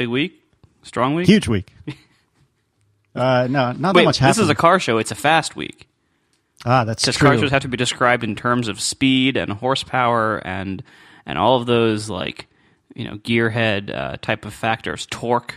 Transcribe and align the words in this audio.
Big 0.00 0.08
week, 0.08 0.42
strong 0.82 1.14
week. 1.14 1.26
Huge 1.26 1.46
week. 1.46 1.74
uh, 3.14 3.46
no, 3.50 3.72
not 3.72 3.94
Wait, 3.94 4.00
that 4.00 4.06
much 4.06 4.18
this 4.20 4.38
is 4.38 4.48
a 4.48 4.54
car 4.54 4.80
show. 4.80 4.96
It's 4.96 5.10
a 5.10 5.14
fast 5.14 5.56
week. 5.56 5.86
ah, 6.64 6.84
that's 6.84 7.02
Because 7.02 7.16
true. 7.16 7.28
car 7.28 7.36
shows 7.36 7.50
have 7.50 7.60
to 7.60 7.68
be 7.68 7.76
described 7.76 8.24
in 8.24 8.34
terms 8.34 8.68
of 8.68 8.80
speed 8.80 9.36
and 9.36 9.52
horsepower 9.52 10.38
and 10.38 10.82
and 11.26 11.36
all 11.36 11.60
of 11.60 11.66
those 11.66 12.08
like 12.08 12.46
you 12.94 13.04
know 13.04 13.16
gearhead 13.18 13.94
uh, 13.94 14.16
type 14.22 14.46
of 14.46 14.54
factors. 14.54 15.04
Torque, 15.10 15.56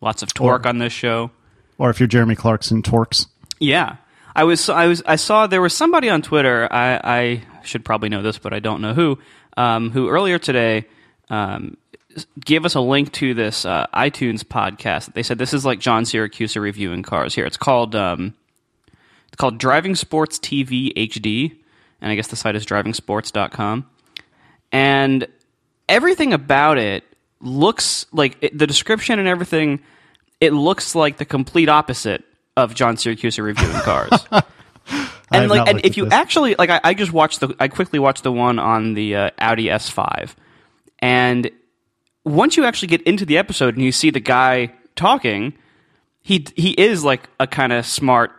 lots 0.00 0.22
of 0.22 0.32
torque 0.32 0.64
Or- 0.64 0.68
on 0.70 0.78
this 0.78 0.94
show. 0.94 1.30
or 1.76 1.90
if 1.90 2.00
you're 2.00 2.06
Jeremy 2.06 2.36
Clarkson, 2.36 2.82
Torques. 2.82 3.26
Yeah, 3.58 3.96
I 4.34 4.44
was 4.44 4.70
I 4.70 4.86
was 4.86 5.02
I 5.04 5.16
saw 5.16 5.48
there 5.48 5.60
was 5.60 5.74
somebody 5.74 6.08
on 6.08 6.22
Twitter. 6.22 6.66
I, 6.70 6.98
I 7.04 7.42
should 7.62 7.84
probably 7.84 8.08
know 8.08 8.22
this, 8.22 8.38
but 8.38 8.54
I 8.54 8.60
don't 8.60 8.80
know 8.80 8.94
who. 8.94 9.18
Um, 9.54 9.90
who 9.90 10.08
earlier 10.08 10.38
today 10.38 10.86
um, 11.28 11.76
gave 12.44 12.64
us 12.64 12.74
a 12.74 12.80
link 12.80 13.12
to 13.12 13.34
this 13.34 13.64
uh, 13.64 13.86
iTunes 13.94 14.42
podcast. 14.42 15.14
They 15.14 15.22
said 15.22 15.38
this 15.38 15.52
is 15.52 15.64
like 15.64 15.80
John 15.80 16.04
Siracusa 16.04 16.60
reviewing 16.60 17.02
cars. 17.02 17.34
Here, 17.34 17.46
it's 17.46 17.56
called 17.56 17.94
um, 17.94 18.34
it's 19.28 19.36
called 19.36 19.58
Driving 19.58 19.94
Sports 19.94 20.38
TV 20.38 20.92
HD, 20.94 21.56
and 22.00 22.10
I 22.10 22.14
guess 22.14 22.28
the 22.28 22.36
site 22.36 22.56
is 22.56 22.66
drivingsports.com. 22.66 23.88
And 24.72 25.26
everything 25.88 26.32
about 26.32 26.78
it 26.78 27.04
looks 27.40 28.06
like 28.12 28.36
it, 28.40 28.56
the 28.56 28.66
description 28.66 29.18
and 29.18 29.28
everything. 29.28 29.80
It 30.40 30.52
looks 30.54 30.94
like 30.94 31.18
the 31.18 31.26
complete 31.26 31.68
opposite 31.68 32.24
of 32.56 32.74
John 32.74 32.96
Siracusa 32.96 33.42
reviewing 33.42 33.80
cars. 33.82 34.26
And 35.32 35.48
like, 35.48 35.68
and 35.68 35.84
if 35.84 35.96
you 35.96 36.04
this. 36.04 36.12
actually 36.12 36.56
like, 36.58 36.70
I, 36.70 36.80
I 36.82 36.94
just 36.94 37.12
watched 37.12 37.40
the, 37.40 37.54
I 37.60 37.68
quickly 37.68 37.98
watched 37.98 38.24
the 38.24 38.32
one 38.32 38.58
on 38.58 38.94
the 38.94 39.14
uh, 39.14 39.30
Audi 39.38 39.66
S5, 39.66 40.34
and 40.98 41.50
once 42.24 42.56
you 42.56 42.64
actually 42.64 42.88
get 42.88 43.02
into 43.02 43.24
the 43.24 43.38
episode 43.38 43.74
and 43.74 43.84
you 43.84 43.92
see 43.92 44.10
the 44.10 44.20
guy 44.20 44.72
talking, 44.96 45.54
he 46.22 46.46
he 46.54 46.72
is 46.72 47.04
like 47.04 47.28
a 47.38 47.46
kind 47.46 47.72
of 47.72 47.86
smart 47.86 48.32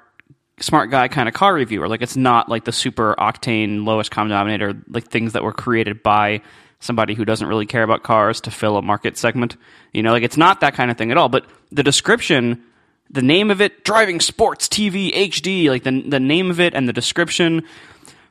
smart 0.60 0.92
guy 0.92 1.08
kind 1.08 1.28
of 1.28 1.34
car 1.34 1.54
reviewer. 1.54 1.88
Like 1.88 2.02
it's 2.02 2.16
not 2.16 2.50
like 2.50 2.66
the 2.66 2.72
super 2.72 3.16
octane 3.18 3.86
lowest 3.86 4.12
common 4.12 4.30
denominator 4.30 4.74
like 4.88 5.08
things 5.08 5.34
that 5.34 5.44
were 5.44 5.54
created 5.54 6.04
by 6.04 6.42
somebody 6.80 7.14
who 7.14 7.26
doesn't 7.26 7.48
really 7.48 7.66
care 7.66 7.84
about 7.84 8.04
cars 8.04 8.42
to 8.42 8.52
fill 8.52 8.78
a 8.78 8.82
market 8.82 9.18
segment. 9.18 9.56
You 9.94 10.04
know, 10.04 10.12
like 10.12 10.24
it's 10.24 10.38
not 10.38 10.62
that 10.62 10.74
kind 10.74 10.92
of 10.92 10.98
thing 10.98 11.12
at 11.12 11.18
all. 11.18 11.30
But 11.30 11.46
the 11.72 11.84
description, 11.84 12.64
the 13.10 13.22
name 13.22 13.50
of 13.52 13.62
it, 13.62 13.84
driving 13.84 14.20
sports 14.20 14.68
TV 14.68 15.14
HD, 15.14 15.70
like 15.70 15.84
the 15.84 16.02
the 16.02 16.20
name 16.20 16.52
of 16.52 16.60
it 16.60 16.74
and 16.74 16.88
the 16.88 16.94
description. 16.94 17.64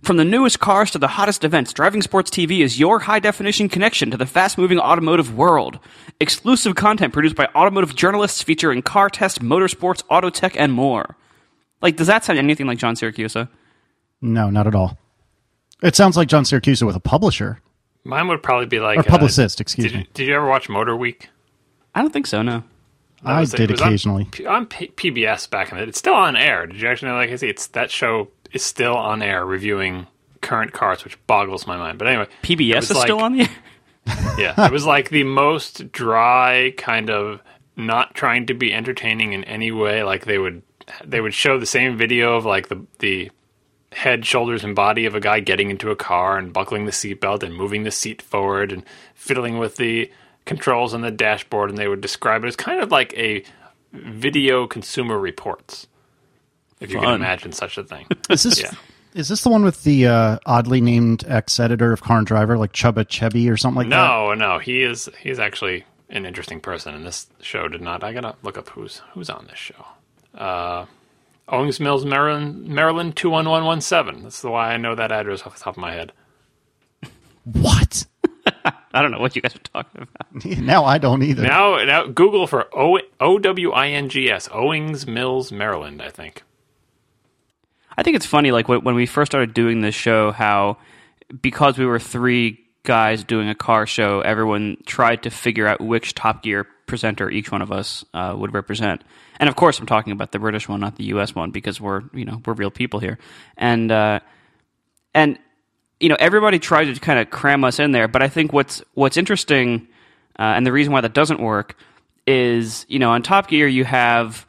From 0.03 0.17
the 0.17 0.25
newest 0.25 0.61
cars 0.61 0.91
to 0.93 0.99
the 0.99 1.09
hottest 1.09 1.45
events, 1.45 1.73
Driving 1.75 2.01
Sports 2.01 2.31
TV 2.31 2.61
is 2.61 2.81
your 2.81 3.01
high 3.01 3.19
definition 3.19 3.69
connection 3.69 4.11
to 4.11 4.17
the 4.17 4.25
fast 4.27 4.57
moving 4.57 4.79
automotive 4.79 5.37
world. 5.37 5.79
Exclusive 6.19 6.75
content 6.75 7.13
produced 7.13 7.37
by 7.37 7.47
automotive 7.55 7.95
journalists 7.95 8.43
featuring 8.43 8.81
car 8.81 9.11
test, 9.11 9.43
motorsports, 9.43 10.03
auto 10.09 10.31
tech, 10.31 10.59
and 10.59 10.73
more. 10.73 11.17
Like, 11.83 11.97
does 11.97 12.07
that 12.07 12.25
sound 12.25 12.39
anything 12.39 12.67
like 12.67 12.79
John 12.79 12.95
Siracusa? 12.95 13.49
No, 14.23 14.49
not 14.49 14.67
at 14.67 14.75
all. 14.75 14.99
It 15.83 15.97
sounds 15.97 16.17
like 16.17 16.29
John 16.29 16.45
Siracusa 16.45 16.87
with 16.87 16.97
a 16.97 17.01
publisher 17.01 17.61
Mine 18.03 18.29
would 18.29 18.43
probably 18.43 18.67
be 18.67 18.81
like 18.81 18.97
or 18.97 19.01
uh, 19.01 19.05
publicist. 19.05 19.61
excuse 19.61 19.93
did, 19.93 19.99
me. 19.99 20.09
did 20.15 20.27
you 20.27 20.35
ever 20.35 20.47
watch 20.49 20.71
Motor 20.71 20.97
Week? 20.97 21.29
I 21.95 22.01
don't 22.01 22.11
think 22.13 22.27
so. 22.27 22.41
No. 22.41 22.65
That 23.23 23.31
I 23.31 23.41
was- 23.41 23.53
did 23.53 23.71
was 23.71 23.81
on 23.83 23.89
occasionally. 23.89 24.25
P- 24.31 24.47
on, 24.47 24.65
P- 24.65 24.89
PBS 24.89 25.51
back 25.51 25.71
in 25.71 25.77
the. 25.77 25.85
It's 25.85 25.99
still 25.99 26.15
on 26.15 26.35
air. 26.35 26.67
Did 26.67 26.81
you 26.81 26.89
actually 26.89 27.11
know? 27.11 27.17
Like 27.17 27.29
I 27.29 27.37
see, 27.37 27.49
it's 27.49 27.67
that 27.69 27.91
show 27.91 28.29
is 28.53 28.63
still 28.63 28.97
on 28.97 29.23
air 29.23 29.45
reviewing 29.45 30.07
current 30.41 30.73
cars, 30.73 31.05
which 31.05 31.19
boggles 31.27 31.67
my 31.67 31.77
mind. 31.77 31.99
But 31.99 32.09
anyway, 32.09 32.27
PBS 32.43 32.91
is 32.91 33.01
still 33.01 33.21
on 33.21 33.35
the. 33.35 33.43
Air. 33.43 33.49
Yeah, 34.39 34.67
it 34.67 34.73
was 34.73 34.87
like 34.87 35.11
the 35.11 35.25
most 35.25 35.93
dry 35.93 36.73
kind 36.77 37.11
of 37.11 37.43
not 37.77 38.15
trying 38.15 38.47
to 38.47 38.55
be 38.55 38.73
entertaining 38.73 39.35
in 39.35 39.45
any 39.45 39.71
way. 39.71 40.03
Like 40.03 40.25
they 40.25 40.39
would 40.39 40.63
they 41.05 41.21
would 41.21 41.35
show 41.35 41.59
the 41.59 41.67
same 41.67 41.97
video 41.97 42.35
of 42.35 42.45
like 42.45 42.69
the 42.69 42.87
the 42.99 43.31
head, 43.93 44.25
shoulders, 44.25 44.65
and 44.65 44.75
body 44.75 45.05
of 45.07 45.15
a 45.15 45.21
guy 45.21 45.41
getting 45.41 45.71
into 45.71 45.91
a 45.91 45.97
car 45.97 46.39
and 46.39 46.53
buckling 46.53 46.87
the 46.87 46.93
seatbelt 46.93 47.43
and 47.43 47.55
moving 47.55 47.83
the 47.83 47.91
seat 47.91 48.23
forward 48.23 48.73
and 48.73 48.85
fiddling 49.15 49.59
with 49.59 49.77
the 49.77 50.11
controls 50.45 50.95
on 50.95 51.01
the 51.03 51.11
dashboard, 51.11 51.71
and 51.71 51.79
they 51.79 51.89
would 51.89 52.01
describe 52.01 52.45
it 52.45 52.49
as 52.49 52.57
kind 52.57 52.81
of 52.81 52.91
like 52.91 53.13
a 53.17 53.45
video 53.93 54.67
consumer 54.67 55.19
reports, 55.19 55.87
if 56.81 56.91
you 56.91 56.99
can 56.99 57.15
imagine 57.15 57.53
such 57.53 57.79
a 57.79 57.85
thing. 57.85 58.07
Is 58.31 58.43
this 58.43 58.61
Yeah. 58.63 58.73
is 59.15 59.29
this 59.29 59.43
the 59.43 59.51
one 59.51 59.63
with 59.65 59.83
the 59.85 60.07
uh, 60.07 60.39
oddly 60.47 60.81
named 60.81 61.25
ex 61.29 61.59
editor 61.61 61.93
of 61.93 62.03
Car 62.03 62.19
and 62.19 62.27
Driver, 62.27 62.57
like 62.59 62.73
Chubba 62.73 63.05
Chebby 63.07 63.51
or 63.51 63.57
something 63.57 63.77
like 63.79 63.89
that? 63.91 63.97
No, 63.97 64.35
no, 64.35 64.59
he 64.59 64.83
is 64.83 65.09
he's 65.21 65.39
actually 65.39 65.85
an 66.09 66.27
interesting 66.27 66.61
person, 66.61 66.95
and 66.95 67.07
this 67.07 67.27
show 67.41 67.69
did 67.69 67.81
not. 67.81 68.03
I 68.03 68.13
gotta 68.13 68.35
look 68.43 68.57
up 68.59 68.69
who's 68.71 69.03
who's 69.13 69.31
on 69.31 69.47
this 69.47 69.59
show. 69.59 69.85
Uh, 70.37 70.87
Owings 71.49 71.81
Mills, 71.81 72.05
Maryland, 72.05 72.67
Maryland 72.69 73.17
two 73.17 73.31
one 73.31 73.49
one 73.49 73.65
one 73.65 73.81
seven. 73.81 74.23
That's 74.23 74.41
the 74.43 74.51
why 74.51 74.73
I 74.73 74.77
know 74.77 74.95
that 74.95 75.11
address 75.13 75.43
off 75.43 75.55
the 75.59 75.61
top 75.65 75.75
of 75.75 75.81
my 75.81 75.93
head. 75.93 76.13
What? 77.45 78.07
I 78.93 79.03
don't 79.03 79.11
know 79.13 79.19
what 79.21 79.35
you 79.37 79.43
guys 79.43 79.55
are 79.55 79.59
talking 79.61 80.03
about. 80.03 80.45
now 80.59 80.85
I 80.85 80.99
don't 80.99 81.23
either. 81.23 81.43
Now, 81.43 81.83
now 81.85 82.07
Google 82.07 82.47
for 82.47 82.69
O 82.77 82.99
O 83.21 83.39
W 83.39 83.71
I 83.73 83.89
N 83.89 84.09
G 84.09 84.31
S 84.31 84.49
Owings 84.53 85.07
Mills, 85.07 85.51
Maryland. 85.53 86.03
I 86.03 86.11
think. 86.11 86.43
I 88.01 88.03
think 88.03 88.17
it's 88.17 88.25
funny, 88.25 88.51
like 88.51 88.67
when 88.67 88.95
we 88.95 89.05
first 89.05 89.31
started 89.31 89.53
doing 89.53 89.83
this 89.83 89.95
show, 89.95 90.33
how 90.33 90.79
because 91.43 91.77
we 91.77 91.85
were 91.85 91.99
three 91.99 92.59
guys 92.83 93.25
doing 93.25 93.51
a 93.51 93.55
car 93.55 93.87
show, 93.87 94.23
everyone 94.23 94.79
tried 94.87 95.25
to 95.25 95.31
figure 95.31 95.67
out 95.67 95.83
which 95.83 96.15
Top 96.15 96.43
Gear 96.43 96.67
presenter 96.87 97.29
each 97.29 97.53
one 97.53 97.61
of 97.61 97.71
us 97.71 98.03
uh, 98.15 98.35
would 98.35 98.55
represent. 98.55 99.05
And 99.39 99.51
of 99.51 99.55
course, 99.55 99.79
I'm 99.79 99.85
talking 99.85 100.15
about 100.15 100.33
the 100.33 100.39
British 100.39 100.67
one, 100.67 100.81
not 100.81 100.97
the 100.97 101.05
U.S. 101.05 101.35
one, 101.35 101.51
because 101.51 101.79
we're 101.79 102.01
you 102.15 102.25
know 102.25 102.41
we're 102.47 102.55
real 102.55 102.71
people 102.71 103.01
here. 103.01 103.19
And 103.59 103.93
uh, 103.93 104.21
and 105.13 105.39
you 106.01 106.09
know 106.09 106.17
everybody 106.19 106.59
tried 106.59 106.87
to 106.87 106.99
kind 106.99 107.19
of 107.19 107.29
cram 107.29 107.65
us 107.65 107.79
in 107.79 107.93
there. 107.93 108.09
But 108.09 108.23
I 108.23 108.29
think 108.29 108.55
what's 108.55 108.83
what's 108.95 109.19
interesting, 109.19 109.87
uh, 110.39 110.55
and 110.57 110.67
the 110.67 110.73
reason 110.73 110.95
why 110.95 111.03
that 111.03 111.13
doesn't 111.13 111.43
work 111.43 111.77
is 112.27 112.87
you 112.89 112.99
know 112.99 113.11
on 113.11 113.23
Top 113.23 113.49
Gear 113.49 113.69
you 113.69 113.85
have 113.85 114.47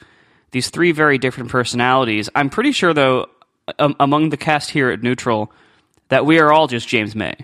these 0.51 0.69
three 0.69 0.93
very 0.93 1.17
different 1.17 1.49
personalities. 1.49 2.29
I'm 2.33 2.49
pretty 2.49 2.71
sure 2.71 2.93
though 2.93 3.27
um, 3.79 3.95
among 3.99 4.29
the 4.29 4.37
cast 4.37 4.71
here 4.71 4.89
at 4.89 5.03
Neutral 5.03 5.51
that 6.09 6.25
we 6.25 6.39
are 6.39 6.51
all 6.51 6.67
just 6.67 6.87
James 6.87 7.15
May. 7.15 7.35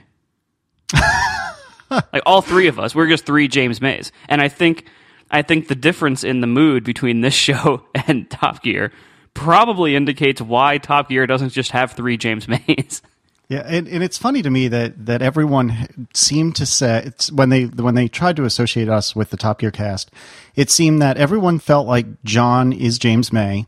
like 1.89 2.21
all 2.25 2.41
three 2.41 2.67
of 2.67 2.79
us, 2.79 2.93
we're 2.93 3.07
just 3.07 3.25
three 3.25 3.47
James 3.47 3.81
Mays, 3.81 4.11
and 4.29 4.41
I 4.41 4.49
think 4.49 4.85
I 5.29 5.41
think 5.41 5.67
the 5.67 5.75
difference 5.75 6.23
in 6.23 6.41
the 6.41 6.47
mood 6.47 6.83
between 6.83 7.21
this 7.21 7.33
show 7.47 7.83
and 7.93 8.29
Top 8.29 8.63
Gear 8.63 8.91
probably 9.33 9.95
indicates 9.95 10.41
why 10.41 10.77
Top 10.77 11.09
Gear 11.09 11.27
doesn't 11.27 11.49
just 11.49 11.71
have 11.71 11.91
three 11.91 12.17
James 12.17 12.47
Mays. 12.47 13.01
Yeah, 13.49 13.63
and, 13.65 13.87
and 13.87 14.03
it's 14.03 14.17
funny 14.17 14.41
to 14.41 14.49
me 14.49 14.67
that 14.67 15.05
that 15.05 15.21
everyone 15.21 16.07
seemed 16.13 16.57
to 16.57 16.65
say 16.65 17.03
it's 17.05 17.31
when 17.31 17.47
they 17.47 17.63
when 17.63 17.95
they 17.95 18.09
tried 18.09 18.35
to 18.35 18.43
associate 18.43 18.89
us 18.89 19.15
with 19.15 19.29
the 19.29 19.37
Top 19.37 19.59
Gear 19.59 19.71
cast, 19.71 20.11
it 20.57 20.69
seemed 20.69 21.01
that 21.01 21.15
everyone 21.15 21.59
felt 21.59 21.87
like 21.87 22.21
John 22.25 22.73
is 22.73 22.99
James 22.99 23.31
May, 23.31 23.65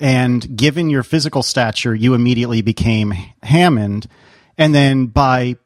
and 0.00 0.56
given 0.56 0.90
your 0.90 1.02
physical 1.02 1.42
stature, 1.42 1.94
you 1.94 2.14
immediately 2.14 2.62
became 2.62 3.12
Hammond, 3.42 4.06
and 4.58 4.74
then 4.74 5.06
by 5.06 5.56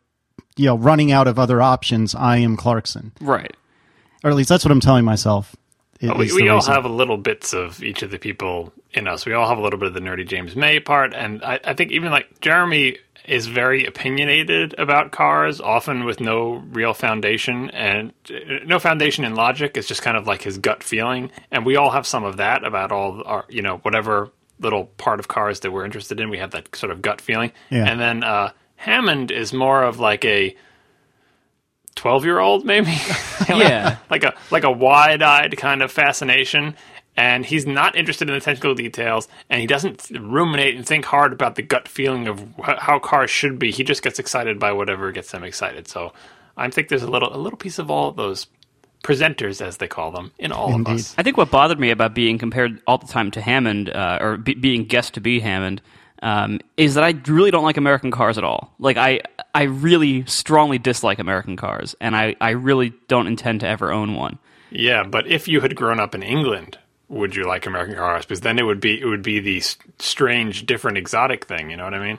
you 0.56 0.67
know 0.67 0.77
running 0.77 1.12
out 1.12 1.27
of 1.28 1.39
other 1.39 1.62
options, 1.62 2.15
I 2.15 2.39
am 2.39 2.56
Clarkson, 2.56 3.12
right. 3.21 3.56
or 4.22 4.31
at 4.31 4.37
least 4.37 4.49
that's 4.49 4.65
what 4.65 4.72
I'm 4.72 4.81
telling 4.81 5.05
myself. 5.05 5.55
i- 6.03 6.06
Well, 6.09 6.19
we 6.19 6.33
we 6.33 6.49
all 6.49 6.56
reason. 6.59 6.75
have 6.75 6.84
little 6.84 7.17
bits 7.17 7.53
of 7.55 7.83
each 7.83 8.03
of 8.03 8.11
the 8.11 8.19
people 8.19 8.72
in 8.93 9.09
us. 9.09 9.25
We 9.27 9.33
all 9.33 9.49
have 9.49 9.59
a 9.59 9.62
little 9.62 9.78
bit 9.78 9.89
of 9.89 9.95
the 9.95 10.00
nerdy 10.00 10.27
James 10.27 10.55
May 10.56 10.81
part, 10.81 11.15
and 11.15 11.43
I, 11.43 11.59
I 11.65 11.75
think 11.75 11.93
even 11.93 12.11
like 12.11 12.41
Jeremy 12.41 12.99
is 13.27 13.47
very 13.47 13.87
opinionated 13.87 14.75
about 14.79 15.11
cars, 15.12 15.61
often 15.61 16.05
with 16.05 16.21
no 16.21 16.62
real 16.73 16.93
foundation 16.95 17.71
and 17.71 18.12
uh, 18.31 18.65
no 18.67 18.79
foundation 18.79 19.25
in 19.25 19.35
logic. 19.35 19.77
It's 19.77 19.89
just 19.89 20.03
kind 20.03 20.16
of 20.16 20.27
like 20.27 20.43
his 20.43 20.59
gut 20.59 20.83
feeling, 20.83 21.31
and 21.51 21.65
we 21.65 21.77
all 21.77 21.91
have 21.91 22.07
some 22.07 22.25
of 22.25 22.37
that 22.37 22.65
about 22.65 22.93
all 22.93 23.22
our, 23.25 23.45
you 23.48 23.63
know, 23.63 23.78
whatever 23.78 24.31
little 24.60 24.84
part 24.87 25.19
of 25.21 25.28
cars 25.28 25.60
that 25.60 25.72
we're 25.72 25.84
interested 25.84 26.21
in. 26.21 26.31
We 26.31 26.39
have 26.39 26.51
that 26.53 26.75
sort 26.77 26.93
of 26.93 27.01
gut 27.03 27.21
feeling, 27.21 27.53
Yeah. 27.71 27.87
and 27.91 27.98
then 28.01 28.22
uh, 28.22 28.51
Hammond 28.77 29.31
is 29.31 29.53
more 29.53 29.83
of 29.83 29.98
like 29.98 30.25
a 30.25 30.54
twelve-year-old, 31.95 32.65
maybe. 32.65 32.95
Yeah. 33.48 33.97
like 34.10 34.25
a 34.25 34.34
like 34.51 34.65
a 34.65 34.71
wide-eyed 34.71 35.57
kind 35.59 35.83
of 35.83 35.91
fascination 35.93 36.77
and 37.16 37.47
he's 37.47 37.66
not 37.66 37.97
interested 37.97 38.28
in 38.28 38.34
the 38.34 38.41
technical 38.41 38.75
details 38.75 39.28
and 39.49 39.61
he 39.61 39.66
doesn't 39.66 40.11
ruminate 40.11 40.77
and 40.77 40.87
think 40.87 41.05
hard 41.05 41.33
about 41.33 41.55
the 41.55 41.63
gut 41.63 41.87
feeling 41.89 42.27
of 42.27 42.41
wh- 42.59 42.78
how 42.78 42.99
cars 42.99 43.31
should 43.31 43.59
be 43.59 43.71
he 43.71 43.84
just 43.84 44.03
gets 44.03 44.19
excited 44.19 44.59
by 44.59 44.72
whatever 44.72 45.13
gets 45.13 45.33
him 45.33 45.45
excited 45.45 45.87
so 45.89 46.13
i 46.57 46.69
think 46.69 46.89
there's 46.89 47.03
a 47.03 47.11
little 47.11 47.34
a 47.34 47.39
little 47.39 47.59
piece 47.59 47.78
of 47.78 47.91
all 47.91 48.09
of 48.09 48.16
those 48.16 48.47
presenters 49.03 49.61
as 49.61 49.77
they 49.77 49.87
call 49.87 50.11
them 50.11 50.33
in 50.39 50.51
all 50.51 50.75
Indeed. 50.75 50.91
of 50.91 50.97
us 50.97 51.15
I 51.19 51.22
think 51.22 51.37
what 51.37 51.51
bothered 51.51 51.78
me 51.78 51.91
about 51.91 52.15
being 52.15 52.39
compared 52.39 52.81
all 52.87 52.99
the 52.99 53.07
time 53.07 53.31
to 53.33 53.41
Hammond, 53.41 53.91
uh, 53.91 54.19
or 54.21 54.37
be, 54.39 54.55
being 54.55 54.84
guessed 54.84 55.15
to 55.15 55.21
be 55.21 55.41
Hammond, 55.41 55.83
um, 56.22 56.59
is 56.78 56.95
that 56.95 57.05
I 57.05 57.15
really 57.27 57.51
don't 57.51 57.65
like 57.65 57.77
American 57.77 58.10
cars 58.10 58.39
at 58.39 58.45
all. 58.45 58.72
Like 58.78 58.97
I, 58.97 59.21
I 59.55 59.65
really 59.65 60.25
strongly 60.25 60.78
dislike 60.78 61.19
American 61.19 61.55
cars, 61.57 61.95
and 62.01 62.17
I, 62.17 62.34
I 62.41 62.51
really 62.51 62.95
don't 63.09 63.27
intend 63.27 63.60
to 63.60 63.69
ever 63.69 63.93
own 63.93 64.15
one. 64.15 64.39
Yeah, 64.71 65.05
but 65.05 65.27
if 65.27 65.47
you 65.47 65.60
had 65.60 65.77
grown 65.77 66.01
up 66.01 66.15
in 66.15 66.22
England, 66.22 66.78
would 67.09 67.36
you 67.36 67.45
like 67.45 67.66
American 67.66 67.95
Car 67.95 68.15
Hours? 68.15 68.24
Because 68.24 68.41
then 68.41 68.59
it 68.59 68.62
would 68.62 68.80
be 68.80 69.01
it 69.01 69.04
would 69.04 69.22
be 69.22 69.41
the 69.41 69.62
strange, 69.98 70.66
different, 70.66 70.98
exotic 70.98 71.47
thing. 71.47 71.71
You 71.71 71.77
know 71.77 71.84
what 71.84 71.95
I 71.95 72.04
mean? 72.04 72.18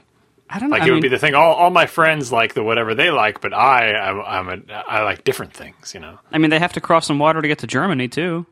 I 0.50 0.60
don't 0.60 0.70
know. 0.70 0.76
Like 0.76 0.84
I 0.84 0.88
it 0.88 0.92
would 0.92 0.96
mean, 0.96 1.02
be 1.04 1.08
the 1.10 1.20
thing. 1.20 1.36
All, 1.36 1.54
all 1.54 1.72
my 1.72 1.88
friends 1.88 2.32
like 2.32 2.54
the 2.54 2.64
whatever 2.64 2.94
they 2.94 3.10
like, 3.10 3.42
but 3.42 3.54
I 3.54 3.94
I'm, 3.94 4.22
I'm 4.22 4.50
a, 4.70 4.74
I 4.74 5.04
like 5.04 5.24
different 5.24 5.54
things. 5.54 5.94
You 5.94 6.00
know? 6.00 6.20
I 6.32 6.38
mean, 6.38 6.52
they 6.52 6.60
have 6.60 6.74
to 6.74 6.82
cross 6.82 7.08
some 7.08 7.20
water 7.20 7.42
to 7.42 7.48
get 7.48 7.60
to 7.60 7.68
Germany 7.68 8.08
too. 8.08 8.46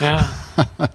Yeah. 0.00 0.32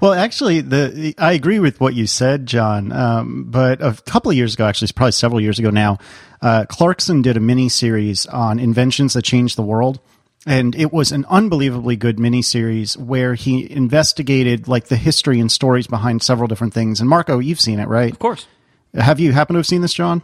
Well, 0.00 0.12
actually, 0.12 0.60
the 0.60 1.14
I 1.18 1.32
agree 1.32 1.58
with 1.58 1.80
what 1.80 1.94
you 1.94 2.06
said, 2.06 2.46
John. 2.46 2.92
Um, 2.92 3.44
but 3.44 3.80
a 3.80 3.94
couple 4.06 4.30
of 4.30 4.36
years 4.36 4.54
ago, 4.54 4.66
actually, 4.66 4.86
it's 4.86 4.92
probably 4.92 5.12
several 5.12 5.40
years 5.40 5.58
ago 5.58 5.70
now, 5.70 5.98
uh, 6.40 6.66
Clarkson 6.68 7.22
did 7.22 7.36
a 7.36 7.40
mini 7.40 7.68
series 7.68 8.26
on 8.26 8.58
inventions 8.58 9.14
that 9.14 9.22
changed 9.22 9.56
the 9.56 9.62
world, 9.62 10.00
and 10.46 10.74
it 10.74 10.92
was 10.92 11.12
an 11.12 11.24
unbelievably 11.28 11.96
good 11.96 12.18
mini 12.18 12.42
series 12.42 12.96
where 12.96 13.34
he 13.34 13.70
investigated 13.70 14.68
like 14.68 14.86
the 14.86 14.96
history 14.96 15.38
and 15.40 15.50
stories 15.50 15.86
behind 15.86 16.22
several 16.22 16.48
different 16.48 16.74
things. 16.74 17.00
And 17.00 17.08
Marco, 17.08 17.38
you've 17.38 17.60
seen 17.60 17.78
it, 17.78 17.88
right? 17.88 18.12
Of 18.12 18.18
course. 18.18 18.46
Have 18.94 19.20
you 19.20 19.32
happened 19.32 19.54
to 19.54 19.58
have 19.60 19.66
seen 19.66 19.80
this, 19.82 19.94
John? 19.94 20.22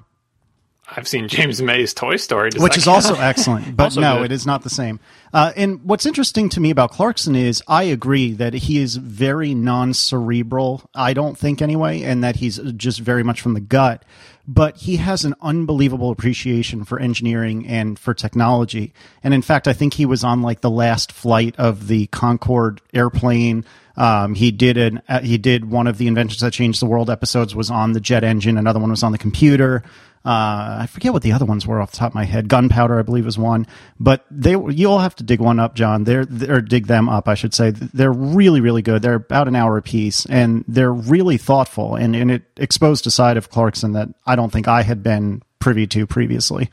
I've 0.96 1.06
seen 1.06 1.28
James 1.28 1.60
May's 1.60 1.92
Toy 1.92 2.16
Story, 2.16 2.50
Does 2.50 2.62
which 2.62 2.76
is 2.78 2.84
count? 2.84 2.96
also 3.06 3.14
excellent. 3.20 3.76
But 3.76 3.84
Also 3.84 4.00
no, 4.00 4.16
good. 4.18 4.26
it 4.26 4.32
is 4.32 4.46
not 4.46 4.62
the 4.62 4.70
same. 4.70 5.00
Uh, 5.32 5.52
and 5.54 5.82
what's 5.84 6.06
interesting 6.06 6.48
to 6.48 6.60
me 6.60 6.70
about 6.70 6.90
Clarkson 6.92 7.36
is 7.36 7.62
I 7.68 7.82
agree 7.84 8.32
that 8.32 8.54
he 8.54 8.78
is 8.78 8.96
very 8.96 9.54
non-cerebral. 9.54 10.88
I 10.94 11.12
don't 11.12 11.36
think 11.36 11.60
anyway, 11.60 12.02
and 12.02 12.24
that 12.24 12.36
he's 12.36 12.58
just 12.76 13.00
very 13.00 13.22
much 13.22 13.40
from 13.40 13.54
the 13.54 13.60
gut. 13.60 14.04
But 14.50 14.78
he 14.78 14.96
has 14.96 15.26
an 15.26 15.34
unbelievable 15.42 16.10
appreciation 16.10 16.84
for 16.86 16.98
engineering 16.98 17.66
and 17.66 17.98
for 17.98 18.14
technology. 18.14 18.94
And 19.22 19.34
in 19.34 19.42
fact, 19.42 19.68
I 19.68 19.74
think 19.74 19.92
he 19.92 20.06
was 20.06 20.24
on 20.24 20.40
like 20.40 20.62
the 20.62 20.70
last 20.70 21.12
flight 21.12 21.54
of 21.58 21.86
the 21.88 22.06
Concorde 22.06 22.80
airplane. 22.94 23.66
Um, 23.98 24.34
he 24.34 24.50
did 24.50 24.78
an 24.78 25.02
uh, 25.06 25.20
he 25.20 25.36
did 25.36 25.70
one 25.70 25.86
of 25.86 25.98
the 25.98 26.06
inventions 26.06 26.40
that 26.40 26.54
changed 26.54 26.80
the 26.80 26.86
world 26.86 27.10
episodes 27.10 27.54
was 27.54 27.68
on 27.70 27.92
the 27.92 28.00
jet 28.00 28.24
engine. 28.24 28.56
Another 28.56 28.80
one 28.80 28.88
was 28.90 29.02
on 29.02 29.12
the 29.12 29.18
computer. 29.18 29.82
Uh, 30.24 30.78
I 30.80 30.88
forget 30.90 31.12
what 31.12 31.22
the 31.22 31.32
other 31.32 31.44
ones 31.44 31.66
were 31.66 31.80
off 31.80 31.92
the 31.92 31.96
top 31.96 32.10
of 32.10 32.14
my 32.14 32.24
head. 32.24 32.48
Gunpowder, 32.48 32.98
I 32.98 33.02
believe, 33.02 33.24
was 33.24 33.38
one. 33.38 33.66
But 33.98 34.26
they 34.30 34.50
you'll 34.50 34.98
have 34.98 35.14
to 35.16 35.24
dig 35.24 35.40
one 35.40 35.58
up, 35.58 35.74
John. 35.74 36.04
They're 36.04 36.26
or 36.48 36.60
dig 36.60 36.86
them 36.86 37.08
up, 37.08 37.28
I 37.28 37.34
should 37.34 37.54
say. 37.54 37.70
They're 37.70 38.12
really 38.12 38.60
really 38.60 38.82
good. 38.82 39.02
They're 39.02 39.14
about 39.14 39.48
an 39.48 39.56
hour 39.56 39.76
a 39.76 39.82
piece, 39.82 40.26
and 40.26 40.64
they're 40.68 40.92
really 40.92 41.38
thoughtful. 41.38 41.94
And 41.94 42.14
and 42.16 42.30
it 42.30 42.42
exposed 42.56 43.06
a 43.06 43.10
side 43.10 43.36
of 43.36 43.50
Clarkson 43.50 43.92
that 43.92 44.08
I 44.26 44.36
don't 44.36 44.52
think 44.52 44.68
I 44.68 44.82
had 44.82 45.02
been 45.02 45.42
privy 45.60 45.86
to 45.88 46.06
previously. 46.06 46.68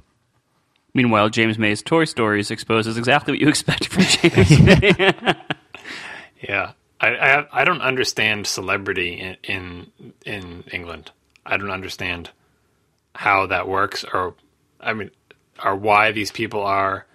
Meanwhile, 0.94 1.30
James 1.30 1.60
May's 1.60 1.82
Toy 1.82 2.06
Stories 2.06 2.52
exposes 2.52 2.98
exactly 2.98 3.34
what 3.34 3.42
you 3.42 3.50
expect 3.50 3.88
from 3.88 4.04
James 4.04 4.60
May. 4.62 5.14
Yeah, 6.42 6.72
I, 7.02 7.08
I 7.10 7.62
I 7.62 7.64
don't 7.64 7.82
understand 7.82 8.48
celebrity 8.48 9.14
in, 9.20 9.38
in 9.44 9.92
in 10.26 10.64
England. 10.72 11.12
I 11.46 11.58
don't 11.58 11.72
understand 11.72 12.32
how 13.16 13.48
that 13.48 13.68
works, 13.68 14.04
or 14.14 14.36
I 14.80 14.94
mean, 14.94 15.12
or 15.64 15.76
why 15.76 16.12
these 16.12 16.32
people 16.32 16.62
are 16.64 17.06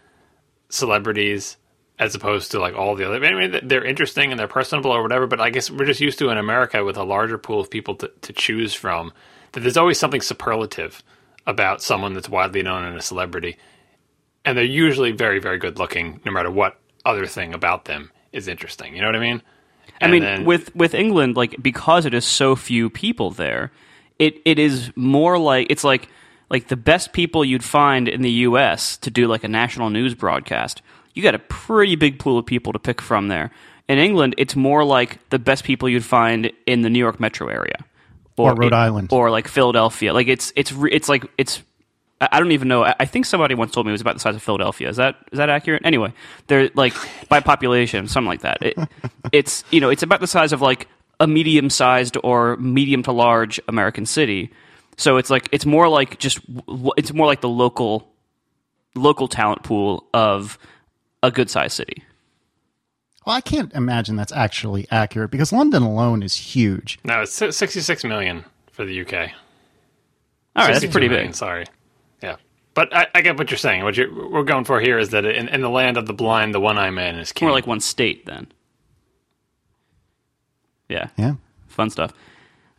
celebrities 0.69 1.57
as 1.99 2.15
opposed 2.15 2.51
to 2.53 2.59
like 2.59 2.75
all 2.75 2.97
the 2.97 3.07
other. 3.07 3.23
I 3.25 3.35
mean, 3.35 3.61
they're 3.69 3.85
interesting 3.85 4.31
and 4.31 4.41
they're 4.41 4.49
personable 4.49 4.91
or 4.91 5.03
whatever. 5.03 5.27
But 5.27 5.41
I 5.41 5.51
guess 5.51 5.71
we're 5.71 5.85
just 5.85 6.01
used 6.01 6.19
to 6.21 6.31
in 6.31 6.39
America 6.39 6.83
with 6.85 6.97
a 6.97 7.05
larger 7.05 7.37
pool 7.37 7.61
of 7.61 7.71
people 7.71 7.95
to, 7.97 8.11
to 8.23 8.33
choose 8.33 8.73
from 8.73 9.13
that 9.53 9.61
there's 9.61 9.77
always 9.77 9.99
something 9.99 10.23
superlative 10.23 11.03
about 11.47 11.83
someone 11.83 12.15
that's 12.15 12.29
widely 12.29 12.63
known 12.63 12.85
and 12.85 12.97
a 12.97 13.03
celebrity, 13.03 13.59
and 14.45 14.57
they're 14.57 14.65
usually 14.65 15.13
very 15.13 15.39
very 15.39 15.59
good 15.59 15.79
looking, 15.79 16.21
no 16.25 16.33
matter 16.33 16.51
what 16.51 16.79
other 17.05 17.27
thing 17.27 17.53
about 17.53 17.85
them 17.85 18.11
is 18.33 18.49
interesting. 18.49 18.95
You 18.95 19.03
know 19.03 19.09
what 19.09 19.17
I 19.17 19.21
mean? 19.21 19.43
I 20.01 20.09
mean, 20.09 20.23
then- 20.23 20.45
with 20.47 20.75
with 20.75 20.95
England, 20.95 21.37
like 21.37 21.57
because 21.61 22.07
it 22.07 22.15
is 22.15 22.25
so 22.25 22.57
few 22.57 22.89
people 22.89 23.31
there, 23.31 23.71
it 24.21 24.41
it 24.45 24.59
is 24.61 24.93
more 24.95 25.37
like 25.39 25.67
it's 25.71 25.83
like 25.83 26.09
like 26.49 26.69
the 26.69 26.77
best 26.77 27.13
people 27.13 27.45
you'd 27.45 27.65
find 27.65 28.09
in 28.09 28.23
the 28.23 28.31
U.S. 28.49 28.97
to 28.99 29.11
do 29.11 29.27
like 29.27 29.43
a 29.45 29.49
national 29.49 29.91
news 29.91 30.15
broadcast. 30.15 30.83
You 31.15 31.23
got 31.25 31.35
a 31.35 31.39
pretty 31.41 31.97
big 31.97 32.19
pool 32.21 32.39
of 32.39 32.47
people 32.47 32.73
to 32.73 32.79
pick 32.79 33.01
from 33.01 33.27
there. 33.29 33.51
In 33.89 33.99
England, 33.99 34.35
it's 34.39 34.55
more 34.55 34.85
like 34.85 35.19
the 35.31 35.39
best 35.41 35.65
people 35.65 35.89
you'd 35.89 36.05
find 36.05 36.53
in 36.67 36.83
the 36.83 36.91
New 36.91 37.01
York 37.01 37.19
metro 37.19 37.49
area, 37.49 37.85
Or 38.37 38.55
Rhode 38.55 38.73
Island. 38.73 39.09
or 39.13 39.31
like 39.31 39.49
Philadelphia. 39.49 40.13
Like 40.15 40.29
it's 40.29 40.53
it's 40.55 40.73
it's 40.93 41.09
like 41.09 41.25
it's. 41.37 41.63
I 42.21 42.39
don't 42.39 42.53
even 42.53 42.69
know. 42.69 42.85
I 42.85 42.95
I 43.01 43.07
think 43.07 43.25
somebody 43.27 43.55
once 43.55 43.73
told 43.73 43.87
me 43.87 43.91
it 43.91 43.93
was 43.99 44.01
about 44.03 44.15
the 44.15 44.21
size 44.21 44.37
of 44.37 44.43
Philadelphia. 44.43 44.89
Is 44.91 44.97
that 44.99 45.17
is 45.33 45.39
that 45.39 45.49
accurate? 45.49 45.83
Anyway, 45.85 46.13
they're 46.49 46.69
like 46.75 46.93
by 47.29 47.41
population, 47.41 48.07
something 48.09 48.29
like 48.29 48.43
that. 48.43 48.59
It, 48.63 48.79
it's 49.33 49.65
you 49.71 49.81
know 49.81 49.89
it's 49.89 50.03
about 50.03 50.21
the 50.21 50.27
size 50.27 50.53
of 50.53 50.61
like 50.61 50.87
a 51.21 51.27
medium 51.27 51.71
sized 51.71 52.17
or 52.25 52.57
medium 52.57 53.03
to 53.05 53.13
large 53.13 53.61
American 53.69 54.07
city. 54.07 54.51
So 54.97 55.19
it's 55.19 55.31
like 55.31 55.49
it's 55.53 55.67
more 55.67 55.89
like 55.89 56.19
just 56.19 56.41
it's 56.97 57.13
more 57.13 57.27
like 57.27 57.43
the 57.43 57.49
local 57.49 58.11
local 58.95 59.29
talent 59.29 59.63
pool 59.63 60.07
of 60.13 60.59
a 61.23 61.31
good 61.31 61.51
sized 61.51 61.77
city. 61.77 62.03
Well, 63.27 63.37
I 63.37 63.43
can't 63.43 63.73
imagine 63.75 64.17
that's 64.17 64.33
actually 64.33 64.89
accurate 64.91 65.31
because 65.31 65.53
London 65.53 65.83
alone 65.83 66.23
is 66.23 66.35
huge. 66.35 66.99
No, 67.05 67.23
it's 67.23 67.33
66 67.33 68.05
million 68.05 68.45
for 68.73 68.85
the 68.85 69.03
UK. 69.03 69.13
All 69.13 70.67
right, 70.67 70.73
that's 70.73 70.91
pretty 70.91 71.09
million, 71.09 71.29
big. 71.29 71.35
Sorry. 71.37 71.67
Yeah. 72.23 72.37
But 72.73 72.95
I, 72.97 73.07
I 73.15 73.21
get 73.21 73.37
what 73.39 73.51
you're 73.51 73.59
saying. 73.59 73.85
What 73.85 73.97
you're, 73.97 74.31
we're 74.31 74.43
going 74.43 74.65
for 74.65 74.81
here 74.81 74.99
is 74.99 75.11
that 75.11 75.27
in, 75.27 75.49
in 75.49 75.61
the 75.61 75.69
land 75.69 75.99
of 75.99 76.07
the 76.07 76.15
blind, 76.15 76.55
the 76.55 76.61
one 76.61 76.79
eye 76.79 76.91
man 76.91 77.17
is 77.17 77.31
king. 77.31 77.47
More 77.47 77.55
like 77.55 77.67
one 77.67 77.81
state 77.81 78.25
then. 78.25 78.51
Yeah, 80.91 81.09
Yeah. 81.17 81.35
fun 81.69 81.89
stuff. 81.91 82.13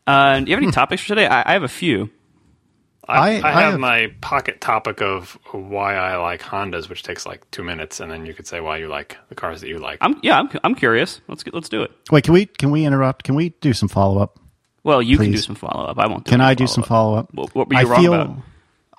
Uh, 0.05 0.39
do 0.39 0.45
you 0.49 0.55
have 0.55 0.63
any 0.63 0.71
topics 0.71 1.01
for 1.01 1.07
today? 1.09 1.25
I, 1.27 1.49
I 1.49 1.53
have 1.53 1.63
a 1.63 1.67
few. 1.67 2.09
I, 3.07 3.13
I- 3.13 3.19
I, 3.19 3.27
I 3.27 3.51
have, 3.51 3.71
have- 3.71 3.79
my 3.79 4.13
pocket 4.21 4.61
topic 4.61 5.01
of 5.01 5.37
why 5.51 5.95
I 5.95 6.17
like 6.17 6.41
Hondas, 6.41 6.87
which 6.89 7.03
takes 7.03 7.25
like 7.25 7.49
two 7.51 7.63
minutes, 7.63 7.99
and 7.99 8.11
then 8.11 8.25
you 8.25 8.33
could 8.33 8.45
say 8.47 8.59
why 8.59 8.77
you 8.77 8.87
like 8.87 9.17
the 9.29 9.35
cars 9.35 9.61
that 9.61 9.67
you 9.69 9.79
like. 9.79 9.97
I'm 10.01 10.19
yeah, 10.21 10.39
I'm, 10.39 10.49
I'm 10.63 10.75
curious. 10.75 11.19
Let's 11.27 11.43
get, 11.43 11.53
let's 11.53 11.69
do 11.69 11.81
it. 11.83 11.91
Wait, 12.11 12.23
can 12.23 12.33
we 12.33 12.45
can 12.45 12.69
we 12.71 12.85
interrupt? 12.85 13.23
Can 13.23 13.35
we 13.35 13.49
do 13.61 13.73
some 13.73 13.89
follow 13.89 14.21
up? 14.21 14.37
Well, 14.83 15.01
you 15.01 15.17
can 15.17 15.31
do 15.31 15.37
some 15.37 15.55
follow 15.55 15.85
up. 15.85 15.97
I 15.99 16.07
won't. 16.07 16.25
Do 16.25 16.31
Can 16.31 16.41
any 16.41 16.49
I 16.51 16.53
do 16.55 16.65
some 16.67 16.83
follow 16.83 17.15
up? 17.17 17.33
What, 17.33 17.53
what 17.53 17.69
were 17.69 17.79
you 17.79 17.87
wrong 17.87 18.05
about? 18.07 18.37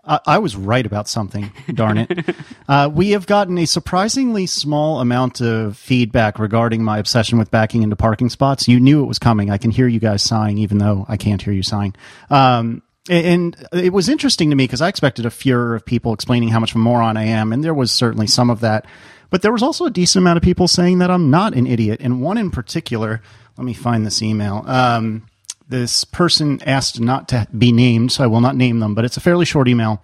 I, 0.05 0.21
I 0.27 0.39
was 0.39 0.57
right 0.57 0.85
about 0.85 1.09
something. 1.09 1.53
Darn 1.75 1.99
it! 1.99 2.37
uh, 2.69 2.91
we 2.93 3.11
have 3.11 3.27
gotten 3.27 3.59
a 3.59 3.67
surprisingly 3.67 4.47
small 4.47 5.01
amount 5.01 5.41
of 5.41 5.77
feedback 5.77 6.39
regarding 6.39 6.83
my 6.83 6.99
obsession 6.99 7.39
with 7.39 7.51
backing 7.51 7.83
into 7.83 7.97
parking 7.97 8.29
spots. 8.29 8.69
You 8.69 8.81
knew 8.81 9.03
it 9.03 9.07
was 9.07 9.19
coming. 9.19 9.51
I 9.51 9.59
can 9.59 9.71
hear 9.71 9.87
you 9.87 10.01
guys 10.01 10.23
sighing, 10.23 10.59
even 10.59 10.79
though 10.79 11.07
I 11.09 11.17
can't 11.17 11.41
hear 11.41 11.53
you 11.53 11.63
sighing. 11.63 11.95
Um, 12.31 12.83
and 13.11 13.57
it 13.73 13.93
was 13.93 14.09
interesting 14.09 14.51
to 14.51 14.57
me 14.57 14.65
because 14.65 14.81
I 14.81 14.89
expected 14.89 15.27
a 15.27 15.31
furor 15.31 15.75
of 15.75 15.85
people 15.85 16.13
explaining 16.13 16.51
how 16.51 16.61
much 16.61 16.71
of 16.71 16.77
a 16.77 16.81
moron 16.81 17.17
I 17.17 17.25
am, 17.25 17.53
and 17.53 17.63
there 17.63 17.75
was 17.75 17.91
certainly 17.91 18.27
some 18.27 18.51
of 18.51 18.61
that. 18.61 18.87
But 19.31 19.43
there 19.43 19.53
was 19.53 19.63
also 19.63 19.87
a 19.87 19.91
decent 19.91 20.23
amount 20.23 20.37
of 20.37 20.43
people 20.43 20.69
saying 20.69 20.99
that 20.99 21.11
I'm 21.11 21.31
not 21.31 21.55
an 21.55 21.67
idiot, 21.67 22.01
and 22.03 22.21
one 22.21 22.39
in 22.39 22.51
particular. 22.51 23.23
Let 23.57 23.65
me 23.65 23.75
find 23.75 24.07
this 24.07 24.23
email. 24.23 24.65
Um, 24.67 25.27
this 25.73 26.05
person 26.05 26.63
asked 26.67 27.01
not 27.01 27.29
to 27.29 27.49
be 27.57 27.73
named, 27.73 28.13
so 28.13 28.23
I 28.23 28.27
will 28.27 28.43
not 28.43 28.55
name 28.55 28.79
them, 28.79 28.95
but 28.95 29.07
it's 29.07 29.17
a 29.17 29.21
fairly 29.21 29.47
short 29.47 29.69
email. 29.69 30.03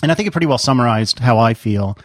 And 0.00 0.12
I 0.12 0.14
think 0.14 0.28
it 0.28 0.30
pretty 0.30 0.46
well 0.46 0.58
summarized 0.58 1.18
how 1.18 1.38
I 1.38 1.54
feel. 1.54 1.98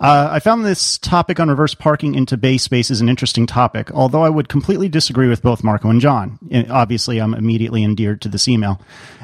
Uh, 0.00 0.28
I 0.32 0.40
found 0.40 0.64
this 0.64 0.98
topic 0.98 1.38
on 1.38 1.48
reverse 1.48 1.74
parking 1.74 2.14
into 2.14 2.36
bay 2.36 2.58
space 2.58 2.90
is 2.90 3.00
an 3.00 3.08
interesting 3.08 3.46
topic, 3.46 3.90
although 3.92 4.24
I 4.24 4.30
would 4.30 4.48
completely 4.48 4.88
disagree 4.88 5.28
with 5.28 5.42
both 5.42 5.62
Marco 5.62 5.90
and 5.90 6.00
John. 6.00 6.38
Obviously, 6.70 7.20
I'm 7.20 7.34
immediately 7.34 7.84
endeared 7.84 8.20
to 8.22 8.28
this 8.28 8.48
email. 8.48 8.80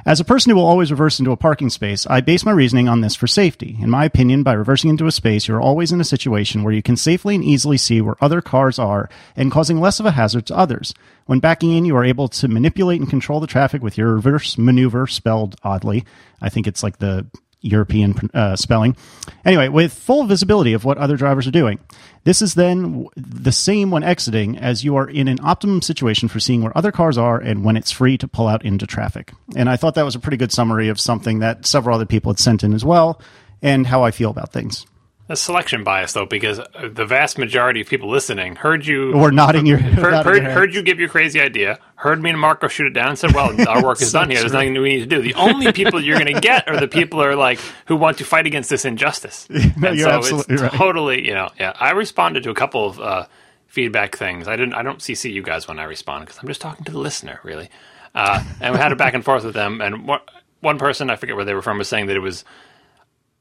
As 0.06 0.20
a 0.20 0.25
person 0.25 0.50
who 0.50 0.56
will 0.56 0.66
always 0.66 0.90
reverse 0.90 1.18
into 1.18 1.32
a 1.32 1.37
parking 1.37 1.68
space, 1.68 2.06
I 2.06 2.20
base 2.20 2.44
my 2.44 2.52
reasoning 2.52 2.88
on 2.88 3.00
this 3.00 3.14
for 3.14 3.26
safety. 3.26 3.76
In 3.80 3.90
my 3.90 4.04
opinion, 4.04 4.42
by 4.42 4.52
reversing 4.52 4.88
into 4.88 5.06
a 5.06 5.12
space, 5.12 5.48
you're 5.48 5.60
always 5.60 5.92
in 5.92 6.00
a 6.00 6.04
situation 6.04 6.62
where 6.62 6.72
you 6.72 6.82
can 6.82 6.96
safely 6.96 7.34
and 7.34 7.44
easily 7.44 7.76
see 7.76 8.00
where 8.00 8.16
other 8.20 8.40
cars 8.40 8.78
are 8.78 9.10
and 9.37 9.52
causing 9.52 9.80
less 9.80 10.00
of 10.00 10.06
a 10.06 10.12
hazard 10.12 10.46
to 10.46 10.56
others. 10.56 10.94
When 11.26 11.40
backing 11.40 11.76
in, 11.76 11.84
you 11.84 11.96
are 11.96 12.04
able 12.04 12.28
to 12.28 12.48
manipulate 12.48 13.00
and 13.00 13.10
control 13.10 13.40
the 13.40 13.46
traffic 13.46 13.82
with 13.82 13.98
your 13.98 14.14
reverse 14.14 14.56
maneuver, 14.56 15.06
spelled 15.06 15.56
oddly. 15.62 16.04
I 16.40 16.48
think 16.48 16.66
it's 16.66 16.82
like 16.82 16.98
the 16.98 17.26
European 17.61 18.31
uh, 18.35 18.57
spelling. 18.57 18.97
Anyway, 19.45 19.69
with 19.69 19.93
full 19.93 20.25
visibility 20.25 20.73
of 20.73 20.85
what 20.85 20.99
other 20.99 21.17
drivers 21.17 21.47
are 21.47 21.53
doing. 21.53 21.79
This 22.25 22.43
is 22.43 22.55
then 22.55 23.07
the 23.17 23.53
same 23.53 23.91
when 23.91 24.03
exiting, 24.03 24.59
as 24.59 24.85
you 24.85 24.97
are 24.97 25.09
in 25.09 25.29
an 25.29 25.38
optimum 25.43 25.83
situation 25.83 26.29
for 26.29 26.41
seeing 26.41 26.62
where 26.62 26.77
other 26.77 26.93
cars 26.93 27.17
are 27.17 27.38
and 27.38 27.65
when 27.65 27.77
it's 27.77 27.91
free 27.91 28.19
to 28.19 28.29
pull 28.29 28.49
out 28.49 28.65
into 28.65 28.87
traffic. 28.87 29.33
And 29.57 29.69
I 29.69 29.77
thought 29.77 29.95
that 29.95 30.05
was 30.05 30.15
a 30.15 30.21
pretty 30.21 30.37
good 30.37 30.53
summary 30.53 30.88
of 30.88 31.00
something 31.00 31.38
that 31.38 31.67
several 31.67 31.95
other 31.95 32.07
people 32.07 32.33
had 32.33 32.38
sent 32.38 32.62
in 32.62 32.75
as 32.75 32.85
well 32.85 33.21
and 33.62 33.87
how 33.87 34.03
I 34.05 34.11
feel 34.11 34.31
about 34.31 34.53
things. 34.53 34.87
A 35.28 35.37
selection 35.37 35.85
bias 35.85 36.12
though, 36.14 36.25
because 36.26 36.61
the 36.82 37.04
vast 37.04 37.38
majority 37.38 37.80
of 37.80 37.88
people 37.88 38.08
listening 38.08 38.56
heard 38.56 38.87
you 38.87 39.12
Or 39.14 39.30
nodding 39.30 39.66
your 39.66 39.78
heard, 39.78 40.11
nodding 40.11 40.25
heard, 40.25 40.37
your 40.37 40.42
head. 40.44 40.52
heard 40.52 40.75
you 40.75 40.82
give 40.82 40.99
your 40.99 41.08
crazy 41.08 41.40
idea, 41.40 41.78
heard 41.97 42.23
me 42.23 42.30
and 42.30 42.38
Marco 42.40 42.68
shoot 42.68 42.87
it 42.87 42.92
down, 42.94 43.11
and 43.11 43.18
said, 43.18 43.32
"Well, 43.35 43.54
our 43.68 43.82
work 43.85 44.00
is 44.00 44.11
So 44.12 44.20
done 44.20 44.30
here. 44.30 44.40
There's 44.40 44.52
nothing 44.52 44.73
we 44.80 44.97
need 44.97 45.00
to 45.00 45.16
do." 45.16 45.23
The 45.23 45.35
only 45.35 45.73
people 45.73 46.00
you're 46.00 46.18
going 46.18 46.35
to 46.35 46.40
get 46.40 46.68
are 46.68 46.80
the 46.80 46.88
people 46.88 47.20
who 47.20 47.26
are 47.26 47.37
like 47.37 47.58
who 47.87 47.97
want 47.97 48.18
to 48.18 48.25
fight 48.25 48.47
against 48.47 48.70
this 48.70 48.85
injustice. 48.85 49.47
No, 49.78 49.88
and 49.90 49.99
you're 49.99 50.08
so 50.08 50.16
absolutely 50.16 50.54
it's 50.54 50.62
right. 50.62 50.73
totally, 50.73 51.26
you 51.26 51.35
know, 51.35 51.50
yeah. 51.61 51.73
I 51.78 51.90
responded 51.92 52.42
to 52.44 52.50
a 52.50 52.54
couple 52.54 52.87
of 52.87 53.00
uh, 53.00 53.26
feedback 53.66 54.16
things. 54.16 54.49
I 54.49 54.56
didn't. 54.56 54.75
I 54.75 54.82
don't 54.82 54.99
CC 54.99 55.32
you 55.32 55.42
guys 55.42 55.68
when 55.68 55.78
I 55.78 55.85
respond 55.85 56.25
because 56.26 56.38
I'm 56.40 56.49
just 56.49 56.61
talking 56.61 56.85
to 56.87 56.92
the 56.92 56.99
listener, 56.99 57.38
really. 57.44 57.68
Uh, 58.14 58.42
and 58.61 58.75
we 58.75 58.80
had 58.80 58.90
a 58.92 58.97
back 58.97 59.14
and 59.14 59.25
forth 59.25 59.44
with 59.44 59.54
them. 59.54 59.80
And 59.80 60.06
one, 60.08 60.20
one 60.61 60.78
person, 60.78 61.11
I 61.11 61.16
forget 61.16 61.37
where 61.37 61.44
they 61.44 61.54
were 61.54 61.62
from, 61.62 61.78
was 61.78 61.88
saying 61.88 62.06
that 62.06 62.16
it 62.16 62.20
was 62.20 62.44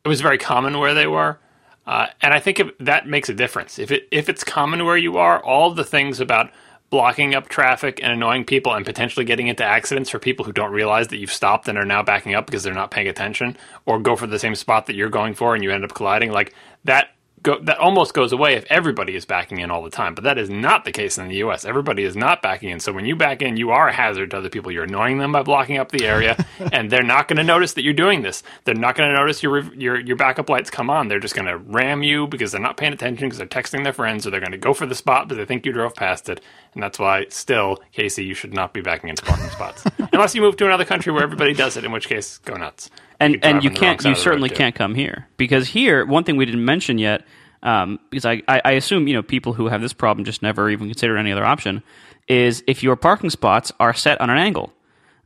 it 0.06 0.10
was 0.10 0.22
very 0.22 0.38
common 0.38 0.78
where 0.80 0.94
they 0.94 1.08
were. 1.08 1.40
Uh, 1.88 2.08
and 2.22 2.34
I 2.34 2.40
think 2.40 2.62
that 2.80 3.08
makes 3.08 3.30
a 3.30 3.34
difference. 3.34 3.80
If 3.80 3.92
it 3.92 4.08
if 4.12 4.28
it's 4.30 4.44
common 4.44 4.86
where 4.86 4.98
you 4.98 5.18
are, 5.18 5.42
all 5.44 5.74
the 5.74 5.86
things 5.86 6.20
about 6.20 6.52
blocking 6.90 7.36
up 7.36 7.50
traffic 7.50 8.00
and 8.02 8.12
annoying 8.14 8.46
people 8.46 8.74
and 8.74 8.86
potentially 8.86 9.26
getting 9.26 9.48
into 9.48 9.64
accidents 9.64 10.10
for 10.10 10.20
people 10.20 10.46
who 10.46 10.54
don't 10.54 10.72
realize 10.72 11.08
that 11.08 11.18
you've 11.18 11.34
stopped 11.34 11.68
and 11.68 11.78
are 11.78 11.86
now 11.86 12.02
backing 12.02 12.34
up 12.34 12.46
because 12.46 12.64
they're 12.64 12.74
not 12.74 12.92
paying 12.92 13.08
attention, 13.08 13.58
or 13.86 14.00
go 14.00 14.16
for 14.16 14.28
the 14.28 14.40
same 14.40 14.56
spot 14.56 14.86
that 14.86 14.96
you're 14.96 15.10
going 15.10 15.34
for 15.34 15.56
and 15.56 15.64
you 15.64 15.72
end 15.72 15.84
up 15.84 15.94
colliding, 15.94 16.32
like 16.32 16.54
that. 16.84 17.10
Go, 17.48 17.58
that 17.62 17.78
almost 17.78 18.14
goes 18.14 18.34
away 18.34 18.56
if 18.56 18.66
everybody 18.70 19.16
is 19.16 19.24
backing 19.24 19.60
in 19.60 19.72
all 19.72 19.82
the 19.82 19.90
time, 19.90 20.16
but 20.16 20.26
that 20.26 20.38
is 20.38 20.50
not 20.50 20.84
the 20.84 20.92
case 20.92 21.18
in 21.18 21.30
the 21.30 21.38
U.S. 21.38 21.64
Everybody 21.64 22.04
is 22.04 22.14
not 22.14 22.42
backing 22.42 22.72
in, 22.72 22.82
so 22.82 22.92
when 22.92 23.06
you 23.06 23.16
back 23.16 23.42
in, 23.42 23.56
you 23.56 23.70
are 23.70 23.88
a 23.88 23.94
hazard 23.94 24.32
to 24.32 24.38
other 24.40 24.50
people. 24.50 24.70
You're 24.70 24.84
annoying 24.84 25.20
them 25.20 25.32
by 25.32 25.44
blocking 25.44 25.78
up 25.78 25.90
the 25.90 26.06
area, 26.06 26.46
and 26.74 26.92
they're 26.92 27.04
not 27.04 27.30
going 27.30 27.38
to 27.38 27.46
notice 27.46 27.72
that 27.76 27.84
you're 27.86 27.94
doing 27.94 28.22
this. 28.22 28.44
They're 28.66 28.76
not 28.76 28.96
going 28.96 29.12
to 29.12 29.16
notice 29.16 29.42
your 29.42 29.60
your 29.76 29.98
your 29.98 30.18
backup 30.18 30.50
lights 30.50 30.70
come 30.70 30.90
on. 30.90 31.08
They're 31.08 31.22
just 31.22 31.36
going 31.36 31.48
to 31.48 31.58
ram 31.58 32.04
you 32.04 32.28
because 32.28 32.52
they're 32.52 32.60
not 32.60 32.76
paying 32.76 32.92
attention 32.92 33.28
because 33.28 33.38
they're 33.38 33.48
texting 33.48 33.86
their 33.86 33.94
friends, 33.94 34.28
or 34.28 34.32
they're 34.32 34.42
going 34.42 34.52
to 34.52 34.58
go 34.58 34.74
for 34.74 34.86
the 34.86 34.94
spot 34.94 35.30
because 35.30 35.38
they 35.38 35.46
think 35.46 35.66
you 35.66 35.72
drove 35.72 35.96
past 35.96 36.28
it. 36.28 36.42
And 36.74 36.84
that's 36.84 37.00
why, 37.00 37.28
still, 37.30 37.78
Casey, 37.94 38.26
you 38.26 38.34
should 38.34 38.54
not 38.54 38.74
be 38.74 38.82
backing 38.82 39.10
into 39.10 39.24
parking 39.24 39.50
spots 39.52 39.86
unless 40.12 40.36
you 40.36 40.42
move 40.42 40.58
to 40.58 40.66
another 40.66 40.84
country 40.86 41.14
where 41.14 41.24
everybody 41.24 41.54
does 41.54 41.78
it. 41.78 41.86
In 41.86 41.94
which 41.94 42.10
case, 42.10 42.40
go 42.40 42.56
nuts. 42.56 42.90
and 43.22 43.36
Keep 43.36 43.46
and 43.46 43.64
you 43.64 43.70
driving 43.70 43.74
the 43.74 43.82
wrong 43.82 43.98
can't 43.98 44.04
you 44.04 44.12
of 44.12 44.18
the 44.18 44.24
road, 44.24 44.24
certainly 44.24 44.50
can't 44.50 44.76
come 44.76 44.96
here 44.96 45.30
because 45.38 45.70
here 45.70 46.06
one 46.06 46.26
thing 46.26 46.36
we 46.36 46.46
didn't 46.46 46.66
mention 46.66 46.98
yet 46.98 47.24
um, 47.68 48.00
because 48.10 48.26
I, 48.26 48.42
I 48.48 48.62
I 48.64 48.72
assume 48.72 49.08
you 49.08 49.14
know 49.14 49.22
people 49.22 49.54
who 49.54 49.68
have 49.68 49.82
this 49.82 49.94
problem 49.94 50.24
just 50.24 50.42
never 50.42 50.70
even 50.70 50.88
consider 50.88 51.18
any 51.18 51.34
other 51.34 51.46
option 51.46 51.84
is 52.28 52.64
if 52.66 52.82
your 52.82 52.96
parking 52.96 53.30
spots 53.30 53.72
are 53.80 53.94
set 53.94 54.20
on 54.22 54.30
an 54.30 54.38
angle. 54.38 54.74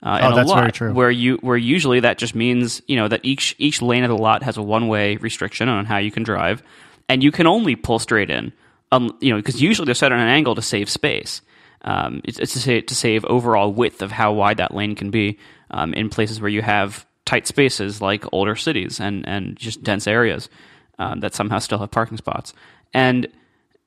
Uh, 0.03 0.17
in 0.19 0.25
Oh, 0.25 0.31
a 0.31 0.35
that's 0.35 0.49
lot, 0.49 0.59
very 0.61 0.71
true. 0.71 0.93
Where 0.93 1.11
you 1.11 1.37
where 1.37 1.55
usually 1.55 1.99
that 1.99 2.17
just 2.17 2.33
means 2.33 2.81
you 2.87 2.95
know 2.95 3.07
that 3.07 3.21
each 3.23 3.55
each 3.59 3.83
lane 3.83 4.03
of 4.03 4.09
the 4.09 4.17
lot 4.17 4.41
has 4.41 4.57
a 4.57 4.63
one 4.63 4.87
way 4.87 5.17
restriction 5.17 5.69
on 5.69 5.85
how 5.85 5.97
you 5.97 6.11
can 6.11 6.23
drive, 6.23 6.63
and 7.07 7.21
you 7.21 7.31
can 7.31 7.45
only 7.45 7.75
pull 7.75 7.99
straight 7.99 8.31
in. 8.31 8.51
Um, 8.91 9.15
you 9.21 9.29
know 9.29 9.37
because 9.37 9.61
usually 9.61 9.85
they're 9.85 9.93
set 9.93 10.11
on 10.11 10.19
an 10.19 10.27
angle 10.27 10.55
to 10.55 10.61
save 10.63 10.89
space. 10.89 11.41
Um, 11.83 12.21
it's, 12.23 12.37
it's 12.37 12.53
to, 12.53 12.59
say, 12.59 12.81
to 12.81 12.93
save 12.93 13.25
overall 13.25 13.73
width 13.73 14.03
of 14.03 14.11
how 14.11 14.33
wide 14.33 14.57
that 14.57 14.73
lane 14.73 14.93
can 14.93 15.09
be 15.09 15.39
um, 15.71 15.95
in 15.95 16.09
places 16.09 16.39
where 16.39 16.49
you 16.49 16.61
have 16.61 17.07
tight 17.25 17.47
spaces 17.47 18.01
like 18.01 18.23
older 18.31 18.55
cities 18.55 18.99
and, 18.99 19.27
and 19.27 19.57
just 19.57 19.81
dense 19.81 20.05
areas 20.05 20.47
um, 21.01 21.19
that 21.21 21.33
somehow 21.33 21.59
still 21.59 21.79
have 21.79 21.91
parking 21.91 22.17
spots. 22.17 22.53
And 22.93 23.27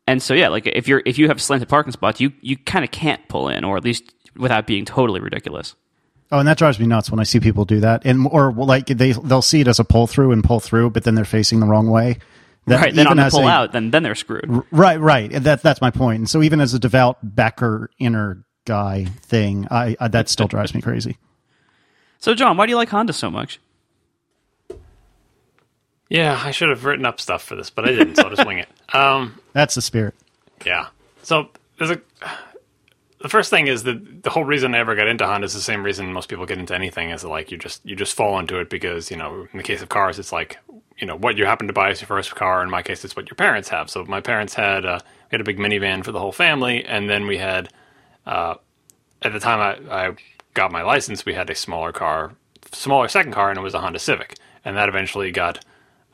and 0.06 0.22
so 0.22 0.34
yeah, 0.34 0.48
like 0.48 0.66
if 0.66 0.88
you're 0.88 1.02
if 1.06 1.18
you 1.18 1.28
have 1.28 1.40
slanted 1.40 1.68
parking 1.68 1.92
spots, 1.92 2.20
you 2.20 2.32
you 2.40 2.56
kind 2.56 2.84
of 2.84 2.90
can't 2.90 3.26
pull 3.28 3.48
in, 3.48 3.64
or 3.64 3.76
at 3.76 3.84
least 3.84 4.12
without 4.36 4.66
being 4.66 4.84
totally 4.84 5.20
ridiculous. 5.20 5.74
Oh, 6.32 6.38
and 6.38 6.48
that 6.48 6.58
drives 6.58 6.80
me 6.80 6.86
nuts 6.86 7.10
when 7.10 7.20
I 7.20 7.22
see 7.22 7.38
people 7.38 7.64
do 7.64 7.80
that, 7.80 8.04
and 8.04 8.26
or 8.30 8.52
like 8.52 8.86
they 8.86 9.12
they'll 9.12 9.42
see 9.42 9.60
it 9.60 9.68
as 9.68 9.78
a 9.78 9.84
pull 9.84 10.06
through 10.06 10.32
and 10.32 10.42
pull 10.42 10.60
through, 10.60 10.90
but 10.90 11.04
then 11.04 11.14
they're 11.14 11.24
facing 11.24 11.60
the 11.60 11.66
wrong 11.66 11.88
way. 11.88 12.18
That 12.66 12.80
Right. 12.80 12.94
Then 12.94 13.06
on 13.06 13.18
the 13.18 13.28
pull 13.30 13.46
a- 13.46 13.50
out, 13.50 13.72
then 13.72 13.90
then 13.90 14.02
they're 14.02 14.14
screwed. 14.14 14.64
Right, 14.70 14.98
right. 14.98 15.30
That 15.30 15.62
that's 15.62 15.80
my 15.80 15.90
point. 15.90 16.18
And 16.18 16.28
so 16.28 16.42
even 16.42 16.60
as 16.60 16.74
a 16.74 16.78
devout 16.78 17.18
backer 17.22 17.90
inner 17.98 18.44
guy 18.64 19.04
thing, 19.04 19.68
I, 19.70 19.96
I 20.00 20.08
that 20.08 20.28
still 20.28 20.48
drives 20.48 20.74
me 20.74 20.80
crazy. 20.80 21.18
So 22.18 22.34
John, 22.34 22.56
why 22.56 22.66
do 22.66 22.70
you 22.70 22.76
like 22.76 22.88
Honda 22.88 23.12
so 23.12 23.30
much? 23.30 23.60
Yeah, 26.14 26.40
I 26.44 26.52
should 26.52 26.68
have 26.68 26.84
written 26.84 27.04
up 27.04 27.20
stuff 27.20 27.42
for 27.42 27.56
this, 27.56 27.70
but 27.70 27.84
I 27.84 27.88
didn't, 27.88 28.14
so 28.14 28.22
I'll 28.22 28.30
just 28.30 28.46
wing 28.46 28.58
it. 28.58 28.68
Um, 28.94 29.40
That's 29.52 29.74
the 29.74 29.82
spirit. 29.82 30.14
Yeah. 30.64 30.86
So 31.24 31.48
there's 31.78 31.90
a. 31.90 32.00
The 33.18 33.28
first 33.28 33.50
thing 33.50 33.66
is 33.66 33.82
that 33.82 34.22
the 34.22 34.30
whole 34.30 34.44
reason 34.44 34.72
I 34.72 34.78
ever 34.78 34.94
got 34.94 35.08
into 35.08 35.26
Honda 35.26 35.46
is 35.46 35.54
the 35.54 35.60
same 35.60 35.82
reason 35.82 36.12
most 36.12 36.28
people 36.28 36.46
get 36.46 36.58
into 36.58 36.72
anything 36.76 37.10
is 37.10 37.24
like 37.24 37.50
you 37.50 37.58
just 37.58 37.84
you 37.84 37.96
just 37.96 38.14
fall 38.14 38.38
into 38.38 38.60
it 38.60 38.70
because 38.70 39.10
you 39.10 39.16
know 39.16 39.48
in 39.52 39.56
the 39.56 39.64
case 39.64 39.82
of 39.82 39.88
cars 39.88 40.20
it's 40.20 40.30
like 40.30 40.58
you 40.96 41.08
know 41.08 41.16
what 41.16 41.36
you 41.36 41.46
happen 41.46 41.66
to 41.66 41.72
buy 41.72 41.90
is 41.90 42.00
your 42.00 42.06
first 42.06 42.32
car. 42.36 42.62
In 42.62 42.70
my 42.70 42.82
case, 42.82 43.04
it's 43.04 43.16
what 43.16 43.28
your 43.28 43.34
parents 43.34 43.68
have. 43.70 43.90
So 43.90 44.04
my 44.04 44.20
parents 44.20 44.54
had 44.54 44.86
uh, 44.86 45.00
we 45.02 45.34
had 45.34 45.40
a 45.40 45.44
big 45.44 45.58
minivan 45.58 46.04
for 46.04 46.12
the 46.12 46.20
whole 46.20 46.30
family, 46.30 46.84
and 46.84 47.10
then 47.10 47.26
we 47.26 47.38
had 47.38 47.70
uh, 48.26 48.54
at 49.22 49.32
the 49.32 49.40
time 49.40 49.58
I, 49.90 50.06
I 50.08 50.14
got 50.52 50.70
my 50.70 50.82
license, 50.82 51.26
we 51.26 51.34
had 51.34 51.50
a 51.50 51.54
smaller 51.56 51.90
car, 51.90 52.34
smaller 52.70 53.08
second 53.08 53.32
car, 53.32 53.48
and 53.48 53.58
it 53.58 53.62
was 53.62 53.74
a 53.74 53.80
Honda 53.80 53.98
Civic, 53.98 54.36
and 54.64 54.76
that 54.76 54.88
eventually 54.88 55.32
got 55.32 55.64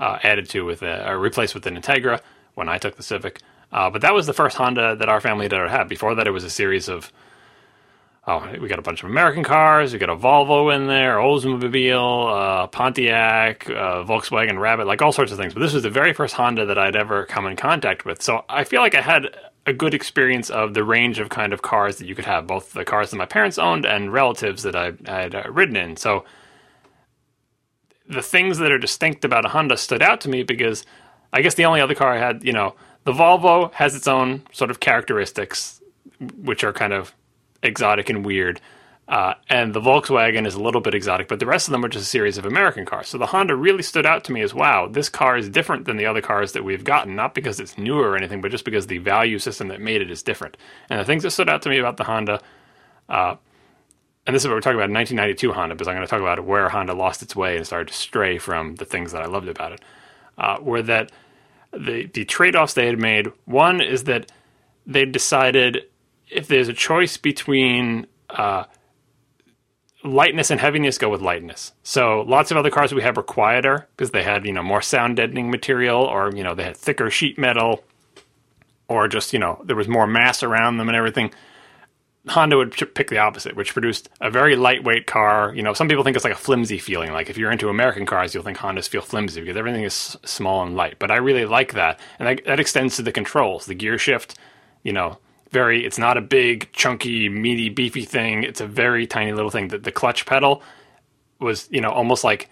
uh, 0.01 0.19
added 0.23 0.49
to 0.51 0.65
with 0.65 0.83
a, 0.83 1.09
or 1.09 1.19
replaced 1.19 1.55
with 1.55 1.67
an 1.67 1.77
Integra 1.77 2.21
when 2.55 2.69
I 2.69 2.79
took 2.79 2.97
the 2.97 3.03
Civic. 3.03 3.41
Uh, 3.71 3.89
but 3.91 4.03
that 4.03 4.15
was 4.15 4.27
the 4.27 4.33
first 4.33 4.57
Honda 4.57 4.97
that 4.97 5.09
our 5.09 5.21
family 5.21 5.45
had 5.45 5.53
ever 5.53 5.69
had. 5.69 5.89
Before 5.89 6.15
that, 6.17 6.27
it 6.27 6.33
was 6.33 6.43
a 6.43 6.51
series 6.51 6.89
of 6.89 7.13
oh, 8.27 8.57
we 8.61 8.69
got 8.69 8.79
a 8.79 8.83
bunch 8.83 9.03
of 9.03 9.11
American 9.11 9.43
cars, 9.43 9.93
we 9.93 9.99
got 9.99 10.11
a 10.11 10.17
Volvo 10.17 10.75
in 10.75 10.87
there, 10.87 11.17
Oldsmobile, 11.17 12.63
uh, 12.63 12.67
Pontiac, 12.69 13.69
uh, 13.69 14.05
Volkswagen 14.05 14.59
Rabbit, 14.61 14.87
like 14.87 15.03
all 15.03 15.13
sorts 15.13 15.33
of 15.33 15.39
things. 15.39 15.55
But 15.55 15.61
this 15.61 15.73
was 15.73 15.83
the 15.83 15.91
very 15.91 16.13
first 16.13 16.35
Honda 16.35 16.67
that 16.67 16.79
I'd 16.79 16.97
ever 16.97 17.25
come 17.27 17.47
in 17.47 17.57
contact 17.57 18.05
with. 18.05 18.23
So 18.23 18.45
I 18.49 18.65
feel 18.65 18.81
like 18.81 18.95
I 18.95 19.01
had 19.01 19.35
a 19.67 19.73
good 19.73 19.95
experience 19.95 20.51
of 20.51 20.75
the 20.75 20.85
range 20.85 21.19
of 21.19 21.29
kind 21.29 21.53
of 21.53 21.63
cars 21.63 21.97
that 21.97 22.07
you 22.07 22.15
could 22.15 22.25
have, 22.25 22.47
both 22.47 22.73
the 22.73 22.85
cars 22.85 23.11
that 23.11 23.17
my 23.17 23.27
parents 23.27 23.59
owned 23.59 23.85
and 23.85 24.13
relatives 24.13 24.63
that 24.63 24.77
I 24.77 24.93
I 25.07 25.23
had 25.23 25.35
uh, 25.35 25.43
ridden 25.51 25.77
in. 25.77 25.97
So 25.97 26.25
the 28.11 28.23
things 28.23 28.59
that 28.59 28.73
are 28.73 28.79
distinct 28.79 29.25
about 29.25 29.45
a 29.45 29.49
Honda 29.49 29.77
stood 29.77 30.03
out 30.03 30.21
to 30.23 30.29
me 30.29 30.43
because 30.43 30.85
I 31.33 31.43
guess 31.43 31.55
the 31.55 31.65
only 31.65 31.81
other 31.81 31.95
car 31.95 32.13
I 32.13 32.19
had, 32.19 32.45
you 32.45 32.53
know, 32.53 32.75
the 33.05 33.13
Volvo 33.13 33.73
has 33.75 33.95
its 33.95 34.09
own 34.09 34.43
sort 34.53 34.71
of 34.71 34.81
characteristics, 34.81 35.81
which 36.37 36.65
are 36.65 36.73
kind 36.73 36.93
of 36.93 37.15
exotic 37.63 38.11
and 38.11 38.25
weird. 38.25 38.61
Uh, 39.09 39.35
and 39.49 39.75
the 39.75 39.81
Volkswagen 39.81 40.47
is 40.47 40.55
a 40.55 40.63
little 40.63 40.81
bit 40.81 40.95
exotic, 40.95 41.27
but 41.27 41.41
the 41.41 41.47
rest 41.47 41.67
of 41.67 41.73
them 41.73 41.85
are 41.85 41.89
just 41.89 42.07
a 42.07 42.09
series 42.09 42.39
of 42.39 42.47
American 42.47 42.87
cars. 42.87 43.09
So 43.09 43.19
the 43.19 43.27
Honda 43.27 43.57
really 43.57 43.83
stood 43.83 44.07
out 44.07 44.23
to 44.25 44.33
me 44.33 44.41
as 44.41 44.55
wow, 44.55 44.87
this 44.87 45.09
car 45.09 45.37
is 45.37 45.49
different 45.49 45.85
than 45.85 45.97
the 45.97 46.07
other 46.07 46.21
cars 46.21 46.53
that 46.53 46.63
we've 46.63 46.85
gotten, 46.85 47.17
not 47.17 47.35
because 47.35 47.59
it's 47.59 47.77
newer 47.77 48.11
or 48.11 48.17
anything, 48.17 48.41
but 48.41 48.53
just 48.53 48.65
because 48.65 48.87
the 48.87 48.99
value 48.99 49.41
system 49.41 49.67
that 49.69 49.81
made 49.81 50.01
it 50.01 50.13
is 50.13 50.23
different. 50.23 50.57
And 50.89 51.01
the 51.01 51.05
things 51.05 51.25
that 51.25 51.33
stood 51.33 51.49
out 51.49 51.63
to 51.63 51.69
me 51.69 51.79
about 51.79 51.97
the 51.97 52.05
Honda, 52.05 52.41
uh, 53.09 53.35
and 54.27 54.35
this 54.35 54.43
is 54.43 54.49
what 54.49 54.55
we're 54.55 54.61
talking 54.61 54.79
about 54.79 54.91
in 54.91 54.95
1992 54.95 55.53
Honda, 55.53 55.75
because 55.75 55.89
I'm 55.89 55.95
going 55.95 56.07
to 56.07 56.11
talk 56.11 56.21
about 56.21 56.45
where 56.45 56.69
Honda 56.69 56.95
lost 56.95 57.23
its 57.23 57.35
way 57.35 57.57
and 57.57 57.67
started 57.67 57.89
to 57.89 57.95
stray 57.95 58.39
from 58.39 58.77
the 58.77 58.85
things 58.85 59.13
that 59.13 59.23
I 59.23 59.27
loved 59.27 59.49
about 59.49 59.73
it, 59.73 59.81
uh, 60.39 60.59
were 60.61 60.83
that 60.83 61.11
the 61.73 62.07
the 62.07 62.25
trade 62.25 62.57
offs 62.57 62.75
they 62.75 62.87
had 62.87 62.99
made. 62.99 63.29
One 63.45 63.81
is 63.81 64.05
that 64.05 64.31
they 64.87 65.05
decided 65.05 65.85
if 66.29 66.49
there's 66.49 66.69
a 66.69 66.73
choice 66.73 67.17
between 67.17 68.07
uh, 68.29 68.65
lightness 70.05 70.51
and 70.51 70.61
heaviness, 70.61 70.99
go 70.99 71.09
with 71.09 71.21
lightness. 71.21 71.73
So 71.83 72.23
lots 72.23 72.51
of 72.51 72.57
other 72.57 72.71
cars 72.71 72.93
we 72.93 73.03
have 73.03 73.17
were 73.17 73.23
quieter 73.23 73.89
because 73.97 74.11
they 74.11 74.23
had 74.23 74.45
you 74.45 74.53
know 74.53 74.63
more 74.63 74.83
sound 74.83 75.17
deadening 75.17 75.51
material, 75.51 76.03
or 76.03 76.31
you 76.35 76.43
know 76.43 76.55
they 76.55 76.65
had 76.65 76.77
thicker 76.77 77.11
sheet 77.11 77.39
metal, 77.39 77.85
or 78.89 79.09
just 79.09 79.33
you 79.33 79.39
know 79.39 79.63
there 79.65 79.77
was 79.77 79.89
more 79.89 80.07
mass 80.07 80.43
around 80.43 80.77
them 80.77 80.89
and 80.89 80.97
everything. 80.97 81.33
Honda 82.29 82.57
would 82.59 82.73
pick 82.95 83.09
the 83.09 83.19
opposite, 83.19 83.57
which 83.57 83.73
produced 83.73 84.11
a 84.21 84.31
very 84.31 84.55
lightweight 84.55 85.07
car. 85.07 85.55
You 85.55 85.63
know, 85.63 85.73
some 85.73 85.89
people 85.89 86.05
think 86.05 86.17
it's 86.17 86.25
like 86.25 86.35
a 86.35 86.39
flimsy 86.39 86.79
feeling. 86.79 87.13
Like 87.13 87.31
if 87.31 87.39
you're 87.39 87.51
into 87.51 87.71
American 87.71 88.05
cars, 88.05 88.35
you'll 88.35 88.45
think 88.45 88.59
Hondas 88.59 88.89
feel 88.89 89.01
flimsy 89.01 89.41
because 89.41 89.57
everything 89.57 89.85
is 89.85 90.17
small 90.25 90.63
and 90.63 90.77
light. 90.77 90.97
But 90.99 91.11
I 91.11 91.17
really 91.17 91.47
like 91.47 91.73
that, 91.75 91.99
and 92.19 92.29
that, 92.29 92.45
that 92.45 92.61
extends 92.61 92.97
to 92.97 93.03
the 93.03 93.13
controls, 93.13 93.67
the 93.67 93.75
gear 93.75 93.97
shift. 93.97 94.37
You 94.83 94.93
know, 94.93 95.19
very. 95.51 95.85
It's 95.85 95.99
not 95.99 96.19
a 96.19 96.23
big, 96.23 96.71
chunky, 96.73 97.29
meaty, 97.31 97.71
beefy 97.71 98.05
thing. 98.05 98.45
It's 98.45 98.61
a 98.61 98.67
very 98.67 99.07
tiny 99.07 99.33
little 99.33 99.51
thing. 99.51 99.69
That 99.69 99.85
the 99.85 99.93
clutch 99.93 100.27
pedal 100.27 100.63
was, 101.39 101.69
you 101.71 101.81
know, 101.81 101.91
almost 101.91 102.23
like 102.23 102.51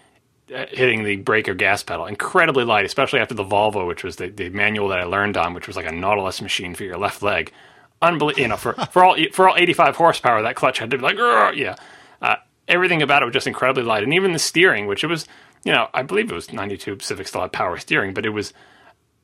uh, 0.53 0.65
hitting 0.71 1.03
the 1.03 1.17
brake 1.17 1.47
or 1.47 1.53
gas 1.53 1.83
pedal. 1.83 2.07
Incredibly 2.07 2.63
light, 2.63 2.85
especially 2.85 3.19
after 3.19 3.35
the 3.35 3.45
Volvo, 3.45 3.85
which 3.85 4.03
was 4.03 4.15
the, 4.15 4.29
the 4.29 4.49
manual 4.49 4.87
that 4.87 4.99
I 4.99 5.03
learned 5.03 5.37
on, 5.37 5.53
which 5.53 5.67
was 5.67 5.75
like 5.75 5.85
a 5.85 5.91
Nautilus 5.91 6.41
machine 6.41 6.73
for 6.73 6.85
your 6.85 6.97
left 6.97 7.21
leg. 7.21 7.53
Unbelievable, 8.01 8.41
you 8.41 8.47
know, 8.47 8.57
for, 8.57 8.73
for 8.73 9.03
all 9.03 9.17
for 9.33 9.49
all 9.49 9.55
85 9.57 9.95
horsepower, 9.95 10.41
that 10.43 10.55
clutch 10.55 10.79
had 10.79 10.91
to 10.91 10.97
be 10.97 11.03
like, 11.03 11.17
yeah. 11.17 11.75
Uh, 12.21 12.35
everything 12.67 13.01
about 13.01 13.21
it 13.21 13.25
was 13.25 13.33
just 13.33 13.47
incredibly 13.47 13.83
light, 13.83 14.03
and 14.03 14.13
even 14.13 14.31
the 14.31 14.39
steering, 14.39 14.87
which 14.87 15.03
it 15.03 15.07
was, 15.07 15.27
you 15.65 15.73
know, 15.73 15.89
I 15.93 16.03
believe 16.03 16.31
it 16.31 16.35
was 16.35 16.53
92 16.53 16.99
Civic 17.01 17.27
still 17.27 17.41
had 17.41 17.51
power 17.51 17.77
steering, 17.77 18.13
but 18.13 18.25
it 18.25 18.29
was 18.29 18.53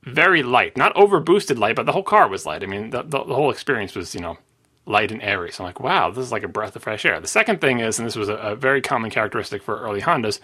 very 0.04 0.44
light, 0.44 0.76
not 0.78 0.96
over 0.96 1.20
boosted 1.20 1.58
light, 1.58 1.76
but 1.76 1.86
the 1.86 1.92
whole 1.92 2.04
car 2.04 2.28
was 2.28 2.46
light. 2.46 2.64
I 2.64 2.68
mean, 2.68 2.90
the, 2.90 3.04
the, 3.04 3.24
the 3.24 3.36
whole 3.36 3.50
experience 3.50 3.96
was, 3.96 4.14
you 4.14 4.22
know, 4.22 4.38
light 4.86 5.12
and 5.12 5.22
airy. 5.22 5.52
So 5.52 5.64
I'm 5.64 5.70
like, 5.70 5.80
wow, 5.80 6.12
this 6.12 6.26
is 6.26 6.32
like 6.32 6.44
a 6.44 6.48
breath 6.48 6.76
of 6.76 6.84
fresh 6.84 7.06
air. 7.06 7.20
The 7.20 7.28
second 7.28 7.62
thing 7.62 7.80
is, 7.80 7.98
and 7.98 8.08
this 8.08 8.16
was 8.16 8.30
a, 8.30 8.36
a 8.36 8.56
very 8.56 8.82
common 8.82 9.10
characteristic 9.10 9.64
for 9.64 9.80
early 9.80 10.02
Hondas, 10.02 10.40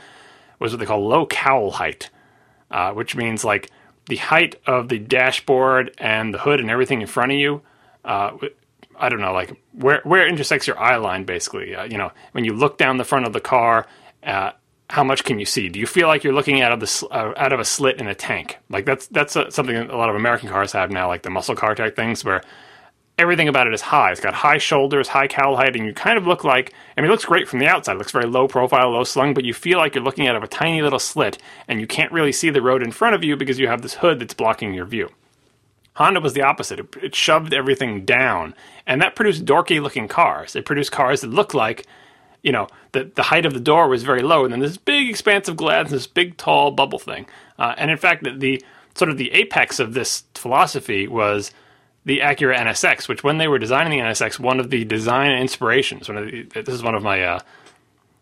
was 0.59 0.71
what 0.71 0.79
they 0.79 0.85
call 0.85 1.07
low 1.07 1.25
cowl 1.25 1.71
height, 1.71 2.09
uh, 2.69 2.91
which 2.93 3.15
means 3.15 3.43
like 3.43 3.69
the 4.07 4.17
height 4.17 4.55
of 4.65 4.89
the 4.89 4.99
dashboard 4.99 5.93
and 5.97 6.33
the 6.33 6.39
hood 6.39 6.59
and 6.59 6.69
everything 6.69 7.01
in 7.01 7.07
front 7.07 7.31
of 7.31 7.37
you. 7.37 7.61
Uh, 8.03 8.37
I 8.97 9.09
don't 9.09 9.21
know, 9.21 9.33
like 9.33 9.59
where 9.73 10.01
where 10.03 10.25
it 10.25 10.29
intersects 10.29 10.67
your 10.67 10.77
eye 10.79 10.97
line, 10.97 11.23
basically. 11.23 11.75
Uh, 11.75 11.85
you 11.85 11.97
know, 11.97 12.11
when 12.33 12.45
you 12.45 12.53
look 12.53 12.77
down 12.77 12.97
the 12.97 13.03
front 13.03 13.25
of 13.25 13.33
the 13.33 13.39
car, 13.39 13.87
uh, 14.23 14.51
how 14.89 15.03
much 15.03 15.23
can 15.23 15.39
you 15.39 15.45
see? 15.45 15.69
Do 15.69 15.79
you 15.79 15.87
feel 15.87 16.07
like 16.07 16.23
you're 16.23 16.33
looking 16.33 16.61
out 16.61 16.71
of 16.71 16.79
the 16.79 17.07
uh, 17.09 17.33
out 17.37 17.53
of 17.53 17.59
a 17.59 17.65
slit 17.65 17.99
in 17.99 18.07
a 18.07 18.15
tank? 18.15 18.57
Like 18.69 18.85
that's 18.85 19.07
that's 19.07 19.35
uh, 19.35 19.49
something 19.49 19.75
a 19.75 19.95
lot 19.95 20.09
of 20.09 20.15
American 20.15 20.49
cars 20.49 20.73
have 20.73 20.91
now, 20.91 21.07
like 21.07 21.23
the 21.23 21.29
muscle 21.29 21.55
car 21.55 21.73
type 21.75 21.95
things, 21.95 22.23
where 22.25 22.41
everything 23.17 23.47
about 23.47 23.67
it 23.67 23.73
is 23.73 23.81
high. 23.81 24.11
It's 24.11 24.19
got 24.19 24.33
high 24.33 24.57
shoulders, 24.57 25.07
high 25.07 25.27
cowl 25.27 25.55
height, 25.55 25.75
and 25.75 25.85
you 25.85 25.93
kind 25.93 26.17
of 26.17 26.27
look 26.27 26.43
like 26.43 26.73
I 26.97 27.01
mean, 27.01 27.09
it 27.09 27.11
looks 27.11 27.25
great 27.25 27.47
from 27.47 27.59
the 27.59 27.67
outside. 27.67 27.93
It 27.93 27.99
looks 27.99 28.11
very 28.11 28.25
low 28.25 28.47
profile, 28.47 28.91
low 28.91 29.05
slung, 29.05 29.33
but 29.33 29.45
you 29.45 29.53
feel 29.53 29.77
like 29.77 29.95
you're 29.95 30.03
looking 30.03 30.27
out 30.27 30.35
of 30.35 30.43
a 30.43 30.47
tiny 30.47 30.81
little 30.81 30.99
slit, 30.99 31.37
and 31.67 31.79
you 31.79 31.87
can't 31.87 32.11
really 32.11 32.33
see 32.33 32.49
the 32.49 32.61
road 32.61 32.83
in 32.83 32.91
front 32.91 33.15
of 33.15 33.23
you 33.23 33.37
because 33.37 33.59
you 33.59 33.67
have 33.67 33.81
this 33.81 33.95
hood 33.95 34.19
that's 34.19 34.33
blocking 34.33 34.73
your 34.73 34.85
view. 34.85 35.09
Honda 35.95 36.21
was 36.21 36.33
the 36.33 36.41
opposite. 36.41 36.79
It, 37.01 37.15
shoved 37.15 37.53
everything 37.53 38.05
down, 38.05 38.55
and 38.87 39.01
that 39.01 39.15
produced 39.15 39.45
dorky 39.45 39.81
looking 39.81 40.07
cars. 40.07 40.55
It 40.55 40.65
produced 40.65 40.91
cars 40.91 41.21
that 41.21 41.29
looked 41.29 41.53
like 41.53 41.85
you 42.41 42.51
know, 42.51 42.67
the, 42.91 43.11
the 43.15 43.23
height 43.23 43.45
of 43.45 43.53
the 43.53 43.59
door 43.59 43.87
was 43.87 44.03
very 44.03 44.21
low, 44.21 44.43
and 44.43 44.51
then 44.51 44.59
this 44.59 44.77
big 44.77 45.09
expanse 45.09 45.47
of 45.47 45.55
glass, 45.55 45.91
this 45.91 46.07
big 46.07 46.37
tall 46.37 46.71
bubble 46.71 46.99
thing. 46.99 47.27
Uh, 47.59 47.75
and 47.77 47.91
in 47.91 47.97
fact, 47.97 48.23
the, 48.23 48.31
the, 48.31 48.63
sort 48.95 49.09
of 49.09 49.17
the 49.17 49.31
apex 49.31 49.79
of 49.79 49.93
this 49.93 50.23
philosophy 50.35 51.07
was 51.07 51.51
the 52.03 52.19
Acura 52.19 52.57
NSX, 52.57 53.07
which 53.07 53.23
when 53.23 53.37
they 53.37 53.47
were 53.47 53.59
designing 53.59 53.99
the 53.99 54.05
NSX, 54.05 54.39
one 54.39 54.59
of 54.59 54.69
the 54.69 54.83
design 54.83 55.31
inspirations, 55.31 56.09
one 56.09 56.17
of 56.17 56.25
the, 56.25 56.43
this 56.61 56.73
is 56.73 56.83
one 56.83 56.95
of 56.95 57.03
my 57.03 57.23
uh, 57.23 57.39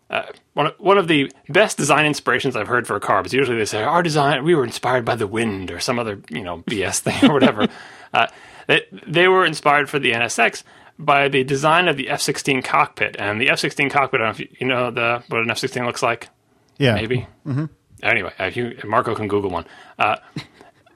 uh, 0.10 0.24
one 0.54 0.68
of, 0.68 0.74
one 0.78 0.98
of 0.98 1.08
the 1.08 1.32
best 1.48 1.78
design 1.78 2.06
inspirations 2.06 2.56
I've 2.56 2.68
heard 2.68 2.88
for 2.88 2.96
a 2.96 3.00
car. 3.00 3.22
Because 3.22 3.34
usually 3.34 3.58
they 3.58 3.66
say 3.66 3.84
our 3.84 4.04
design, 4.04 4.44
we 4.44 4.56
were 4.56 4.64
inspired 4.64 5.06
by 5.06 5.16
the 5.16 5.28
wind 5.28 5.72
or 5.72 5.80
some 5.80 6.00
other 6.00 6.22
you 6.30 6.44
know 6.44 6.60
BS 6.60 7.00
thing 7.00 7.30
or 7.30 7.34
whatever. 7.34 7.68
uh, 8.14 8.28
they, 8.68 8.82
they 9.08 9.28
were 9.28 9.46
inspired 9.46 9.90
for 9.90 10.00
the 10.00 10.12
NSX, 10.12 10.64
by 11.00 11.30
the 11.30 11.46
design 11.46 11.88
of 11.88 11.96
the 11.96 12.10
F-16 12.10 12.64
cockpit. 12.64 13.16
And 13.18 13.40
the 13.40 13.50
F-16 13.50 13.90
cockpit, 13.90 14.20
I 14.20 14.26
don't 14.26 14.28
know 14.28 14.32
if 14.32 14.40
you, 14.40 14.58
you 14.60 14.68
know 14.68 14.92
the 14.92 15.24
what 15.30 15.42
an 15.42 15.50
F-16 15.50 15.86
looks 15.86 16.04
like. 16.04 16.30
Yeah. 16.78 16.96
Maybe. 16.96 17.26
Mm-hmm. 17.48 17.66
Anyway, 18.04 18.34
if 18.40 18.56
you, 18.56 18.78
Marco 18.86 19.16
can 19.16 19.28
Google 19.28 19.50
one. 19.50 19.66
Uh, 19.98 20.18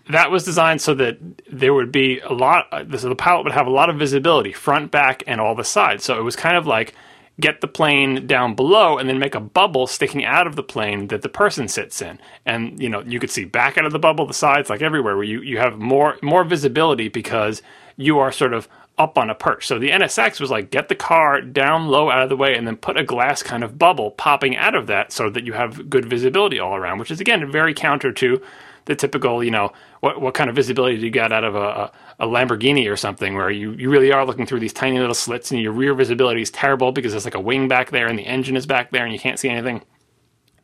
that 0.10 0.32
was 0.32 0.44
designed 0.44 0.82
so 0.82 0.94
that 0.96 1.18
there 1.52 1.74
would 1.74 1.92
be 1.92 2.20
a 2.20 2.34
lot. 2.34 2.68
Uh, 2.72 2.98
so 2.98 3.10
the 3.10 3.16
pilot 3.16 3.44
would 3.44 3.54
have 3.54 3.68
a 3.68 3.72
lot 3.72 3.90
of 3.90 3.98
visibility, 3.98 4.52
front, 4.52 4.92
back, 4.92 5.24
and 5.26 5.40
all 5.40 5.56
the 5.56 5.64
sides. 5.64 6.04
So 6.04 6.20
it 6.20 6.24
was 6.24 6.36
kind 6.36 6.58
of 6.58 6.68
like 6.68 6.94
get 7.40 7.62
the 7.62 7.68
plane 7.68 8.28
down 8.28 8.54
below 8.56 8.98
and 8.98 9.10
then 9.10 9.18
make 9.18 9.36
a 9.36 9.40
bubble 9.40 9.88
sticking 9.88 10.24
out 10.24 10.46
of 10.46 10.56
the 10.56 10.64
plane 10.64 11.08
that 11.08 11.24
the 11.24 11.30
person 11.30 11.68
sits 11.68 12.02
in. 12.02 12.20
And 12.46 12.80
you 12.82 12.90
know 12.90 13.02
you 13.02 13.20
could 13.20 13.32
see 13.32 13.46
back 13.46 13.78
out 13.78 13.86
of 13.86 13.92
the 13.92 14.00
bubble, 14.00 14.26
the 14.26 14.34
sides, 14.34 14.70
like 14.70 14.82
everywhere, 14.82 15.16
where 15.16 15.26
you 15.26 15.42
you 15.42 15.58
have 15.58 15.80
more 15.80 16.18
more 16.22 16.44
visibility 16.44 17.10
because 17.10 17.62
you 17.98 18.20
are 18.20 18.32
sort 18.32 18.54
of 18.54 18.68
up 18.98 19.18
on 19.18 19.30
a 19.30 19.36
perch. 19.36 19.66
So 19.66 19.80
the 19.80 19.90
NSX 19.90 20.40
was 20.40 20.52
like 20.52 20.70
get 20.70 20.88
the 20.88 20.96
car 20.96 21.42
down 21.42 21.88
low 21.88 22.12
out 22.12 22.22
of 22.22 22.30
the 22.30 22.38
way 22.38 22.56
and 22.56 22.68
then 22.68 22.78
put 22.78 22.98
a 22.98 23.04
glass 23.04 23.42
kind 23.42 23.64
of 23.64 23.80
bubble 23.80 24.12
popping 24.12 24.56
out 24.56 24.76
of 24.76 24.88
that 24.88 25.12
so 25.12 25.30
that 25.32 25.46
you 25.46 25.54
have 25.54 25.90
good 25.90 26.06
visibility 26.06 26.60
all 26.60 26.76
around, 26.76 27.00
which 27.00 27.12
is 27.12 27.20
again 27.20 27.52
very 27.52 27.74
counter 27.74 28.12
to 28.12 28.42
the 28.86 28.96
typical, 28.96 29.44
you 29.44 29.52
know, 29.52 29.72
what 30.04 30.20
what 30.20 30.34
kind 30.34 30.50
of 30.50 30.56
visibility 30.58 30.98
do 30.98 31.06
you 31.06 31.10
get 31.10 31.32
out 31.32 31.46
of 31.46 31.56
a, 31.56 31.90
a, 32.20 32.28
Lamborghini 32.28 32.92
or 32.92 32.98
something 32.98 33.36
where 33.36 33.50
you, 33.50 33.72
you 33.72 33.90
really 33.90 34.12
are 34.12 34.26
looking 34.26 34.46
through 34.46 34.60
these 34.60 34.74
tiny 34.74 35.00
little 35.00 35.16
slits 35.16 35.50
and 35.50 35.62
your 35.62 35.72
rear 35.72 35.94
visibility 35.94 36.42
is 36.42 36.52
terrible 36.52 36.92
because 36.92 37.14
there's 37.14 37.24
like 37.24 37.36
a 37.36 37.40
wing 37.40 37.70
back 37.70 37.90
there 37.92 38.08
and 38.08 38.20
the 38.20 38.26
engine 38.26 38.58
is 38.58 38.66
back 38.66 38.92
there 38.92 39.06
and 39.06 39.14
you 39.14 39.20
can't 39.20 39.40
see 39.40 39.48
anything. 39.48 39.82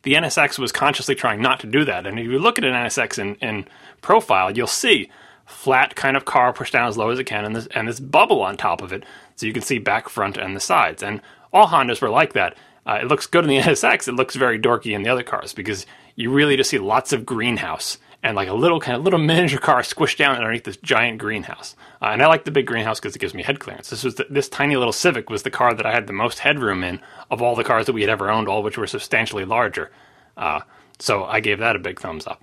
The 0.02 0.12
NSX 0.12 0.58
was 0.58 0.72
consciously 0.72 1.14
trying 1.14 1.40
not 1.40 1.58
to 1.60 1.66
do 1.66 1.86
that. 1.86 2.06
And 2.06 2.18
if 2.18 2.26
you 2.26 2.38
look 2.38 2.58
at 2.58 2.64
an 2.64 2.74
NSX 2.74 3.18
in, 3.18 3.36
in 3.36 3.64
profile, 4.02 4.54
you'll 4.54 4.66
see 4.66 5.10
flat 5.46 5.94
kind 5.94 6.18
of 6.18 6.26
car 6.26 6.52
pushed 6.52 6.74
down 6.74 6.88
as 6.88 6.98
low 6.98 7.08
as 7.08 7.18
it 7.18 7.24
can, 7.24 7.46
and 7.46 7.56
this 7.56 7.66
and 7.68 7.88
this 7.88 7.98
bubble 7.98 8.42
on 8.42 8.58
top 8.58 8.82
of 8.82 8.92
it, 8.92 9.04
so 9.36 9.46
you 9.46 9.54
can 9.54 9.62
see 9.62 9.78
back, 9.78 10.10
front, 10.10 10.36
and 10.36 10.54
the 10.54 10.60
sides. 10.60 11.02
And 11.02 11.22
all 11.50 11.68
Hondas 11.68 12.02
were 12.02 12.10
like 12.10 12.34
that. 12.34 12.58
Uh, 12.86 12.98
it 13.00 13.08
looks 13.08 13.26
good 13.26 13.44
in 13.44 13.48
the 13.48 13.58
NSX. 13.60 14.06
It 14.06 14.16
looks 14.16 14.36
very 14.36 14.60
dorky 14.60 14.94
in 14.94 15.02
the 15.02 15.08
other 15.08 15.22
cars 15.22 15.54
because 15.54 15.86
you 16.14 16.30
really 16.30 16.58
just 16.58 16.68
see 16.68 16.78
lots 16.78 17.14
of 17.14 17.24
greenhouse 17.24 17.96
and 18.22 18.36
like 18.36 18.48
a 18.48 18.54
little 18.54 18.80
kind 18.80 18.96
of 18.96 19.04
little 19.04 19.18
miniature 19.30 19.58
car 19.58 19.82
squished 19.82 20.16
down 20.16 20.36
underneath 20.36 20.64
this 20.64 20.76
giant 20.78 21.18
greenhouse. 21.18 21.76
Uh, 22.02 22.06
and 22.06 22.22
I 22.22 22.26
like 22.26 22.44
the 22.44 22.50
big 22.50 22.66
greenhouse 22.66 23.00
because 23.00 23.16
it 23.16 23.20
gives 23.20 23.34
me 23.34 23.42
head 23.42 23.60
clearance. 23.60 23.90
This 23.90 24.04
was 24.04 24.16
the, 24.16 24.26
this 24.28 24.48
tiny 24.48 24.76
little 24.76 24.92
Civic 24.92 25.30
was 25.30 25.42
the 25.42 25.50
car 25.50 25.74
that 25.74 25.86
I 25.86 25.92
had 25.92 26.06
the 26.06 26.12
most 26.12 26.40
headroom 26.40 26.84
in 26.84 27.00
of 27.30 27.40
all 27.42 27.54
the 27.54 27.64
cars 27.64 27.86
that 27.86 27.92
we 27.92 28.02
had 28.02 28.10
ever 28.10 28.30
owned, 28.30 28.48
all 28.48 28.62
which 28.62 28.78
were 28.78 28.86
substantially 28.86 29.44
larger. 29.44 29.90
Uh, 30.36 30.60
so 30.98 31.24
I 31.24 31.40
gave 31.40 31.58
that 31.58 31.76
a 31.76 31.78
big 31.78 32.00
thumbs 32.00 32.26
up. 32.26 32.42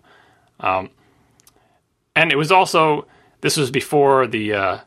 Um, 0.60 0.90
and 2.16 2.32
it 2.32 2.36
was 2.38 2.52
also 2.52 3.08
this 3.42 3.58
was 3.58 3.70
before 3.70 4.26
the 4.26 4.54
uh, 4.54 4.78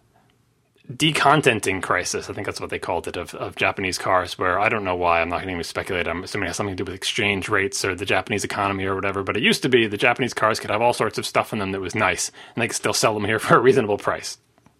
decontenting 0.97 1.83
crisis. 1.83 2.29
I 2.29 2.33
think 2.33 2.47
that's 2.47 2.61
what 2.61 2.71
they 2.71 2.79
called 2.79 3.07
it 3.07 3.17
of, 3.17 3.35
of 3.35 3.57
Japanese 3.57 3.99
cars. 3.99 4.39
Where 4.39 4.59
I 4.59 4.69
don't 4.69 4.85
know 4.85 4.97
why. 4.97 5.21
I'm 5.21 5.29
not 5.29 5.37
going 5.37 5.49
to 5.49 5.53
even 5.53 5.65
speculate. 5.65 6.09
I'm 6.09 6.25
assuming 6.25 6.47
it 6.47 6.49
has 6.49 6.57
something 6.57 6.77
to 6.77 6.85
do 6.85 6.91
with 6.91 6.97
exchange 6.97 7.49
rates 7.49 7.85
or 7.85 7.95
the 7.95 8.05
Japanese 8.05 8.45
economy 8.45 8.85
or 8.85 8.95
whatever. 8.95 9.23
But 9.23 9.37
it 9.37 9.43
used 9.43 9.63
to 9.63 9.69
be 9.69 9.87
the 9.87 9.97
Japanese 9.97 10.35
cars 10.35 10.61
could 10.61 10.71
have 10.71 10.83
all 10.83 10.93
sorts 10.93 11.19
of 11.19 11.27
stuff 11.27 11.53
in 11.53 11.59
them 11.59 11.73
that 11.73 11.81
was 11.81 11.95
nice, 11.95 12.31
and 12.55 12.63
they 12.63 12.69
could 12.69 12.77
still 12.77 12.93
sell 12.93 13.15
them 13.15 13.25
here 13.25 13.39
for 13.39 13.57
a 13.57 13.61
reasonable 13.61 13.99
price. 13.99 14.39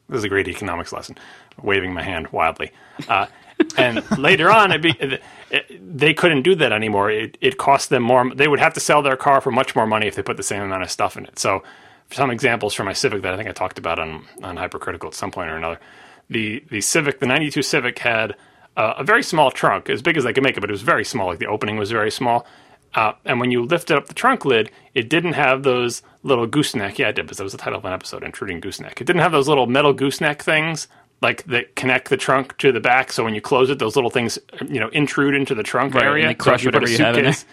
This 0.09 0.19
is 0.19 0.25
a 0.25 0.29
great 0.29 0.49
economics 0.49 0.93
lesson. 0.93 1.17
Waving 1.63 1.95
my 1.95 2.03
hand 2.03 2.29
wildly. 2.29 2.73
Uh, 3.09 3.27
and 3.77 4.03
later 4.19 4.51
on, 4.51 4.73
it 4.73 4.83
be, 4.83 4.91
it, 4.99 5.23
they 5.81 6.15
couldn't 6.15 6.43
do 6.43 6.55
that 6.57 6.73
anymore. 6.73 7.11
It, 7.11 7.39
it 7.41 7.59
cost 7.59 7.91
them 7.91 8.03
more. 8.03 8.35
They 8.35 8.49
would 8.49 8.61
have 8.61 8.75
to 8.75 8.81
sell 8.81 9.03
their 9.03 9.17
car 9.17 9.41
for 9.41 9.51
much 9.53 9.77
more 9.77 9.87
money 9.87 10.07
if 10.07 10.17
they 10.17 10.23
put 10.23 10.37
the 10.37 10.43
same 10.43 10.63
amount 10.63 10.83
of 10.83 10.91
stuff 10.91 11.17
in 11.17 11.27
it. 11.27 11.39
So 11.39 11.63
some 12.13 12.31
examples 12.31 12.75
from 12.75 12.87
my 12.87 12.93
Civic 12.93 13.23
that 13.23 13.33
I 13.33 13.37
think 13.37 13.49
I 13.49 13.53
talked 13.53 13.79
about 13.79 13.99
on 13.99 14.25
on 14.43 14.57
Hypercritical 14.57 15.09
at 15.09 15.15
some 15.15 15.31
point 15.31 15.51
or 15.51 15.57
another. 15.57 15.81
The 16.29 16.65
the 16.71 16.81
Civic, 16.81 17.21
the 17.21 17.27
'92 17.27 17.63
Civic, 17.63 17.99
had 17.99 18.37
uh, 18.77 18.95
a 18.99 19.05
very 19.05 19.23
small 19.23 19.51
trunk, 19.51 19.91
as 19.91 20.03
big 20.03 20.17
as 20.17 20.27
I 20.27 20.33
could 20.33 20.43
make 20.43 20.57
it, 20.57 20.61
but 20.61 20.71
it 20.71 20.73
was 20.73 20.83
very 20.83 21.05
small. 21.05 21.29
Like 21.29 21.39
the 21.39 21.47
opening 21.47 21.77
was 21.77 21.91
very 21.91 22.11
small. 22.11 22.47
Uh, 22.95 23.13
and 23.25 23.39
when 23.39 23.53
you 23.53 23.63
lifted 23.63 23.97
up 23.97 24.07
the 24.07 24.15
trunk 24.15 24.45
lid, 24.45 24.71
it 24.95 25.09
didn't 25.09 25.35
have 25.35 25.63
those 25.63 26.03
little 26.25 26.47
gooseneck. 26.47 26.99
Yeah, 26.99 27.09
it 27.09 27.15
did, 27.15 27.23
because 27.23 27.39
that 27.39 27.45
was 27.45 27.53
the 27.53 27.59
title 27.59 27.79
of 27.79 27.85
an 27.85 27.93
episode, 27.93 28.25
Intruding 28.25 28.61
Gooseneck. 28.61 29.01
It 29.01 29.05
didn't 29.05 29.23
have 29.23 29.31
those 29.31 29.47
little 29.47 29.67
metal 29.67 29.93
gooseneck 29.93 30.43
things 30.43 30.89
like 31.23 31.45
that 31.45 31.77
connect 31.77 32.09
the 32.09 32.17
trunk 32.17 32.57
to 32.59 32.73
the 32.73 32.81
back. 32.81 33.13
So 33.13 33.23
when 33.23 33.35
you 33.35 33.41
close 33.41 33.71
it, 33.71 33.79
those 33.79 33.95
little 33.95 34.11
things, 34.11 34.39
you 34.67 34.81
know, 34.81 34.89
intrude 34.89 35.35
into 35.35 35.55
the 35.55 35.63
trunk 35.63 35.95
right, 35.95 36.05
area. 36.05 36.25
And 36.25 36.31
they 36.31 36.35
crush 36.35 36.63
so 36.63 36.69
whatever 36.69 36.89
you 36.89 36.99
have 36.99 37.17
in 37.17 37.27
it. 37.27 37.45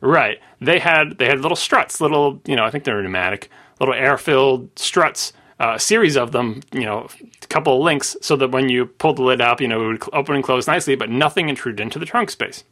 Right. 0.00 0.40
They 0.60 0.80
had 0.80 1.18
they 1.18 1.26
had 1.26 1.40
little 1.40 1.56
struts, 1.56 2.00
little 2.00 2.40
you 2.44 2.56
know, 2.56 2.64
I 2.64 2.70
think 2.70 2.84
they're 2.84 3.00
pneumatic, 3.00 3.50
little 3.82 3.94
air 3.94 4.16
filled 4.16 4.70
struts, 4.78 5.32
uh, 5.58 5.72
a 5.74 5.80
series 5.80 6.16
of 6.16 6.30
them, 6.30 6.60
you 6.72 6.84
know, 6.84 7.08
a 7.20 7.46
couple 7.48 7.76
of 7.76 7.82
links, 7.82 8.16
so 8.20 8.36
that 8.36 8.52
when 8.52 8.68
you 8.68 8.86
pull 8.86 9.12
the 9.12 9.22
lid 9.22 9.40
up, 9.40 9.60
you 9.60 9.66
know, 9.66 9.82
it 9.82 9.86
would 9.88 10.02
open 10.12 10.36
and 10.36 10.44
close 10.44 10.68
nicely, 10.68 10.94
but 10.94 11.10
nothing 11.10 11.48
intruded 11.48 11.80
into 11.80 11.98
the 11.98 12.06
trunk 12.06 12.30
space. 12.30 12.62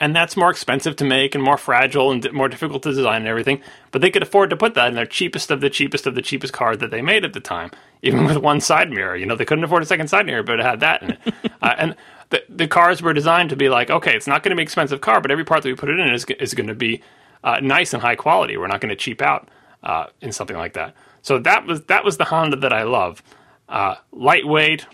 And 0.00 0.14
that's 0.14 0.36
more 0.36 0.50
expensive 0.50 0.96
to 0.96 1.04
make 1.04 1.36
and 1.36 1.44
more 1.44 1.56
fragile 1.56 2.10
and 2.10 2.32
more 2.32 2.48
difficult 2.48 2.82
to 2.82 2.92
design 2.92 3.22
and 3.22 3.28
everything. 3.28 3.62
But 3.92 4.00
they 4.00 4.10
could 4.10 4.24
afford 4.24 4.50
to 4.50 4.56
put 4.56 4.74
that 4.74 4.88
in 4.88 4.94
their 4.94 5.06
cheapest 5.06 5.52
of 5.52 5.60
the 5.60 5.70
cheapest 5.70 6.04
of 6.04 6.16
the 6.16 6.22
cheapest 6.22 6.52
car 6.52 6.74
that 6.74 6.90
they 6.90 7.00
made 7.00 7.24
at 7.24 7.32
the 7.32 7.40
time, 7.40 7.70
even 8.02 8.24
with 8.24 8.36
one 8.38 8.60
side 8.60 8.90
mirror. 8.90 9.14
You 9.14 9.24
know, 9.24 9.36
they 9.36 9.44
couldn't 9.44 9.62
afford 9.62 9.84
a 9.84 9.86
second 9.86 10.08
side 10.08 10.26
mirror, 10.26 10.42
but 10.42 10.58
it 10.58 10.66
had 10.66 10.80
that 10.80 11.02
in 11.02 11.10
it. 11.12 11.18
uh, 11.62 11.74
and 11.78 11.96
the, 12.30 12.42
the 12.48 12.66
cars 12.66 13.02
were 13.02 13.12
designed 13.12 13.50
to 13.50 13.56
be 13.56 13.68
like, 13.68 13.88
okay, 13.88 14.16
it's 14.16 14.26
not 14.26 14.42
going 14.42 14.50
to 14.50 14.56
be 14.56 14.62
an 14.62 14.66
expensive 14.66 15.00
car, 15.00 15.20
but 15.20 15.30
every 15.30 15.44
part 15.44 15.62
that 15.62 15.68
we 15.68 15.76
put 15.76 15.88
it 15.90 16.00
in 16.00 16.12
is, 16.12 16.24
is 16.40 16.54
going 16.54 16.66
to 16.66 16.74
be 16.74 17.00
uh, 17.44 17.60
nice 17.62 17.94
and 17.94 18.02
high 18.02 18.16
quality. 18.16 18.56
We're 18.56 18.66
not 18.66 18.80
going 18.80 18.90
to 18.90 18.96
cheap 18.96 19.22
out 19.22 19.48
uh, 19.84 20.06
in 20.20 20.32
something 20.32 20.56
like 20.56 20.72
that. 20.72 20.94
So 21.22 21.38
that 21.38 21.66
was 21.66 21.82
that 21.84 22.04
was 22.04 22.16
the 22.16 22.24
Honda 22.24 22.56
that 22.56 22.72
I 22.72 22.82
love. 22.82 23.22
Uh, 23.68 23.94
lightweight, 24.12 24.86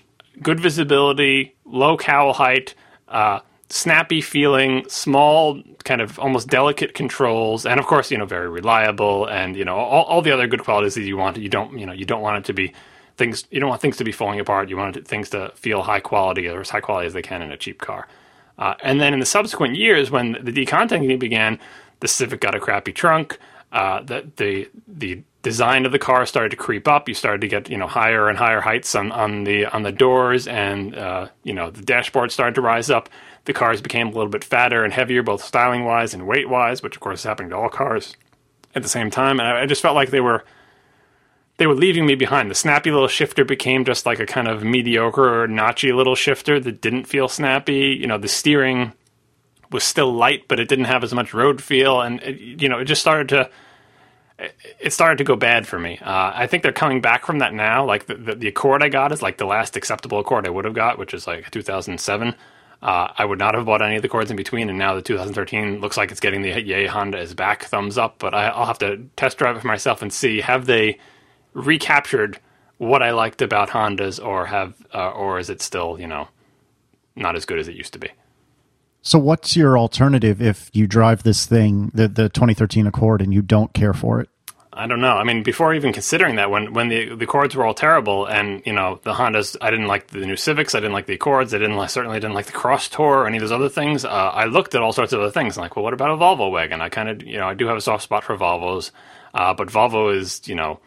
good 0.43 0.61
visibility, 0.61 1.55
low 1.65 1.97
cowl 1.97 2.33
height, 2.33 2.75
uh, 3.09 3.41
snappy 3.69 4.21
feeling, 4.21 4.85
small, 4.89 5.63
kind 5.85 6.01
of 6.01 6.19
almost 6.19 6.49
delicate 6.49 6.95
controls, 6.95 7.67
and 7.67 7.81
of 7.81 7.87
course, 7.87 8.11
you 8.11 8.19
know, 8.19 8.27
very 8.27 8.49
reliable, 8.49 9.27
and 9.27 9.57
you 9.57 9.65
know, 9.65 9.77
all, 9.77 10.05
all 10.05 10.23
the 10.23 10.31
other 10.31 10.47
good 10.47 10.63
qualities 10.63 10.95
that 10.95 11.03
you 11.03 11.17
want. 11.17 11.37
You 11.37 11.49
don't, 11.49 11.79
you 11.79 11.87
know, 11.87 11.93
you 11.93 12.05
don't 12.05 12.23
want 12.23 12.39
it 12.39 12.45
to 12.47 12.53
be 12.53 12.73
things. 13.17 13.45
You 13.51 13.61
don't 13.61 13.71
want 13.71 13.81
things 13.81 13.97
to 13.97 14.05
be 14.05 14.13
falling 14.13 14.41
apart. 14.41 14.69
You 14.69 14.77
want 14.77 15.07
things 15.07 15.31
to 15.31 15.53
feel 15.55 15.83
high 15.83 16.01
quality 16.01 16.47
or 16.49 16.61
as 16.61 16.71
high 16.71 16.81
quality 16.81 17.07
as 17.07 17.13
they 17.13 17.23
can 17.23 17.43
in 17.43 17.51
a 17.51 17.57
cheap 17.57 17.81
car. 17.81 18.07
Uh, 18.59 18.75
and 18.83 19.01
then 19.01 19.15
in 19.15 19.21
the 19.21 19.27
subsequent 19.27 19.75
years, 19.75 20.11
when 20.11 20.33
the 20.33 20.53
decontenting 20.53 21.19
began, 21.19 21.59
the 22.01 22.09
Civic 22.09 22.41
got 22.41 22.55
a 22.55 22.61
crappy 22.61 22.93
trunk 22.93 23.39
uh, 23.73 24.03
the, 24.03 24.31
the 24.37 24.69
the 24.89 25.23
design 25.43 25.87
of 25.87 25.93
the 25.93 25.99
car 25.99 26.27
started 26.27 26.51
to 26.51 26.57
creep 26.57 26.89
up. 26.89 27.09
You 27.09 27.15
started 27.15 27.41
to 27.43 27.49
get 27.49 27.71
you 27.71 27.79
know 27.79 27.87
higher 27.87 28.29
and 28.29 28.37
higher 28.37 28.61
heights 28.61 28.95
on, 28.95 29.13
on 29.13 29.45
the 29.45 29.67
on 29.67 29.83
the 29.83 29.93
doors, 29.93 30.47
and 30.49 30.97
uh, 30.97 31.29
you 31.45 31.55
know 31.55 31.71
the 31.71 31.83
dashboard 31.83 32.33
started 32.33 32.55
to 32.57 32.61
rise 32.61 32.91
up. 32.91 33.09
The 33.45 33.53
cars 33.53 33.81
became 33.81 34.09
a 34.09 34.11
little 34.11 34.29
bit 34.29 34.45
fatter 34.45 34.85
and 34.85 34.93
heavier, 34.93 35.23
both 35.23 35.43
styling 35.43 35.85
wise 35.85 36.13
and 36.15 36.27
weight 36.27 36.49
wise, 36.49 36.83
which 36.83 36.97
of 36.97 37.01
course 37.01 37.21
is 37.21 37.25
happening 37.25 37.51
to 37.51 37.57
all 37.57 37.69
cars 37.69 38.17
at 38.75 38.83
the 38.83 38.89
same 38.89 39.11
time. 39.11 39.41
And 39.41 39.49
I, 39.49 39.63
I 39.63 39.67
just 39.67 39.83
felt 39.83 39.95
like 39.95 40.11
they 40.11 40.21
were 40.21 40.45
they 41.59 41.67
were 41.67 41.75
leaving 41.75 42.07
me 42.07 42.17
behind. 42.17 42.51
The 42.51 42.55
snappy 42.55 42.91
little 42.91 43.07
shifter 43.07 43.45
became 43.45 43.85
just 43.85 44.07
like 44.07 44.19
a 44.19 44.27
kind 44.27 44.49
of 44.49 44.65
mediocre 44.65 45.43
or 45.43 45.47
notchy 45.47 45.95
little 45.95 46.17
shifter 46.17 46.59
that 46.59 46.81
didn't 46.81 47.05
feel 47.05 47.29
snappy. 47.29 47.97
You 48.01 48.07
know, 48.07 48.19
the 48.19 48.29
steering 48.29 48.95
was 49.71 49.85
still 49.85 50.13
light, 50.13 50.49
but 50.49 50.59
it 50.61 50.69
didn't 50.69 50.87
have 50.87 51.05
as 51.05 51.15
much 51.15 51.33
road 51.35 51.63
feel, 51.63 52.01
and 52.01 52.21
it, 52.23 52.63
you 52.63 52.69
know, 52.69 52.79
it 52.79 52.87
just 52.87 53.01
started 53.01 53.29
to. 53.31 53.51
it, 54.81 54.93
started 54.93 55.19
to 55.19 55.25
go 55.25 55.37
bad 55.37 55.67
for 55.67 55.79
me. 55.79 55.99
Uh, 55.99 56.33
I 56.35 56.47
think 56.47 56.63
they're 56.63 56.73
coming 56.73 57.01
back 57.01 57.27
from 57.27 57.39
that 57.39 57.53
now. 57.55 57.85
Like 57.85 58.07
the, 58.07 58.15
the, 58.15 58.35
the 58.35 58.49
Accord 58.49 58.83
I 58.83 58.89
got 58.89 59.13
is 59.13 59.23
like 59.23 59.37
the 59.39 59.45
last 59.47 59.77
acceptable 59.77 60.19
Accord 60.19 60.47
I 60.47 60.51
would 60.51 60.65
have 60.65 60.75
got, 60.75 60.99
which 60.99 61.15
is 61.15 61.27
like 61.27 61.51
2007. 61.51 62.35
Uh, 62.83 63.13
I 63.17 63.25
would 63.27 63.39
not 63.39 63.55
have 63.55 63.67
bought 63.67 63.83
any 63.83 63.97
of 63.97 64.03
the 64.03 64.09
cords 64.09 64.31
in 64.31 64.39
between, 64.39 64.71
and 64.71 64.79
now 64.79 64.95
the 64.95 65.03
2013 65.03 65.81
looks 65.81 65.99
like 65.99 66.11
it's 66.11 66.21
getting 66.21 66.41
the 66.41 66.63
Yay 66.63 66.87
Honda 66.87 67.19
is 67.19 67.35
back 67.35 67.65
thumbs 67.65 67.99
up. 67.99 68.19
But 68.19 68.33
I, 68.33 68.49
I'll 68.49 68.67
have 68.67 68.79
to 68.79 69.05
test 69.17 69.37
drive 69.39 69.57
it 69.57 69.61
for 69.61 69.69
myself 69.69 70.01
and 70.01 70.13
see 70.13 70.41
have 70.41 70.65
they 70.67 70.99
recaptured 71.53 72.41
what 72.79 73.03
I 73.03 73.11
liked 73.11 73.43
about 73.43 73.69
Hondas, 73.69 74.25
or 74.25 74.47
have, 74.47 74.75
uh, 74.95 75.11
or 75.11 75.39
is 75.39 75.51
it 75.51 75.61
still 75.61 76.01
you 76.01 76.07
know 76.07 76.29
not 77.15 77.37
as 77.37 77.45
good 77.45 77.59
as 77.59 77.69
it 77.69 77.75
used 77.75 77.93
to 77.93 77.99
be? 77.99 78.09
So, 79.03 79.19
what's 79.19 79.57
your 79.57 79.79
alternative 79.79 80.43
if 80.43 80.71
you 80.73 80.87
drive 80.87 81.23
this 81.23 81.47
thing, 81.47 81.91
the 81.95 82.09
the 82.09 82.29
2013 82.29 82.87
Accord, 82.87 83.23
and 83.23 83.33
you 83.33 83.43
don't 83.43 83.73
care 83.73 83.95
for 83.95 84.21
it? 84.21 84.29
I 84.73 84.87
don't 84.87 85.01
know. 85.01 85.17
I 85.17 85.25
mean, 85.25 85.43
before 85.43 85.75
even 85.75 85.93
considering 85.93 86.37
that, 86.37 86.51
when 86.51 86.73
when 86.73 86.89
the 86.89 87.15
the 87.15 87.25
Accords 87.25 87.57
were 87.57 87.65
all 87.65 87.75
terrible, 87.75 88.27
and 88.27 88.63
you 88.65 88.73
know 88.73 89.01
the 89.03 89.15
Hondas, 89.15 89.57
I 89.61 89.71
didn't 89.71 89.89
like 89.89 90.09
the 90.09 90.25
new 90.25 90.37
Civics, 90.37 90.75
I 90.75 90.81
didn't 90.81 90.93
like 90.93 91.07
the 91.07 91.15
Accords, 91.15 91.53
I 91.53 91.59
didn't 91.59 91.77
like, 91.77 91.91
certainly 91.91 92.21
didn't 92.21 92.35
like 92.35 92.47
the 92.47 92.53
Crosstour 92.53 93.23
or 93.23 93.27
any 93.27 93.39
of 93.39 93.41
those 93.41 93.53
other 93.53 93.69
things. 93.69 94.05
Uh, 94.05 94.09
I 94.09 94.45
looked 94.45 94.75
at 94.75 94.83
all 94.83 94.93
sorts 94.93 95.13
of 95.13 95.21
other 95.21 95.31
things, 95.31 95.57
like, 95.57 95.77
well, 95.77 95.83
what 95.83 95.95
about 95.95 96.11
a 96.11 96.17
Volvo 96.17 96.51
wagon? 96.51 96.81
I 96.81 96.89
kind 96.89 97.09
of, 97.09 97.23
you 97.23 97.39
know, 97.39 97.49
I 97.49 97.55
do 97.55 97.67
have 97.67 97.77
a 97.77 97.81
soft 97.81 98.05
spot 98.05 98.23
for 98.23 98.37
Volvos, 98.37 98.91
uh, 99.35 99.55
but 99.55 99.69
Volvo 99.69 100.15
is, 100.15 100.41
you 100.47 100.55
know, 100.55 100.79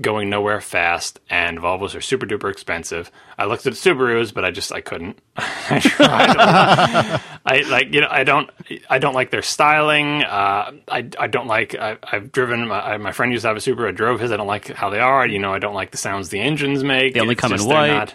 going 0.00 0.28
nowhere 0.28 0.60
fast, 0.60 1.20
and 1.30 1.58
Volvos 1.58 1.94
are 1.94 2.00
super 2.00 2.26
duper 2.26 2.50
expensive. 2.50 3.10
I 3.38 3.44
looked 3.44 3.66
at 3.66 3.74
Subarus, 3.74 4.34
but 4.34 4.44
I 4.44 4.50
just 4.50 4.72
I 4.72 4.80
couldn't. 4.80 5.18
I 5.36 5.80
tried. 5.80 7.20
I 7.46 7.60
like 7.68 7.92
you 7.92 8.00
know 8.00 8.08
I 8.10 8.24
don't 8.24 8.50
I 8.90 8.98
don't 8.98 9.14
like 9.14 9.30
their 9.30 9.42
styling. 9.42 10.24
Uh, 10.24 10.72
I 10.88 11.08
I 11.18 11.26
don't 11.28 11.46
like 11.46 11.74
I, 11.74 11.96
have 12.04 12.32
driven 12.32 12.66
my 12.68 12.96
my 12.98 13.12
friend 13.12 13.30
used 13.32 13.42
to 13.42 13.48
have 13.48 13.56
a 13.56 13.60
Subaru. 13.60 13.88
I 13.88 13.92
drove 13.92 14.20
his. 14.20 14.32
I 14.32 14.36
don't 14.36 14.46
like 14.46 14.68
how 14.68 14.90
they 14.90 15.00
are. 15.00 15.26
You 15.26 15.38
know 15.38 15.52
I 15.54 15.58
don't 15.58 15.74
like 15.74 15.90
the 15.90 15.98
sounds 15.98 16.28
the 16.30 16.40
engines 16.40 16.82
make. 16.82 17.14
They 17.14 17.20
only 17.20 17.32
It's 17.32 17.40
come 17.40 17.52
in 17.52 17.58
just 17.58 17.68
they're 17.68 17.76
white. 17.76 17.88
not- 17.88 18.14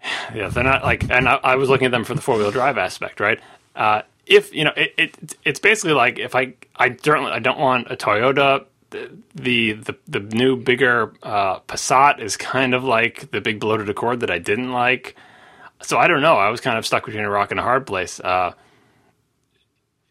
yeah, 0.34 0.48
they're 0.48 0.62
not 0.64 0.84
like, 0.84 1.10
and 1.10 1.28
I, 1.28 1.34
I 1.42 1.56
was 1.56 1.68
looking 1.68 1.86
at 1.86 1.90
them 1.90 2.04
for 2.04 2.14
the 2.14 2.20
four 2.20 2.36
wheel 2.36 2.50
drive 2.52 2.78
aspect, 2.78 3.20
right? 3.20 3.40
Uh, 3.74 4.02
if 4.26 4.54
you 4.54 4.64
know, 4.64 4.72
it, 4.76 4.94
it 4.98 5.36
it's 5.44 5.58
basically 5.60 5.94
like 5.94 6.18
if 6.18 6.34
I 6.34 6.54
I 6.76 6.94
certainly 7.02 7.32
I 7.32 7.38
don't 7.38 7.58
want 7.58 7.90
a 7.90 7.96
Toyota. 7.96 8.66
The 8.90 9.10
the 9.34 9.72
the, 9.74 9.96
the 10.06 10.20
new 10.20 10.56
bigger 10.56 11.14
uh, 11.22 11.60
Passat 11.60 12.20
is 12.20 12.36
kind 12.36 12.74
of 12.74 12.84
like 12.84 13.30
the 13.30 13.40
big 13.40 13.60
bloated 13.60 13.88
Accord 13.88 14.20
that 14.20 14.30
I 14.30 14.38
didn't 14.38 14.72
like. 14.72 15.16
So 15.82 15.98
I 15.98 16.08
don't 16.08 16.22
know. 16.22 16.34
I 16.36 16.48
was 16.48 16.60
kind 16.60 16.78
of 16.78 16.86
stuck 16.86 17.04
between 17.06 17.24
a 17.24 17.30
rock 17.30 17.50
and 17.50 17.60
a 17.60 17.62
hard 17.62 17.86
place. 17.86 18.18
Uh, 18.20 18.52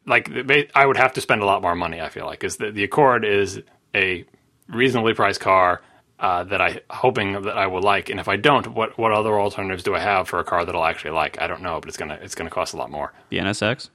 like 0.06 0.30
I 0.76 0.86
would 0.86 0.98
have 0.98 1.14
to 1.14 1.22
spend 1.22 1.42
a 1.42 1.46
lot 1.46 1.62
more 1.62 1.76
money. 1.76 2.00
I 2.02 2.10
feel 2.10 2.26
like 2.26 2.40
because 2.40 2.58
the, 2.58 2.72
the 2.72 2.84
Accord 2.84 3.26
is 3.26 3.62
a 3.94 4.26
reasonably 4.70 5.14
priced 5.14 5.42
car 5.42 5.82
uh, 6.20 6.44
that 6.46 6.62
I 6.62 6.82
hoping 6.90 7.42
that 7.42 7.58
I 7.58 7.68
will 7.68 7.82
like. 7.82 8.10
And 8.10 8.20
if 8.20 8.28
I 8.28 8.38
don't, 8.38 8.68
what 8.68 8.98
what 8.98 9.12
other 9.12 9.40
alternatives 9.40 9.84
do 9.84 9.96
I 9.96 10.00
have 10.00 10.28
for 10.30 10.40
a 10.40 10.44
car 10.44 10.66
that 10.66 10.76
I'll 10.76 10.86
actually 10.86 11.12
like? 11.12 11.42
I 11.42 11.48
don't 11.48 11.62
know, 11.62 11.80
but 11.80 11.90
it's 11.90 11.98
gonna 11.98 12.20
it's 12.22 12.36
gonna 12.36 12.50
cost 12.50 12.74
a 12.74 12.78
lot 12.78 12.90
more. 12.90 13.14
The 13.30 13.38
NSX. 13.38 13.90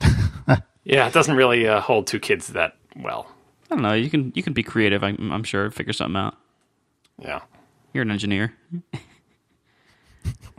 Yeah, 0.88 1.06
it 1.06 1.12
doesn't 1.12 1.36
really 1.36 1.68
uh, 1.68 1.82
hold 1.82 2.06
two 2.06 2.18
kids 2.18 2.48
that 2.48 2.74
well. 2.96 3.30
I 3.70 3.74
don't 3.74 3.82
know. 3.82 3.92
You 3.92 4.10
can 4.10 4.32
you 4.34 4.42
can 4.42 4.52
be 4.52 4.62
creative. 4.62 5.04
I'm, 5.04 5.30
I'm 5.30 5.44
sure. 5.44 5.70
Figure 5.70 5.92
something 5.92 6.16
out. 6.16 6.36
Yeah. 7.18 7.40
You're 7.92 8.02
an 8.02 8.10
engineer. 8.10 8.54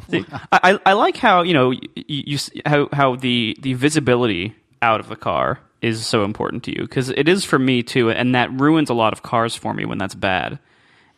See, 0.10 0.26
I, 0.52 0.80
I 0.86 0.94
like 0.94 1.18
how 1.18 1.44
you 1.44 1.54
know 1.54 1.72
you, 1.72 1.90
you 1.96 2.38
how 2.66 2.90
how 2.92 3.16
the 3.16 3.56
the 3.62 3.74
visibility 3.74 4.56
out 4.82 5.00
of 5.00 5.08
the 5.08 5.16
car 5.16 5.60
is 5.82 6.06
so 6.06 6.24
important 6.24 6.64
to 6.64 6.72
you 6.72 6.82
because 6.82 7.10
it 7.10 7.30
is 7.30 7.46
for 7.46 7.60
me 7.60 7.84
too, 7.84 8.10
and 8.10 8.36
that 8.36 8.52
ruins 8.60 8.90
a 8.90 8.94
lot 8.94 9.14
of 9.14 9.22
cars 9.22 9.56
for 9.56 9.74
me 9.74 9.86
when 9.86 9.98
that's 9.98 10.16
bad. 10.16 10.60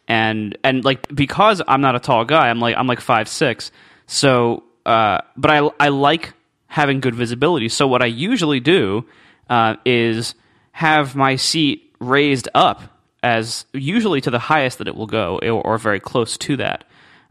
And 0.08 0.58
and 0.63 0.84
like 0.84 1.08
because 1.13 1.62
I'm 1.67 1.82
not 1.82 1.95
a 1.95 1.99
tall 1.99 2.25
guy, 2.25 2.49
I'm 2.49 2.60
like 2.60 2.75
I'm 2.75 2.88
like 2.88 2.99
five 2.99 3.30
six. 3.30 3.71
So, 4.08 4.63
uh, 4.86 5.21
but 5.38 5.51
I 5.51 5.69
I 5.80 5.88
like 5.89 6.34
having 6.67 6.99
good 6.99 7.15
visibility. 7.15 7.69
So 7.69 7.88
what 7.88 8.01
I 8.01 8.08
usually 8.08 8.60
do 8.60 9.06
uh, 9.49 9.75
is 9.86 10.36
have 10.72 11.16
my 11.16 11.36
seat 11.36 11.94
raised 12.00 12.50
up 12.54 12.82
as 13.24 13.66
usually 13.74 14.22
to 14.22 14.32
the 14.32 14.40
highest 14.40 14.80
that 14.80 14.88
it 14.88 14.96
will 14.96 15.08
go, 15.08 15.38
or, 15.40 15.78
very 15.78 16.00
close 16.00 16.38
to 16.38 16.58
that. 16.58 16.84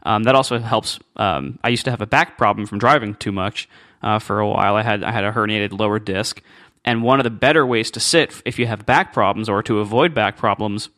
Um, 0.03 0.23
that 0.23 0.35
also 0.35 0.57
helps. 0.59 0.99
Um, 1.17 1.59
I 1.63 1.69
used 1.69 1.85
to 1.85 1.91
have 1.91 2.01
a 2.01 2.07
back 2.07 2.37
problem 2.37 2.65
from 2.65 2.79
driving 2.79 3.13
too 3.15 3.31
much 3.31 3.67
uh, 4.01 4.19
for 4.19 4.39
a 4.39 4.47
while. 4.47 4.75
I 4.75 4.83
had 4.83 5.03
I 5.03 5.11
had 5.11 5.25
a 5.25 5.31
herniated 5.31 5.77
lower 5.77 5.99
disc, 5.99 6.41
and 6.83 7.03
one 7.03 7.19
of 7.19 7.23
the 7.23 7.29
better 7.29 7.65
ways 7.65 7.91
to 7.91 7.99
sit 7.99 8.41
if 8.45 8.57
you 8.57 8.65
have 8.65 8.85
back 8.85 9.13
problems 9.13 9.47
or 9.47 9.61
to 9.63 9.79
avoid 9.79 10.13
back 10.13 10.37
problems 10.37 10.89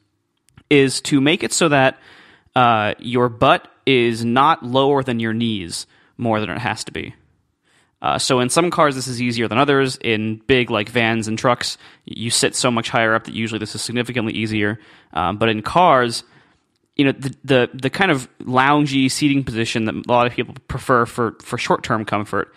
is 0.69 1.01
to 1.01 1.19
make 1.19 1.43
it 1.43 1.51
so 1.51 1.69
that 1.69 1.97
uh, 2.55 2.93
your 2.99 3.29
butt 3.29 3.67
is 3.85 4.23
not 4.23 4.63
lower 4.63 5.03
than 5.03 5.19
your 5.19 5.33
knees 5.33 5.85
more 6.17 6.39
than 6.39 6.49
it 6.49 6.59
has 6.59 6.83
to 6.85 6.91
be. 6.91 7.13
Uh, 8.03 8.19
so 8.19 8.41
in 8.41 8.49
some 8.49 8.69
cars 8.69 8.95
this 8.95 9.07
is 9.07 9.21
easier 9.21 9.47
than 9.47 9.57
others. 9.57 9.97
In 10.01 10.41
big 10.45 10.69
like 10.69 10.89
vans 10.89 11.27
and 11.29 11.39
trucks, 11.39 11.77
you 12.03 12.29
sit 12.29 12.53
so 12.53 12.69
much 12.69 12.89
higher 12.89 13.15
up 13.15 13.23
that 13.23 13.33
usually 13.33 13.59
this 13.59 13.73
is 13.73 13.81
significantly 13.81 14.33
easier. 14.33 14.79
Um, 15.13 15.37
but 15.37 15.47
in 15.47 15.61
cars, 15.61 16.23
you 16.95 17.05
know 17.05 17.13
the, 17.13 17.35
the 17.43 17.69
the 17.73 17.89
kind 17.89 18.11
of 18.11 18.27
loungy 18.41 19.09
seating 19.09 19.43
position 19.43 19.85
that 19.85 19.95
a 19.95 20.11
lot 20.11 20.27
of 20.27 20.33
people 20.33 20.53
prefer 20.67 21.05
for 21.05 21.37
for 21.41 21.57
short 21.57 21.83
term 21.83 22.05
comfort 22.05 22.53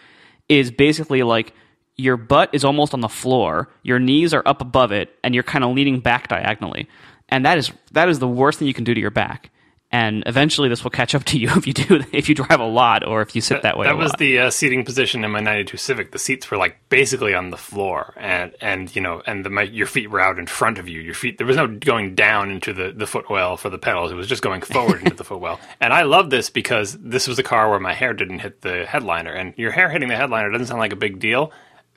is 0.49 0.71
basically 0.71 1.23
like 1.23 1.55
your 1.97 2.17
butt 2.17 2.51
is 2.53 2.65
almost 2.65 2.93
on 2.93 3.01
the 3.01 3.09
floor, 3.09 3.71
your 3.83 3.99
knees 3.99 4.35
are 4.35 4.43
up 4.45 4.61
above 4.61 4.93
it, 4.93 5.17
and 5.25 5.33
you're 5.33 5.45
kind 5.45 5.65
of 5.65 5.75
leaning 5.75 6.01
back 6.01 6.29
diagonally. 6.29 6.89
And 7.29 7.47
that 7.47 7.57
is 7.57 7.73
that 7.93 8.09
is 8.09 8.19
the 8.19 8.29
worst 8.29 8.59
thing 8.59 8.69
you 8.69 8.75
can 8.75 8.85
do 8.85 8.95
to 8.95 9.01
your 9.01 9.11
back. 9.11 9.51
And 9.93 10.25
eventually, 10.27 10.69
this 10.69 10.83
will 10.83 10.91
catch 10.91 11.15
up 11.15 11.23
to 11.25 11.39
you 11.39 11.49
if 11.57 11.67
you 11.67 11.73
do 11.73 12.03
if 12.13 12.29
you 12.29 12.35
drive 12.35 12.59
a 12.59 12.67
lot 12.67 13.07
or 13.07 13.23
if 13.23 13.37
you 13.37 13.41
sit 13.41 13.63
that 13.63 13.79
way. 13.79 13.87
That 13.87 13.97
was 13.97 14.11
lot. 14.11 14.19
the 14.19 14.39
uh, 14.41 14.51
seating 14.51 14.85
position 14.85 15.25
in 15.25 15.31
my 15.31 15.41
'92 15.41 15.77
Civic. 15.77 16.11
The 16.11 16.19
seats 16.19 16.51
were 16.51 16.57
like 16.57 16.77
basically 16.89 17.35
on 17.35 17.51
the 17.51 17.57
floor, 17.57 18.13
and 18.17 18.53
and 18.61 18.95
you 18.95 19.01
know, 19.01 19.23
and 19.27 19.45
the, 19.45 19.51
my, 19.51 19.63
your 19.63 19.87
feet 19.87 20.11
were 20.11 20.21
out 20.21 20.39
in 20.39 20.47
front 20.47 20.79
of 20.79 20.89
you. 20.89 21.01
Your 21.01 21.15
feet 21.15 21.39
there 21.39 21.47
was 21.47 21.57
no 21.57 21.69
going 21.69 22.17
down 22.17 22.51
into 22.51 22.73
the 22.73 22.93
the 22.93 23.07
footwell 23.07 23.57
for 23.57 23.71
the 23.71 23.79
pedals. 23.79 24.11
It 24.11 24.17
was 24.17 24.27
just 24.27 24.43
going 24.43 24.61
forward 24.61 25.03
into 25.03 25.17
the 25.17 25.25
footwell. 25.31 25.61
And 25.81 25.93
I 25.93 26.03
love 26.03 26.31
this 26.31 26.51
because 26.51 26.99
this 27.01 27.29
was 27.29 27.39
a 27.39 27.45
car 27.45 27.71
where 27.71 27.81
my 27.81 27.95
hair 27.95 28.13
didn't 28.13 28.41
hit 28.41 28.63
the 28.63 28.87
headliner, 28.87 29.33
and 29.33 29.55
your 29.57 29.71
hair 29.71 29.89
hitting 29.89 30.09
the 30.09 30.17
headliner 30.17 30.51
doesn't 30.51 30.67
sound 30.67 30.81
like 30.81 30.93
a 30.93 30.97
big 30.97 31.21
deal. 31.21 31.53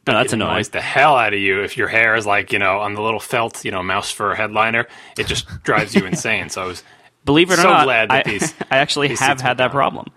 No, 0.07 0.13
that's 0.13 0.31
it 0.31 0.35
annoying. 0.35 0.51
annoys 0.51 0.69
the 0.69 0.81
hell 0.81 1.17
out 1.17 1.33
of 1.33 1.39
you 1.39 1.61
if 1.61 1.75
your 1.75 1.87
hair 1.87 2.15
is 2.15 2.25
like 2.25 2.51
you 2.53 2.59
know 2.59 2.79
on 2.79 2.93
the 2.93 3.01
little 3.01 3.19
felt 3.19 3.65
you 3.65 3.71
know 3.71 3.81
mouse 3.81 4.11
fur 4.11 4.35
headliner. 4.35 4.87
It 5.17 5.25
just 5.25 5.47
drives 5.63 5.95
you 5.95 6.05
insane. 6.05 6.49
So 6.49 6.61
I 6.61 6.65
was 6.65 6.83
Believe 7.25 7.51
it 7.51 7.55
or 7.55 7.57
so 7.63 7.69
not, 7.69 7.83
glad 7.85 8.09
that 8.09 8.25
I, 8.27 8.29
these- 8.29 8.53
I 8.71 8.77
actually 8.77 9.09
these 9.09 9.19
have 9.19 9.39
had 9.41 9.57
that 9.57 9.71
problem, 9.71 10.07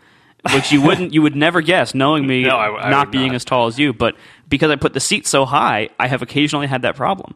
which 0.55 0.73
you 0.73 0.81
wouldn't 0.83 1.13
you 1.13 1.23
would 1.23 1.37
never 1.37 1.61
guess, 1.61 1.95
knowing 1.95 2.27
me 2.27 2.43
No, 2.45 2.57
I- 2.57 2.87
I 2.87 2.91
not 2.91 3.11
being 3.13 3.29
not. 3.29 3.37
as 3.37 3.45
tall 3.45 3.67
as 3.67 3.79
you. 3.79 3.93
But 3.93 4.17
because 4.49 4.71
I 4.71 4.77
put 4.77 4.93
the 4.95 5.01
seat 5.01 5.27
so 5.27 5.45
high, 5.45 5.89
I 5.99 6.07
have 6.09 6.23
occasionally 6.23 6.67
had 6.67 6.83
that 6.83 6.97
problem. 6.97 7.35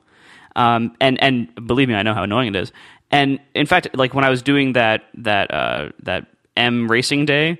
Um, 0.54 0.96
and 1.00 1.20
and 1.22 1.54
believe 1.66 1.88
me, 1.88 1.94
I 1.94 2.02
know 2.02 2.14
how 2.14 2.22
annoying 2.22 2.54
it 2.54 2.56
is. 2.56 2.72
And 3.10 3.38
in 3.54 3.66
fact, 3.66 3.88
like 3.96 4.14
when 4.14 4.24
I 4.24 4.30
was 4.30 4.42
doing 4.42 4.72
that 4.72 5.04
that 5.14 5.52
uh, 5.52 5.90
that 6.04 6.26
M 6.56 6.90
racing 6.90 7.26
day, 7.26 7.58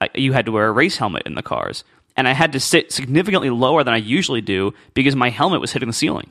I, 0.00 0.08
you 0.14 0.32
had 0.32 0.46
to 0.46 0.52
wear 0.52 0.66
a 0.66 0.72
race 0.72 0.96
helmet 0.96 1.24
in 1.26 1.34
the 1.34 1.42
cars, 1.42 1.84
and 2.16 2.26
I 2.26 2.32
had 2.32 2.52
to 2.52 2.60
sit 2.60 2.90
significantly 2.92 3.50
lower 3.50 3.84
than 3.84 3.92
I 3.94 3.98
usually 3.98 4.40
do 4.40 4.72
because 4.94 5.14
my 5.14 5.28
helmet 5.30 5.60
was 5.60 5.72
hitting 5.72 5.88
the 5.88 5.92
ceiling. 5.92 6.30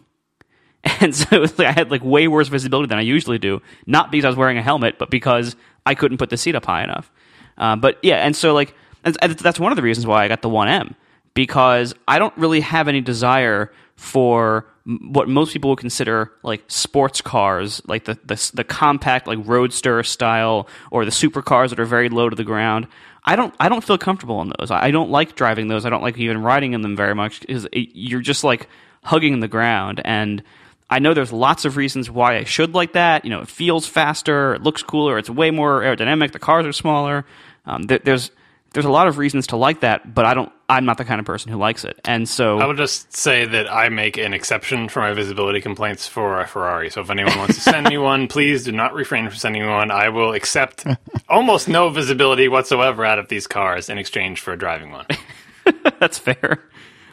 And 1.01 1.13
so 1.13 1.41
like 1.41 1.59
I 1.59 1.71
had 1.71 1.91
like 1.91 2.03
way 2.03 2.27
worse 2.27 2.47
visibility 2.47 2.87
than 2.87 2.97
I 2.97 3.01
usually 3.01 3.37
do, 3.37 3.61
not 3.85 4.11
because 4.11 4.25
I 4.25 4.29
was 4.29 4.37
wearing 4.37 4.57
a 4.57 4.63
helmet, 4.63 4.97
but 4.97 5.11
because 5.11 5.55
I 5.85 5.93
couldn't 5.93 6.17
put 6.17 6.29
the 6.31 6.37
seat 6.37 6.55
up 6.55 6.65
high 6.65 6.83
enough. 6.83 7.11
Uh, 7.57 7.75
but 7.75 7.99
yeah, 8.01 8.17
and 8.17 8.35
so 8.35 8.53
like 8.53 8.73
that's 9.03 9.59
one 9.59 9.71
of 9.71 9.75
the 9.75 9.81
reasons 9.81 10.07
why 10.07 10.23
I 10.23 10.27
got 10.27 10.41
the 10.41 10.49
1M 10.49 10.95
because 11.33 11.93
I 12.07 12.17
don't 12.17 12.35
really 12.35 12.61
have 12.61 12.87
any 12.87 12.99
desire 12.99 13.71
for 13.95 14.65
what 14.85 15.27
most 15.27 15.53
people 15.53 15.69
would 15.69 15.79
consider 15.79 16.31
like 16.43 16.63
sports 16.67 17.21
cars, 17.21 17.81
like 17.87 18.05
the 18.05 18.17
the, 18.25 18.51
the 18.53 18.63
compact 18.63 19.27
like 19.27 19.39
roadster 19.43 20.01
style 20.03 20.67
or 20.91 21.05
the 21.05 21.11
supercars 21.11 21.69
that 21.69 21.79
are 21.79 21.85
very 21.85 22.09
low 22.09 22.29
to 22.29 22.35
the 22.35 22.43
ground. 22.43 22.87
I 23.23 23.35
don't 23.35 23.53
I 23.59 23.69
don't 23.69 23.83
feel 23.83 23.97
comfortable 23.97 24.41
in 24.41 24.51
those. 24.57 24.71
I 24.71 24.85
I 24.85 24.91
don't 24.91 25.11
like 25.11 25.35
driving 25.35 25.67
those. 25.67 25.85
I 25.85 25.89
don't 25.89 26.01
like 26.01 26.17
even 26.17 26.41
riding 26.41 26.73
in 26.73 26.81
them 26.81 26.95
very 26.95 27.13
much 27.13 27.41
because 27.41 27.67
you're 27.71 28.21
just 28.21 28.43
like 28.43 28.67
hugging 29.03 29.39
the 29.39 29.47
ground 29.47 30.01
and 30.05 30.41
I 30.89 30.99
know 30.99 31.13
there's 31.13 31.33
lots 31.33 31.65
of 31.65 31.75
reasons 31.75 32.09
why 32.09 32.37
I 32.37 32.43
should 32.43 32.73
like 32.73 32.93
that. 32.93 33.25
You 33.25 33.31
know, 33.31 33.41
it 33.41 33.47
feels 33.47 33.85
faster, 33.85 34.55
it 34.55 34.63
looks 34.63 34.83
cooler, 34.83 35.17
it's 35.17 35.29
way 35.29 35.51
more 35.51 35.81
aerodynamic. 35.81 36.31
The 36.31 36.39
cars 36.39 36.65
are 36.65 36.73
smaller. 36.73 37.25
Um, 37.65 37.83
there, 37.83 37.99
there's 37.99 38.31
there's 38.73 38.85
a 38.85 38.91
lot 38.91 39.07
of 39.07 39.17
reasons 39.17 39.47
to 39.47 39.57
like 39.57 39.79
that, 39.79 40.13
but 40.13 40.25
I 40.25 40.33
don't. 40.33 40.51
I'm 40.69 40.85
not 40.85 40.97
the 40.97 41.05
kind 41.05 41.19
of 41.19 41.25
person 41.25 41.51
who 41.51 41.57
likes 41.57 41.85
it, 41.85 41.99
and 42.05 42.27
so 42.27 42.59
I 42.59 42.65
would 42.65 42.77
just 42.77 43.15
say 43.15 43.45
that 43.45 43.71
I 43.71 43.89
make 43.89 44.17
an 44.17 44.33
exception 44.33 44.89
for 44.89 44.99
my 44.99 45.13
visibility 45.13 45.61
complaints 45.61 46.07
for 46.07 46.41
a 46.41 46.47
Ferrari. 46.47 46.89
So 46.89 47.01
if 47.01 47.09
anyone 47.09 47.37
wants 47.37 47.55
to 47.55 47.61
send 47.61 47.87
me 47.87 47.97
one, 47.97 48.27
please 48.27 48.65
do 48.65 48.71
not 48.71 48.93
refrain 48.93 49.27
from 49.29 49.37
sending 49.37 49.63
me 49.63 49.69
one. 49.69 49.91
I 49.91 50.09
will 50.09 50.33
accept 50.33 50.85
almost 51.29 51.67
no 51.67 51.89
visibility 51.89 52.49
whatsoever 52.49 53.05
out 53.05 53.17
of 53.17 53.29
these 53.29 53.47
cars 53.47 53.89
in 53.89 53.97
exchange 53.97 54.41
for 54.41 54.55
driving 54.55 54.91
one. 54.91 55.05
that's 55.99 56.19
fair. 56.19 56.63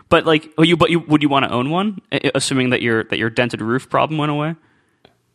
But 0.09 0.27
like, 0.27 0.51
you 0.59 0.77
but 0.77 0.91
you 0.91 1.01
would 1.01 1.23
you 1.23 1.29
want 1.29 1.45
to 1.47 1.51
own 1.53 1.71
one, 1.71 2.01
assuming 2.35 2.71
that 2.71 2.83
your 2.83 3.05
that 3.05 3.19
your 3.19 3.31
dented 3.31 3.61
roof 3.61 3.89
problem 3.89 4.19
went 4.19 4.31
away? 4.31 4.55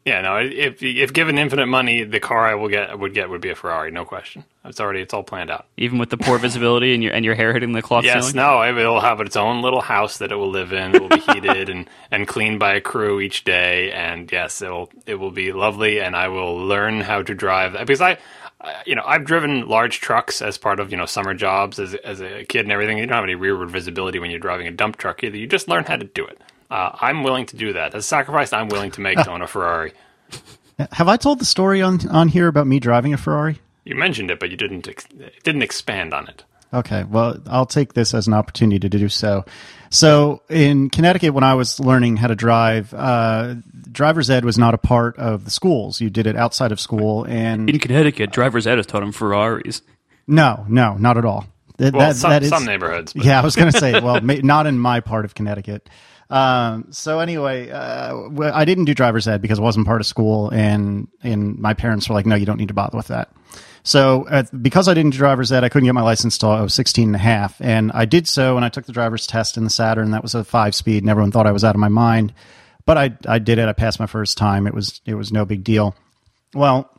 Yeah, 0.06 0.22
no. 0.22 0.38
If 0.38 0.82
if 0.82 1.12
given 1.14 1.38
infinite 1.38 1.68
money, 1.68 2.04
the 2.04 2.20
car 2.20 2.48
I 2.48 2.56
will 2.56 2.70
get 2.70 2.98
would 2.98 3.14
get 3.14 3.30
would 3.30 3.42
be 3.42 3.50
a 3.50 3.56
Ferrari, 3.56 3.92
no 3.92 4.06
question. 4.06 4.46
It's 4.64 4.80
already 4.80 5.02
it's 5.02 5.14
all 5.14 5.24
planned 5.24 5.52
out. 5.52 5.66
Even 5.78 6.00
with 6.00 6.10
the 6.10 6.18
poor 6.18 6.38
visibility 6.40 6.94
and 6.94 7.04
your 7.04 7.12
and 7.14 7.26
your 7.26 7.36
hair 7.36 7.52
hitting 7.54 7.74
the 7.74 7.82
cloth 7.82 8.06
Yes, 8.06 8.30
ceiling. 8.32 8.38
no. 8.38 8.64
It'll 8.80 9.02
have 9.02 9.20
its 9.22 9.36
own 9.36 9.62
little 9.62 9.82
house 9.82 10.18
that 10.20 10.32
it 10.32 10.36
will 10.36 10.50
live 10.50 10.72
in. 10.72 10.96
It 10.96 11.02
will 11.02 11.10
be 11.10 11.20
heated 11.34 11.70
and 11.70 11.90
and 12.12 12.28
cleaned 12.28 12.60
by 12.60 12.76
a 12.76 12.82
crew 12.82 13.20
each 13.20 13.44
day. 13.44 13.92
And 13.92 14.32
yes, 14.32 14.62
it 14.62 14.70
will 14.70 14.90
it 15.06 15.16
will 15.16 15.32
be 15.32 15.52
lovely. 15.52 16.00
And 16.00 16.16
I 16.16 16.30
will 16.30 16.56
learn 16.58 17.02
how 17.02 17.22
to 17.24 17.34
drive 17.36 17.74
because 17.74 18.02
I. 18.02 18.18
I- 18.62 18.84
You 18.86 18.96
know, 18.96 19.04
I've 19.06 19.24
driven 19.26 19.68
large 19.68 20.00
trucks 20.02 20.42
as 20.42 20.58
part 20.58 20.80
of 20.80 20.92
you 20.92 20.98
know 20.98 21.06
summer 21.06 21.34
jobs 21.34 21.80
as 21.80 21.94
as 21.96 22.20
a 22.22 22.44
kid 22.46 22.62
and 22.66 22.72
everything. 22.72 22.98
You 22.98 23.06
don't 23.06 23.16
have 23.16 23.24
any 23.24 23.36
rearward 23.36 23.70
visibility 23.72 24.20
when 24.20 24.32
you're 24.32 24.40
driving 24.40 24.68
a 24.68 24.72
dump 24.72 24.98
truck 24.98 25.24
either. 25.24 25.38
You 25.38 25.48
just 25.48 25.68
learn 25.68 25.86
how 25.86 25.96
to 25.96 26.06
do 26.06 26.26
it. 26.26 26.42
Uh, 26.70 26.92
I'm 27.02 27.24
willing 27.24 27.46
to 27.48 27.56
do 27.58 27.74
that. 27.74 27.94
That's 27.94 28.06
a 28.06 28.08
sacrifice 28.08 28.54
I'm 28.54 28.68
willing 28.70 28.92
to 28.92 29.02
make 29.02 29.18
to 29.18 29.32
own 29.32 29.42
a 29.42 29.48
Ferrari. 29.48 29.94
Have 30.92 31.08
I 31.08 31.18
told 31.18 31.40
the 31.40 31.46
story 31.46 31.82
on 31.82 32.08
on 32.10 32.28
here 32.28 32.48
about 32.48 32.68
me 32.68 32.80
driving 32.80 33.14
a 33.14 33.18
Ferrari? 33.18 33.60
You 33.86 33.96
mentioned 33.96 34.30
it, 34.32 34.40
but 34.40 34.50
you 34.52 34.58
didn't 34.58 34.88
ex- 34.88 35.08
didn't 35.44 35.62
expand 35.64 36.14
on 36.14 36.28
it. 36.28 36.44
Okay, 36.74 37.04
well, 37.06 37.38
I'll 37.48 37.66
take 37.66 37.94
this 37.94 38.14
as 38.14 38.28
an 38.28 38.34
opportunity 38.36 38.78
to 38.80 38.90
do 38.90 39.10
so. 39.10 39.44
So, 39.92 40.42
in 40.50 40.90
Connecticut, 40.90 41.34
when 41.34 41.44
I 41.44 41.56
was 41.56 41.80
learning 41.80 42.18
how 42.18 42.28
to 42.28 42.36
drive, 42.36 42.94
uh, 42.94 43.56
driver's 43.92 44.30
ed 44.30 44.46
was 44.46 44.58
not 44.58 44.74
a 44.74 44.78
part 44.78 45.18
of 45.18 45.46
the 45.46 45.52
schools. 45.52 46.00
You 46.00 46.10
did 46.12 46.28
it 46.28 46.36
outside 46.36 46.72
of 46.72 46.80
school, 46.80 47.24
and 47.24 47.70
In 47.70 47.80
Connecticut, 47.80 48.32
driver's 48.32 48.68
ed 48.68 48.78
has 48.78 48.86
taught 48.86 49.02
him 49.04 49.12
Ferraris. 49.12 49.82
no, 50.28 50.64
no, 50.70 50.94
not 50.96 51.18
at 51.18 51.26
all. 51.26 51.48
That, 51.78 51.94
Well, 51.94 52.08
that- 52.10 52.16
some, 52.18 52.30
that 52.30 52.44
is- 52.44 52.50
some 52.50 52.66
neighborhoods. 52.66 53.14
But 53.14 53.26
Yeah, 53.26 53.40
I 53.42 53.44
was 53.44 53.56
going 53.56 53.72
to 53.72 53.78
say, 53.80 53.94
well, 54.02 54.22
ma- 54.22 54.36
not 54.44 54.68
in 54.68 54.78
my 54.78 55.00
part 55.00 55.26
of 55.26 55.34
Connecticut. 55.34 55.90
Um, 56.30 56.88
so 56.92 57.20
anyway, 57.20 57.72
uh, 57.72 58.14
I 58.54 58.66
didn't 58.66 58.86
do 58.86 58.94
driver's 58.94 59.28
ed 59.28 59.42
because 59.42 59.58
it 59.58 59.64
wasn't 59.64 59.88
part 59.88 60.00
of 60.02 60.06
school, 60.06 60.50
and 60.52 61.08
and 61.24 61.58
my 61.58 61.74
parents 61.74 62.08
were 62.08 62.14
like, 62.14 62.28
no, 62.28 62.36
you 62.36 62.46
don't 62.46 62.58
need 62.58 62.68
to 62.68 62.76
bother 62.76 62.96
with 62.98 63.08
that. 63.08 63.32
So 63.84 64.28
uh, 64.28 64.44
because 64.62 64.88
I 64.88 64.94
didn't 64.94 65.14
driver's 65.14 65.52
ed, 65.52 65.64
I 65.64 65.70
couldn't 65.70 65.86
get 65.86 65.94
my 65.94 66.02
license 66.02 66.38
till 66.38 66.52
I 66.52 66.62
was 66.62 66.74
16 66.74 67.10
and 67.10 67.16
a 67.16 67.20
half, 67.20 67.60
and 67.62 67.92
I 67.92 68.06
did 68.06 68.28
so, 68.28 68.56
and 68.56 68.66
I 68.66 68.70
took 68.70 68.86
the 68.86 68.92
driver's 68.92 69.26
test 69.26 69.58
in 69.58 69.64
the 69.64 69.70
Saturn. 69.70 70.12
That 70.12 70.24
was 70.24 70.36
a 70.36 70.44
five 70.44 70.76
speed, 70.76 71.04
and 71.04 71.10
everyone 71.10 71.32
thought 71.32 71.48
I 71.48 71.52
was 71.52 71.64
out 71.64 71.76
of 71.76 71.80
my 71.80 71.88
mind, 71.88 72.34
but 72.86 72.98
I 72.98 73.12
I 73.28 73.40
did 73.40 73.58
it. 73.58 73.68
I 73.68 73.74
passed 73.74 74.00
my 74.00 74.08
first 74.08 74.38
time. 74.38 74.68
It 74.68 74.74
was 74.74 75.02
it 75.06 75.16
was 75.16 75.32
no 75.32 75.46
big 75.46 75.64
deal. 75.64 75.96
Well, 76.54 76.90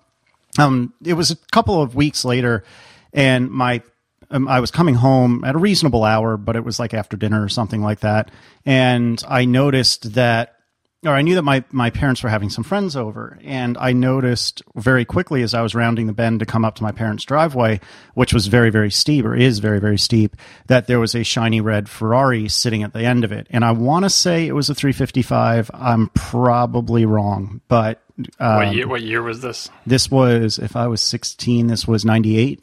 um, 0.59 0.95
it 1.05 1.15
was 1.15 1.31
a 1.31 1.37
couple 1.53 1.81
of 1.81 1.95
weeks 1.95 2.25
later, 2.25 2.65
and 3.13 3.51
my 3.51 3.83
um, 4.31 4.49
I 4.49 4.61
was 4.61 4.71
coming 4.71 4.95
home 4.95 5.45
at 5.45 5.55
a 5.55 5.59
reasonable 5.59 6.05
hour, 6.05 6.37
but 6.37 6.57
it 6.57 6.65
was 6.65 6.79
like 6.79 6.95
after 6.95 7.17
dinner 7.17 7.43
or 7.43 7.49
something 7.49 7.83
like 7.83 8.01
that, 8.01 8.31
and 8.65 9.23
I 9.29 9.45
noticed 9.45 10.15
that, 10.15 10.57
or 11.05 11.13
I 11.13 11.23
knew 11.23 11.35
that 11.37 11.43
my 11.43 11.65
my 11.71 11.89
parents 11.91 12.23
were 12.23 12.29
having 12.29 12.51
some 12.51 12.63
friends 12.65 12.95
over, 12.95 13.39
and 13.43 13.79
I 13.79 13.93
noticed 13.93 14.63
very 14.77 15.05
quickly 15.05 15.43
as 15.43 15.55
I 15.55 15.63
was 15.63 15.75
rounding 15.75 16.07
the 16.07 16.13
bend 16.13 16.41
to 16.41 16.47
come 16.47 16.65
up 16.65 16.75
to 16.77 16.83
my 16.83 16.93
parents' 16.93 17.25
driveway, 17.25 17.81
which 18.15 18.35
was 18.35 18.49
very 18.49 18.69
very 18.71 18.91
steep 18.91 19.25
or 19.25 19.35
is 19.35 19.61
very 19.61 19.81
very 19.81 19.99
steep, 19.99 20.37
that 20.67 20.87
there 20.87 21.01
was 21.01 21.15
a 21.15 21.23
shiny 21.25 21.61
red 21.61 21.89
Ferrari 21.89 22.49
sitting 22.49 22.83
at 22.83 22.93
the 22.93 23.01
end 23.05 23.25
of 23.25 23.33
it, 23.33 23.47
and 23.51 23.65
I 23.65 23.73
want 23.73 24.05
to 24.05 24.11
say 24.11 24.47
it 24.47 24.53
was 24.53 24.69
a 24.69 24.75
355. 24.75 25.71
I'm 25.73 26.09
probably 26.15 27.05
wrong, 27.07 27.61
but. 27.69 28.03
Uh, 28.39 28.57
what 28.65 28.75
year? 28.75 28.87
What 28.89 29.01
year 29.01 29.23
was 29.23 29.41
this? 29.41 29.71
this 29.87 30.11
was, 30.11 30.59
if 30.59 30.77
I 30.77 30.89
was 30.89 31.01
16, 31.01 31.69
this 31.69 31.89
was 31.89 32.05
98 32.05 32.63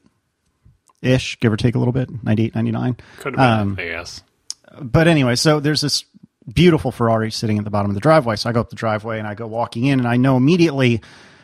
ish, 1.02 1.40
give 1.40 1.52
or 1.52 1.58
take 1.58 1.74
a 1.74 1.80
little 1.80 1.92
bit, 1.92 2.10
98, 2.24 2.54
99. 2.54 2.98
Could 3.18 3.36
have 3.40 3.62
Um, 3.62 3.74
been, 3.76 3.88
I 3.88 3.90
guess. 3.98 4.22
But 4.80 5.08
anyway, 5.08 5.36
so 5.36 5.60
there's 5.60 5.82
this 5.82 6.06
beautiful 6.52 6.92
Ferrari 6.92 7.32
sitting 7.32 7.58
at 7.58 7.64
the 7.64 7.70
bottom 7.70 7.92
of 7.92 7.96
the 7.96 8.02
driveway. 8.02 8.36
So 8.36 8.50
I 8.50 8.54
go 8.54 8.62
up 8.62 8.70
the 8.70 8.76
driveway 8.76 9.20
and 9.20 9.28
I 9.28 9.34
go 9.36 9.48
walking 9.48 9.86
in, 9.86 10.00
and 10.00 10.08
I 10.08 10.18
know 10.18 10.38
immediately 10.38 11.02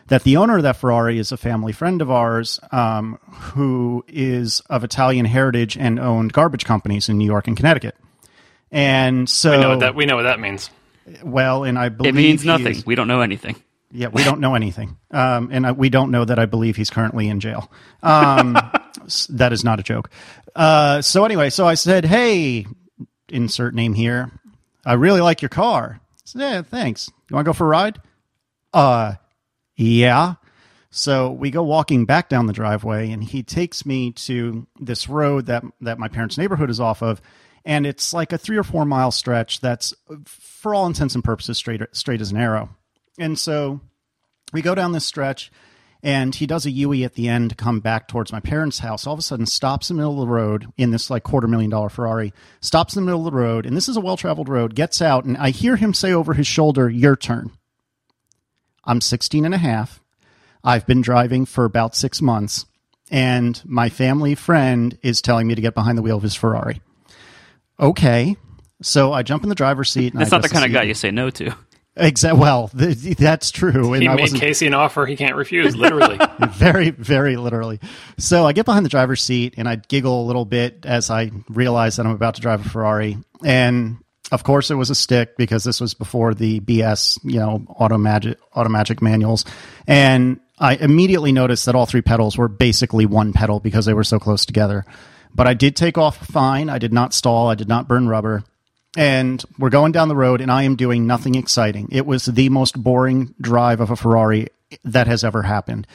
that 0.08 0.24
the 0.24 0.38
owner 0.38 0.58
of 0.58 0.64
that 0.64 0.76
Ferrari 0.78 1.18
is 1.18 1.32
a 1.32 1.38
family 1.38 1.72
friend 1.72 2.02
of 2.02 2.12
ours 2.12 2.60
um, 2.72 3.18
who 3.54 4.04
is 4.08 4.60
of 4.70 4.84
Italian 4.84 5.26
heritage 5.26 5.78
and 5.78 6.00
owned 6.00 6.34
garbage 6.34 6.66
companies 6.66 7.08
in 7.10 7.18
New 7.18 7.26
York 7.26 7.48
and 7.48 7.56
Connecticut. 7.56 7.96
And 8.72 9.30
so, 9.30 9.52
We 9.52 9.58
know 9.58 9.70
what 9.70 9.80
that 9.82 9.96
we 9.96 10.06
know 10.06 10.16
what 10.16 10.24
that 10.24 10.40
means. 10.40 10.70
well, 11.24 11.64
and 11.64 11.78
I 11.78 11.90
believe 11.90 12.14
It 12.14 12.18
means 12.18 12.44
nothing. 12.46 12.68
is- 12.68 12.86
We 12.86 12.96
don't 12.96 13.08
know 13.08 13.22
anything. 13.22 13.56
Yeah, 13.96 14.08
we 14.08 14.24
don't 14.24 14.40
know 14.40 14.56
anything, 14.56 14.98
um, 15.12 15.50
and 15.52 15.68
I, 15.68 15.72
we 15.72 15.90
don't 15.90 16.10
know 16.10 16.26
that 16.26 16.40
I 16.40 16.48
believe 16.48 16.76
he's 16.76 16.90
currently 16.90 17.28
in 17.30 17.40
jail. 17.40 17.72
Um, 18.02 18.54
that 19.30 19.54
is 19.54 19.64
not 19.64 19.80
a 19.80 19.84
joke. 19.84 20.10
Uh, 20.56 21.04
so 21.04 21.26
anyway, 21.26 21.52
so 21.52 21.68
I 21.68 21.76
said, 21.76 22.04
"Hey, 22.04 22.66
insert 23.30 23.76
name 23.76 23.94
here. 23.94 24.32
I 24.86 24.94
really 24.94 25.22
like 25.22 25.42
your 25.42 25.50
car." 25.50 26.00
Said, 26.26 26.42
"Yeah, 26.42 26.62
thanks. 26.62 27.10
You 27.30 27.36
want 27.36 27.46
to 27.46 27.50
go 27.50 27.54
for 27.54 27.66
a 27.66 27.70
ride?" 27.70 28.02
Uh, 28.74 29.16
yeah. 29.76 30.36
So 30.90 31.32
we 31.32 31.50
go 31.50 31.64
walking 31.64 32.06
back 32.06 32.30
down 32.30 32.46
the 32.46 32.54
driveway, 32.54 33.12
and 33.12 33.24
he 33.24 33.42
takes 33.42 33.86
me 33.86 34.12
to 34.12 34.68
this 34.80 35.10
road 35.10 35.48
that 35.48 35.64
that 35.82 35.98
my 35.98 36.08
parents' 36.08 36.38
neighborhood 36.38 36.70
is 36.70 36.80
off 36.80 37.02
of, 37.02 37.22
and 37.66 37.86
it's 37.88 38.14
like 38.14 38.32
a 38.32 38.38
three 38.38 38.58
or 38.58 38.64
four 38.64 38.86
mile 38.86 39.10
stretch 39.12 39.60
that's, 39.60 39.94
for 40.26 40.76
all 40.76 40.86
intents 40.86 41.16
and 41.16 41.24
purposes, 41.24 41.58
straight 41.58 41.82
straight 41.94 42.22
as 42.22 42.32
an 42.32 42.38
arrow. 42.38 42.70
And 43.18 43.40
so 43.40 43.82
we 44.54 44.62
go 44.62 44.76
down 44.76 44.92
this 44.92 45.06
stretch, 45.06 45.52
and 46.04 46.36
he 46.36 46.46
does 46.46 46.66
a 46.66 46.72
U-E 46.72 47.06
at 47.06 47.16
the 47.16 47.30
end 47.30 47.50
to 47.50 47.56
come 47.56 47.80
back 47.80 48.10
towards 48.10 48.34
my 48.34 48.42
parents' 48.42 48.80
house. 48.80 49.08
All 49.08 49.14
of 49.14 49.20
a 49.20 49.24
sudden, 49.24 49.46
stops 49.46 49.90
in 49.90 49.96
the 49.96 50.02
middle 50.02 50.22
of 50.22 50.28
the 50.28 50.34
road 50.34 50.68
in 50.78 50.92
this 50.92 51.10
like 51.10 51.24
quarter 51.24 51.48
million 51.48 51.72
dollar 51.72 51.90
Ferrari. 51.90 52.34
Stops 52.60 52.96
in 52.96 53.02
the 53.02 53.06
middle 53.06 53.26
of 53.26 53.34
the 53.34 53.40
road, 53.40 53.66
and 53.66 53.76
this 53.76 53.88
is 53.88 53.96
a 53.96 54.02
well 54.02 54.18
traveled 54.18 54.50
road. 54.50 54.76
Gets 54.76 55.02
out, 55.02 55.24
and 55.24 55.38
I 55.38 55.50
hear 55.52 55.78
him 55.78 55.94
say 55.94 56.12
over 56.12 56.34
his 56.34 56.46
shoulder, 56.46 56.90
"Your 56.90 57.16
turn." 57.16 57.52
I'm 58.84 59.00
16 59.00 59.46
and 59.46 59.54
a 59.54 59.58
half. 59.58 60.02
I've 60.62 60.86
been 60.86 61.02
driving 61.02 61.46
for 61.46 61.64
about 61.64 61.96
six 61.96 62.22
months, 62.22 62.66
and 63.10 63.62
my 63.66 63.88
family 63.88 64.36
friend 64.36 64.98
is 65.02 65.22
telling 65.22 65.48
me 65.48 65.56
to 65.56 65.62
get 65.62 65.74
behind 65.74 65.98
the 65.98 66.02
wheel 66.02 66.18
of 66.18 66.24
his 66.24 66.36
Ferrari. 66.36 66.82
Okay. 67.80 68.36
So 68.82 69.14
I 69.14 69.24
jump 69.24 69.44
in 69.44 69.50
the 69.50 69.56
driver's 69.56 69.90
seat. 69.90 70.12
And 70.12 70.22
That's 70.22 70.32
not 70.32 70.42
the 70.42 70.50
kind 70.50 70.66
of 70.66 70.72
guy 70.74 70.84
you 70.84 70.94
say 70.94 71.12
no 71.12 71.30
to. 71.30 71.56
Exactly. 71.96 72.40
Well, 72.40 72.70
th- 72.70 73.18
that's 73.18 73.52
true. 73.52 73.94
And 73.94 74.02
He 74.02 74.10
I 74.10 74.16
made 74.16 74.34
Casey 74.34 74.66
an 74.66 74.74
offer 74.74 75.06
he 75.06 75.16
can't 75.16 75.36
refuse, 75.36 75.76
literally. 75.76 76.20
very, 76.50 76.90
very 76.90 77.36
literally. 77.36 77.80
So 78.18 78.48
I 78.48 78.54
get 78.54 78.66
behind 78.66 78.86
the 78.86 78.90
driver's 78.90 79.22
seat 79.22 79.56
and 79.58 79.70
I 79.70 79.76
giggle 79.76 80.24
a 80.24 80.26
little 80.26 80.46
bit 80.46 80.86
as 80.86 81.12
I 81.12 81.32
realize 81.50 81.98
that 81.98 82.06
I'm 82.06 82.14
about 82.14 82.36
to 82.36 82.42
drive 82.42 82.66
a 82.66 82.70
Ferrari. 82.70 83.18
And 83.44 83.98
of 84.32 84.44
course, 84.44 84.72
it 84.72 84.76
was 84.76 84.90
a 84.90 84.96
stick 84.96 85.38
because 85.38 85.64
this 85.64 85.80
was 85.80 85.94
before 85.94 86.34
the 86.34 86.60
BS, 86.62 87.20
you 87.24 87.40
know, 87.40 87.64
auto 87.70 88.00
magic, 88.00 88.40
auto 88.56 88.70
magic 88.70 89.02
manuals. 89.02 89.46
And 89.86 90.40
I 90.58 90.76
immediately 90.76 91.32
noticed 91.32 91.68
that 91.68 91.76
all 91.76 91.86
three 91.86 92.02
pedals 92.02 92.38
were 92.38 92.48
basically 92.48 93.06
one 93.06 93.34
pedal 93.34 93.60
because 93.60 93.86
they 93.86 93.94
were 93.94 94.04
so 94.04 94.18
close 94.18 94.46
together. 94.48 94.86
But 95.36 95.46
I 95.46 95.54
did 95.54 95.76
take 95.76 96.00
off 96.00 96.18
fine. 96.18 96.70
I 96.70 96.80
did 96.80 96.94
not 96.94 97.14
stall. 97.14 97.50
I 97.50 97.56
did 97.56 97.68
not 97.68 97.88
burn 97.88 98.08
rubber 98.08 98.44
and 98.96 99.44
we're 99.58 99.70
going 99.70 99.92
down 99.92 100.08
the 100.08 100.16
road 100.16 100.42
and 100.42 100.52
I 100.52 100.64
am 100.64 100.76
doing 100.76 101.08
nothing 101.08 101.36
exciting. 101.36 101.90
It 101.92 102.06
was 102.06 102.26
the 102.26 102.50
most 102.50 102.82
boring 102.82 103.34
drive 103.42 103.80
of 103.80 103.90
a 103.90 103.96
Ferrari 103.96 104.48
that 104.84 105.08
has 105.08 105.24
ever 105.24 105.44
happened. 105.44 105.88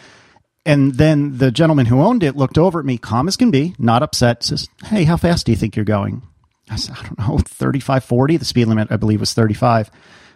And 0.67 0.95
then 0.95 1.39
the 1.39 1.51
gentleman 1.51 1.87
who 1.87 2.03
owned 2.03 2.23
it 2.23 2.37
looked 2.37 2.59
over 2.59 2.79
at 2.79 2.85
me, 2.85 2.99
calm 2.99 3.29
as 3.29 3.37
can 3.37 3.51
be, 3.51 3.75
not 3.79 4.03
upset, 4.03 4.43
says, 4.43 4.69
Hey, 4.85 5.05
how 5.05 5.17
fast 5.17 5.47
do 5.47 5.53
you 5.53 5.57
think 5.57 5.77
you're 5.77 5.85
going? 5.85 6.23
I 6.71 6.77
said, 6.77 6.97
I 6.99 7.03
don't 7.05 7.19
know, 7.19 7.39
35, 7.39 8.05
40. 8.05 8.37
The 8.37 8.45
speed 8.45 8.67
limit, 8.67 8.89
I 8.91 8.97
believe, 8.97 9.21
was 9.21 9.33
35. 9.33 9.91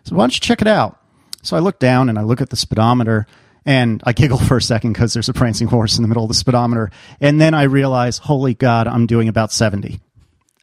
So 0.05 0.17
why 0.17 0.23
don't 0.23 0.35
you 0.35 0.41
check 0.41 0.63
it 0.63 0.69
out? 0.69 0.99
So 1.43 1.57
I 1.57 1.61
look 1.61 1.79
down 1.79 2.09
and 2.09 2.19
I 2.19 2.23
look 2.23 2.41
at 2.41 2.51
the 2.51 2.57
speedometer 2.57 3.27
and 3.67 4.03
I 4.05 4.13
giggle 4.13 4.39
for 4.39 4.57
a 4.57 4.63
second 4.63 4.93
because 4.93 5.13
there's 5.13 5.29
a 5.29 5.35
prancing 5.35 5.69
horse 5.69 5.99
in 5.99 6.03
the 6.03 6.09
middle 6.09 6.25
of 6.25 6.29
the 6.29 6.35
speedometer. 6.35 6.91
And 7.21 7.41
then 7.41 7.55
I 7.55 7.65
realize, 7.65 8.19
holy 8.19 8.55
God, 8.55 8.87
I'm 8.87 9.07
doing 9.07 9.29
about 9.29 9.53
70. 9.53 10.01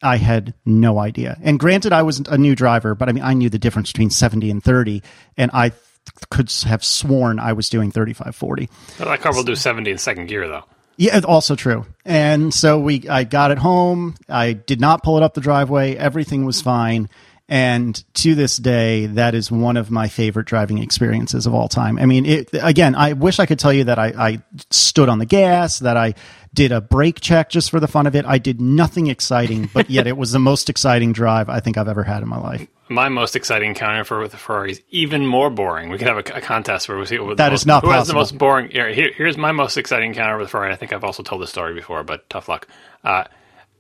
I 0.02 0.18
had 0.18 0.54
no 0.66 1.00
idea. 1.00 1.38
And 1.42 1.60
granted, 1.60 1.94
I 1.94 2.04
was 2.04 2.20
a 2.20 2.38
new 2.38 2.56
driver, 2.56 2.96
but 2.96 3.10
I 3.10 3.12
mean, 3.12 3.24
I 3.24 3.34
knew 3.34 3.50
the 3.50 3.60
difference 3.60 3.92
between 3.92 4.10
70 4.10 4.50
and 4.50 4.64
30, 4.64 5.04
and 5.38 5.52
I 5.54 5.70
th- 5.70 5.82
could 6.30 6.52
have 6.68 6.84
sworn 6.84 7.40
I 7.40 7.54
was 7.54 7.70
doing 7.70 7.92
35, 7.92 8.36
40. 8.36 8.70
that 8.98 9.22
car 9.22 9.34
will 9.34 9.44
do 9.44 9.56
70 9.56 9.92
in 9.92 9.98
second 9.98 10.28
gear, 10.28 10.48
though. 10.48 10.64
Yeah, 10.98 11.22
also 11.24 11.56
true. 11.56 11.86
And 12.04 12.54
so 12.54 12.78
we, 12.80 13.08
I 13.08 13.24
got 13.24 13.52
it 13.52 13.58
home. 13.58 14.16
I 14.28 14.52
did 14.54 14.82
not 14.82 15.02
pull 15.02 15.16
it 15.16 15.24
up 15.24 15.34
the 15.34 15.40
driveway. 15.42 15.96
Everything 15.96 16.44
was 16.44 16.62
fine. 16.62 17.10
And 17.52 18.02
to 18.14 18.36
this 18.36 18.58
day, 18.58 19.08
that 19.08 19.34
is 19.34 19.52
one 19.52 19.76
of 19.76 19.90
my 19.90 20.08
favorite 20.08 20.46
driving 20.46 20.78
experiences 20.78 21.48
of 21.48 21.56
all 21.56 21.68
time. 21.68 21.98
I 21.98 22.06
mean, 22.06 22.26
it, 22.28 22.50
again, 22.54 22.94
I 22.94 23.14
wish 23.14 23.40
I 23.40 23.48
could 23.48 23.58
tell 23.58 23.74
you 23.74 23.86
that 23.86 23.98
I, 23.98 24.14
I 24.16 24.42
stood 24.70 25.10
on 25.10 25.18
the 25.18 25.26
gas, 25.26 25.80
that 25.80 25.98
I 25.98 26.14
did 26.54 26.72
a 26.72 26.80
brake 26.80 27.20
check 27.20 27.50
just 27.50 27.72
for 27.72 27.80
the 27.80 27.88
fun 27.88 28.06
of 28.06 28.16
it. 28.16 28.24
I 28.26 28.38
did 28.38 28.62
nothing 28.62 29.08
exciting, 29.08 29.68
but 29.74 29.90
yet 29.90 30.06
it 30.06 30.16
was 30.16 30.32
the 30.32 30.38
most 30.40 30.70
exciting 30.70 31.12
drive 31.12 31.50
I 31.50 31.60
think 31.60 31.76
I've 31.78 31.88
ever 31.88 32.04
had 32.04 32.22
in 32.22 32.30
my 32.30 32.40
life. 32.40 32.68
My 32.88 33.10
most 33.10 33.36
exciting 33.36 33.70
encounter 33.70 34.04
for 34.04 34.20
with 34.20 34.32
the 34.32 34.38
Ferrari 34.38 34.72
is 34.72 34.82
even 34.92 35.26
more 35.26 35.50
boring. 35.50 35.90
We 35.90 35.98
could 35.98 36.08
have 36.08 36.18
a, 36.18 36.38
a 36.38 36.42
contest 36.42 36.88
where 36.88 36.98
we 37.00 37.06
see 37.08 37.18
what 37.20 37.38
most, 37.38 37.54
is 37.54 37.66
not 37.66 37.84
who 37.84 37.90
has 37.92 38.08
the 38.08 38.14
most 38.16 38.38
boring. 38.38 38.70
Here, 38.70 38.90
here- 38.94 39.12
here's 39.16 39.38
my 39.38 39.52
most 39.52 39.76
exciting 39.78 40.10
encounter 40.12 40.38
with 40.38 40.50
Ferrari. 40.52 40.72
I 40.72 40.76
think 40.76 40.94
I've 40.94 41.04
also 41.04 41.24
told 41.24 41.42
this 41.42 41.50
story 41.50 41.74
before, 41.74 42.04
but 42.04 42.30
tough 42.30 42.48
luck. 42.48 42.68
Uh, 43.04 43.24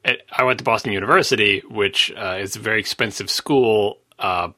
I 0.05 0.43
went 0.43 0.59
to 0.59 0.63
Boston 0.63 0.93
University, 0.93 1.61
which 1.69 2.11
uh, 2.15 2.37
is 2.39 2.55
a 2.55 2.59
very 2.59 2.79
expensive 2.79 3.29
school. 3.29 3.97
Uh, 4.17 4.49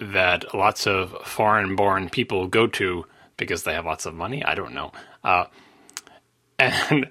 that 0.00 0.54
lots 0.54 0.86
of 0.86 1.10
foreign-born 1.24 2.08
people 2.08 2.46
go 2.46 2.66
to 2.68 3.04
because 3.36 3.64
they 3.64 3.72
have 3.72 3.84
lots 3.84 4.06
of 4.06 4.14
money. 4.14 4.44
I 4.44 4.54
don't 4.54 4.74
know, 4.74 4.92
uh, 5.24 5.46
and 6.58 7.10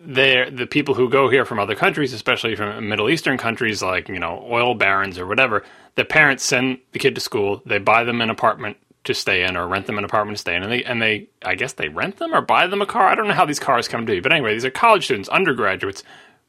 they're 0.00 0.50
the 0.50 0.66
people 0.66 0.94
who 0.94 1.08
go 1.08 1.28
here 1.28 1.44
from 1.44 1.58
other 1.58 1.74
countries, 1.74 2.12
especially 2.12 2.54
from 2.56 2.88
Middle 2.88 3.08
Eastern 3.08 3.38
countries 3.38 3.82
like 3.82 4.08
you 4.08 4.18
know 4.18 4.46
oil 4.50 4.74
barons 4.74 5.18
or 5.18 5.26
whatever. 5.26 5.64
The 5.94 6.04
parents 6.04 6.44
send 6.44 6.78
the 6.92 6.98
kid 6.98 7.14
to 7.14 7.20
school. 7.20 7.62
They 7.66 7.78
buy 7.78 8.04
them 8.04 8.20
an 8.20 8.30
apartment 8.30 8.76
to 9.04 9.14
stay 9.14 9.42
in, 9.42 9.56
or 9.56 9.66
rent 9.66 9.86
them 9.86 9.98
an 9.98 10.04
apartment 10.04 10.38
to 10.38 10.40
stay 10.40 10.54
in, 10.54 10.62
and 10.62 10.70
they 10.70 10.84
and 10.84 11.00
they 11.00 11.28
I 11.44 11.54
guess 11.54 11.72
they 11.72 11.88
rent 11.88 12.18
them 12.18 12.34
or 12.34 12.40
buy 12.40 12.66
them 12.66 12.82
a 12.82 12.86
car. 12.86 13.06
I 13.06 13.14
don't 13.14 13.28
know 13.28 13.34
how 13.34 13.46
these 13.46 13.60
cars 13.60 13.88
come 13.88 14.06
to 14.06 14.12
be, 14.12 14.20
but 14.20 14.32
anyway, 14.32 14.54
these 14.54 14.64
are 14.64 14.70
college 14.70 15.04
students, 15.04 15.28
undergraduates 15.28 16.02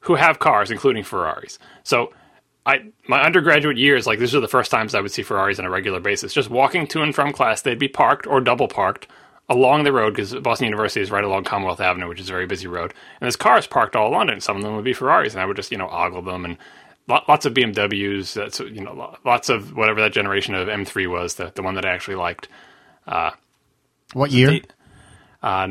who 0.03 0.15
have 0.15 0.39
cars, 0.39 0.71
including 0.71 1.03
Ferraris. 1.03 1.59
So. 1.83 2.13
I 2.65 2.93
my 3.09 3.21
undergraduate 3.21 3.75
years, 3.75 4.07
like 4.07 4.19
these 4.19 4.33
are 4.33 4.39
the 4.39 4.47
first 4.47 4.71
times 4.71 4.95
I 4.95 5.01
would 5.01 5.11
see 5.11 5.21
Ferraris 5.21 5.59
on 5.59 5.65
a 5.65 5.69
regular 5.69 5.99
basis. 5.99 6.33
Just 6.33 6.49
walking 6.49 6.87
to 6.87 7.01
and 7.01 7.13
from 7.13 7.33
class, 7.33 7.61
they'd 7.61 7.77
be 7.77 7.89
parked 7.89 8.25
or 8.25 8.39
double 8.39 8.69
parked 8.69 9.05
along 9.49 9.83
the 9.83 9.91
road 9.91 10.11
because 10.11 10.33
Boston 10.35 10.65
University 10.65 11.01
is 11.01 11.11
right 11.11 11.25
along 11.25 11.43
Commonwealth 11.43 11.81
Avenue, 11.81 12.07
which 12.07 12.21
is 12.21 12.29
a 12.29 12.31
very 12.31 12.45
busy 12.45 12.67
road. 12.67 12.91
And 12.91 13.21
there's 13.21 13.35
cars 13.35 13.67
parked 13.67 13.97
all 13.97 14.07
along 14.07 14.29
it. 14.29 14.33
And 14.33 14.43
some 14.43 14.55
of 14.55 14.63
them 14.63 14.75
would 14.75 14.85
be 14.85 14.93
Ferraris, 14.93 15.33
and 15.33 15.41
I 15.41 15.45
would 15.45 15.57
just 15.57 15.71
you 15.71 15.77
know 15.77 15.89
ogle 15.89 16.21
them 16.21 16.45
and 16.45 16.57
lots 17.07 17.45
of 17.45 17.53
BMWs. 17.53 18.33
That's 18.33 18.61
you 18.61 18.81
know 18.81 19.17
lots 19.25 19.49
of 19.49 19.75
whatever 19.75 19.99
that 20.01 20.13
generation 20.13 20.55
of 20.55 20.69
M3 20.69 21.09
was, 21.09 21.35
the 21.35 21.51
the 21.53 21.63
one 21.63 21.75
that 21.75 21.85
I 21.85 21.89
actually 21.89 22.15
liked. 22.15 22.47
What 24.13 24.31
year? 24.31 24.61
Uh, 25.41 25.67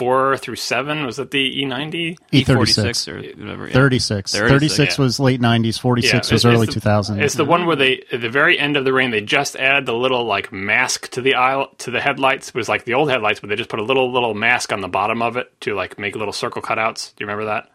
94 0.00 0.36
through 0.38 0.56
7 0.56 1.04
was 1.04 1.16
that 1.16 1.30
the 1.30 1.62
E90? 1.62 2.18
E36. 2.32 3.08
or 3.08 3.42
whatever. 3.42 3.66
yeah. 3.66 3.72
36. 3.72 4.32
36, 4.32 4.50
36 4.50 4.98
yeah. 4.98 5.04
was 5.04 5.20
late 5.20 5.40
90s, 5.40 5.78
46 5.78 6.28
Yeah, 6.28 6.34
was 6.34 6.44
early 6.44 6.64
it's 6.66 6.74
the- 6.74 6.80
2000s. 6.80 7.20
It's 7.22 7.34
the 7.34 7.44
one 7.44 7.66
where 7.66 7.76
they 7.76 8.02
at 8.12 8.20
the 8.20 8.30
very 8.30 8.58
end 8.58 8.76
of 8.76 8.84
the 8.84 8.92
reign 8.92 9.10
they 9.10 9.20
just 9.20 9.56
add 9.56 9.86
the 9.86 9.94
little 9.94 10.24
like 10.24 10.52
mask 10.52 11.10
to 11.10 11.20
the 11.20 11.34
aisle 11.34 11.68
to 11.78 11.90
the 11.90 12.00
headlights. 12.00 12.48
It 12.48 12.54
was 12.54 12.68
like 12.68 12.84
the 12.84 12.94
old 12.94 13.10
headlights, 13.10 13.40
but 13.40 13.50
they 13.50 13.56
just 13.56 13.70
put 13.70 13.80
a 13.80 13.84
little 13.84 14.12
little 14.12 14.34
mask 14.34 14.72
on 14.72 14.80
the 14.80 14.88
bottom 14.88 15.22
of 15.22 15.36
it 15.36 15.52
to 15.62 15.74
like 15.74 15.98
make 15.98 16.16
little 16.16 16.32
circle 16.32 16.62
cutouts. 16.62 17.14
Do 17.16 17.22
you 17.24 17.26
remember 17.26 17.46
that? 17.46 17.70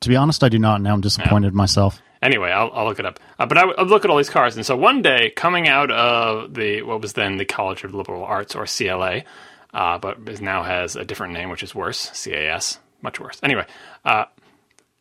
to 0.00 0.10
be 0.10 0.16
honest, 0.16 0.44
I 0.44 0.50
do 0.50 0.58
not. 0.58 0.82
Now 0.82 0.92
I'm 0.92 1.00
disappointed 1.00 1.48
in 1.48 1.54
myself. 1.54 2.02
Anyway, 2.22 2.50
I'll, 2.50 2.70
I'll 2.74 2.84
look 2.84 2.98
it 2.98 3.06
up. 3.06 3.18
Uh, 3.38 3.46
but 3.46 3.56
I 3.56 3.64
would 3.64 3.78
I'd 3.78 3.86
look 3.86 4.04
at 4.04 4.10
all 4.10 4.16
these 4.18 4.28
cars, 4.30 4.56
and 4.56 4.64
so 4.64 4.76
one 4.76 5.00
day, 5.00 5.30
coming 5.30 5.68
out 5.68 5.90
of 5.90 6.52
the 6.54 6.82
what 6.82 7.00
was 7.00 7.14
then 7.14 7.36
the 7.38 7.44
College 7.46 7.82
of 7.84 7.94
Liberal 7.94 8.22
Arts 8.24 8.54
or 8.54 8.66
CLA, 8.66 9.22
uh, 9.74 9.98
but 9.98 10.18
is 10.26 10.40
now 10.40 10.62
has 10.62 10.96
a 10.96 11.04
different 11.04 11.32
name, 11.32 11.50
which 11.50 11.62
is 11.62 11.74
worse, 11.74 12.10
CAS, 12.24 12.78
much 13.02 13.20
worse. 13.20 13.40
Anyway, 13.42 13.66
uh, 14.04 14.24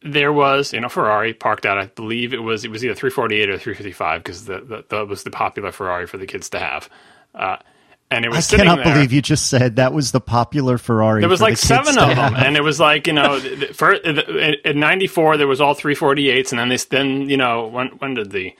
there 0.02 0.32
was 0.32 0.74
you 0.74 0.80
know 0.80 0.90
Ferrari 0.90 1.34
parked 1.34 1.66
out. 1.66 1.78
I 1.78 1.88
believe 1.88 2.34
it 2.34 2.44
was 2.44 2.64
it 2.64 2.72
was 2.72 2.84
either 2.86 2.96
348 2.96 3.50
or 3.50 3.58
355 3.58 4.24
because 4.24 4.46
the, 4.46 4.60
the, 4.60 4.86
that 4.90 5.08
was 5.08 5.24
the 5.24 5.32
popular 5.32 5.72
Ferrari 5.72 6.08
for 6.08 6.18
the 6.18 6.28
kids 6.28 6.50
to 6.50 6.60
have. 6.60 6.90
Uh, 7.34 7.58
and 8.12 8.24
it 8.24 8.30
was 8.30 8.54
I 8.54 8.58
cannot 8.58 8.84
there. 8.84 8.94
believe 8.94 9.12
you 9.12 9.22
just 9.22 9.48
said 9.48 9.78
that 9.78 9.92
was 9.94 10.12
the 10.12 10.22
popular 10.22 10.78
Ferrari. 10.78 11.22
There 11.22 11.30
was 11.30 11.40
the 11.40 11.46
like 11.46 11.54
kids 11.54 11.64
seven 11.64 11.98
of 11.98 12.16
them, 12.16 12.36
and 12.36 12.56
it 12.56 12.64
was 12.64 12.80
like 12.80 13.08
you 13.08 13.14
know, 13.14 13.40
for 13.74 13.94
in 13.94 14.80
'94 14.80 15.38
there 15.38 15.48
was 15.48 15.60
all 15.60 15.76
348s, 15.76 16.52
and 16.52 16.60
then 16.60 16.70
they 16.70 16.78
then 16.78 17.30
you 17.30 17.38
know 17.38 17.68
when 17.68 17.88
when 17.98 18.14
did 18.14 18.32
the 18.32 18.56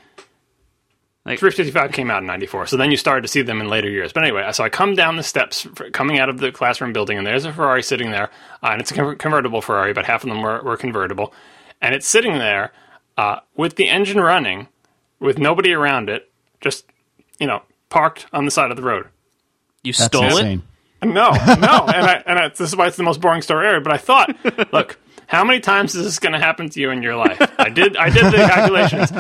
Like- 1.26 1.40
355 1.40 1.92
came 1.92 2.12
out 2.12 2.22
in 2.22 2.28
'94? 2.28 2.68
So 2.68 2.78
then 2.78 2.92
you 2.92 2.98
started 2.98 3.22
to 3.24 3.28
see 3.28 3.42
them 3.42 3.60
in 3.60 3.68
later 3.68 3.90
years. 3.90 4.14
But 4.14 4.24
anyway, 4.24 4.48
so 4.52 4.64
I 4.64 4.70
come 4.70 4.94
down 4.94 5.16
the 5.18 5.24
steps 5.24 5.66
f- 5.66 5.92
coming 5.92 6.20
out 6.20 6.30
of 6.30 6.38
the 6.38 6.52
classroom 6.52 6.94
building, 6.94 7.18
and 7.18 7.26
there's 7.26 7.46
a 7.46 7.52
Ferrari 7.54 7.82
sitting 7.82 8.12
there, 8.12 8.30
uh, 8.62 8.68
and 8.72 8.82
it's 8.82 8.92
a 8.92 9.16
convertible 9.16 9.62
Ferrari, 9.62 9.92
but 9.94 10.06
half 10.06 10.24
of 10.24 10.30
them 10.30 10.42
were, 10.44 10.62
were 10.62 10.78
convertible, 10.78 11.34
and 11.82 11.96
it's 11.96 12.08
sitting 12.08 12.38
there 12.38 12.72
uh, 13.18 13.40
with 13.56 13.76
the 13.76 13.88
engine 13.90 14.20
running, 14.20 14.68
with 15.20 15.40
nobody 15.40 15.74
around 15.74 16.10
it, 16.10 16.30
just 16.62 16.86
you 17.40 17.48
know 17.48 17.64
parked 17.90 18.28
on 18.32 18.46
the 18.46 18.52
side 18.52 18.70
of 18.70 18.78
the 18.78 18.84
road. 18.84 19.08
You 19.84 19.94
That's 19.94 20.06
stole 20.06 20.26
insane. 20.26 20.62
it. 21.02 21.08
No, 21.08 21.30
no, 21.32 21.36
and 21.36 22.06
I, 22.06 22.24
and 22.26 22.40
I, 22.40 22.48
this 22.50 22.62
is 22.62 22.76
why 22.76 22.88
it's 22.88 22.98
the 22.98 23.04
most 23.04 23.20
boring 23.22 23.42
story 23.42 23.68
ever. 23.68 23.80
But 23.80 23.94
I 23.94 23.98
thought, 23.98 24.36
look, 24.74 24.98
how 25.28 25.44
many 25.44 25.60
times 25.60 25.96
is 25.96 26.06
this 26.06 26.20
going 26.20 26.34
to 26.34 26.40
happen 26.40 26.70
to 26.70 26.80
you 26.80 26.90
in 26.92 27.02
your 27.04 27.16
life? 27.16 27.40
I 27.60 27.70
did, 27.70 27.96
I 27.98 28.10
did 28.10 28.26
the 28.26 28.38
calculations. 28.38 29.12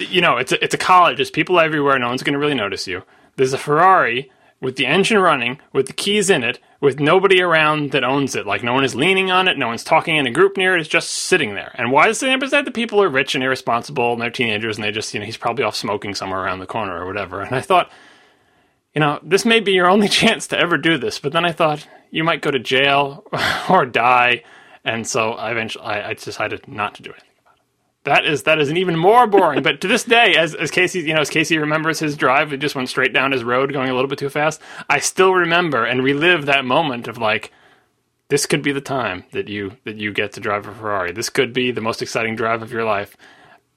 You 0.00 0.20
know, 0.20 0.36
it's 0.36 0.52
a, 0.52 0.62
it's 0.62 0.74
a 0.74 0.78
college. 0.78 1.16
There's 1.16 1.30
people 1.30 1.60
everywhere. 1.60 1.98
No 1.98 2.08
one's 2.08 2.22
going 2.22 2.34
to 2.34 2.38
really 2.38 2.54
notice 2.54 2.86
you. 2.86 3.02
There's 3.36 3.52
a 3.52 3.58
Ferrari 3.58 4.30
with 4.60 4.76
the 4.76 4.86
engine 4.86 5.18
running, 5.18 5.58
with 5.72 5.86
the 5.86 5.92
keys 5.92 6.28
in 6.28 6.42
it, 6.42 6.58
with 6.80 7.00
nobody 7.00 7.40
around 7.40 7.92
that 7.92 8.04
owns 8.04 8.34
it. 8.34 8.46
Like 8.46 8.62
no 8.62 8.74
one 8.74 8.84
is 8.84 8.94
leaning 8.94 9.30
on 9.30 9.48
it. 9.48 9.56
No 9.56 9.68
one's 9.68 9.84
talking 9.84 10.16
in 10.16 10.26
a 10.26 10.30
group 10.30 10.56
near 10.56 10.76
it. 10.76 10.80
It's 10.80 10.88
just 10.88 11.10
sitting 11.10 11.54
there. 11.54 11.74
And 11.76 11.92
why 11.92 12.08
is 12.08 12.22
it 12.22 12.26
there? 12.26 12.38
That 12.38 12.64
the 12.64 12.70
people 12.70 13.02
are 13.02 13.08
rich 13.08 13.34
and 13.34 13.44
irresponsible 13.44 14.12
and 14.12 14.20
they're 14.20 14.30
teenagers 14.30 14.76
and 14.76 14.84
they 14.84 14.90
just, 14.90 15.12
you 15.14 15.20
know, 15.20 15.26
he's 15.26 15.36
probably 15.36 15.64
off 15.64 15.76
smoking 15.76 16.14
somewhere 16.14 16.40
around 16.40 16.58
the 16.58 16.66
corner 16.66 17.00
or 17.00 17.06
whatever. 17.06 17.40
And 17.40 17.54
I 17.54 17.60
thought, 17.60 17.90
you 18.94 19.00
know, 19.00 19.20
this 19.22 19.44
may 19.44 19.60
be 19.60 19.72
your 19.72 19.88
only 19.88 20.08
chance 20.20 20.46
to 20.48 20.58
ever 20.58 20.76
do 20.76 20.98
this. 20.98 21.18
But 21.18 21.32
then 21.32 21.44
I 21.44 21.52
thought 21.52 21.86
you 22.10 22.24
might 22.24 22.42
go 22.42 22.50
to 22.50 22.58
jail 22.58 23.24
or 23.70 23.86
die, 23.86 24.42
and 24.84 25.06
so 25.06 25.32
I 25.32 25.50
eventually 25.52 25.84
I, 25.84 26.10
I 26.10 26.14
decided 26.14 26.66
not 26.66 26.94
to 26.96 27.02
do 27.02 27.10
it. 27.10 27.22
That 28.10 28.24
is 28.24 28.42
that 28.42 28.58
is 28.58 28.70
an 28.70 28.76
even 28.76 28.96
more 28.98 29.28
boring. 29.28 29.62
but 29.62 29.80
to 29.82 29.86
this 29.88 30.02
day, 30.02 30.34
as 30.36 30.54
as 30.56 30.70
Casey, 30.72 30.98
you 31.00 31.14
know, 31.14 31.20
as 31.20 31.30
Casey 31.30 31.58
remembers 31.58 32.00
his 32.00 32.16
drive, 32.16 32.52
it 32.52 32.56
just 32.56 32.74
went 32.74 32.88
straight 32.88 33.12
down 33.12 33.30
his 33.30 33.44
road, 33.44 33.72
going 33.72 33.88
a 33.88 33.94
little 33.94 34.08
bit 34.08 34.18
too 34.18 34.28
fast. 34.28 34.60
I 34.88 34.98
still 34.98 35.32
remember 35.32 35.84
and 35.84 36.02
relive 36.02 36.46
that 36.46 36.64
moment 36.64 37.06
of 37.06 37.18
like. 37.18 37.52
This 38.28 38.46
could 38.46 38.62
be 38.62 38.70
the 38.72 38.80
time 38.80 39.24
that 39.32 39.48
you 39.48 39.76
that 39.84 39.96
you 39.96 40.12
get 40.12 40.32
to 40.32 40.40
drive 40.40 40.66
a 40.66 40.72
Ferrari. 40.72 41.12
This 41.12 41.28
could 41.30 41.52
be 41.52 41.70
the 41.72 41.80
most 41.80 42.00
exciting 42.02 42.34
drive 42.36 42.62
of 42.62 42.72
your 42.72 42.84
life. 42.84 43.16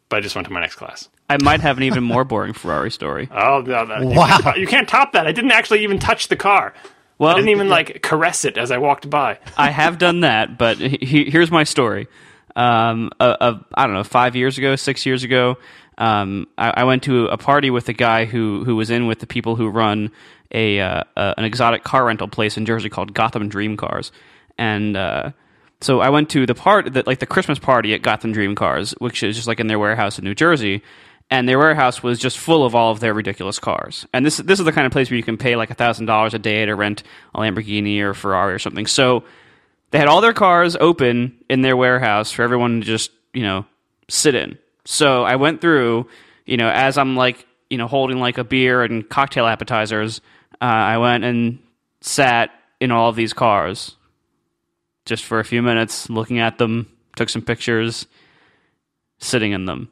But 0.09 0.17
I 0.17 0.21
just 0.21 0.35
went 0.35 0.47
to 0.47 0.53
my 0.53 0.59
next 0.61 0.75
class. 0.75 1.09
I 1.29 1.37
might 1.41 1.61
have 1.61 1.77
an 1.77 1.83
even 1.83 2.03
more 2.03 2.23
boring 2.23 2.53
Ferrari 2.53 2.91
story. 2.91 3.29
Oh, 3.35 3.61
no, 3.65 3.83
no, 3.85 3.99
you 4.01 4.09
Wow. 4.17 4.27
can't 4.27 4.43
top- 4.43 4.57
You 4.57 4.67
can't 4.67 4.87
top 4.89 5.11
that. 5.13 5.25
I 5.25 5.31
didn't 5.31 5.51
actually 5.51 5.83
even 5.83 5.97
touch 5.97 6.27
the 6.27 6.35
car. 6.35 6.73
Well, 7.17 7.31
I 7.31 7.35
didn't 7.35 7.49
even 7.49 7.67
like 7.69 8.01
caress 8.03 8.45
it 8.45 8.57
as 8.57 8.69
I 8.71 8.77
walked 8.77 9.09
by. 9.09 9.39
I 9.57 9.69
have 9.71 9.97
done 9.97 10.19
that, 10.19 10.57
but 10.57 10.77
he, 10.77 10.97
he- 11.03 11.29
here's 11.31 11.49
my 11.51 11.63
story. 11.63 12.07
Um, 12.55 13.09
uh, 13.19 13.35
uh, 13.39 13.59
I 13.73 13.85
don't 13.85 13.95
know, 13.95 14.03
five 14.03 14.35
years 14.35 14.57
ago, 14.57 14.75
six 14.75 15.05
years 15.05 15.23
ago, 15.23 15.57
um, 15.97 16.47
I, 16.57 16.73
I 16.77 16.83
went 16.83 17.03
to 17.03 17.27
a 17.27 17.37
party 17.37 17.69
with 17.69 17.89
a 17.89 17.93
guy 17.93 18.25
who 18.25 18.63
who 18.63 18.75
was 18.75 18.89
in 18.89 19.07
with 19.07 19.19
the 19.19 19.27
people 19.27 19.55
who 19.55 19.69
run 19.69 20.11
a 20.51 20.79
uh, 20.79 21.03
uh, 21.15 21.33
an 21.37 21.45
exotic 21.45 21.83
car 21.83 22.05
rental 22.05 22.27
place 22.27 22.57
in 22.57 22.65
Jersey 22.65 22.89
called 22.89 23.13
Gotham 23.13 23.49
Dream 23.49 23.77
Cars, 23.77 24.11
and 24.57 24.95
uh, 24.95 25.31
so 25.81 25.99
I 25.99 26.09
went 26.09 26.29
to 26.31 26.45
the 26.45 26.55
part 26.55 26.93
that 26.93 27.07
like 27.07 27.19
the 27.19 27.25
Christmas 27.25 27.59
party 27.59 27.93
at 27.93 28.01
Gotham 28.01 28.31
Dream 28.31 28.55
Cars, 28.55 28.91
which 28.99 29.21
is 29.21 29.35
just 29.35 29.47
like 29.47 29.59
in 29.59 29.67
their 29.67 29.79
warehouse 29.79 30.17
in 30.17 30.23
New 30.23 30.35
Jersey. 30.35 30.81
And 31.29 31.49
their 31.49 31.57
warehouse 31.57 32.03
was 32.03 32.19
just 32.19 32.37
full 32.37 32.65
of 32.65 32.75
all 32.75 32.91
of 32.91 32.99
their 32.99 33.13
ridiculous 33.13 33.57
cars. 33.57 34.05
And 34.13 34.25
this 34.25 34.37
this 34.37 34.59
is 34.59 34.65
the 34.65 34.71
kind 34.71 34.85
of 34.85 34.91
place 34.91 35.09
where 35.09 35.17
you 35.17 35.23
can 35.23 35.37
pay 35.37 35.55
like 35.55 35.75
thousand 35.75 36.05
dollars 36.05 36.33
a 36.33 36.39
day 36.39 36.65
to 36.65 36.75
rent 36.75 37.01
a 37.33 37.39
Lamborghini 37.39 38.01
or 38.01 38.13
Ferrari 38.13 38.53
or 38.53 38.59
something. 38.59 38.85
So 38.85 39.23
they 39.93 39.99
had 39.99 40.07
all 40.07 40.21
their 40.21 40.33
cars 40.33 40.75
open 40.75 41.37
in 41.51 41.61
their 41.61 41.77
warehouse 41.77 42.31
for 42.31 42.41
everyone 42.41 42.81
to 42.81 42.85
just 42.85 43.11
you 43.31 43.43
know 43.43 43.63
sit 44.09 44.33
in. 44.33 44.57
So 44.85 45.23
I 45.23 45.35
went 45.35 45.61
through, 45.61 46.09
you 46.47 46.57
know, 46.57 46.67
as 46.67 46.97
I'm 46.97 47.15
like 47.15 47.45
you 47.69 47.77
know 47.77 47.87
holding 47.87 48.19
like 48.19 48.39
a 48.39 48.43
beer 48.43 48.83
and 48.83 49.07
cocktail 49.07 49.45
appetizers. 49.45 50.19
Uh, 50.59 50.65
I 50.65 50.97
went 50.97 51.23
and 51.23 51.59
sat 52.01 52.49
in 52.79 52.89
all 52.89 53.07
of 53.09 53.15
these 53.15 53.33
cars 53.33 53.95
just 55.05 55.23
for 55.23 55.39
a 55.39 55.45
few 55.45 55.61
minutes, 55.61 56.09
looking 56.09 56.39
at 56.39 56.57
them, 56.57 56.87
took 57.15 57.29
some 57.29 57.43
pictures, 57.43 58.07
sitting 59.19 59.51
in 59.51 59.65
them. 59.65 59.89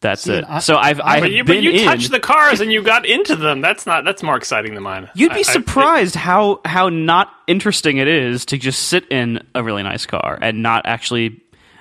That's 0.00 0.22
See, 0.22 0.32
it. 0.34 0.44
I- 0.48 0.60
so 0.60 0.76
I've 0.76 1.00
I've 1.00 1.22
But 1.22 1.32
you, 1.32 1.42
been 1.42 1.56
but 1.56 1.62
you 1.64 1.70
in. 1.72 1.84
touched 1.84 2.10
the 2.12 2.20
cars 2.20 2.60
and 2.60 2.72
you 2.72 2.82
got 2.82 3.04
into 3.04 3.34
them. 3.34 3.60
That's 3.60 3.84
not. 3.84 4.04
That's 4.04 4.22
more 4.22 4.36
exciting 4.36 4.74
than 4.74 4.82
mine. 4.84 5.10
You'd 5.14 5.32
I- 5.32 5.34
be 5.34 5.40
I- 5.40 5.42
surprised 5.52 6.14
how 6.14 6.60
how 6.64 6.88
not 6.88 7.32
interesting 7.48 7.96
it 7.96 8.06
is 8.08 8.44
to 8.46 8.58
just 8.58 8.84
sit 8.88 9.06
in 9.10 9.40
a 9.56 9.62
really 9.64 9.82
nice 9.82 10.06
car 10.06 10.38
and 10.40 10.62
not 10.62 10.86
actually 10.86 11.40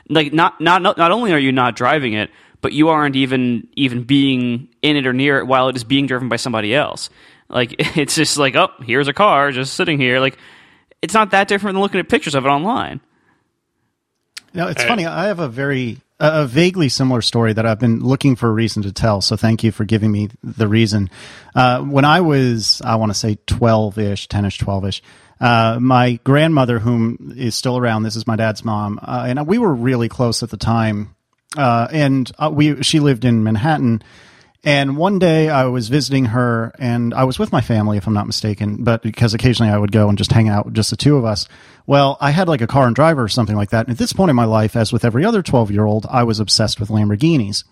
like 0.10 0.34
not 0.34 0.60
not 0.60 0.82
not, 0.82 0.98
not 0.98 1.12
only 1.12 1.32
are 1.34 1.38
you 1.38 1.52
not 1.52 1.76
driving 1.76 2.14
it, 2.14 2.32
but 2.62 2.74
you 2.74 2.90
aren't 2.90 3.16
even 3.16 3.68
even 3.76 4.02
being 4.04 4.68
in 4.82 4.96
it 4.96 5.06
or 5.06 5.14
near 5.14 5.38
it 5.38 5.46
while 5.46 5.70
it 5.70 5.76
is 5.76 5.84
being 5.84 6.08
driven 6.08 6.28
by 6.28 6.38
somebody 6.38 6.74
else. 6.74 7.12
Like 7.50 7.76
it's 7.98 8.16
just 8.16 8.38
like, 8.40 8.56
oh, 8.56 8.70
here's 8.82 9.08
a 9.08 9.14
car 9.14 9.52
just 9.52 9.76
sitting 9.76 10.00
here. 10.00 10.20
Like 10.20 10.40
it's 11.04 11.14
not 11.14 11.30
that 11.32 11.48
different 11.48 11.76
than 11.76 11.82
looking 11.84 12.00
at 12.00 12.10
pictures 12.10 12.34
of 12.34 12.48
it 12.48 12.50
online. 12.50 13.00
You 14.54 14.62
know, 14.62 14.68
it's 14.70 14.82
Hey. 14.82 14.88
funny. 14.88 15.06
I 15.06 15.26
have 15.28 15.40
a 15.40 15.48
very 15.48 15.98
a 16.20 16.46
vaguely 16.46 16.90
similar 16.90 17.22
story 17.22 17.54
that 17.54 17.66
I've 17.66 17.80
been 17.80 18.00
looking 18.00 18.36
for 18.36 18.50
a 18.50 18.52
reason 18.52 18.84
to 18.84 18.92
tell. 18.92 19.22
So 19.22 19.36
thank 19.36 19.64
you 19.64 19.72
for 19.72 19.86
giving 19.86 20.12
me 20.12 20.30
the 20.44 20.68
reason. 20.68 21.10
Uh, 21.54 21.82
when 21.82 22.06
I 22.06 22.22
was, 22.22 22.82
I 22.84 22.96
want 22.96 23.12
to 23.12 23.18
say 23.18 23.38
twelve 23.46 23.98
ish, 24.00 24.28
ten 24.28 24.46
ish, 24.46 24.58
twelve 24.58 24.86
ish. 24.86 25.04
Uh, 25.40 25.78
my 25.80 26.20
grandmother, 26.24 26.80
whom 26.80 27.34
is 27.38 27.56
still 27.56 27.78
around, 27.78 28.04
this 28.04 28.16
is 28.16 28.26
my 28.26 28.36
dad's 28.36 28.66
mom, 28.66 29.00
uh, 29.02 29.26
and 29.28 29.46
we 29.46 29.60
were 29.60 29.74
really 29.74 30.10
close 30.10 30.42
at 30.42 30.50
the 30.50 30.58
time. 30.58 31.16
Uh, 31.56 31.88
and 31.92 32.32
uh, 32.40 32.50
we, 32.52 32.84
she 32.84 33.00
lived 33.00 33.24
in 33.24 33.44
Manhattan. 33.44 34.02
And 34.68 34.98
one 34.98 35.18
day 35.18 35.48
I 35.48 35.64
was 35.68 35.88
visiting 35.88 36.26
her 36.26 36.74
and 36.78 37.14
I 37.14 37.24
was 37.24 37.40
with 37.40 37.54
my 37.54 37.62
family, 37.62 37.96
if 37.96 38.06
I'm 38.06 38.14
not 38.14 38.28
mistaken, 38.28 38.84
but 38.84 39.02
because 39.02 39.34
occasionally 39.34 39.72
I 39.72 39.78
would 39.78 39.94
go 39.94 40.10
and 40.10 40.18
just 40.18 40.34
hang 40.34 40.50
out 40.50 40.66
with 40.66 40.74
just 40.74 40.90
the 40.90 40.98
two 40.98 41.16
of 41.16 41.24
us. 41.24 41.48
Well, 41.86 42.18
I 42.20 42.32
had 42.32 42.50
like 42.50 42.60
a 42.60 42.68
car 42.68 42.86
and 42.86 42.94
driver 42.94 43.24
or 43.24 43.30
something 43.30 43.56
like 43.56 43.70
that. 43.70 43.88
And 43.88 43.94
at 43.94 43.98
this 43.98 44.12
point 44.12 44.30
in 44.30 44.36
my 44.36 44.44
life, 44.44 44.76
as 44.76 44.92
with 44.92 45.06
every 45.06 45.24
other 45.24 45.42
12 45.42 45.72
year 45.72 45.86
old, 45.86 46.06
I 46.10 46.24
was 46.24 46.42
obsessed 46.42 46.82
with 46.82 46.90
Lamborghinis. 46.90 47.64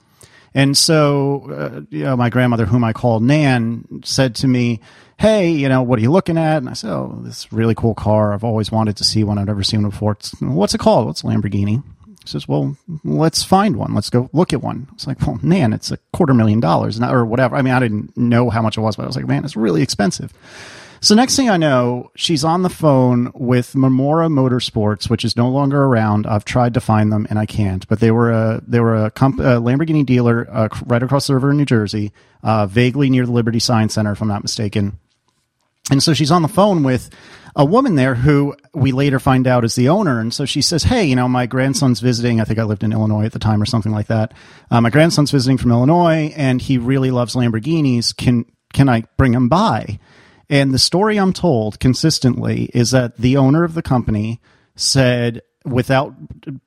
And 0.54 0.78
so, 0.78 1.50
uh, 1.52 1.82
you 1.90 2.06
know, 2.06 2.16
my 2.16 2.30
grandmother, 2.30 2.66
whom 2.66 2.86
I 2.86 2.94
call 2.94 3.20
Nan, 3.20 4.02
said 4.06 4.36
to 4.36 4.48
me, 4.48 4.80
"Hey, 5.18 5.52
you 5.52 5.68
know, 5.68 5.82
what 5.82 6.00
are 6.00 6.02
you 6.02 6.12
looking 6.12 6.38
at?" 6.38 6.60
And 6.60 6.70
I 6.70 6.74
said, 6.76 6.92
"Oh, 6.92 7.20
this 7.24 7.52
really 7.52 7.76
cool 7.76 7.94
car. 7.94 8.34
I've 8.34 8.46
always 8.46 8.72
wanted 8.72 8.96
to 8.96 9.04
see 9.04 9.26
one. 9.26 9.38
I've 9.38 9.48
never 9.48 9.64
seen 9.64 9.82
one 9.82 9.90
before. 9.90 10.14
It's, 10.14 10.32
what's 10.40 10.74
it 10.74 10.78
called? 10.78 11.08
What's 11.08 11.24
Lamborghini?" 11.24 11.84
He 12.26 12.32
says, 12.32 12.48
"Well, 12.48 12.76
let's 13.04 13.44
find 13.44 13.78
one. 13.78 13.94
Let's 13.94 14.10
go 14.10 14.30
look 14.34 14.52
at 14.52 14.62
one." 14.62 14.88
I 14.90 14.94
was 14.94 15.08
like, 15.08 15.26
"Well, 15.26 15.40
man, 15.42 15.74
it's 15.74 15.92
a 15.92 15.98
quarter 16.12 16.34
million 16.34 16.60
dollars, 16.60 17.00
or 17.00 17.26
whatever." 17.26 17.56
I 17.56 17.62
mean, 17.62 17.74
I 17.74 17.80
didn't 17.80 18.18
know 18.18 18.50
how 18.50 18.62
much 18.62 18.78
it 18.78 18.82
was, 18.82 18.96
but 18.96 19.04
I 19.04 19.08
was 19.08 19.16
like, 19.16 19.28
"Man, 19.28 19.46
it's 19.46 19.56
really 19.56 19.82
expensive." 19.82 20.34
So 21.02 21.14
next 21.14 21.36
thing 21.36 21.52
I 21.52 21.58
know, 21.58 22.10
she's 22.16 22.44
on 22.44 22.64
the 22.64 22.70
phone 22.70 23.32
with 23.36 23.74
Memora 23.74 24.28
Motorsports, 24.28 25.08
which 25.08 25.24
is 25.24 25.38
no 25.38 25.50
longer 25.50 25.84
around. 25.84 26.26
I've 26.26 26.46
tried 26.46 26.74
to 26.74 26.82
find 26.82 27.12
them 27.12 27.28
and 27.30 27.38
I 27.38 27.46
can't, 27.46 27.88
but 27.88 28.00
they 28.00 28.10
were 28.10 28.32
a 28.32 28.62
they 28.66 28.80
were 28.80 29.06
a, 29.06 29.12
comp, 29.12 29.40
a 29.40 29.62
Lamborghini 29.62 30.04
dealer 30.04 30.48
uh, 30.50 30.70
right 30.88 31.04
across 31.04 31.28
the 31.28 31.36
river 31.36 31.52
in 31.52 31.58
New 31.58 31.66
Jersey, 31.66 32.12
uh, 32.42 32.66
vaguely 32.66 33.12
near 33.12 33.28
the 33.28 33.32
Liberty 33.32 33.60
Science 33.60 33.94
Center, 33.94 34.14
if 34.14 34.22
I'm 34.22 34.28
not 34.28 34.42
mistaken. 34.42 34.98
And 35.92 36.02
so 36.02 36.16
she's 36.16 36.32
on 36.32 36.42
the 36.42 36.48
phone 36.48 36.82
with 36.82 37.12
a 37.56 37.66
woman 37.66 37.96
there 37.96 38.16
who 38.16 38.56
we 38.74 38.92
later 38.92 39.20
find 39.20 39.48
out 39.48 39.64
is 39.64 39.76
the 39.76 39.90
owner. 39.90 40.20
And 40.20 40.34
so 40.34 40.46
she 40.46 40.62
says, 40.62 40.84
Hey, 40.84 41.06
you 41.06 41.16
know, 41.16 41.28
my 41.28 41.46
grandson's 41.46 42.02
visiting. 42.02 42.42
I 42.42 42.44
think 42.44 42.60
I 42.60 42.64
lived 42.64 42.84
in 42.84 42.92
Illinois 42.92 43.26
at 43.26 43.32
the 43.32 43.40
time 43.40 43.62
or 43.62 43.66
something 43.66 43.94
like 43.94 44.08
that. 44.08 44.34
Uh, 44.70 44.82
my 44.82 44.90
grandson's 44.90 45.32
visiting 45.32 45.58
from 45.58 45.72
Illinois 45.72 46.34
and 46.36 46.62
he 46.62 46.78
really 46.78 47.12
loves 47.12 47.36
Lamborghinis. 47.36 48.16
Can, 48.16 48.46
can 48.74 48.90
I 48.90 49.04
bring 49.18 49.34
him 49.34 49.48
by? 49.48 50.00
And 50.50 50.74
the 50.74 50.80
story 50.80 51.18
I'm 51.18 51.34
told 51.34 51.80
consistently 51.80 52.66
is 52.74 52.92
that 52.92 53.18
the 53.18 53.38
owner 53.38 53.64
of 53.64 53.74
the 53.74 53.82
company 53.82 54.42
said, 54.76 55.42
without 55.64 56.14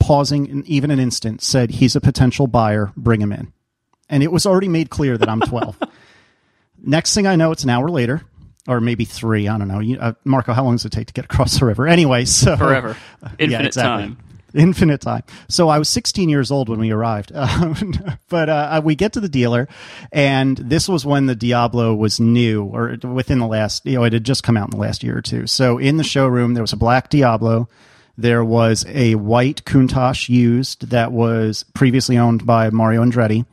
pausing 0.01 0.65
even 0.67 0.91
an 0.91 0.99
instant, 0.99 1.43
said, 1.43 1.71
he's 1.71 1.95
a 1.95 2.01
potential 2.01 2.47
buyer, 2.47 2.93
bring 2.97 3.21
him 3.21 3.33
in. 3.33 3.53
And 4.09 4.23
it 4.23 4.33
was 4.33 4.47
already 4.47 4.69
made 4.69 4.91
clear 4.91 5.19
that 5.19 5.29
I'm 5.29 5.41
12. 5.41 5.79
Next 6.83 7.15
thing 7.15 7.27
I 7.27 7.37
know, 7.37 7.53
it's 7.53 7.65
an 7.65 7.71
hour 7.71 7.89
later, 7.89 8.23
or 8.69 8.81
maybe 8.81 9.05
three. 9.05 9.49
I 9.49 9.59
don't 9.59 9.67
know. 9.67 9.81
You, 9.81 9.99
uh, 9.99 10.13
Marco, 10.25 10.53
how 10.53 10.63
long 10.63 10.75
does 10.75 10.85
it 10.85 10.93
take 10.93 11.09
to 11.09 11.13
get 11.13 11.25
across 11.25 11.59
the 11.59 11.67
river? 11.67 11.89
Anyway, 11.99 12.27
so 12.27 12.57
Forever. 12.57 12.97
Infinite 13.39 13.67
exactly. 13.67 14.15
time. 14.15 14.19
Infinite 14.55 15.01
time. 15.01 15.23
So 15.49 15.69
I 15.69 15.79
was 15.79 15.89
16 15.89 16.29
years 16.29 16.51
old 16.51 16.69
when 16.69 16.79
we 16.79 16.91
arrived, 16.93 17.33
um, 17.35 17.95
but 18.29 18.49
uh, 18.49 18.81
we 18.85 18.95
get 18.95 19.15
to 19.15 19.21
the 19.21 19.29
dealer, 19.29 19.69
and 20.13 20.57
this 20.57 20.89
was 20.89 21.05
when 21.05 21.27
the 21.27 21.35
Diablo 21.35 21.95
was 21.95 22.21
new, 22.21 22.65
or 22.65 22.97
within 23.03 23.39
the 23.39 23.47
last, 23.47 23.85
you 23.85 23.95
know, 23.95 24.05
it 24.05 24.13
had 24.13 24.25
just 24.25 24.45
come 24.45 24.57
out 24.57 24.69
in 24.69 24.71
the 24.71 24.77
last 24.77 25.03
year 25.03 25.17
or 25.17 25.23
two. 25.23 25.47
So 25.47 25.79
in 25.79 25.97
the 25.97 26.05
showroom, 26.05 26.55
there 26.55 26.63
was 26.63 26.73
a 26.73 26.77
black 26.77 27.09
Diablo. 27.09 27.69
There 28.17 28.45
was 28.45 28.85
a 28.89 29.15
white 29.15 29.65
Countach 29.65 30.29
used 30.29 30.91
that 30.91 31.11
was 31.11 31.65
previously 31.75 32.19
owned 32.19 32.47
by 32.47 32.71
Mario 32.71 33.03
Andretti 33.03 33.45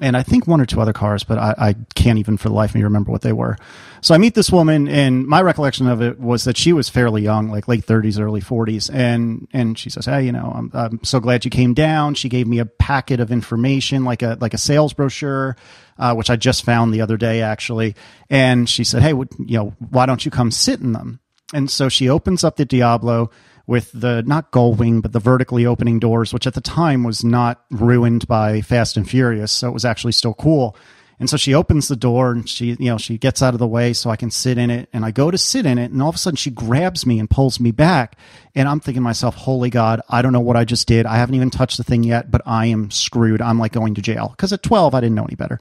and 0.00 0.16
I 0.16 0.22
think 0.22 0.46
one 0.46 0.60
or 0.60 0.66
two 0.66 0.80
other 0.80 0.92
cars, 0.92 1.22
but 1.22 1.38
I, 1.38 1.54
I, 1.56 1.74
can't 1.94 2.18
even 2.18 2.36
for 2.36 2.48
the 2.48 2.54
life 2.54 2.70
of 2.70 2.74
me 2.74 2.82
remember 2.82 3.12
what 3.12 3.22
they 3.22 3.32
were. 3.32 3.56
So 4.02 4.16
I 4.16 4.18
meet 4.18 4.34
this 4.34 4.50
woman, 4.50 4.88
and 4.88 5.28
my 5.28 5.40
recollection 5.40 5.86
of 5.86 6.02
it 6.02 6.18
was 6.18 6.42
that 6.42 6.56
she 6.56 6.72
was 6.72 6.88
fairly 6.88 7.22
young, 7.22 7.50
like 7.50 7.68
late 7.68 7.86
30s, 7.86 8.20
early 8.20 8.40
40s, 8.40 8.92
and 8.92 9.46
and 9.52 9.78
she 9.78 9.90
says, 9.90 10.06
"Hey, 10.06 10.26
you 10.26 10.32
know, 10.32 10.52
I'm, 10.52 10.70
I'm 10.74 11.04
so 11.04 11.20
glad 11.20 11.44
you 11.44 11.52
came 11.52 11.72
down." 11.72 12.14
She 12.14 12.28
gave 12.28 12.48
me 12.48 12.58
a 12.58 12.66
packet 12.66 13.20
of 13.20 13.30
information, 13.30 14.04
like 14.04 14.22
a 14.22 14.36
like 14.40 14.54
a 14.54 14.58
sales 14.58 14.92
brochure, 14.92 15.56
uh, 15.98 16.14
which 16.14 16.30
I 16.30 16.36
just 16.36 16.64
found 16.64 16.92
the 16.92 17.00
other 17.00 17.16
day 17.16 17.42
actually, 17.42 17.94
and 18.28 18.68
she 18.68 18.82
said, 18.82 19.02
"Hey, 19.02 19.12
would, 19.12 19.28
you 19.38 19.56
know, 19.56 19.74
why 19.78 20.06
don't 20.06 20.24
you 20.24 20.32
come 20.32 20.50
sit 20.50 20.80
in 20.80 20.90
them?" 20.90 21.20
And 21.54 21.70
so 21.70 21.88
she 21.88 22.08
opens 22.08 22.42
up 22.42 22.56
the 22.56 22.64
Diablo 22.64 23.30
with 23.68 23.92
the 23.92 24.24
not 24.26 24.50
gull 24.50 24.74
wing 24.74 25.00
but 25.00 25.12
the 25.12 25.20
vertically 25.20 25.64
opening 25.64 26.00
doors 26.00 26.32
which 26.32 26.48
at 26.48 26.54
the 26.54 26.60
time 26.60 27.04
was 27.04 27.22
not 27.22 27.62
ruined 27.70 28.26
by 28.26 28.60
fast 28.60 28.96
and 28.96 29.08
furious 29.08 29.52
so 29.52 29.68
it 29.68 29.72
was 29.72 29.84
actually 29.84 30.10
still 30.10 30.34
cool 30.34 30.76
and 31.22 31.30
so 31.30 31.36
she 31.36 31.54
opens 31.54 31.86
the 31.86 31.94
door 31.94 32.32
and 32.32 32.48
she 32.48 32.72
you 32.80 32.90
know 32.90 32.98
she 32.98 33.16
gets 33.16 33.42
out 33.42 33.54
of 33.54 33.60
the 33.60 33.66
way 33.66 33.92
so 33.92 34.10
i 34.10 34.16
can 34.16 34.28
sit 34.28 34.58
in 34.58 34.70
it. 34.70 34.88
And 34.92 35.04
i 35.04 35.12
go 35.12 35.30
to 35.30 35.38
sit 35.38 35.66
in 35.66 35.78
it 35.78 35.92
and 35.92 36.02
all 36.02 36.08
of 36.08 36.16
a 36.16 36.18
sudden 36.18 36.36
she 36.36 36.50
grabs 36.50 37.06
me 37.06 37.20
and 37.20 37.30
pulls 37.30 37.60
me 37.60 37.70
back. 37.70 38.16
And 38.56 38.68
i'm 38.68 38.80
thinking 38.80 39.02
to 39.02 39.04
myself 39.04 39.36
holy 39.36 39.70
god 39.70 40.00
i 40.08 40.20
don't 40.20 40.32
know 40.32 40.40
what 40.40 40.56
i 40.56 40.64
just 40.64 40.88
did. 40.88 41.06
I 41.06 41.18
haven't 41.18 41.36
even 41.36 41.50
touched 41.50 41.76
the 41.76 41.84
thing 41.84 42.02
yet 42.02 42.32
but 42.32 42.42
i 42.44 42.66
am 42.66 42.90
screwed. 42.90 43.40
I'm 43.40 43.60
like 43.60 43.70
going 43.70 43.94
to 43.94 44.02
jail. 44.02 44.30
Because 44.30 44.52
at 44.52 44.64
12 44.64 44.96
i 44.96 45.00
didn't 45.00 45.14
know 45.14 45.22
any 45.22 45.36
better. 45.36 45.60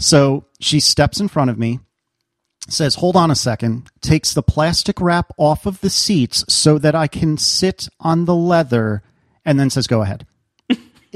So 0.00 0.46
she 0.58 0.80
steps 0.80 1.20
in 1.20 1.28
front 1.28 1.50
of 1.50 1.58
me 1.58 1.78
says, 2.68 2.96
hold 2.96 3.14
on 3.14 3.30
a 3.30 3.36
second, 3.36 3.88
takes 4.00 4.34
the 4.34 4.42
plastic 4.42 5.00
wrap 5.00 5.30
off 5.36 5.66
of 5.66 5.80
the 5.82 5.90
seats 5.90 6.44
so 6.52 6.78
that 6.78 6.96
I 6.96 7.06
can 7.06 7.36
sit 7.38 7.88
on 8.00 8.24
the 8.24 8.34
leather, 8.34 9.04
and 9.44 9.60
then 9.60 9.70
says, 9.70 9.86
go 9.86 10.02
ahead. 10.02 10.26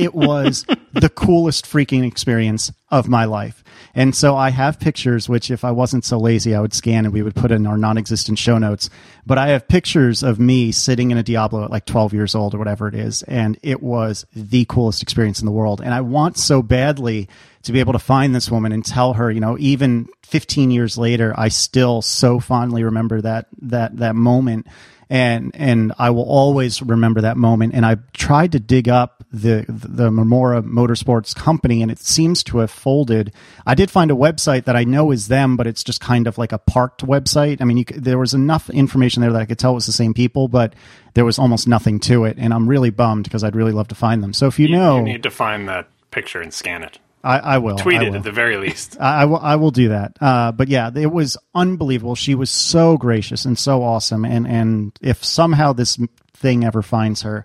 It 0.01 0.15
was 0.15 0.65
the 0.93 1.11
coolest 1.11 1.67
freaking 1.67 2.07
experience 2.07 2.73
of 2.91 3.09
my 3.09 3.25
life. 3.27 3.63
And 3.95 4.15
so 4.15 4.37
I 4.37 4.51
have 4.51 4.81
pictures, 4.81 5.29
which 5.29 5.51
if 5.51 5.65
I 5.65 5.73
wasn't 5.73 6.05
so 6.05 6.19
lazy, 6.19 6.55
I 6.55 6.61
would 6.61 6.73
scan 6.73 7.05
and 7.05 7.13
we 7.13 7.23
would 7.23 7.35
put 7.35 7.51
in 7.51 7.67
our 7.67 7.77
non 7.77 7.99
existent 7.99 8.39
show 8.39 8.59
notes. 8.59 8.89
But 9.27 9.39
I 9.39 9.49
have 9.49 9.69
pictures 9.69 10.23
of 10.23 10.39
me 10.39 10.73
sitting 10.73 11.11
in 11.11 11.19
a 11.19 11.23
Diablo 11.23 11.65
at 11.65 11.71
like 11.71 11.87
12 11.87 12.15
years 12.15 12.35
old 12.35 12.55
or 12.55 12.59
whatever 12.59 12.89
it 12.89 12.95
is. 12.95 13.23
And 13.25 13.59
it 13.63 13.83
was 13.83 14.27
the 14.35 14.65
coolest 14.67 15.03
experience 15.03 15.41
in 15.41 15.47
the 15.47 15.53
world. 15.53 15.81
And 15.81 15.93
I 15.93 16.01
want 16.01 16.39
so 16.39 16.63
badly 16.63 17.29
to 17.63 17.73
be 17.73 17.81
able 17.81 17.93
to 17.93 17.99
find 17.99 18.35
this 18.35 18.51
woman 18.51 18.73
and 18.73 18.85
tell 18.85 19.15
her, 19.15 19.31
you 19.31 19.41
know, 19.41 19.59
even 19.59 20.09
15 20.23 20.71
years 20.71 20.97
later, 20.97 21.35
I 21.37 21.49
still 21.49 22.01
so 22.01 22.41
fondly 22.41 22.85
remember 22.85 23.21
that, 23.21 23.49
that, 23.63 23.97
that 23.99 24.17
moment. 24.17 24.67
And, 25.11 25.51
and 25.55 25.93
I 25.99 26.11
will 26.11 26.25
always 26.25 26.81
remember 26.81 27.23
that 27.23 27.37
moment. 27.37 27.75
And 27.75 27.85
I 27.85 27.97
tried 28.13 28.53
to 28.53 28.61
dig 28.61 28.89
up 28.89 29.20
the, 29.33 29.65
the 29.69 30.11
Memora 30.11 30.63
Motorsports 30.63 31.35
company 31.35 31.83
and 31.83 31.91
it 31.91 31.99
seems 31.99 32.43
to 32.45 32.59
have 32.59 32.71
folded. 32.71 33.33
I 33.67 33.75
did 33.75 33.91
find 33.91 34.11
a 34.11 34.15
website 34.15 34.65
that 34.65 34.77
I 34.77 34.85
know 34.85 35.13
is 35.13 35.29
them, 35.29 35.57
but 35.57 35.67
it's 35.67 35.85
just 35.85 36.01
kind 36.01 36.27
of 36.27 36.39
like 36.39 36.53
a 36.53 36.59
parked 36.59 37.05
website. 37.05 37.61
I 37.61 37.65
mean, 37.65 37.79
you, 37.79 37.85
there 37.85 38.19
was 38.19 38.35
enough 38.35 38.69
information 38.71 39.23
there 39.23 39.33
that 39.33 39.41
I 39.41 39.47
could 39.47 39.59
tell 39.59 39.73
it 39.73 39.75
was 39.75 39.87
the 39.87 39.93
same 39.93 40.15
people, 40.15 40.49
but 40.49 40.75
there 41.15 41.25
was 41.25 41.39
almost 41.39 41.69
nothing 41.69 42.01
to 42.01 42.25
it. 42.25 42.37
And 42.39 42.53
I'm 42.53 42.69
really 42.69 42.91
bummed 42.91 43.25
because 43.25 43.45
I'd 43.45 43.57
really 43.57 43.73
love 43.73 43.89
to 43.89 43.95
find 43.95 44.23
them. 44.23 44.33
So 44.33 44.47
if 44.47 44.59
you, 44.59 44.69
You, 44.69 44.77
know, 44.77 44.97
you 44.97 45.03
need 45.03 45.23
to 45.23 45.31
find 45.31 45.69
that 45.69 45.89
picture 46.11 46.41
and 46.41 46.53
scan 46.53 46.83
it. 46.83 46.99
I, 47.23 47.39
I 47.39 47.59
will 47.59 47.77
Tweet 47.77 48.03
it 48.03 48.15
at 48.15 48.23
the 48.23 48.33
very 48.33 48.57
least. 48.57 48.97
I, 49.01 49.23
I 49.23 49.25
will. 49.27 49.39
I 49.39 49.57
will 49.57 49.71
do 49.71 49.91
that. 49.91 50.17
Uh, 50.21 50.53
but 50.53 50.69
yeah, 50.69 50.91
it 50.95 51.13
was 51.13 51.37
unbelievable. 51.55 52.15
She 52.15 52.35
was 52.35 52.51
so 52.51 52.97
gracious 52.97 53.45
and 53.45 53.59
so 53.59 53.83
awesome. 53.83 54.25
And 54.25 54.47
and 54.47 54.99
if 55.03 55.23
somehow 55.23 55.75
this 55.75 55.99
thing 56.33 56.65
ever 56.65 56.81
finds 56.81 57.23
her, 57.23 57.45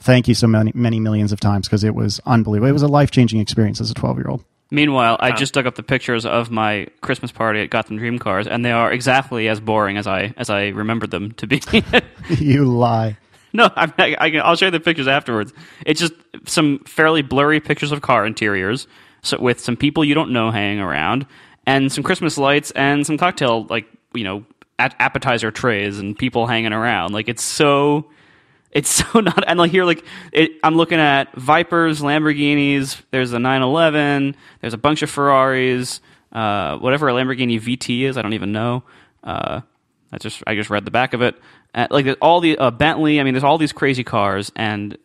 thank 0.00 0.28
you 0.28 0.34
so 0.34 0.46
many 0.46 0.72
many 0.74 1.00
millions 1.00 1.32
of 1.32 1.40
times 1.40 1.66
because 1.66 1.84
it 1.84 1.94
was 1.94 2.20
unbelievable. 2.26 2.68
It 2.68 2.72
was 2.72 2.82
a 2.82 2.88
life 2.88 3.10
changing 3.10 3.40
experience 3.40 3.80
as 3.80 3.90
a 3.90 3.94
twelve 3.94 4.18
year 4.18 4.28
old. 4.28 4.44
Meanwhile, 4.70 5.16
I 5.20 5.30
just 5.30 5.54
dug 5.54 5.66
up 5.66 5.76
the 5.76 5.84
pictures 5.84 6.26
of 6.26 6.50
my 6.50 6.88
Christmas 7.00 7.30
party 7.30 7.60
at 7.60 7.70
Gotham 7.70 7.98
Dream 7.98 8.18
Cars, 8.18 8.48
and 8.48 8.64
they 8.64 8.72
are 8.72 8.90
exactly 8.90 9.48
as 9.48 9.60
boring 9.60 9.96
as 9.96 10.08
I 10.08 10.34
as 10.36 10.50
I 10.50 10.68
remembered 10.68 11.12
them 11.12 11.32
to 11.32 11.46
be. 11.46 11.62
you 12.30 12.64
lie. 12.64 13.16
no, 13.52 13.70
I'm, 13.76 13.92
I, 13.96 14.16
I 14.18 14.30
can, 14.30 14.40
I'll 14.40 14.56
show 14.56 14.66
you 14.66 14.72
the 14.72 14.80
pictures 14.80 15.06
afterwards. 15.06 15.52
It's 15.84 16.00
just 16.00 16.14
some 16.46 16.80
fairly 16.80 17.22
blurry 17.22 17.60
pictures 17.60 17.92
of 17.92 18.02
car 18.02 18.26
interiors, 18.26 18.88
so 19.22 19.38
with 19.38 19.60
some 19.60 19.76
people 19.76 20.04
you 20.04 20.14
don't 20.14 20.32
know 20.32 20.50
hanging 20.50 20.80
around, 20.80 21.26
and 21.64 21.92
some 21.92 22.02
Christmas 22.02 22.36
lights 22.36 22.72
and 22.72 23.06
some 23.06 23.18
cocktail 23.18 23.66
like 23.70 23.86
you 24.14 24.24
know 24.24 24.44
appetizer 24.80 25.52
trays 25.52 26.00
and 26.00 26.18
people 26.18 26.48
hanging 26.48 26.72
around. 26.72 27.12
Like 27.12 27.28
it's 27.28 27.44
so. 27.44 28.10
It's 28.76 28.90
so 28.90 29.20
not, 29.20 29.42
and 29.48 29.58
like 29.58 29.70
here, 29.70 29.86
like 29.86 30.04
it, 30.32 30.52
I'm 30.62 30.76
looking 30.76 31.00
at 31.00 31.34
Vipers, 31.34 32.02
Lamborghinis. 32.02 33.00
There's 33.10 33.32
a 33.32 33.38
911. 33.38 34.36
There's 34.60 34.74
a 34.74 34.78
bunch 34.78 35.00
of 35.00 35.08
Ferraris. 35.08 36.02
Uh, 36.30 36.76
whatever 36.76 37.08
a 37.08 37.12
Lamborghini 37.12 37.58
VT 37.58 38.02
is, 38.02 38.18
I 38.18 38.22
don't 38.22 38.34
even 38.34 38.52
know. 38.52 38.82
Uh, 39.24 39.62
I 40.12 40.18
just 40.18 40.42
I 40.46 40.54
just 40.54 40.68
read 40.68 40.84
the 40.84 40.90
back 40.90 41.14
of 41.14 41.22
it. 41.22 41.36
Uh, 41.74 41.86
like 41.90 42.18
all 42.20 42.40
the 42.40 42.58
uh, 42.58 42.70
Bentley. 42.70 43.18
I 43.18 43.24
mean, 43.24 43.32
there's 43.32 43.44
all 43.44 43.56
these 43.56 43.72
crazy 43.72 44.04
cars, 44.04 44.52
and 44.54 44.98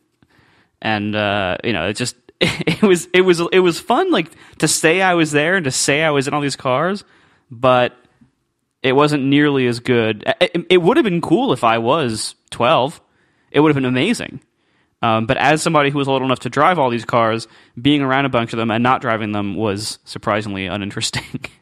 and 0.81 1.15
uh, 1.15 1.55
you 1.63 1.71
know, 1.71 1.87
it 1.87 1.93
just 1.93 2.17
it 2.41 2.81
was 2.81 3.07
it 3.13 3.21
was 3.21 3.41
it 3.53 3.59
was 3.59 3.79
fun. 3.79 4.11
Like 4.11 4.33
to 4.57 4.67
say 4.67 5.01
I 5.01 5.13
was 5.13 5.31
there 5.31 5.55
and 5.55 5.63
to 5.63 5.71
say 5.71 6.03
I 6.03 6.11
was 6.11 6.27
in 6.27 6.33
all 6.33 6.41
these 6.41 6.57
cars, 6.57 7.05
but 7.49 7.95
it 8.83 8.91
wasn't 8.91 9.23
nearly 9.23 9.65
as 9.67 9.79
good. 9.79 10.25
It, 10.41 10.65
it 10.69 10.81
would 10.81 10.97
have 10.97 11.05
been 11.05 11.21
cool 11.21 11.53
if 11.53 11.63
I 11.63 11.77
was 11.77 12.35
12. 12.49 12.99
It 13.51 13.59
would 13.59 13.69
have 13.69 13.75
been 13.75 13.85
amazing. 13.85 14.41
Um, 15.01 15.25
but 15.25 15.37
as 15.37 15.61
somebody 15.61 15.89
who 15.89 15.97
was 15.97 16.07
old 16.07 16.21
enough 16.21 16.39
to 16.39 16.49
drive 16.49 16.77
all 16.77 16.89
these 16.89 17.05
cars, 17.05 17.47
being 17.81 18.01
around 18.01 18.25
a 18.25 18.29
bunch 18.29 18.53
of 18.53 18.57
them 18.57 18.69
and 18.69 18.83
not 18.83 19.01
driving 19.01 19.31
them 19.31 19.55
was 19.55 19.99
surprisingly 20.05 20.67
uninteresting. 20.67 21.23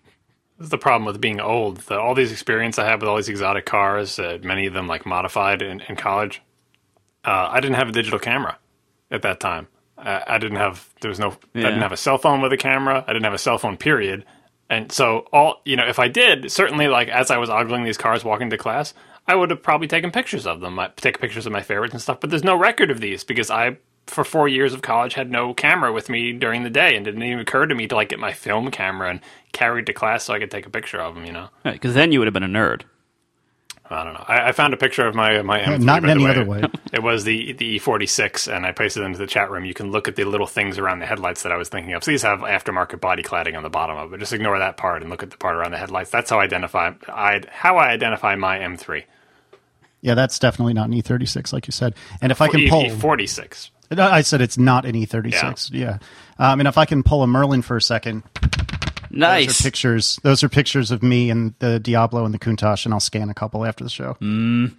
This 0.58 0.66
is 0.66 0.72
the 0.72 0.78
problem 0.78 1.06
with 1.06 1.22
being 1.22 1.40
old. 1.40 1.78
The, 1.78 1.98
all 1.98 2.14
these 2.14 2.34
experience 2.34 2.78
I 2.78 2.86
have 2.86 3.00
with 3.00 3.08
all 3.08 3.16
these 3.16 3.30
exotic 3.30 3.66
cars, 3.66 4.20
uh, 4.20 4.40
many 4.44 4.66
of 4.66 4.74
them 4.74 4.90
like 4.90 5.06
modified 5.06 5.62
in, 5.62 5.80
in 5.88 5.96
college. 5.96 6.42
Uh, 7.24 7.48
I 7.50 7.62
didn't 7.62 7.78
have 7.78 7.88
a 7.88 7.94
digital 7.94 8.20
camera 8.20 8.58
at 9.10 9.22
that 9.22 9.40
time. 9.40 9.70
I, 9.98 10.22
I 10.28 10.38
didn't 10.38 10.58
have 10.58 10.94
there 11.00 11.08
was 11.08 11.18
no. 11.18 11.38
I 11.56 11.62
didn't 11.62 11.82
have 11.82 11.94
a 11.94 11.98
cell 11.98 12.18
phone 12.18 12.42
with 12.42 12.52
a 12.52 12.58
camera. 12.58 13.06
I 13.08 13.14
didn't 13.14 13.24
have 13.24 13.34
a 13.34 13.38
cell 13.38 13.58
phone. 13.58 13.78
Period. 13.78 14.26
And 14.70 14.92
so 14.92 15.28
all 15.32 15.62
you 15.64 15.78
know, 15.78 15.88
if 15.88 15.98
I 15.98 16.10
did, 16.10 16.52
certainly 16.52 16.90
like 16.90 17.08
as 17.08 17.32
I 17.32 17.38
was 17.38 17.50
ogling 17.50 17.86
these 17.86 17.98
cars 17.98 18.26
walking 18.26 18.50
to 18.50 18.58
class, 18.58 18.94
I 19.30 19.36
would 19.36 19.52
have 19.52 19.62
probably 19.62 19.88
taken 19.88 20.10
pictures 20.12 20.48
of 20.48 20.60
them. 20.60 20.80
I 20.80 20.90
take 20.96 21.20
pictures 21.22 21.46
of 21.46 21.52
my 21.52 21.62
favorites 21.62 21.94
and 21.94 22.02
stuff. 22.02 22.20
But 22.20 22.32
there's 22.32 22.44
no 22.44 22.56
record 22.56 22.90
of 22.90 23.00
these 23.00 23.24
because 23.24 23.52
I 23.52 23.78
for 24.08 24.24
four 24.24 24.48
years 24.48 24.74
of 24.74 24.82
college 24.82 25.14
had 25.14 25.30
no 25.30 25.54
camera 25.54 25.94
with 25.94 26.10
me 26.10 26.34
during 26.34 26.64
the 26.64 26.70
day, 26.72 26.96
and 26.96 27.06
it 27.08 27.12
didn't 27.12 27.22
even 27.24 27.40
occur 27.40 27.68
to 27.68 27.76
me 27.76 27.88
to 27.88 27.96
like 27.96 28.10
get 28.10 28.20
my 28.20 28.34
film 28.34 28.72
camera 28.72 29.12
and 29.12 29.20
carry 29.52 29.82
it 29.82 29.86
to 29.86 29.94
class 29.94 30.24
so 30.24 30.34
I 30.34 30.40
could 30.40 30.50
take 30.50 30.66
a 30.66 30.70
picture 30.72 31.00
of 31.00 31.14
them. 31.14 31.26
You 31.26 31.34
know, 31.34 31.50
Because 31.64 31.94
then 31.94 32.12
you 32.12 32.20
would 32.20 32.26
have 32.28 32.34
been 32.34 32.44
a 32.44 32.48
nerd. 32.48 32.82
I 33.92 34.04
don't 34.04 34.14
know. 34.14 34.26
I, 34.28 34.50
I 34.50 34.52
found 34.52 34.74
a 34.74 34.78
picture 34.78 35.08
of 35.08 35.16
my 35.16 35.42
my 35.44 35.60
M3, 35.60 35.80
Not 35.82 36.04
in 36.04 36.10
any 36.12 36.24
way. 36.24 36.32
other 36.32 36.46
way. 36.46 36.64
It 36.92 37.04
was 37.04 37.24
the 37.24 37.54
the 37.54 37.78
E46, 37.80 38.52
and 38.52 38.66
I 38.66 38.72
pasted 38.72 39.04
it 39.04 39.06
into 39.06 39.20
the 39.20 39.28
chat 39.28 39.52
room. 39.52 39.64
You 39.64 39.76
can 39.76 39.92
look 39.92 40.08
at 40.08 40.16
the 40.16 40.24
little 40.24 40.48
things 40.48 40.80
around 40.80 41.00
the 41.00 41.06
headlights 41.06 41.44
that 41.44 41.52
I 41.52 41.58
was 41.58 41.70
thinking 41.70 41.94
of. 41.94 42.04
So 42.04 42.10
these 42.12 42.24
have 42.24 42.40
aftermarket 42.40 43.00
body 43.00 43.22
cladding 43.22 43.56
on 43.56 43.62
the 43.62 43.70
bottom 43.70 43.96
of 43.96 44.12
it. 44.12 44.18
Just 44.20 44.34
ignore 44.34 44.58
that 44.58 44.76
part 44.78 45.02
and 45.04 45.10
look 45.12 45.22
at 45.22 45.30
the 45.30 45.38
part 45.38 45.56
around 45.56 45.70
the 45.72 45.78
headlights. 45.78 46.10
That's 46.10 46.32
how 46.32 46.40
I 46.40 46.46
identify 46.46 46.92
I 47.08 47.42
how 47.52 47.78
I 47.78 47.90
identify 47.90 48.36
my 48.36 48.58
M3. 48.58 49.04
Yeah, 50.02 50.16
that's 50.16 50.40
definitely 50.40 50.74
not 50.74 50.90
an 50.90 50.96
E36, 50.96 51.52
like 51.52 51.68
you 51.68 51.72
said. 51.72 51.96
And 52.22 52.32
if 52.32 52.42
I 52.42 52.48
can 52.48 52.68
pull, 52.70 52.84
E46. 52.84 53.72
I 53.98 54.22
said 54.22 54.42
it's 54.42 54.58
not 54.58 54.86
an 54.86 54.96
E36. 54.96 55.72
Yeah. 55.74 55.98
yeah. 56.40 56.52
Um, 56.52 56.60
and 56.60 56.68
if 56.68 56.78
I 56.78 56.86
can 56.86 57.04
pull 57.04 57.24
a 57.24 57.28
Merlin 57.28 57.62
for 57.62 57.76
a 57.76 57.82
second, 57.82 58.24
those 59.12 59.20
Nice. 59.20 59.60
are 59.60 59.64
pictures. 59.64 60.20
Those 60.24 60.44
are 60.44 60.50
pictures 60.50 60.92
of 60.92 61.02
me 61.02 61.30
and 61.30 61.54
the 61.60 61.80
Diablo 61.80 62.26
and 62.26 62.34
the 62.34 62.40
Countach, 62.40 62.86
and 62.86 62.94
I'll 62.94 63.00
scan 63.00 63.30
a 63.30 63.34
couple 63.34 63.66
after 63.66 63.84
the 63.84 63.90
show. 63.90 64.18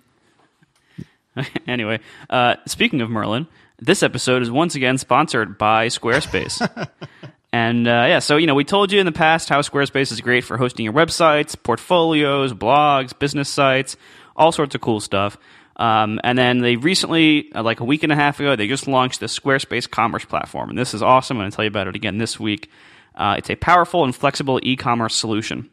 anyway, 1.66 2.01
uh, 2.29 2.57
speaking 2.66 3.01
of 3.01 3.11
Merlin, 3.11 3.47
this 3.79 4.03
episode 4.03 4.43
is 4.43 4.51
once 4.51 4.75
again 4.75 4.99
sponsored 4.99 5.59
by 5.59 5.87
Squarespace. 5.87 6.89
and 7.53 7.89
uh, 7.89 8.07
yeah, 8.09 8.18
so 8.21 8.37
you 8.37 8.47
know, 8.47 8.55
we 8.55 8.64
told 8.64 8.93
you 8.93 9.01
in 9.01 9.07
the 9.07 9.12
past 9.12 9.49
how 9.49 9.61
Squarespace 9.61 10.12
is 10.12 10.21
great 10.21 10.45
for 10.45 10.57
hosting 10.57 10.85
your 10.85 10.95
websites, 10.95 11.61
portfolios, 11.61 12.53
blogs, 12.53 13.18
business 13.18 13.49
sites, 13.49 13.97
all 14.41 14.51
sorts 14.51 14.74
of 14.74 14.80
cool 14.80 14.99
stuff. 14.99 15.36
Um, 15.76 16.20
and 16.24 16.36
then 16.36 16.59
they 16.59 16.76
recently, 16.76 17.53
uh, 17.55 17.62
like 17.62 17.80
a 17.80 17.84
week 17.84 18.03
and 18.03 18.12
a 18.12 18.16
half 18.16 18.41
ago, 18.41 18.57
they 18.57 18.66
just 18.66 18.88
launched 18.88 19.20
the 19.20 19.26
Squarespace 19.26 19.88
commerce 19.88 20.24
platform. 20.24 20.70
And 20.70 20.78
this 20.78 20.95
is 20.95 21.03
awesome. 21.03 21.36
I'm 21.36 21.43
going 21.43 21.51
to 21.51 21.57
tell 21.57 21.64
you 21.64 21.68
about 21.68 21.86
it 21.86 21.97
again 21.97 22.18
this 22.18 22.41
week. 22.41 22.70
Uh, 23.14 23.36
it's 23.38 23.51
a 23.51 23.55
powerful 23.55 24.05
and 24.05 24.14
flexible 24.14 24.59
e 24.62 24.76
commerce 24.76 25.14
solution. 25.14 25.70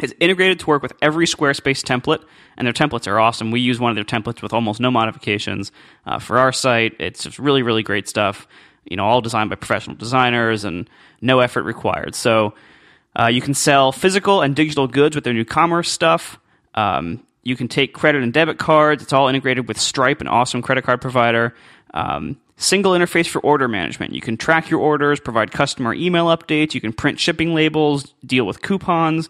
It's 0.00 0.12
integrated 0.18 0.60
to 0.60 0.66
work 0.66 0.82
with 0.82 0.92
every 1.00 1.26
Squarespace 1.26 1.82
template, 1.82 2.24
and 2.56 2.66
their 2.66 2.72
templates 2.72 3.06
are 3.06 3.20
awesome. 3.20 3.50
We 3.50 3.60
use 3.60 3.78
one 3.78 3.90
of 3.90 3.96
their 3.96 4.04
templates 4.04 4.42
with 4.42 4.52
almost 4.52 4.80
no 4.80 4.90
modifications 4.90 5.72
uh, 6.04 6.18
for 6.18 6.38
our 6.38 6.52
site. 6.52 6.94
It's 6.98 7.22
just 7.22 7.38
really, 7.38 7.62
really 7.62 7.82
great 7.82 8.08
stuff. 8.08 8.48
You 8.84 8.96
know, 8.96 9.04
all 9.04 9.20
designed 9.20 9.50
by 9.50 9.56
professional 9.56 9.96
designers 9.96 10.64
and 10.64 10.90
no 11.20 11.40
effort 11.40 11.62
required. 11.62 12.14
So 12.14 12.54
uh, 13.18 13.28
you 13.28 13.40
can 13.40 13.54
sell 13.54 13.92
physical 13.92 14.42
and 14.42 14.56
digital 14.56 14.88
goods 14.88 15.14
with 15.14 15.24
their 15.24 15.32
new 15.32 15.44
commerce 15.44 15.90
stuff. 15.90 16.38
Um, 16.74 17.24
you 17.44 17.56
can 17.56 17.68
take 17.68 17.94
credit 17.94 18.22
and 18.22 18.32
debit 18.32 18.58
cards. 18.58 19.02
It's 19.02 19.12
all 19.12 19.28
integrated 19.28 19.68
with 19.68 19.78
Stripe, 19.78 20.20
an 20.20 20.28
awesome 20.28 20.62
credit 20.62 20.84
card 20.84 21.00
provider. 21.00 21.54
Um, 21.92 22.38
single 22.56 22.92
interface 22.92 23.28
for 23.28 23.40
order 23.40 23.68
management. 23.68 24.12
You 24.12 24.20
can 24.20 24.36
track 24.36 24.70
your 24.70 24.80
orders, 24.80 25.20
provide 25.20 25.52
customer 25.52 25.94
email 25.94 26.26
updates. 26.26 26.74
You 26.74 26.80
can 26.80 26.92
print 26.92 27.20
shipping 27.20 27.54
labels, 27.54 28.14
deal 28.24 28.46
with 28.46 28.62
coupons, 28.62 29.28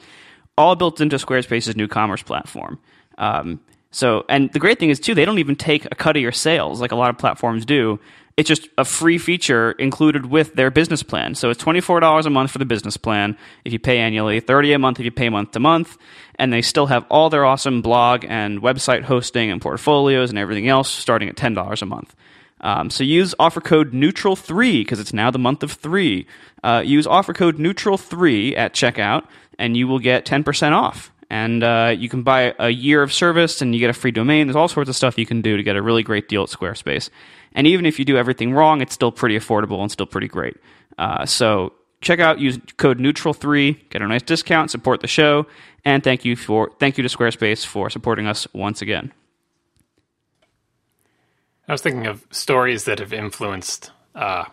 all 0.56 0.76
built 0.76 1.00
into 1.00 1.16
Squarespace's 1.16 1.76
new 1.76 1.88
commerce 1.88 2.22
platform. 2.22 2.78
Um, 3.18 3.60
so, 3.94 4.24
and 4.28 4.52
the 4.52 4.58
great 4.58 4.78
thing 4.78 4.90
is 4.90 4.98
too, 4.98 5.14
they 5.14 5.24
don't 5.24 5.38
even 5.38 5.56
take 5.56 5.86
a 5.86 5.94
cut 5.94 6.16
of 6.16 6.22
your 6.22 6.32
sales 6.32 6.80
like 6.80 6.92
a 6.92 6.96
lot 6.96 7.10
of 7.10 7.18
platforms 7.18 7.64
do. 7.64 8.00
It's 8.36 8.48
just 8.48 8.68
a 8.76 8.84
free 8.84 9.18
feature 9.18 9.70
included 9.78 10.26
with 10.26 10.54
their 10.54 10.72
business 10.72 11.04
plan. 11.04 11.36
So 11.36 11.50
it's 11.50 11.62
twenty 11.62 11.80
four 11.80 12.00
dollars 12.00 12.26
a 12.26 12.30
month 12.30 12.50
for 12.50 12.58
the 12.58 12.64
business 12.64 12.96
plan 12.96 13.38
if 13.64 13.72
you 13.72 13.78
pay 13.78 13.98
annually, 13.98 14.40
thirty 14.40 14.72
a 14.72 14.78
month 14.78 14.98
if 14.98 15.04
you 15.04 15.12
pay 15.12 15.28
month 15.28 15.52
to 15.52 15.60
month, 15.60 15.96
and 16.34 16.52
they 16.52 16.60
still 16.60 16.86
have 16.86 17.06
all 17.08 17.30
their 17.30 17.44
awesome 17.44 17.80
blog 17.80 18.24
and 18.28 18.60
website 18.60 19.04
hosting 19.04 19.52
and 19.52 19.62
portfolios 19.62 20.30
and 20.30 20.38
everything 20.38 20.68
else 20.68 20.90
starting 20.90 21.28
at 21.28 21.36
ten 21.36 21.54
dollars 21.54 21.80
a 21.80 21.86
month. 21.86 22.12
Um, 22.60 22.90
so 22.90 23.04
use 23.04 23.36
offer 23.38 23.60
code 23.60 23.94
neutral 23.94 24.34
three 24.34 24.82
because 24.82 24.98
it's 24.98 25.12
now 25.12 25.30
the 25.30 25.38
month 25.38 25.62
of 25.62 25.70
three. 25.70 26.26
Uh, 26.64 26.82
use 26.84 27.06
offer 27.06 27.34
code 27.34 27.60
neutral 27.60 27.96
three 27.96 28.56
at 28.56 28.74
checkout, 28.74 29.28
and 29.60 29.76
you 29.76 29.86
will 29.86 30.00
get 30.00 30.26
ten 30.26 30.42
percent 30.42 30.74
off. 30.74 31.12
And 31.30 31.62
uh, 31.64 31.94
you 31.96 32.08
can 32.08 32.22
buy 32.22 32.54
a 32.58 32.70
year 32.70 33.02
of 33.02 33.12
service, 33.12 33.62
and 33.62 33.74
you 33.74 33.80
get 33.80 33.90
a 33.90 33.94
free 33.94 34.10
domain. 34.10 34.46
There's 34.46 34.56
all 34.56 34.68
sorts 34.68 34.90
of 34.90 34.96
stuff 34.96 35.18
you 35.18 35.26
can 35.26 35.40
do 35.40 35.56
to 35.56 35.62
get 35.62 35.76
a 35.76 35.82
really 35.82 36.02
great 36.02 36.28
deal 36.28 36.42
at 36.42 36.50
Squarespace. 36.50 37.10
And 37.52 37.66
even 37.66 37.86
if 37.86 37.98
you 37.98 38.04
do 38.04 38.16
everything 38.16 38.52
wrong, 38.52 38.80
it's 38.80 38.94
still 38.94 39.12
pretty 39.12 39.38
affordable 39.38 39.80
and 39.80 39.90
still 39.90 40.06
pretty 40.06 40.28
great. 40.28 40.56
Uh, 40.98 41.24
so 41.24 41.72
check 42.00 42.20
out, 42.20 42.38
use 42.38 42.58
code 42.76 43.00
neutral 43.00 43.34
three, 43.34 43.72
get 43.90 44.02
a 44.02 44.06
nice 44.06 44.22
discount, 44.22 44.70
support 44.70 45.00
the 45.00 45.06
show, 45.06 45.46
and 45.84 46.04
thank 46.04 46.24
you 46.24 46.36
for 46.36 46.70
thank 46.78 46.98
you 46.98 47.06
to 47.06 47.16
Squarespace 47.16 47.64
for 47.64 47.90
supporting 47.90 48.26
us 48.26 48.46
once 48.52 48.82
again. 48.82 49.12
I 51.66 51.72
was 51.72 51.80
thinking 51.80 52.06
of 52.06 52.26
stories 52.30 52.84
that 52.84 52.98
have 52.98 53.12
influenced 53.12 53.90
uh, 54.14 54.44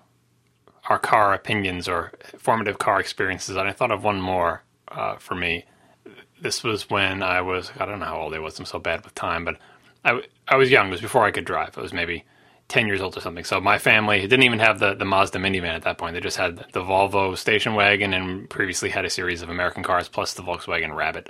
our 0.89 0.97
car 0.97 1.34
opinions 1.34 1.88
or 1.88 2.13
formative 2.38 2.80
car 2.80 2.99
experiences, 2.99 3.57
and 3.57 3.67
I 3.67 3.74
thought 3.74 3.91
of 3.91 4.03
one 4.03 4.22
more 4.22 4.63
uh, 4.88 5.17
for 5.17 5.36
me. 5.36 5.65
This 6.41 6.63
was 6.63 6.89
when 6.89 7.23
I 7.23 7.41
was, 7.41 7.71
I 7.79 7.85
don't 7.85 7.99
know 7.99 8.05
how 8.05 8.19
old 8.19 8.33
I 8.33 8.39
was, 8.39 8.59
I'm 8.59 8.65
so 8.65 8.79
bad 8.79 9.03
with 9.03 9.15
time, 9.15 9.45
but 9.45 9.57
I, 10.03 10.21
I 10.47 10.55
was 10.55 10.71
young. 10.71 10.87
It 10.87 10.91
was 10.91 11.01
before 11.01 11.23
I 11.23 11.31
could 11.31 11.45
drive. 11.45 11.77
I 11.77 11.81
was 11.81 11.93
maybe 11.93 12.25
10 12.67 12.87
years 12.87 13.01
old 13.01 13.15
or 13.17 13.21
something. 13.21 13.43
So 13.43 13.59
my 13.59 13.77
family 13.77 14.21
didn't 14.21 14.43
even 14.43 14.59
have 14.59 14.79
the, 14.79 14.95
the 14.95 15.05
Mazda 15.05 15.39
minivan 15.39 15.75
at 15.75 15.83
that 15.83 15.97
point. 15.97 16.13
They 16.13 16.19
just 16.19 16.37
had 16.37 16.57
the 16.71 16.81
Volvo 16.81 17.37
station 17.37 17.75
wagon 17.75 18.13
and 18.13 18.49
previously 18.49 18.89
had 18.89 19.05
a 19.05 19.09
series 19.09 19.41
of 19.41 19.49
American 19.49 19.83
cars 19.83 20.07
plus 20.07 20.33
the 20.33 20.41
Volkswagen 20.41 20.95
Rabbit 20.95 21.29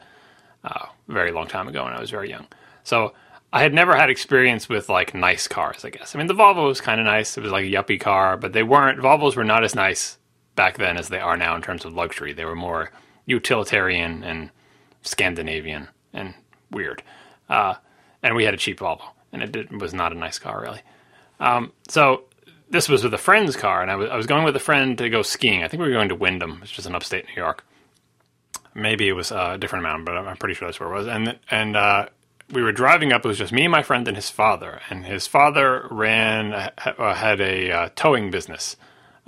uh, 0.64 0.86
very 1.08 1.32
long 1.32 1.48
time 1.48 1.68
ago 1.68 1.84
when 1.84 1.94
I 1.94 2.00
was 2.00 2.12
very 2.12 2.30
young. 2.30 2.48
So 2.84 3.14
I 3.52 3.64
had 3.64 3.74
never 3.74 3.96
had 3.96 4.10
experience 4.10 4.70
with 4.70 4.88
like 4.88 5.14
nice 5.14 5.48
cars, 5.48 5.84
I 5.84 5.90
guess. 5.90 6.16
I 6.16 6.20
mean, 6.20 6.28
the 6.28 6.36
Volvo 6.36 6.68
was 6.68 6.80
kind 6.80 7.02
of 7.02 7.06
nice. 7.06 7.38
It 7.38 7.42
was 7.42 7.52
like 7.52 7.66
a 7.66 7.72
yuppie 7.72 8.00
car, 8.00 8.38
but 8.38 8.54
they 8.54 8.64
weren't, 8.64 9.00
Volvos 9.00 9.36
were 9.36 9.44
not 9.44 9.64
as 9.64 9.76
nice 9.76 10.18
back 10.56 10.78
then 10.78 10.98
as 10.98 11.10
they 11.10 11.20
are 11.20 11.38
now 11.38 11.56
in 11.56 11.62
terms 11.62 11.86
of 11.86 11.94
luxury. 11.94 12.34
They 12.34 12.46
were 12.46 12.56
more 12.56 12.92
utilitarian 13.26 14.24
and 14.24 14.52
Scandinavian 15.04 15.88
and 16.14 16.34
weird. 16.70 17.04
Uh, 17.50 17.76
and 18.24 18.36
we 18.36 18.44
had 18.46 18.54
a 18.54 18.58
cheap 18.58 18.80
Volvo, 18.80 19.04
and 19.32 19.42
it 19.42 19.52
did, 19.52 19.82
was 19.82 19.94
not 19.94 20.12
a 20.12 20.16
nice 20.16 20.40
car, 20.40 20.62
really. 20.62 20.82
Um, 21.40 21.74
so 21.88 22.24
this 22.70 22.88
was 22.88 23.04
with 23.04 23.14
a 23.14 23.18
friend's 23.18 23.56
car, 23.56 23.82
and 23.82 23.92
I 23.92 23.96
was, 23.96 24.10
I 24.10 24.16
was 24.16 24.26
going 24.26 24.44
with 24.44 24.56
a 24.56 24.60
friend 24.60 24.98
to 24.98 25.10
go 25.10 25.22
skiing. 25.22 25.64
I 25.64 25.68
think 25.68 25.82
we 25.82 25.88
were 25.88 25.94
going 25.94 26.10
to 26.10 26.16
Windham, 26.16 26.62
which 26.62 26.78
is 26.80 26.86
in 26.86 26.96
upstate 26.96 27.26
New 27.28 27.36
York. 27.36 27.66
Maybe 28.74 29.10
it 29.10 29.14
was 29.14 29.32
a 29.32 29.58
different 29.58 29.86
amount, 29.86 30.06
but 30.06 30.16
I'm 30.16 30.28
I'm 30.28 30.38
pretty 30.38 30.56
sure 30.56 30.68
that's 30.68 30.80
where 30.80 30.90
it 30.90 30.94
was. 30.94 31.08
And 31.08 31.38
and 31.50 31.76
uh, 31.76 32.06
we 32.52 32.62
were 32.62 32.72
driving 32.72 33.12
up. 33.12 33.26
It 33.26 33.28
was 33.28 33.38
just 33.38 33.52
me 33.52 33.66
and 33.66 33.72
my 33.72 33.84
friend 33.84 34.08
and 34.08 34.16
his 34.16 34.30
father. 34.30 34.80
And 34.90 35.06
his 35.06 35.28
father 35.28 35.88
ran 35.92 36.54
uh, 36.54 37.14
had 37.14 37.42
a 37.42 37.72
uh, 37.72 37.90
towing 37.96 38.32
business, 38.32 38.78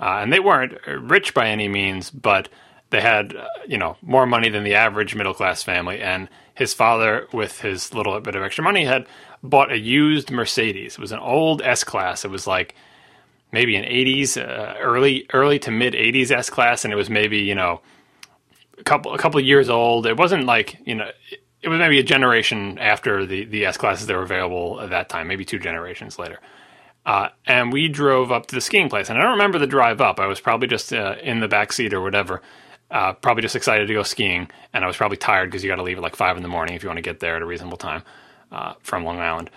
uh, 0.00 0.20
and 0.22 0.32
they 0.32 0.40
weren't 0.40 0.78
rich 0.86 1.34
by 1.34 1.48
any 1.48 1.68
means, 1.68 2.10
but 2.10 2.48
they 2.94 3.00
had 3.00 3.34
uh, 3.34 3.48
you 3.66 3.76
know 3.76 3.96
more 4.02 4.24
money 4.24 4.48
than 4.48 4.62
the 4.62 4.74
average 4.74 5.14
middle 5.14 5.34
class 5.34 5.62
family. 5.62 6.00
And 6.00 6.28
his 6.54 6.72
father, 6.72 7.26
with 7.32 7.60
his 7.60 7.92
little 7.92 8.18
bit 8.20 8.36
of 8.36 8.42
extra 8.42 8.62
money, 8.62 8.84
had 8.84 9.06
bought 9.42 9.72
a 9.72 9.78
used 9.78 10.30
Mercedes. 10.30 10.94
It 10.94 11.00
was 11.00 11.12
an 11.12 11.18
old 11.18 11.60
S 11.62 11.82
class. 11.82 12.24
It 12.24 12.30
was 12.30 12.46
like 12.46 12.76
maybe 13.52 13.74
an 13.74 13.84
'80s, 13.84 14.36
uh, 14.36 14.78
early 14.78 15.26
early 15.32 15.58
to 15.60 15.70
mid 15.72 15.94
'80s 15.94 16.30
S 16.30 16.50
class, 16.50 16.84
and 16.84 16.92
it 16.92 16.96
was 16.96 17.10
maybe 17.10 17.38
you 17.38 17.56
know 17.56 17.80
a 18.78 18.84
couple 18.84 19.12
a 19.12 19.18
couple 19.18 19.40
years 19.40 19.68
old. 19.68 20.06
It 20.06 20.16
wasn't 20.16 20.44
like 20.44 20.78
you 20.86 20.94
know. 20.94 21.10
It, 21.62 21.70
was 21.70 21.78
maybe 21.78 21.98
a 21.98 22.02
generation 22.02 22.78
after 22.78 23.24
the, 23.24 23.46
the 23.46 23.64
S 23.64 23.78
classes 23.78 24.06
that 24.06 24.14
were 24.14 24.22
available 24.22 24.82
at 24.82 24.90
that 24.90 25.08
time, 25.08 25.26
maybe 25.26 25.46
two 25.46 25.58
generations 25.58 26.18
later. 26.18 26.38
Uh, 27.06 27.28
and 27.46 27.72
we 27.72 27.88
drove 27.88 28.30
up 28.30 28.44
to 28.46 28.54
the 28.54 28.60
skiing 28.60 28.90
place. 28.90 29.08
And 29.08 29.18
I 29.18 29.22
don't 29.22 29.32
remember 29.32 29.58
the 29.58 29.66
drive 29.66 30.02
up. 30.02 30.20
I 30.20 30.26
was 30.26 30.40
probably 30.40 30.68
just 30.68 30.92
uh, 30.92 31.16
in 31.22 31.40
the 31.40 31.48
back 31.48 31.72
seat 31.72 31.94
or 31.94 32.02
whatever, 32.02 32.42
uh, 32.90 33.12
probably 33.14 33.42
just 33.42 33.56
excited 33.56 33.88
to 33.88 33.94
go 33.94 34.02
skiing. 34.02 34.50
And 34.72 34.84
I 34.84 34.86
was 34.86 34.96
probably 34.96 35.16
tired 35.16 35.50
because 35.50 35.64
you 35.64 35.70
got 35.70 35.76
to 35.76 35.82
leave 35.82 35.96
at 35.96 36.02
like 36.02 36.16
five 36.16 36.36
in 36.36 36.42
the 36.42 36.48
morning 36.48 36.74
if 36.74 36.82
you 36.82 36.88
want 36.88 36.98
to 36.98 37.02
get 37.02 37.20
there 37.20 37.36
at 37.36 37.42
a 37.42 37.46
reasonable 37.46 37.78
time 37.78 38.02
uh, 38.52 38.74
from 38.82 39.04
Long 39.04 39.18
Island. 39.18 39.50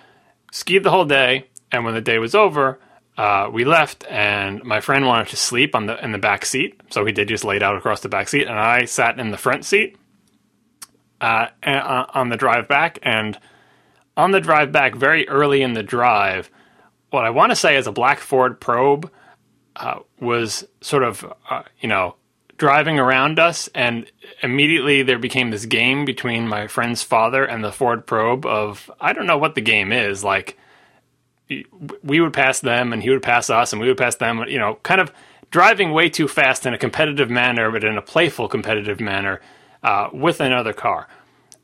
Skied 0.51 0.84
the 0.84 0.91
whole 0.91 1.05
day. 1.05 1.47
And 1.71 1.84
when 1.84 1.93
the 1.93 2.01
day 2.01 2.17
was 2.17 2.34
over, 2.34 2.80
uh, 3.17 3.49
we 3.51 3.65
left, 3.65 4.05
and 4.09 4.63
my 4.63 4.80
friend 4.80 5.05
wanted 5.05 5.28
to 5.28 5.36
sleep 5.36 5.75
on 5.75 5.88
the 5.88 6.03
in 6.03 6.11
the 6.11 6.17
back 6.17 6.45
seat, 6.45 6.80
so 6.91 7.03
he 7.03 7.11
did 7.11 7.28
just 7.28 7.43
laid 7.43 7.63
out 7.63 7.75
across 7.75 8.01
the 8.01 8.09
back 8.09 8.30
seat, 8.30 8.47
and 8.47 8.57
I 8.57 8.86
sat 8.86 9.19
in 9.19 9.32
the 9.32 9.38
front 9.38 9.65
seat 9.65 9.97
uh, 11.19 11.47
and, 11.63 11.80
uh, 11.80 12.05
on 12.13 12.30
the 12.30 12.38
drive 12.38 12.67
back. 12.67 12.99
And 13.01 13.38
on 14.15 14.32
the 14.32 14.39
drive 14.39 14.71
back, 14.71 14.95
very 14.95 15.28
early 15.28 15.63
in 15.63 15.73
the 15.73 15.84
drive, 15.84 16.51
what 17.09 17.25
I 17.25 17.32
want 17.32 17.51
to 17.51 17.55
say 17.55 17.75
is 17.75 17.88
a 17.88 17.91
black 17.91 18.19
Ford 18.19 18.61
Probe 18.61 19.11
uh, 19.75 19.99
was 20.19 20.65
sort 20.82 21.03
of, 21.03 21.25
you 21.80 21.89
know, 21.89 22.15
driving 22.58 22.99
around 22.99 23.39
us, 23.39 23.70
and 23.76 24.12
immediately 24.41 25.03
there 25.03 25.20
became 25.20 25.51
this 25.51 25.66
game 25.66 26.05
between 26.05 26.47
my 26.47 26.68
friend's 26.68 27.03
father 27.03 27.45
and 27.45 27.64
the 27.64 27.72
Ford 27.72 28.05
Probe 28.05 28.45
of 28.45 28.89
I 28.99 29.14
don't 29.14 29.28
know 29.28 29.38
what 29.38 29.55
the 29.55 29.62
game 29.62 29.91
is 29.91 30.24
like. 30.24 30.58
We 32.03 32.20
would 32.20 32.34
pass 32.34 32.60
them, 32.60 32.91
and 32.91 33.01
he 33.01 33.10
would 33.10 33.24
pass 33.24 33.49
us, 33.49 33.72
and 33.72 33.82
we 33.82 33.88
would 33.88 33.97
pass 33.97 34.16
them. 34.16 34.43
You 34.47 34.60
know, 34.60 34.80
kind 34.84 34.99
of 34.99 35.12
driving 35.49 35.91
way 35.91 36.10
too 36.10 36.28
fast 36.28 36.66
in 36.66 36.74
a 36.74 36.78
competitive 36.78 37.30
manner, 37.30 37.72
but 37.72 37.84
in 37.84 37.97
a 37.97 38.01
playful 38.01 38.47
competitive 38.47 38.99
manner 38.99 39.39
uh, 39.84 40.10
with 40.12 40.41
another 40.41 40.74
car. 40.74 41.08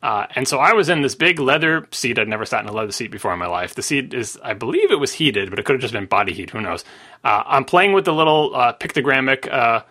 Uh, 0.02 0.28
and 0.36 0.48
so 0.48 0.60
I 0.60 0.74
was 0.74 0.90
in 0.90 1.02
this 1.02 1.16
big 1.16 1.40
leather 1.40 1.88
seat. 1.92 2.20
I'd 2.20 2.28
never 2.28 2.46
sat 2.46 2.62
in 2.62 2.70
a 2.70 2.74
leather 2.74 2.92
seat 2.92 3.10
before 3.10 3.32
in 3.32 3.40
my 3.40 3.48
life. 3.48 3.74
The 3.74 3.82
seat 3.82 4.14
is, 4.14 4.38
I 4.44 4.54
believe 4.54 4.92
it 4.92 5.00
was 5.00 5.14
heated, 5.14 5.50
but 5.50 5.60
it 5.60 5.66
could 5.66 5.74
have 5.74 5.82
just 5.82 5.94
been 5.94 6.08
body 6.08 6.34
heat. 6.34 6.50
Who 6.50 6.60
knows? 6.60 6.84
Uh, 7.24 7.44
I'm 7.46 7.64
playing 7.64 7.94
with 7.94 8.04
the 8.04 8.14
little 8.14 8.54
uh, 8.54 8.74
pictogrammic 8.74 9.50
uh, 9.50 9.84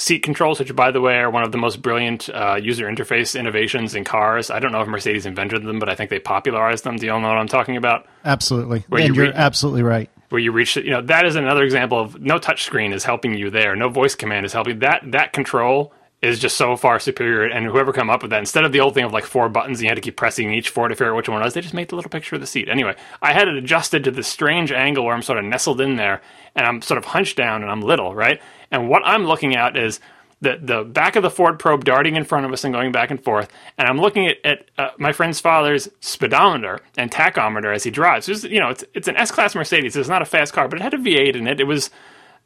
seat 0.00 0.20
controls, 0.22 0.58
which, 0.58 0.74
by 0.74 0.90
the 0.90 1.00
way, 1.00 1.18
are 1.18 1.30
one 1.30 1.42
of 1.42 1.52
the 1.52 1.58
most 1.58 1.82
brilliant 1.82 2.28
uh, 2.30 2.58
user 2.60 2.86
interface 2.86 3.38
innovations 3.38 3.94
in 3.94 4.04
cars. 4.04 4.50
I 4.50 4.58
don't 4.58 4.72
know 4.72 4.80
if 4.80 4.88
Mercedes 4.88 5.26
invented 5.26 5.62
them, 5.62 5.78
but 5.78 5.88
I 5.88 5.94
think 5.94 6.10
they 6.10 6.18
popularized 6.18 6.84
them. 6.84 6.96
Do 6.96 7.06
you 7.06 7.12
all 7.12 7.20
know 7.20 7.28
what 7.28 7.36
I'm 7.36 7.48
talking 7.48 7.76
about? 7.76 8.06
Absolutely. 8.24 8.84
Where 8.88 9.02
and 9.02 9.14
you 9.14 9.24
are 9.24 9.32
absolutely 9.34 9.82
right. 9.82 10.10
where 10.30 10.40
you 10.40 10.52
reach 10.52 10.76
you 10.76 10.90
know 10.90 11.02
that 11.02 11.26
is 11.26 11.36
another 11.36 11.62
example 11.62 11.98
of 11.98 12.20
no 12.20 12.38
touch 12.38 12.64
screen 12.64 12.92
is 12.92 13.04
helping 13.04 13.34
you 13.34 13.50
there 13.50 13.74
no 13.74 13.88
voice 13.88 14.14
command 14.14 14.46
is 14.46 14.52
helping 14.52 14.78
that 14.78 15.02
that 15.06 15.32
control 15.32 15.92
is 16.22 16.38
just 16.38 16.56
so 16.56 16.76
far 16.76 16.98
superior 16.98 17.44
and 17.44 17.66
whoever 17.66 17.92
come 17.92 18.10
up 18.10 18.22
with 18.22 18.30
that 18.30 18.38
instead 18.38 18.64
of 18.64 18.72
the 18.72 18.80
old 18.80 18.94
thing 18.94 19.04
of 19.04 19.12
like 19.12 19.24
four 19.24 19.48
buttons 19.48 19.78
and 19.78 19.84
you 19.84 19.88
had 19.88 19.94
to 19.94 20.02
keep 20.02 20.16
pressing 20.16 20.52
each 20.52 20.68
four 20.68 20.86
to 20.86 20.94
figure 20.94 21.10
out 21.10 21.16
which 21.16 21.28
one 21.28 21.40
it 21.40 21.44
was 21.44 21.54
they 21.54 21.60
just 21.60 21.74
made 21.74 21.88
the 21.88 21.96
little 21.96 22.10
picture 22.10 22.34
of 22.36 22.40
the 22.40 22.46
seat 22.46 22.68
anyway 22.68 22.94
i 23.22 23.32
had 23.32 23.48
it 23.48 23.56
adjusted 23.56 24.04
to 24.04 24.10
this 24.10 24.28
strange 24.28 24.70
angle 24.70 25.04
where 25.04 25.14
i'm 25.14 25.22
sort 25.22 25.38
of 25.38 25.44
nestled 25.44 25.80
in 25.80 25.96
there 25.96 26.20
and 26.54 26.66
i'm 26.66 26.82
sort 26.82 26.98
of 26.98 27.06
hunched 27.06 27.36
down 27.36 27.62
and 27.62 27.70
i'm 27.70 27.80
little 27.80 28.14
right 28.14 28.40
and 28.70 28.88
what 28.88 29.02
i'm 29.04 29.24
looking 29.24 29.56
at 29.56 29.76
is 29.76 30.00
the 30.40 30.58
the 30.60 30.84
back 30.84 31.16
of 31.16 31.22
the 31.22 31.30
Ford 31.30 31.58
probe 31.58 31.84
darting 31.84 32.16
in 32.16 32.24
front 32.24 32.46
of 32.46 32.52
us 32.52 32.64
and 32.64 32.72
going 32.72 32.92
back 32.92 33.10
and 33.10 33.22
forth, 33.22 33.50
and 33.76 33.86
I'm 33.86 33.98
looking 33.98 34.26
at, 34.26 34.36
at 34.44 34.70
uh, 34.78 34.90
my 34.98 35.12
friend's 35.12 35.40
father's 35.40 35.88
speedometer 36.00 36.80
and 36.96 37.10
tachometer 37.10 37.74
as 37.74 37.84
he 37.84 37.90
drives. 37.90 38.28
It's, 38.28 38.44
you 38.44 38.58
know, 38.58 38.70
it's 38.70 38.84
it's 38.94 39.08
an 39.08 39.16
S 39.16 39.30
class 39.30 39.54
Mercedes. 39.54 39.96
It's 39.96 40.08
not 40.08 40.22
a 40.22 40.26
fast 40.26 40.52
car, 40.52 40.68
but 40.68 40.78
it 40.78 40.82
had 40.82 40.94
a 40.94 40.98
V8 40.98 41.36
in 41.36 41.46
it. 41.46 41.60
It 41.60 41.66
was, 41.66 41.90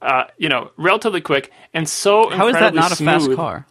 uh, 0.02 0.24
you 0.38 0.48
know, 0.48 0.70
relatively 0.76 1.20
quick 1.20 1.52
and 1.72 1.88
so 1.88 2.30
How 2.30 2.48
is 2.48 2.54
that 2.54 2.74
not 2.74 2.92
a 2.92 2.96
fast 2.96 3.32
car? 3.36 3.66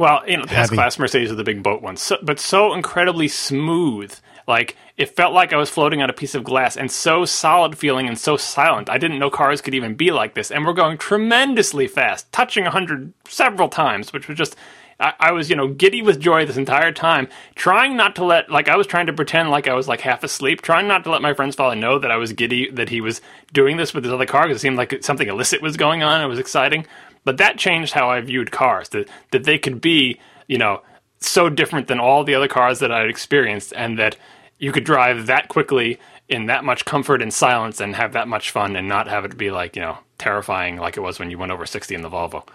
Well, 0.00 0.22
you 0.26 0.38
know, 0.38 0.46
the 0.46 0.56
S 0.56 0.70
class 0.70 0.98
Mercedes 0.98 1.30
are 1.30 1.34
the 1.34 1.44
big 1.44 1.62
boat 1.62 1.82
ones, 1.82 2.00
so, 2.00 2.16
but 2.22 2.40
so 2.40 2.72
incredibly 2.72 3.28
smooth. 3.28 4.18
Like 4.48 4.74
it 4.96 5.14
felt 5.14 5.34
like 5.34 5.52
I 5.52 5.58
was 5.58 5.68
floating 5.68 6.00
on 6.00 6.08
a 6.08 6.14
piece 6.14 6.34
of 6.34 6.42
glass, 6.42 6.74
and 6.74 6.90
so 6.90 7.26
solid 7.26 7.76
feeling 7.76 8.08
and 8.08 8.18
so 8.18 8.38
silent. 8.38 8.88
I 8.88 8.96
didn't 8.96 9.18
know 9.18 9.28
cars 9.28 9.60
could 9.60 9.74
even 9.74 9.96
be 9.96 10.10
like 10.10 10.32
this, 10.32 10.50
and 10.50 10.64
we're 10.64 10.72
going 10.72 10.96
tremendously 10.96 11.86
fast, 11.86 12.32
touching 12.32 12.64
hundred 12.64 13.12
several 13.28 13.68
times, 13.68 14.10
which 14.10 14.26
was 14.26 14.38
just. 14.38 14.56
I, 14.98 15.14
I 15.18 15.32
was, 15.32 15.48
you 15.48 15.56
know, 15.56 15.68
giddy 15.68 16.02
with 16.02 16.20
joy 16.20 16.44
this 16.44 16.58
entire 16.58 16.92
time, 16.92 17.28
trying 17.54 17.96
not 17.96 18.16
to 18.16 18.24
let, 18.24 18.50
like, 18.50 18.68
I 18.68 18.76
was 18.76 18.86
trying 18.86 19.06
to 19.06 19.14
pretend 19.14 19.48
like 19.48 19.66
I 19.66 19.72
was 19.72 19.88
like 19.88 20.02
half 20.02 20.22
asleep, 20.22 20.60
trying 20.60 20.88
not 20.88 21.04
to 21.04 21.10
let 21.10 21.22
my 21.22 21.32
friend's 21.32 21.56
father 21.56 21.74
know 21.74 21.98
that 21.98 22.10
I 22.10 22.18
was 22.18 22.34
giddy, 22.34 22.70
that 22.72 22.90
he 22.90 23.00
was 23.00 23.22
doing 23.50 23.78
this 23.78 23.94
with 23.94 24.04
his 24.04 24.12
other 24.12 24.26
car 24.26 24.42
because 24.42 24.58
it 24.58 24.60
seemed 24.60 24.76
like 24.76 25.02
something 25.02 25.26
illicit 25.26 25.62
was 25.62 25.78
going 25.78 26.02
on. 26.02 26.20
It 26.20 26.26
was 26.26 26.38
exciting, 26.38 26.86
but 27.24 27.36
that 27.38 27.58
changed 27.58 27.92
how 27.92 28.10
I 28.10 28.20
viewed 28.20 28.50
cars. 28.50 28.88
That 28.90 29.08
that 29.30 29.44
they 29.44 29.58
could 29.58 29.80
be, 29.80 30.18
you 30.46 30.58
know, 30.58 30.82
so 31.20 31.48
different 31.48 31.88
than 31.88 32.00
all 32.00 32.24
the 32.24 32.34
other 32.34 32.48
cars 32.48 32.78
that 32.80 32.92
I'd 32.92 33.10
experienced, 33.10 33.72
and 33.76 33.98
that 33.98 34.16
you 34.58 34.72
could 34.72 34.84
drive 34.84 35.26
that 35.26 35.48
quickly 35.48 35.98
in 36.28 36.46
that 36.46 36.64
much 36.64 36.84
comfort 36.84 37.20
and 37.20 37.34
silence 37.34 37.80
and 37.80 37.96
have 37.96 38.12
that 38.12 38.28
much 38.28 38.50
fun 38.50 38.76
and 38.76 38.88
not 38.88 39.08
have 39.08 39.24
it 39.24 39.36
be 39.36 39.50
like, 39.50 39.74
you 39.74 39.82
know, 39.82 39.98
terrifying 40.16 40.76
like 40.76 40.96
it 40.96 41.00
was 41.00 41.18
when 41.18 41.30
you 41.30 41.36
went 41.36 41.50
over 41.50 41.66
60 41.66 41.94
in 41.94 42.02
the 42.02 42.10
Volvo. 42.10 42.46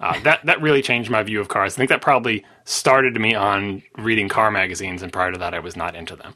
Uh, 0.00 0.18
that 0.20 0.44
that 0.44 0.60
really 0.60 0.82
changed 0.82 1.10
my 1.10 1.22
view 1.22 1.40
of 1.40 1.48
cars. 1.48 1.74
I 1.74 1.76
think 1.76 1.88
that 1.88 2.02
probably 2.02 2.44
started 2.64 3.18
me 3.20 3.34
on 3.34 3.82
reading 3.96 4.28
car 4.28 4.50
magazines, 4.50 5.02
and 5.02 5.12
prior 5.12 5.32
to 5.32 5.38
that, 5.38 5.54
I 5.54 5.60
was 5.60 5.76
not 5.76 5.94
into 5.94 6.16
them. 6.16 6.34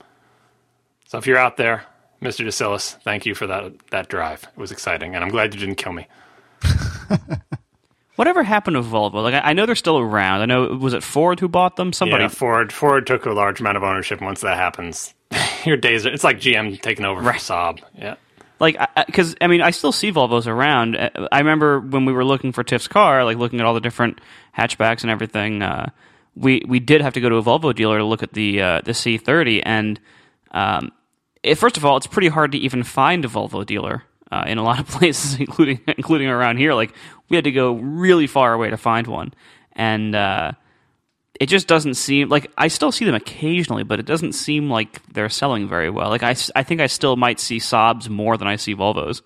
So 1.07 1.19
if 1.19 1.27
you're 1.27 1.37
out 1.37 1.57
there, 1.57 1.85
Mr. 2.23 2.47
DeSillis, 2.47 3.03
thank 3.03 3.27
you 3.27 3.35
for 3.35 3.47
that 3.49 3.73
that 3.91 4.09
drive. 4.09 4.45
It 4.45 4.57
was 4.59 4.71
exciting, 4.71 5.15
and 5.15 5.25
I'm 5.25 5.31
glad 5.31 5.53
you 5.53 5.61
didn't 5.61 5.77
kill 5.77 5.93
me. 5.93 6.07
Whatever 8.21 8.43
happened 8.43 8.75
to 8.75 8.83
Volvo? 8.83 9.23
Like 9.23 9.33
I, 9.33 9.41
I 9.49 9.53
know 9.55 9.65
they're 9.65 9.75
still 9.75 9.99
around. 9.99 10.43
I 10.43 10.45
know 10.45 10.67
was 10.77 10.93
it 10.93 11.03
Ford 11.03 11.41
who 11.41 11.49
bought 11.49 11.77
them? 11.77 11.91
Somebody. 11.95 12.25
Yeah, 12.25 12.29
Ford 12.29 12.71
Ford 12.71 13.07
took 13.07 13.25
a 13.25 13.31
large 13.31 13.61
amount 13.61 13.79
of 13.79 13.83
ownership. 13.83 14.21
Once 14.21 14.43
that 14.43 14.59
happens, 14.59 15.15
your 15.65 15.79
days 15.79 16.05
are, 16.05 16.11
it's 16.11 16.23
like 16.23 16.37
GM 16.39 16.79
taking 16.83 17.07
over 17.07 17.23
for 17.23 17.31
Saab. 17.39 17.81
Yeah. 17.97 18.17
like 18.59 18.79
because 19.07 19.37
I, 19.41 19.47
mean 19.47 19.63
I 19.63 19.71
still 19.71 19.91
see 19.91 20.13
Volvos 20.13 20.47
around. 20.47 20.97
Uh, 20.97 21.29
I 21.33 21.39
remember 21.39 21.81
when 21.81 22.05
we 22.05 22.13
were 22.13 22.23
looking 22.23 22.53
for 22.53 22.63
Tiff's 22.63 22.89
car, 22.89 23.25
like 23.25 23.39
looking 23.39 23.59
at 23.59 23.65
all 23.65 23.73
the 23.73 23.81
different 23.81 24.21
hatchbacks 24.55 25.01
and 25.01 25.11
everything. 25.11 25.63
Uh, 25.63 25.89
we 26.37 26.63
we 26.69 26.79
did 26.79 27.01
have 27.01 27.15
to 27.15 27.23
go 27.23 27.31
to 27.31 27.37
a 27.37 27.43
Volvo 27.43 27.75
dealer 27.75 27.97
to 27.97 28.05
look 28.05 28.23
at 28.23 28.35
the 28.35 28.61
uh, 28.61 28.81
the 28.83 28.93
C30, 28.93 29.63
and 29.65 29.99
um, 30.51 30.93
it, 31.43 31.55
first 31.55 31.79
of 31.79 31.87
all, 31.87 31.97
it's 31.97 32.07
pretty 32.07 32.29
hard 32.29 32.53
to 32.53 32.59
even 32.59 32.83
find 32.83 33.25
a 33.25 33.29
Volvo 33.29 33.65
dealer 33.65 34.05
uh, 34.31 34.45
in 34.47 34.59
a 34.59 34.63
lot 34.63 34.81
of 34.81 34.89
places, 34.99 35.39
including 35.39 35.81
including 35.87 36.29
around 36.29 36.59
here. 36.59 36.75
Like 36.75 36.93
we 37.29 37.37
had 37.37 37.45
to 37.45 37.53
go 37.53 37.75
really 37.75 38.27
far 38.27 38.53
away 38.53 38.71
to 38.71 38.77
find 38.77 39.07
one, 39.07 39.35
and 39.73 40.15
uh, 40.15 40.53
it 41.41 41.47
just 41.49 41.67
doesn't 41.67 41.95
seem 41.95 42.29
like 42.29 42.51
I 42.57 42.69
still 42.69 42.93
see 42.93 43.05
them 43.05 43.15
occasionally, 43.15 43.83
but 43.83 43.99
it 43.99 44.07
doesn't 44.07 44.33
seem 44.33 44.69
like 44.69 45.03
they're 45.13 45.31
selling 45.31 45.69
very 45.69 45.91
well. 45.91 46.11
Like 46.11 46.23
I, 46.23 46.37
I 46.55 46.63
think 46.63 46.81
I 46.81 46.87
still 46.87 47.17
might 47.17 47.41
see 47.41 47.57
Saabs 47.57 48.09
more 48.09 48.37
than 48.37 48.47
I 48.47 48.57
see 48.57 48.75
Volvos. 48.75 49.23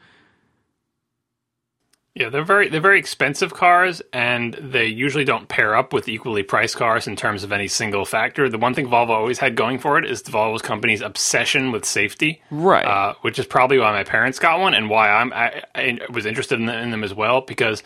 Yeah, 2.14 2.28
they're 2.28 2.44
very 2.44 2.68
they're 2.68 2.80
very 2.80 3.00
expensive 3.00 3.52
cars, 3.52 4.00
and 4.12 4.54
they 4.54 4.86
usually 4.86 5.24
don't 5.24 5.48
pair 5.48 5.74
up 5.74 5.92
with 5.92 6.08
equally 6.08 6.44
priced 6.44 6.76
cars 6.76 7.08
in 7.08 7.16
terms 7.16 7.42
of 7.42 7.50
any 7.50 7.66
single 7.66 8.04
factor. 8.04 8.48
The 8.48 8.56
one 8.58 8.72
thing 8.72 8.86
Volvo 8.86 9.10
always 9.10 9.38
had 9.38 9.56
going 9.56 9.80
for 9.80 9.98
it 9.98 10.08
is 10.08 10.22
the 10.22 10.30
Volvo's 10.30 10.62
company's 10.62 11.00
obsession 11.00 11.72
with 11.72 11.84
safety, 11.84 12.40
Right. 12.50 12.86
Uh, 12.86 13.14
which 13.22 13.40
is 13.40 13.46
probably 13.46 13.78
why 13.78 13.90
my 13.90 14.04
parents 14.04 14.38
got 14.38 14.60
one, 14.60 14.74
and 14.74 14.88
why 14.88 15.10
I'm 15.10 15.32
I, 15.32 15.64
I 15.74 15.98
was 16.08 16.24
interested 16.24 16.60
in, 16.60 16.68
in 16.68 16.92
them 16.92 17.02
as 17.02 17.12
well. 17.12 17.40
Because 17.40 17.82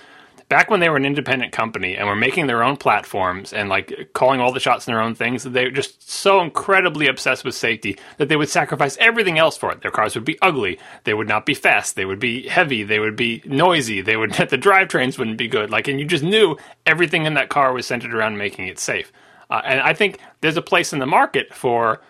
back 0.48 0.70
when 0.70 0.80
they 0.80 0.88
were 0.88 0.96
an 0.96 1.04
independent 1.04 1.52
company 1.52 1.96
and 1.96 2.06
were 2.06 2.16
making 2.16 2.46
their 2.46 2.62
own 2.62 2.76
platforms 2.76 3.52
and 3.52 3.68
like 3.68 4.10
calling 4.14 4.40
all 4.40 4.52
the 4.52 4.60
shots 4.60 4.86
in 4.86 4.92
their 4.92 5.02
own 5.02 5.14
things, 5.14 5.44
they 5.44 5.64
were 5.64 5.70
just 5.70 6.10
so 6.10 6.40
incredibly 6.40 7.06
obsessed 7.06 7.44
with 7.44 7.54
safety 7.54 7.98
that 8.16 8.28
they 8.28 8.36
would 8.36 8.48
sacrifice 8.48 8.96
everything 8.98 9.38
else 9.38 9.56
for 9.56 9.70
it. 9.70 9.82
Their 9.82 9.90
cars 9.90 10.14
would 10.14 10.24
be 10.24 10.38
ugly, 10.40 10.78
they 11.04 11.14
would 11.14 11.28
not 11.28 11.44
be 11.44 11.54
fast, 11.54 11.96
they 11.96 12.06
would 12.06 12.18
be 12.20 12.48
heavy, 12.48 12.82
they 12.82 12.98
would 12.98 13.16
be 13.16 13.42
noisy, 13.44 14.00
they 14.00 14.16
would 14.16 14.32
the 14.34 14.58
drivetrains 14.58 15.18
wouldn't 15.18 15.38
be 15.38 15.48
good. 15.48 15.70
Like, 15.70 15.86
and 15.86 16.00
you 16.00 16.06
just 16.06 16.24
knew 16.24 16.56
everything 16.86 17.26
in 17.26 17.34
that 17.34 17.50
car 17.50 17.72
was 17.72 17.86
centered 17.86 18.14
around 18.14 18.38
making 18.38 18.68
it 18.68 18.78
safe. 18.78 19.12
Uh, 19.50 19.62
and 19.64 19.80
I 19.80 19.92
think 19.94 20.18
there's 20.40 20.56
a 20.56 20.62
place 20.62 20.92
in 20.92 20.98
the 20.98 21.06
market 21.06 21.54
for 21.54 22.00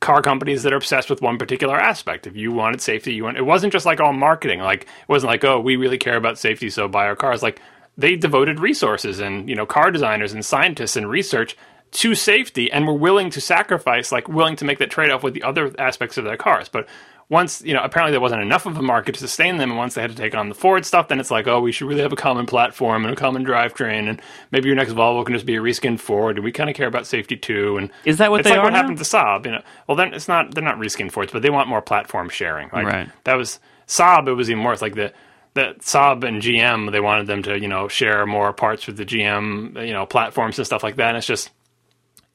car 0.00 0.20
companies 0.20 0.62
that 0.62 0.72
are 0.72 0.76
obsessed 0.76 1.08
with 1.08 1.22
one 1.22 1.38
particular 1.38 1.78
aspect. 1.78 2.26
If 2.26 2.36
you 2.36 2.52
wanted 2.52 2.80
safety, 2.80 3.14
you 3.14 3.24
want 3.24 3.36
it 3.36 3.46
wasn't 3.46 3.72
just 3.72 3.86
like 3.86 4.00
all 4.00 4.12
marketing. 4.12 4.60
Like 4.60 4.82
it 4.82 5.08
wasn't 5.08 5.30
like, 5.30 5.44
oh, 5.44 5.60
we 5.60 5.76
really 5.76 5.98
care 5.98 6.16
about 6.16 6.38
safety, 6.38 6.70
so 6.70 6.88
buy 6.88 7.06
our 7.06 7.16
cars. 7.16 7.42
Like 7.42 7.60
they 7.98 8.16
devoted 8.16 8.58
resources 8.60 9.20
and 9.20 9.48
you 9.48 9.54
know 9.54 9.66
car 9.66 9.90
designers 9.90 10.32
and 10.32 10.44
scientists 10.44 10.96
and 10.96 11.08
research 11.08 11.56
to 11.92 12.14
safety 12.14 12.72
and 12.72 12.86
were 12.86 12.94
willing 12.94 13.28
to 13.30 13.40
sacrifice, 13.40 14.10
like 14.12 14.26
willing 14.28 14.56
to 14.56 14.64
make 14.64 14.78
that 14.78 14.90
trade 14.90 15.10
off 15.10 15.22
with 15.22 15.34
the 15.34 15.42
other 15.42 15.72
aspects 15.78 16.16
of 16.16 16.24
their 16.24 16.38
cars. 16.38 16.68
But 16.68 16.88
once 17.28 17.62
you 17.62 17.72
know, 17.74 17.82
apparently 17.82 18.12
there 18.12 18.20
wasn't 18.20 18.42
enough 18.42 18.64
of 18.66 18.76
a 18.78 18.82
market 18.82 19.14
to 19.14 19.20
sustain 19.20 19.56
them, 19.58 19.70
and 19.70 19.78
once 19.78 19.94
they 19.94 20.00
had 20.02 20.10
to 20.10 20.16
take 20.16 20.34
on 20.34 20.48
the 20.48 20.54
Ford 20.54 20.84
stuff, 20.86 21.08
then 21.08 21.20
it's 21.20 21.30
like, 21.30 21.46
oh, 21.46 21.60
we 21.60 21.70
should 21.72 21.86
really 21.88 22.00
have 22.02 22.12
a 22.12 22.16
common 22.16 22.46
platform 22.46 23.04
and 23.04 23.12
a 23.12 23.16
common 23.16 23.44
drivetrain, 23.44 24.08
and 24.08 24.20
maybe 24.50 24.68
your 24.68 24.76
next 24.76 24.92
Volvo 24.92 25.24
can 25.24 25.34
just 25.34 25.46
be 25.46 25.56
a 25.56 25.60
reskinned 25.60 26.00
Ford, 26.00 26.36
and 26.36 26.44
we 26.44 26.52
kind 26.52 26.68
of 26.70 26.76
care 26.76 26.88
about 26.88 27.06
safety 27.06 27.36
too. 27.36 27.76
And 27.78 27.90
Is 28.04 28.18
that 28.18 28.30
what 28.30 28.40
it's 28.40 28.48
they 28.48 28.50
like 28.50 28.60
are 28.60 28.64
what 28.64 28.70
now? 28.72 28.80
happened 28.80 28.98
to 28.98 29.04
Saab? 29.04 29.46
You 29.46 29.52
know, 29.52 29.62
well 29.86 29.96
then 29.96 30.12
it's 30.14 30.28
not 30.28 30.54
they're 30.54 30.64
not 30.64 30.78
reskinned 30.78 31.12
Fords, 31.12 31.32
but 31.32 31.42
they 31.42 31.50
want 31.50 31.68
more 31.68 31.82
platform 31.82 32.28
sharing. 32.30 32.68
Like 32.72 32.86
Right. 32.86 33.08
that 33.24 33.34
was 33.34 33.60
Saab. 33.86 34.28
It 34.28 34.34
was 34.34 34.50
even 34.50 34.62
more. 34.62 34.72
It's 34.72 34.82
like 34.82 34.94
the 34.94 35.12
the 35.54 35.74
Saab 35.80 36.24
and 36.24 36.40
GM. 36.40 36.92
They 36.92 37.00
wanted 37.00 37.26
them 37.26 37.42
to 37.44 37.58
you 37.58 37.68
know 37.68 37.88
share 37.88 38.26
more 38.26 38.52
parts 38.52 38.86
with 38.86 38.96
the 38.96 39.04
GM 39.04 39.86
you 39.86 39.92
know 39.92 40.06
platforms 40.06 40.58
and 40.58 40.66
stuff 40.66 40.82
like 40.82 40.96
that. 40.96 41.08
And 41.08 41.16
it's 41.18 41.26
just 41.26 41.50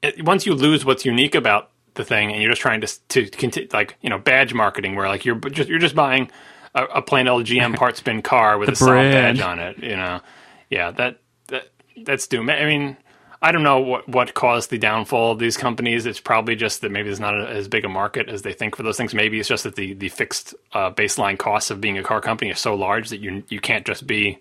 it, 0.01 0.23
once 0.23 0.45
you 0.45 0.53
lose 0.53 0.85
what's 0.85 1.05
unique 1.05 1.35
about 1.35 1.69
the 1.95 2.05
thing, 2.05 2.31
and 2.31 2.41
you're 2.41 2.51
just 2.51 2.61
trying 2.61 2.81
to 2.81 3.07
to 3.09 3.29
continue 3.29 3.69
like 3.73 3.95
you 4.01 4.09
know 4.09 4.19
badge 4.19 4.53
marketing, 4.53 4.95
where 4.95 5.07
like 5.07 5.25
you're 5.25 5.39
just 5.39 5.69
you're 5.69 5.79
just 5.79 5.95
buying 5.95 6.29
a, 6.75 6.83
a 6.85 7.01
plain 7.01 7.27
old 7.27 7.45
GM 7.45 7.75
parts 7.77 8.01
bin 8.01 8.21
car 8.21 8.57
with 8.57 8.69
a 8.69 8.73
Saab 8.73 9.11
badge 9.11 9.41
on 9.41 9.59
it. 9.59 9.77
You 9.79 9.97
know, 9.97 10.21
yeah, 10.69 10.91
that 10.91 11.19
that 11.47 11.69
that's 12.03 12.27
doom. 12.27 12.49
I 12.49 12.65
mean. 12.65 12.97
I 13.41 13.51
don't 13.51 13.63
know 13.63 13.79
what, 13.79 14.09
what 14.09 14.33
caused 14.33 14.69
the 14.69 14.77
downfall 14.79 15.33
of 15.33 15.39
these 15.39 15.57
companies. 15.57 16.05
It's 16.05 16.19
probably 16.19 16.55
just 16.55 16.81
that 16.81 16.91
maybe 16.91 17.09
there's 17.09 17.19
not 17.19 17.39
a, 17.39 17.47
as 17.47 17.67
big 17.67 17.85
a 17.85 17.89
market 17.89 18.29
as 18.29 18.41
they 18.41 18.53
think 18.53 18.75
for 18.75 18.83
those 18.83 18.97
things. 18.97 19.13
Maybe 19.13 19.39
it's 19.39 19.49
just 19.49 19.63
that 19.63 19.75
the, 19.75 19.93
the 19.93 20.09
fixed 20.09 20.55
uh, 20.73 20.91
baseline 20.91 21.37
costs 21.37 21.69
of 21.69 21.79
being 21.79 21.97
a 21.97 22.03
car 22.03 22.19
company 22.19 22.51
are 22.51 22.55
so 22.55 22.73
large 22.75 23.09
that 23.09 23.19
you 23.19 23.43
you 23.49 23.59
can't 23.59 23.85
just 23.85 24.07
be, 24.07 24.39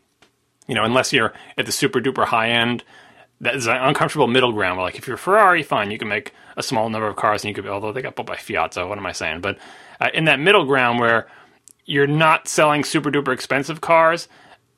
you 0.67 0.75
know, 0.75 0.85
unless 0.85 1.13
you're 1.13 1.35
at 1.59 1.67
the 1.67 1.73
super 1.73 2.01
duper 2.01 2.25
high 2.25 2.51
end. 2.51 2.85
That 3.43 3.55
is 3.55 3.67
an 3.67 3.77
uncomfortable 3.77 4.29
middle 4.29 4.53
ground. 4.53 4.79
Where 4.79 4.87
like 4.87 4.97
if 4.97 5.07
you're 5.07 5.19
Ferrari, 5.19 5.63
fine, 5.63 5.91
you 5.91 5.99
can 5.99 6.09
make 6.09 6.33
a 6.57 6.63
small 6.63 6.89
number 6.89 7.07
of 7.07 7.17
cars, 7.17 7.45
and 7.45 7.51
you 7.51 7.55
could. 7.55 7.71
Although 7.71 7.93
they 7.93 8.01
got 8.01 8.15
bought 8.15 8.27
by 8.27 8.37
Fiat, 8.37 8.73
so 8.73 8.87
what 8.87 8.97
am 8.97 9.05
I 9.05 9.13
saying? 9.13 9.43
But 9.43 9.59
uh, 10.01 10.09
in 10.15 10.25
that 10.25 10.41
middle 10.41 10.65
ground 10.65 11.01
where 11.01 11.27
you're 11.85 12.07
not 12.07 12.49
selling 12.49 12.83
super 12.83 13.11
duper 13.11 13.33
expensive 13.33 13.83
cars, 13.83 14.27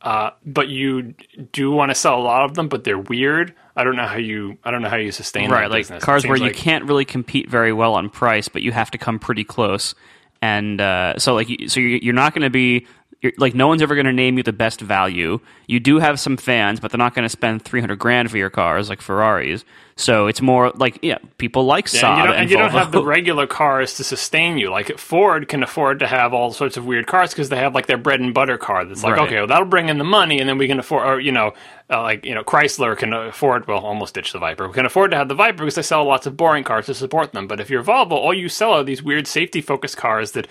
uh, 0.03 0.31
but 0.45 0.69
you 0.69 1.15
do 1.53 1.71
want 1.71 1.91
to 1.91 1.95
sell 1.95 2.19
a 2.21 2.23
lot 2.23 2.45
of 2.45 2.55
them, 2.55 2.69
but 2.69 2.85
they're 2.85 2.99
weird. 2.99 3.55
I 3.77 3.85
don't 3.85 3.97
know 3.97 4.07
how 4.07 4.17
you. 4.17 4.59
I 4.65 4.71
don't 4.71 4.83
know 4.83 4.89
how 4.89 4.97
you 4.97 5.13
sustain 5.13 5.51
right, 5.51 5.71
like 5.71 5.81
business. 5.81 6.05
Cars 6.05 6.27
where 6.27 6.37
you 6.37 6.45
like- 6.45 6.57
can't 6.57 6.85
really 6.85 7.05
compete 7.05 7.49
very 7.49 7.73
well 7.73 7.95
on 7.95 8.11
price, 8.11 8.49
but 8.49 8.63
you 8.63 8.73
have 8.73 8.91
to 8.93 8.99
come 8.99 9.19
pretty 9.19 9.45
close. 9.45 9.95
And 10.41 10.81
uh, 10.81 11.19
so, 11.19 11.35
like, 11.35 11.49
you- 11.49 11.69
so 11.69 11.81
you're 11.81 11.99
you're 11.99 12.15
not 12.15 12.33
going 12.33 12.43
to 12.43 12.51
be 12.51 12.87
like 13.37 13.55
no 13.55 13.67
one's 13.67 13.83
ever 13.83 13.95
going 13.97 14.07
to 14.07 14.13
name 14.13 14.37
you 14.37 14.45
the 14.45 14.53
best 14.53 14.81
value. 14.81 15.41
You 15.67 15.81
do 15.81 15.99
have 15.99 16.21
some 16.21 16.37
fans, 16.37 16.79
but 16.79 16.93
they're 16.93 16.99
not 16.99 17.15
going 17.15 17.25
to 17.25 17.29
spend 17.29 17.63
three 17.63 17.81
hundred 17.81 17.99
grand 17.99 18.31
for 18.31 18.37
your 18.39 18.51
cars 18.51 18.89
like 18.89 19.01
Ferraris. 19.01 19.65
So 19.97 20.29
it's 20.29 20.41
more 20.41 20.71
like 20.77 21.01
yeah, 21.03 21.19
people 21.39 21.65
like 21.65 21.93
Yeah, 21.93 22.01
Saab 22.03 22.09
and 22.11 22.19
you, 22.19 22.25
don't, 22.25 22.33
and 22.35 22.41
and 22.43 22.51
you 22.51 22.57
don't 22.57 22.71
have 22.71 22.93
the 22.93 23.05
regular 23.05 23.49
cars 23.49 23.95
to 23.95 24.05
sustain 24.05 24.57
you. 24.57 24.71
Like 24.71 24.97
Ford 24.99 25.49
can 25.49 25.65
afford 25.65 25.99
to 25.99 26.07
have 26.07 26.33
all 26.33 26.53
sorts 26.53 26.77
of 26.77 26.87
weird 26.87 27.09
cars 27.09 27.31
because 27.33 27.49
they 27.49 27.57
have 27.57 27.75
like 27.75 27.87
their 27.87 27.99
bread 27.99 28.21
and 28.21 28.33
butter 28.33 28.57
car. 28.57 28.85
That's 28.85 29.03
like 29.03 29.17
Right. 29.17 29.27
okay, 29.27 29.37
well, 29.39 29.49
that'll 29.49 29.65
bring 29.67 29.89
in 29.89 29.99
the 29.99 30.05
money, 30.05 30.39
and 30.39 30.49
then 30.49 30.57
we 30.57 30.69
can 30.69 30.79
afford, 30.79 31.05
or 31.05 31.19
you 31.19 31.33
know, 31.33 31.55
uh, 31.91 32.01
like 32.03 32.25
you 32.25 32.37
know, 32.37 32.45
Chrysler 32.45 32.97
can 32.97 33.13
afford. 33.13 33.67
Well, 33.67 33.81
almost 33.81 34.15
ditch 34.15 34.33
the 34.33 34.39
Viper. 34.39 34.69
We 34.69 34.75
can 34.75 34.87
afford 34.87 35.11
to 35.11 35.17
have 35.17 35.27
the 35.27 35.35
Viper 35.35 35.59
because 35.65 35.75
they 35.75 35.83
sell 35.83 36.05
lots 36.05 36.27
of 36.29 36.37
boring 36.37 36.63
cars 36.63 36.87
to 36.87 36.95
support 36.95 37.33
them. 37.33 37.49
But 37.49 37.59
if 37.59 37.69
you're 37.69 37.83
Volvo, 37.83 38.13
all 38.13 38.33
you 38.33 38.49
sell 38.49 38.75
are 38.75 38.85
these 38.85 39.03
weird 39.03 39.27
safety 39.27 39.61
focused 39.61 39.97
cars 39.97 40.31
that 40.33 40.47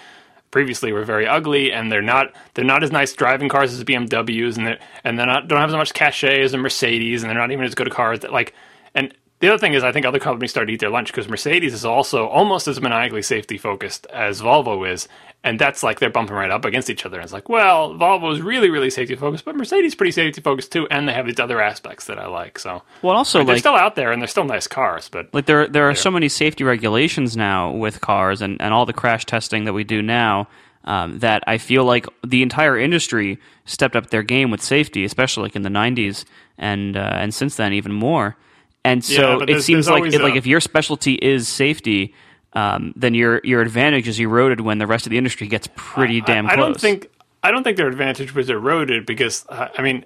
previously 0.52 0.92
were 0.92 1.04
very 1.04 1.28
ugly 1.28 1.72
and 1.72 1.92
they're 1.92 2.02
not 2.02 2.34
they're 2.54 2.66
not 2.66 2.84
as 2.84 2.92
nice 2.92 3.14
driving 3.14 3.50
cars 3.50 3.74
as 3.74 3.84
BMWs 3.84 4.58
and 4.58 4.68
they 4.68 4.80
and 5.04 5.20
they're 5.20 5.26
not 5.26 5.48
don't 5.48 5.60
have 5.60 5.70
as 5.70 5.76
much 5.76 5.94
cachet 5.94 6.42
as 6.42 6.54
a 6.54 6.58
Mercedes 6.58 7.24
and 7.24 7.30
they're 7.30 7.38
not 7.38 7.52
even 7.52 7.66
as 7.66 7.76
good 7.76 7.88
a 7.88 7.90
cars 7.90 8.24
like 8.24 8.54
and 8.96 9.14
the 9.40 9.50
other 9.50 9.58
thing 9.58 9.74
is 9.74 9.84
I 9.84 9.92
think 9.92 10.06
other 10.06 10.20
companies 10.20 10.52
start 10.52 10.68
to 10.68 10.74
eat 10.74 10.80
their 10.80 10.90
lunch 10.90 11.08
because 11.08 11.28
Mercedes 11.28 11.74
is 11.74 11.86
also 11.86 12.28
almost 12.28 12.68
as 12.68 12.82
maniacally 12.82 13.22
safety 13.22 13.58
focused 13.58 14.08
as 14.08 14.42
Volvo 14.42 14.90
is 14.90 15.08
and 15.44 15.60
that's 15.60 15.84
like 15.84 16.00
they're 16.00 16.10
bumping 16.10 16.36
right 16.36 16.50
up 16.50 16.66
against 16.66 16.90
each 16.90 17.06
other. 17.06 17.18
And 17.18 17.24
it's 17.24 17.34
like 17.34 17.50
well 17.50 17.94
Volvo 17.94 18.34
is 18.34 18.42
really 18.42 18.70
really 18.70 18.90
safety 18.90 19.16
focused 19.16 19.46
but 19.46 19.56
Mercedes 19.56 19.92
is 19.92 19.96
pretty 19.96 20.12
safety 20.12 20.42
focused 20.42 20.72
too 20.72 20.88
and 20.90 21.08
they 21.08 21.14
have 21.14 21.26
these 21.26 21.40
other 21.40 21.62
aspects 21.62 22.06
that 22.06 22.18
I 22.18 22.28
like 22.28 22.60
so. 22.60 22.82
Well, 23.02 23.16
also 23.16 23.40
they're 23.40 23.56
like 23.56 23.60
still 23.60 23.76
out 23.76 23.96
there 23.96 24.12
and 24.12 24.22
they're 24.22 24.28
still 24.28 24.46
nice 24.46 24.68
cars 24.68 25.10
but 25.10 25.34
like 25.34 25.46
there 25.46 25.68
there 25.68 25.90
are 25.90 25.96
so 25.96 26.12
many 26.12 26.30
safety 26.30 26.64
regulations 26.64 27.38
now 27.38 27.72
with 27.72 28.02
cars 28.02 28.42
and, 28.42 28.62
and 28.62 28.74
all 28.74 28.86
the 28.86 28.94
crash 28.94 29.26
testing 29.26 29.66
that 29.66 29.74
we 29.74 29.84
do 29.84 30.02
now 30.02 30.48
um, 30.88 31.20
that 31.20 31.44
I 31.46 31.58
feel 31.58 31.84
like 31.84 32.08
the 32.26 32.42
entire 32.42 32.78
industry 32.78 33.40
stepped 33.66 33.96
up 33.96 34.10
their 34.10 34.24
game 34.24 34.50
with 34.50 34.64
safety, 34.64 35.04
especially 35.04 35.44
like 35.44 35.56
in 35.56 35.62
the 35.62 35.70
'90s 35.70 36.24
and 36.58 36.96
uh, 36.96 37.12
and 37.14 37.36
since 37.36 37.58
then 37.58 37.74
even 37.74 37.92
more. 37.92 38.38
And 38.84 39.04
so 39.04 39.40
but 39.40 39.50
it 39.50 39.62
seems 39.64 39.90
like 39.90 40.06
if, 40.06 40.22
like 40.22 40.36
if 40.36 40.48
your 40.48 40.62
specialty 40.62 41.16
is 41.16 41.48
safety, 41.48 42.14
um, 42.54 42.94
then 42.96 43.14
your 43.14 43.42
your 43.44 43.62
advantage 43.62 44.08
is 44.08 44.20
eroded 44.20 44.62
when 44.62 44.78
the 44.78 44.88
rest 44.88 45.06
of 45.06 45.10
the 45.10 45.18
industry 45.18 45.48
gets 45.48 45.68
pretty 45.76 46.22
damn 46.22 46.48
I, 46.48 46.54
I 46.54 46.56
close. 46.56 46.66
don't 46.68 46.80
think 46.80 47.10
I 47.44 47.52
don't 47.52 47.64
think 47.64 47.78
their 47.78 47.88
advantage 47.88 48.34
was 48.34 48.50
eroded 48.50 49.06
because 49.06 49.46
uh, 49.50 49.68
I 49.78 49.82
mean, 49.82 50.06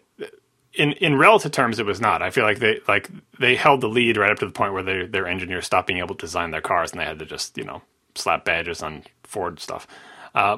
in 0.73 0.93
in 0.93 1.17
relative 1.17 1.51
terms, 1.51 1.79
it 1.79 1.85
was 1.85 2.01
not. 2.01 2.21
I 2.21 2.29
feel 2.29 2.43
like 2.43 2.59
they 2.59 2.79
like 2.87 3.09
they 3.39 3.55
held 3.55 3.81
the 3.81 3.89
lead 3.89 4.17
right 4.17 4.31
up 4.31 4.39
to 4.39 4.45
the 4.45 4.51
point 4.51 4.73
where 4.73 4.83
they, 4.83 5.05
their 5.05 5.27
engineers 5.27 5.65
stopped 5.65 5.87
being 5.87 5.99
able 5.99 6.15
to 6.15 6.25
design 6.25 6.51
their 6.51 6.61
cars 6.61 6.91
and 6.91 6.99
they 6.99 7.05
had 7.05 7.19
to 7.19 7.25
just 7.25 7.57
you 7.57 7.63
know 7.63 7.81
slap 8.15 8.45
badges 8.45 8.81
on 8.81 9.03
Ford 9.23 9.59
stuff. 9.59 9.87
Uh, 10.33 10.57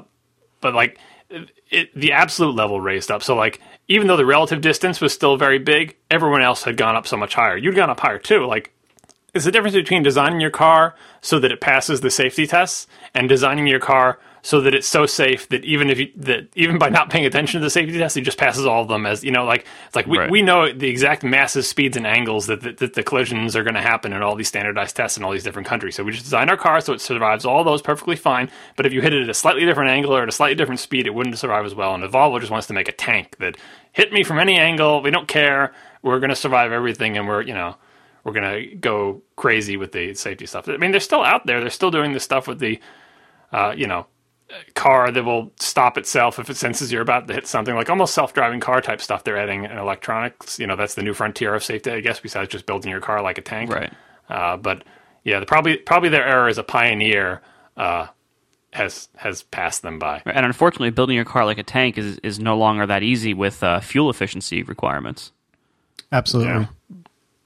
but 0.61 0.73
like 0.73 0.97
it, 1.29 1.89
the 1.95 2.11
absolute 2.11 2.55
level 2.55 2.79
raised 2.81 3.11
up. 3.11 3.23
So 3.23 3.35
like 3.35 3.61
even 3.87 4.07
though 4.07 4.17
the 4.17 4.25
relative 4.25 4.61
distance 4.61 5.01
was 5.01 5.13
still 5.13 5.37
very 5.37 5.59
big, 5.59 5.95
everyone 6.09 6.41
else 6.41 6.63
had 6.63 6.77
gone 6.77 6.95
up 6.95 7.07
so 7.07 7.17
much 7.17 7.35
higher. 7.35 7.57
You'd 7.57 7.75
gone 7.75 7.89
up 7.89 7.99
higher 7.99 8.19
too. 8.19 8.45
Like 8.45 8.73
it's 9.33 9.45
the 9.45 9.51
difference 9.51 9.75
between 9.75 10.03
designing 10.03 10.39
your 10.39 10.51
car 10.51 10.95
so 11.21 11.39
that 11.39 11.51
it 11.51 11.61
passes 11.61 12.01
the 12.01 12.11
safety 12.11 12.45
tests 12.47 12.87
and 13.13 13.27
designing 13.27 13.67
your 13.67 13.79
car 13.79 14.19
so 14.45 14.59
that 14.59 14.75
it's 14.75 14.87
so 14.87 15.05
safe 15.05 15.47
that 15.49 15.63
even 15.63 15.89
if 15.89 15.97
you 15.97 16.11
that 16.17 16.49
even 16.55 16.77
by 16.77 16.89
not 16.89 17.09
paying 17.09 17.25
attention 17.25 17.61
to 17.61 17.65
the 17.65 17.69
safety 17.69 17.97
test, 17.97 18.17
it 18.17 18.21
just 18.21 18.37
passes 18.37 18.65
all 18.65 18.81
of 18.81 18.89
them 18.89 19.05
as 19.05 19.23
you 19.23 19.31
know, 19.31 19.45
like 19.45 19.65
it's 19.87 19.95
like 19.95 20.05
we, 20.05 20.17
Right. 20.17 20.29
we 20.29 20.41
know 20.41 20.71
the 20.71 20.89
exact 20.89 21.23
masses, 21.23 21.67
speeds, 21.67 21.95
and 21.95 22.05
angles 22.05 22.47
that, 22.47 22.61
that, 22.61 22.77
that 22.77 22.93
the 22.93 23.03
collisions 23.03 23.55
are 23.55 23.63
going 23.63 23.75
to 23.75 23.81
happen 23.81 24.11
in 24.11 24.21
all 24.21 24.35
these 24.35 24.49
standardized 24.49 24.97
tests 24.97 25.17
in 25.17 25.23
all 25.23 25.31
these 25.31 25.45
different 25.45 25.67
countries. 25.67 25.95
So 25.95 26.03
we 26.03 26.11
just 26.11 26.25
design 26.25 26.49
our 26.49 26.57
car 26.57 26.81
so 26.81 26.91
it 26.93 26.99
survives 27.01 27.45
all 27.45 27.63
those 27.63 27.81
perfectly 27.81 28.17
fine. 28.17 28.51
But 28.75 28.85
if 28.85 28.91
you 28.91 29.01
hit 29.01 29.13
it 29.13 29.23
at 29.23 29.29
a 29.29 29.33
slightly 29.33 29.65
different 29.65 29.89
angle 29.91 30.13
or 30.13 30.23
at 30.23 30.29
a 30.29 30.33
slightly 30.33 30.55
different 30.55 30.81
speed, 30.81 31.07
it 31.07 31.13
wouldn't 31.15 31.39
survive 31.39 31.65
as 31.65 31.73
well. 31.73 31.95
And 31.95 32.03
Volvo 32.03 32.39
just 32.39 32.51
wants 32.51 32.67
to 32.67 32.73
make 32.73 32.89
a 32.89 32.93
tank 32.93 33.37
that 33.39 33.55
hit 33.93 34.11
me 34.11 34.23
from 34.23 34.39
any 34.39 34.57
angle. 34.57 35.01
We 35.01 35.09
don't 35.09 35.27
care. 35.27 35.73
We're 36.01 36.19
going 36.19 36.31
to 36.31 36.35
survive 36.35 36.73
everything, 36.73 37.17
and 37.17 37.29
we're 37.29 37.43
you 37.43 37.53
know 37.53 37.77
we're 38.25 38.33
going 38.33 38.69
to 38.69 38.75
go 38.75 39.21
crazy 39.37 39.77
with 39.77 39.93
the 39.93 40.13
safety 40.15 40.45
stuff. 40.45 40.67
I 40.67 40.75
mean, 40.77 40.91
they're 40.91 40.99
still 40.99 41.23
out 41.23 41.45
there. 41.45 41.61
They're 41.61 41.69
still 41.69 41.91
doing 41.91 42.11
this 42.13 42.23
stuff 42.23 42.47
with 42.47 42.59
the, 42.59 42.79
uh, 43.51 43.73
you 43.75 43.87
know, 43.87 44.05
car 44.75 45.11
that 45.11 45.23
will 45.23 45.51
stop 45.59 45.97
itself 45.97 46.39
if 46.39 46.49
it 46.49 46.57
senses 46.57 46.91
you're 46.91 47.01
about 47.01 47.27
to 47.27 47.33
hit 47.33 47.47
something, 47.47 47.75
like 47.75 47.89
almost 47.89 48.13
self-driving 48.13 48.59
car 48.59 48.81
type 48.81 49.01
stuff. 49.01 49.23
They're 49.23 49.37
adding 49.37 49.65
in 49.65 49.77
electronics. 49.77 50.59
You 50.59 50.67
know, 50.67 50.75
that's 50.75 50.95
the 50.95 51.03
new 51.03 51.13
frontier 51.13 51.55
of 51.55 51.63
safety, 51.63 51.91
I 51.91 52.01
guess. 52.01 52.19
Besides 52.19 52.49
just 52.49 52.65
building 52.65 52.91
your 52.91 53.01
car 53.01 53.21
like 53.21 53.37
a 53.37 53.41
tank, 53.41 53.71
Right. 53.71 53.91
Uh, 54.29 54.57
but 54.57 54.83
yeah, 55.23 55.39
the, 55.39 55.45
probably 55.45 55.77
probably 55.77 56.09
their 56.09 56.25
era 56.25 56.49
as 56.49 56.57
a 56.57 56.63
pioneer 56.63 57.41
uh, 57.77 58.07
has 58.71 59.09
has 59.15 59.43
passed 59.43 59.81
them 59.81 59.99
by. 59.99 60.21
And 60.25 60.45
unfortunately, 60.45 60.91
building 60.91 61.15
your 61.15 61.25
car 61.25 61.45
like 61.45 61.57
a 61.57 61.63
tank 61.63 61.97
is 61.97 62.19
is 62.19 62.39
no 62.39 62.57
longer 62.57 62.85
that 62.85 63.03
easy 63.03 63.33
with 63.33 63.63
uh, 63.63 63.79
fuel 63.79 64.09
efficiency 64.09 64.63
requirements. 64.63 65.31
Absolutely. 66.11 66.53
Yeah. 66.53 66.67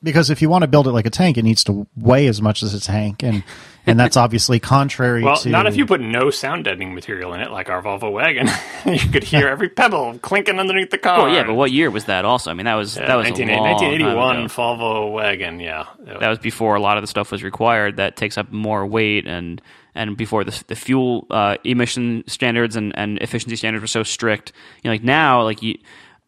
Because 0.08 0.30
if 0.30 0.41
you 0.41 0.49
want 0.49 0.64
to 0.64 0.68
build 0.68 0.88
it 0.88 0.91
like 0.91 1.05
a 1.05 1.10
tank, 1.10 1.38
it 1.38 1.43
needs 1.43 1.64
to 1.66 1.86
weigh 1.97 2.28
as 2.28 2.41
much 2.41 2.64
as 2.64 2.74
a 2.74 2.80
tank, 2.80 3.24
and 3.24 3.43
and 3.86 3.99
that's 3.99 4.16
obviously 4.26 4.60
contrary 4.60 5.22
to. 5.22 5.26
Well, 5.26 5.38
to. 5.38 5.49
not 5.49 5.68
if 5.68 5.76
you 5.76 5.86
put 5.86 5.99
no 5.99 6.30
sound 6.30 6.64
deadening 6.64 6.95
material 6.95 7.34
in 7.34 7.41
it, 7.41 7.51
like 7.51 7.70
our 7.70 7.82
Volvo 7.82 8.12
wagon. 8.12 8.47
you 8.86 9.10
could 9.10 9.24
hear 9.24 9.47
every 9.47 9.68
pebble 9.68 10.18
clinking 10.20 10.60
underneath 10.60 10.91
the 10.91 10.97
car. 10.97 11.24
Well, 11.24 11.34
yeah, 11.34 11.43
but 11.43 11.55
what 11.55 11.72
year 11.72 11.91
was 11.91 12.05
that? 12.05 12.24
Also, 12.24 12.49
I 12.49 12.53
mean, 12.53 12.66
that 12.66 12.76
was 12.76 12.95
that 12.95 13.16
was 13.16 13.26
19, 13.26 13.49
a 13.49 13.55
long 13.58 13.64
1981 13.72 14.36
time 14.36 14.45
ago. 14.45 14.53
Volvo 14.53 15.14
wagon. 15.14 15.60
Yeah, 15.60 15.88
That 15.99 16.30
was 16.30 16.39
before 16.39 16.76
a 16.76 16.82
lot 16.82 16.97
of 16.97 17.03
the 17.03 17.08
stuff 17.08 17.32
was 17.32 17.43
required. 17.43 17.97
That 17.97 18.16
takes 18.16 18.38
up 18.38 18.51
more 18.51 18.86
weight 18.86 19.28
and 19.28 19.62
and 19.93 20.16
before 20.16 20.43
the 20.43 20.64
the 20.68 20.76
fuel 20.76 21.28
uh, 21.30 21.58
emission 21.64 22.24
standards 22.28 22.76
and, 22.76 22.97
and 22.97 23.18
efficiency 23.20 23.58
standards 23.58 23.82
were 23.82 23.88
so 23.88 24.03
strict. 24.03 24.53
You 24.84 24.89
know, 24.89 24.93
like 24.93 25.03
now, 25.03 25.43
like 25.43 25.62
you. 25.62 25.78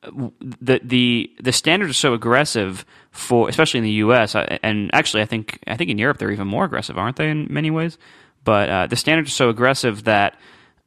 The 0.02 0.80
the 0.84 1.32
the 1.42 1.52
standards 1.52 1.92
are 1.92 1.94
so 1.94 2.14
aggressive 2.14 2.86
for, 3.12 3.50
especially 3.50 3.80
in 3.80 3.84
the 3.84 3.92
U.S. 3.92 4.34
uh, 4.34 4.58
and 4.64 4.90
actually, 4.94 5.24
I 5.24 5.26
think 5.26 5.60
I 5.68 5.76
think 5.76 5.90
in 5.90 5.98
Europe 5.98 6.18
they're 6.18 6.32
even 6.32 6.48
more 6.48 6.64
aggressive, 6.64 6.98
aren't 6.98 7.18
they? 7.18 7.30
In 7.30 7.48
many 7.50 7.70
ways, 7.70 7.98
but 8.44 8.70
uh, 8.70 8.88
the 8.88 8.96
standards 8.96 9.30
are 9.32 9.36
so 9.36 9.50
aggressive 9.50 10.06
that 10.06 10.40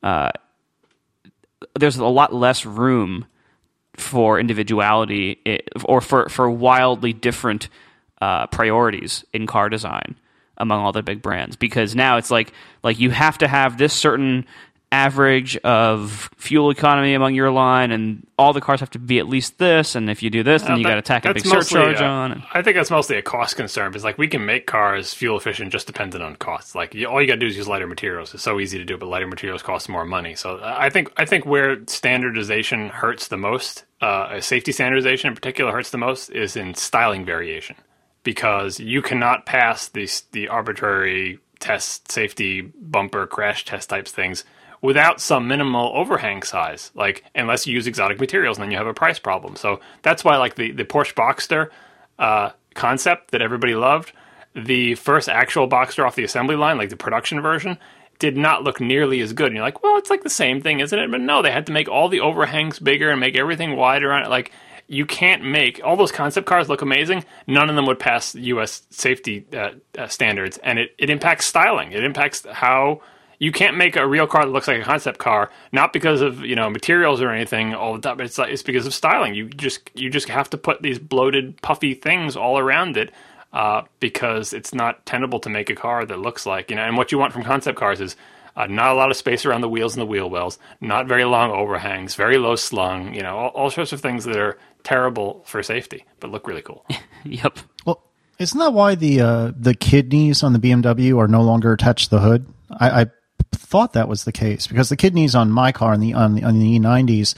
uh, 0.03 0.31
there's 1.79 1.97
a 1.97 2.07
lot 2.07 2.33
less 2.33 2.65
room 2.65 3.27
for 3.97 4.41
individuality 4.41 5.61
or 5.85 6.01
for, 6.01 6.29
for 6.29 6.51
wildly 6.51 7.13
different 7.13 7.69
uh, 8.21 8.47
priorities 8.47 9.25
in 9.33 9.47
car 9.47 9.69
design 9.69 10.17
among 10.57 10.81
all 10.81 10.93
the 10.93 11.03
big 11.03 11.21
brands 11.23 11.57
because 11.57 11.95
now 11.95 12.17
it's 12.17 12.31
like 12.31 12.53
like 12.83 12.99
you 13.01 13.11
have 13.11 13.39
to 13.39 13.49
have 13.49 13.79
this 13.79 13.93
certain 13.93 14.47
average 14.93 15.57
of 15.59 16.31
fuel 16.37 16.71
economy 16.71 17.15
among 17.15 17.35
your 17.35 17.51
line 17.51 17.91
and 17.91 18.27
all 18.39 18.53
the 18.53 18.61
cars 18.61 18.81
have 18.81 18.91
to 18.91 18.99
be 18.99 19.19
at 19.19 19.27
least 19.27 19.59
this 19.59 19.95
and 19.95 20.11
if 20.11 20.23
you 20.23 20.29
do 20.29 20.43
this 20.43 20.63
then 20.63 20.77
you 20.77 20.85
got 20.85 20.97
to 20.97 21.03
tack 21.03 21.25
a 21.25 21.33
big 21.33 21.45
surcharge 21.45 22.01
uh, 22.01 22.05
on 22.05 22.43
I 22.53 22.63
think 22.63 22.77
that's 22.77 22.91
mostly 22.91 23.17
a 23.17 23.23
cost 23.23 23.57
concern 23.57 23.91
because, 23.91 24.05
like, 24.05 24.19
we 24.19 24.29
can 24.29 24.45
make 24.45 24.67
cars 24.67 25.15
fuel 25.15 25.37
efficient 25.37 25.73
just 25.73 25.87
dependent 25.87 26.23
on 26.23 26.37
costs. 26.37 26.75
Like, 26.75 26.95
you, 26.95 27.07
all 27.07 27.21
you 27.21 27.27
got 27.27 27.35
to 27.35 27.41
do 27.41 27.47
is 27.47 27.57
use 27.57 27.67
lighter 27.67 27.87
materials. 27.87 28.35
It's 28.35 28.43
so 28.43 28.61
easy 28.61 28.79
to 28.79 28.85
do, 28.85 28.99
but 28.99 29.09
lighter 29.09 29.27
materials 29.27 29.63
cost 29.63 29.89
more 29.89 30.05
money. 30.05 30.35
So, 30.35 30.57
uh, 30.57 30.75
I 30.79 30.91
think 30.91 31.13
I 31.17 31.25
think 31.25 31.47
where 31.47 31.79
standardization 31.87 32.89
hurts 32.91 33.29
the 33.29 33.37
most, 33.37 33.85
uh, 34.01 34.41
safety 34.41 34.73
standardization 34.73 35.29
in 35.29 35.35
particular 35.35 35.73
hurts 35.73 35.91
the 35.91 35.99
most, 35.99 36.31
is 36.31 36.57
in 36.57 36.75
styling 36.75 37.25
variation 37.25 37.77
because 38.23 38.79
you 38.79 39.03
cannot 39.03 39.47
pass 39.47 39.89
these 39.89 40.23
the 40.33 40.49
arbitrary 40.49 41.39
test 41.59 42.11
safety 42.11 42.61
bumper 42.61 43.27
crash 43.27 43.65
test 43.65 43.89
types 43.89 44.11
things 44.11 44.45
without 44.83 45.21
some 45.21 45.49
minimal 45.49 45.93
overhang 45.95 46.43
size 46.43 46.91
like 46.95 47.25
unless 47.35 47.67
you 47.67 47.73
use 47.73 47.87
exotic 47.87 48.21
materials 48.21 48.59
and 48.59 48.65
then 48.65 48.71
you 48.71 48.77
have 48.77 48.87
a 48.87 48.95
price 48.95 49.19
problem 49.19 49.57
so 49.57 49.81
that's 50.03 50.25
why 50.25 50.37
like 50.37 50.57
the, 50.57 50.73
the 50.73 50.85
porsche 50.85 51.15
boxster 51.15 51.71
uh, 52.19 52.51
concept 52.75 53.31
that 53.31 53.41
everybody 53.41 53.75
loved 53.75 54.13
the 54.55 54.95
first 54.97 55.29
actual 55.29 55.69
boxster 55.69 56.07
off 56.07 56.17
the 56.17 56.25
assembly 56.25 56.57
line 56.57 56.77
like 56.77 56.91
the 56.91 56.97
production 56.97 57.41
version 57.41 57.79
did 58.19 58.37
not 58.37 58.63
look 58.63 58.81
nearly 58.81 59.21
as 59.21 59.33
good 59.33 59.47
and 59.47 59.57
you're 59.57 59.65
like 59.65 59.83
well 59.83 59.97
it's 59.97 60.11
like 60.11 60.23
the 60.23 60.31
same 60.31 60.61
thing 60.61 60.81
isn't 60.81 60.99
it 60.99 61.11
but 61.11 61.21
no 61.21 61.41
they 61.41 61.51
had 61.51 61.67
to 61.67 61.73
make 61.73 61.89
all 61.89 62.09
the 62.09 62.21
overhangs 62.21 62.79
bigger 62.79 63.11
and 63.11 63.21
make 63.21 63.37
everything 63.37 63.77
wider 63.77 64.13
on 64.13 64.23
it 64.23 64.29
like 64.29 64.53
you 64.89 65.07
can't 65.07 65.43
make 65.43 65.81
all 65.83 65.97
those 65.97 66.13
concept 66.13 66.47
cars 66.47 66.69
look 66.69 66.83
amazing. 66.83 67.25
None 67.47 67.71
of 67.71 67.77
them 67.77 67.87
would 67.87 67.99
pass 67.99 68.35
U.S. 68.35 68.83
safety 68.91 69.47
uh, 69.53 69.71
uh, 69.97 70.07
standards, 70.09 70.59
and 70.59 70.79
it, 70.79 70.95
it 70.99 71.09
impacts 71.09 71.47
styling. 71.47 71.93
It 71.93 72.05
impacts 72.05 72.45
how 72.51 73.01
you 73.43 73.51
can't 73.51 73.77
make 73.77 73.97
a 73.97 74.07
real 74.07 74.29
car 74.29 74.45
that 74.45 74.53
looks 74.53 74.69
like 74.69 74.81
a 74.81 74.85
concept 74.85 75.19
car, 75.19 75.51
not 75.73 75.93
because 75.93 76.21
of 76.21 76.45
you 76.45 76.55
know 76.55 76.71
materials 76.71 77.21
or 77.21 77.31
anything 77.31 77.75
all 77.75 77.93
the 77.93 78.01
time. 78.01 78.17
But 78.17 78.27
it's 78.27 78.39
like, 78.39 78.53
it's 78.53 78.63
because 78.63 78.87
of 78.87 78.95
styling. 78.95 79.35
You 79.35 79.49
just 79.49 79.91
you 79.95 80.11
just 80.11 80.29
have 80.29 80.49
to 80.51 80.59
put 80.59 80.81
these 80.81 81.01
bloated, 81.01 81.61
puffy 81.61 81.95
things 81.95 82.37
all 82.37 82.57
around 82.57 82.97
it. 82.97 83.13
Uh, 83.53 83.83
because 84.01 84.55
it's 84.55 84.73
not 84.73 85.05
tenable 85.05 85.39
to 85.39 85.51
make 85.51 85.69
a 85.69 85.75
car 85.75 86.07
that 86.07 86.19
looks 86.19 86.47
like 86.47 86.71
you 86.71 86.77
know, 86.77 86.83
and 86.83 86.97
what 86.97 87.13
you 87.13 87.19
want 87.19 87.35
from 87.35 87.43
concept 87.43 87.79
cars 87.79 88.01
is 88.01 88.17
uh, 88.57 88.67
not 88.67 88.93
a 88.93 88.95
lot 88.95 89.11
of 89.11 89.17
space 89.17 89.45
around 89.45 89.61
the 89.61 89.69
wheels 89.69 89.95
and 89.95 90.01
the 90.01 90.07
wheel 90.07 90.31
wells, 90.31 90.59
not 90.81 91.07
very 91.07 91.25
long 91.25 91.51
overhangs, 91.51 92.15
very 92.15 92.39
low 92.39 92.57
slung, 92.57 93.13
you 93.13 93.21
know, 93.21 93.37
all, 93.37 93.49
all 93.49 93.71
sorts 93.71 93.93
of 93.93 94.01
things 94.01 94.25
that 94.25 94.39
are 94.39 94.57
terrible 94.85 95.43
for 95.45 95.63
safety, 95.63 96.07
but 96.19 96.31
look 96.31 96.47
really 96.47 96.63
cool. 96.63 96.87
yep 97.25 97.59
Well, 97.85 98.03
isn't 98.39 98.59
that 98.59 98.73
why 98.73 98.95
the 98.95 99.21
uh, 99.21 99.53
the 99.55 99.75
kidneys 99.75 100.43
on 100.43 100.55
the 100.55 100.59
BMW 100.59 101.19
are 101.19 101.29
no 101.29 101.43
longer 101.43 101.75
attached 101.75 102.09
to 102.09 102.17
the 102.17 102.21
hood? 102.23 102.47
I, 102.71 103.03
I 103.03 103.07
thought 103.53 103.93
that 103.93 104.09
was 104.09 104.25
the 104.25 104.33
case 104.33 104.67
because 104.67 104.89
the 104.89 104.97
kidneys 104.97 105.35
on 105.35 105.51
my 105.51 105.73
car 105.73 105.93
on 105.93 106.01
the 106.01 106.15
on 106.15 106.35
the, 106.35 106.45
on 106.45 106.59
the 106.59 106.79
E90s, 106.79 107.35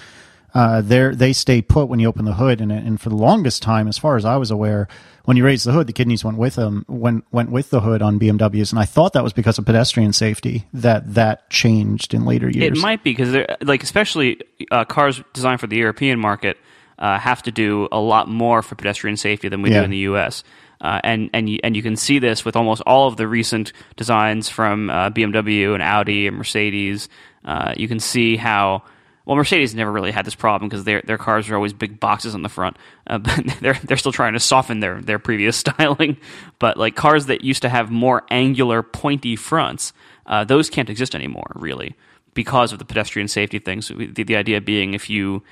uh, 0.54 0.80
they 0.80 1.10
they 1.14 1.32
stay 1.32 1.60
put 1.62 1.88
when 1.88 1.98
you 2.00 2.08
open 2.08 2.24
the 2.24 2.34
hood, 2.34 2.60
and 2.60 2.70
and 2.72 3.00
for 3.00 3.08
the 3.08 3.16
longest 3.16 3.62
time, 3.62 3.88
as 3.88 3.98
far 3.98 4.16
as 4.16 4.24
I 4.24 4.36
was 4.36 4.50
aware, 4.50 4.88
when 5.24 5.36
you 5.36 5.44
raise 5.44 5.64
the 5.64 5.72
hood, 5.72 5.86
the 5.86 5.92
kidneys 5.92 6.24
went 6.24 6.38
with 6.38 6.54
them 6.54 6.84
went 6.88 7.24
went 7.32 7.50
with 7.50 7.70
the 7.70 7.80
hood 7.80 8.02
on 8.02 8.18
BMWs, 8.20 8.70
and 8.70 8.78
I 8.78 8.84
thought 8.84 9.14
that 9.14 9.24
was 9.24 9.32
because 9.32 9.58
of 9.58 9.66
pedestrian 9.66 10.12
safety 10.12 10.66
that 10.72 11.14
that 11.14 11.50
changed 11.50 12.14
in 12.14 12.24
later 12.24 12.48
years. 12.48 12.78
It 12.78 12.80
might 12.80 13.02
be 13.02 13.10
because 13.12 13.32
they're 13.32 13.56
like 13.62 13.82
especially 13.82 14.40
uh, 14.70 14.84
cars 14.84 15.22
designed 15.32 15.60
for 15.60 15.66
the 15.66 15.76
European 15.76 16.20
market 16.20 16.56
uh, 16.98 17.18
have 17.18 17.42
to 17.42 17.50
do 17.50 17.88
a 17.90 17.98
lot 17.98 18.28
more 18.28 18.62
for 18.62 18.76
pedestrian 18.76 19.16
safety 19.16 19.48
than 19.48 19.62
we 19.62 19.70
Yeah. 19.70 19.80
do 19.80 19.84
in 19.84 19.90
the 19.90 19.98
U.S. 19.98 20.44
Uh, 20.84 21.00
and 21.02 21.30
and 21.32 21.48
you, 21.48 21.58
and 21.64 21.74
you 21.74 21.82
can 21.82 21.96
see 21.96 22.18
this 22.18 22.44
with 22.44 22.56
almost 22.56 22.82
all 22.86 23.08
of 23.08 23.16
the 23.16 23.26
recent 23.26 23.72
designs 23.96 24.50
from 24.50 24.90
uh, 24.90 25.08
BMW 25.08 25.72
and 25.72 25.82
Audi 25.82 26.26
and 26.26 26.36
Mercedes. 26.36 27.08
Uh, 27.42 27.72
you 27.74 27.88
can 27.88 27.98
see 27.98 28.36
how 28.36 28.82
well 29.24 29.34
Mercedes 29.34 29.74
never 29.74 29.90
really 29.90 30.10
had 30.10 30.26
this 30.26 30.34
problem 30.34 30.68
because 30.68 30.84
their 30.84 31.00
their 31.00 31.16
cars 31.16 31.48
are 31.48 31.54
always 31.54 31.72
big 31.72 31.98
boxes 31.98 32.34
on 32.34 32.42
the 32.42 32.50
front, 32.50 32.76
uh, 33.06 33.16
but 33.18 33.46
they're 33.62 33.80
they're 33.82 33.96
still 33.96 34.12
trying 34.12 34.34
to 34.34 34.40
soften 34.40 34.80
their 34.80 35.00
their 35.00 35.18
previous 35.18 35.56
styling. 35.64 36.18
But 36.58 36.76
like 36.76 36.94
cars 36.94 37.26
that 37.26 37.42
used 37.42 37.62
to 37.62 37.70
have 37.70 37.90
more 37.90 38.24
angular, 38.30 38.82
pointy 38.82 39.36
fronts, 39.36 39.94
uh, 40.26 40.44
those 40.44 40.68
can't 40.68 40.90
exist 40.90 41.14
anymore, 41.14 41.50
really, 41.54 41.96
because 42.34 42.74
of 42.74 42.78
the 42.78 42.84
pedestrian 42.84 43.28
safety 43.28 43.58
things. 43.58 43.88
The, 43.88 44.22
the 44.22 44.36
idea 44.36 44.60
being 44.60 44.92
if 44.92 45.08
you 45.08 45.44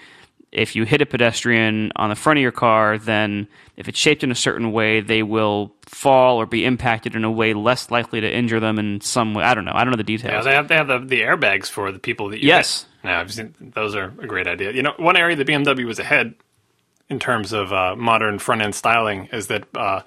if 0.52 0.76
you 0.76 0.84
hit 0.84 1.00
a 1.00 1.06
pedestrian 1.06 1.90
on 1.96 2.10
the 2.10 2.14
front 2.14 2.38
of 2.38 2.42
your 2.42 2.52
car, 2.52 2.98
then 2.98 3.48
if 3.76 3.88
it's 3.88 3.98
shaped 3.98 4.22
in 4.22 4.30
a 4.30 4.34
certain 4.34 4.70
way, 4.70 5.00
they 5.00 5.22
will 5.22 5.74
fall 5.86 6.36
or 6.36 6.44
be 6.46 6.64
impacted 6.64 7.14
in 7.16 7.24
a 7.24 7.30
way 7.30 7.54
less 7.54 7.90
likely 7.90 8.20
to 8.20 8.30
injure 8.30 8.60
them 8.60 8.78
in 8.78 9.00
some 9.00 9.32
way. 9.34 9.42
I 9.44 9.54
don't 9.54 9.64
know. 9.64 9.72
I 9.74 9.82
don't 9.84 9.90
know 9.92 10.02
the 10.02 10.12
Yeah, 10.12 10.18
details. 10.18 10.44
they 10.44 10.52
have 10.52 10.68
they 10.68 10.76
have 10.76 10.88
the, 10.88 10.98
the 10.98 11.20
airbags 11.22 11.66
for 11.68 11.90
the 11.90 11.98
people 11.98 12.28
that 12.30 12.40
you 12.42 12.48
Yes. 12.48 12.82
hit. 13.02 13.08
Yeah, 13.08 13.20
I've 13.20 13.32
seen 13.32 13.54
those 13.60 13.94
are 13.96 14.12
a 14.20 14.26
great 14.26 14.46
idea. 14.46 14.72
You 14.72 14.82
know, 14.82 14.92
one 14.98 15.16
area 15.16 15.34
the 15.36 15.44
BMW 15.44 15.86
was 15.86 15.98
ahead 15.98 16.34
in 17.08 17.18
terms 17.18 17.52
of 17.52 17.72
uh, 17.72 17.96
modern 17.96 18.38
front 18.38 18.60
end 18.62 18.74
styling 18.74 19.28
is 19.32 19.46
that 19.48 19.64
uh, 19.76 20.02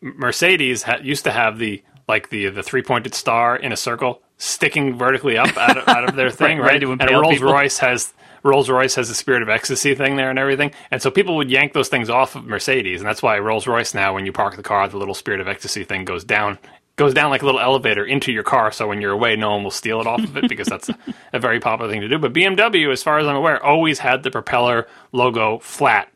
Mercedes 0.00 0.82
ha- 0.84 0.98
used 1.02 1.24
to 1.24 1.30
have 1.32 1.58
the 1.58 1.82
like 2.08 2.30
the 2.30 2.48
the 2.50 2.62
three 2.62 2.82
pointed 2.82 3.14
star 3.14 3.56
in 3.56 3.72
a 3.72 3.76
circle 3.76 4.20
sticking 4.36 4.96
vertically 4.98 5.36
up 5.38 5.56
out 5.56 5.76
of, 5.78 5.88
out 5.88 6.04
of 6.08 6.16
their 6.16 6.30
thing, 6.42 6.58
Right, 6.58 6.82
right? 6.82 7.00
and 7.00 7.10
Rolls 7.10 7.34
people. 7.34 7.52
Royce 7.52 7.78
has 7.78 8.12
Rolls 8.44 8.68
Royce 8.68 8.94
has 8.96 9.08
the 9.08 9.14
spirit 9.14 9.42
of 9.42 9.48
ecstasy 9.48 9.94
thing 9.94 10.16
there 10.16 10.28
and 10.30 10.38
everything, 10.38 10.70
and 10.90 11.00
so 11.00 11.10
people 11.10 11.36
would 11.36 11.50
yank 11.50 11.72
those 11.72 11.88
things 11.88 12.10
off 12.10 12.36
of 12.36 12.44
Mercedes, 12.44 13.00
and 13.00 13.08
that's 13.08 13.22
why 13.22 13.38
Rolls 13.38 13.66
Royce 13.66 13.94
now, 13.94 14.14
when 14.14 14.26
you 14.26 14.32
park 14.32 14.54
the 14.56 14.62
car, 14.62 14.86
the 14.86 14.98
little 14.98 15.14
spirit 15.14 15.40
of 15.40 15.48
ecstasy 15.48 15.82
thing 15.82 16.04
goes 16.04 16.24
down. 16.24 16.58
Goes 16.96 17.12
down 17.12 17.30
like 17.30 17.42
a 17.42 17.44
little 17.44 17.60
elevator 17.60 18.04
into 18.04 18.30
your 18.30 18.44
car, 18.44 18.70
so 18.70 18.86
when 18.86 19.00
you're 19.00 19.10
away, 19.10 19.34
no 19.34 19.50
one 19.50 19.64
will 19.64 19.72
steal 19.72 20.00
it 20.00 20.06
off 20.06 20.22
of 20.22 20.36
it 20.36 20.48
because 20.48 20.68
that's 20.68 20.88
a, 20.90 20.96
a 21.32 21.40
very 21.40 21.58
popular 21.58 21.90
thing 21.90 22.02
to 22.02 22.08
do. 22.08 22.18
But 22.18 22.32
BMW, 22.32 22.92
as 22.92 23.02
far 23.02 23.18
as 23.18 23.26
I'm 23.26 23.34
aware, 23.34 23.60
always 23.64 23.98
had 23.98 24.22
the 24.22 24.30
propeller 24.30 24.86
logo 25.10 25.58
flat, 25.58 26.08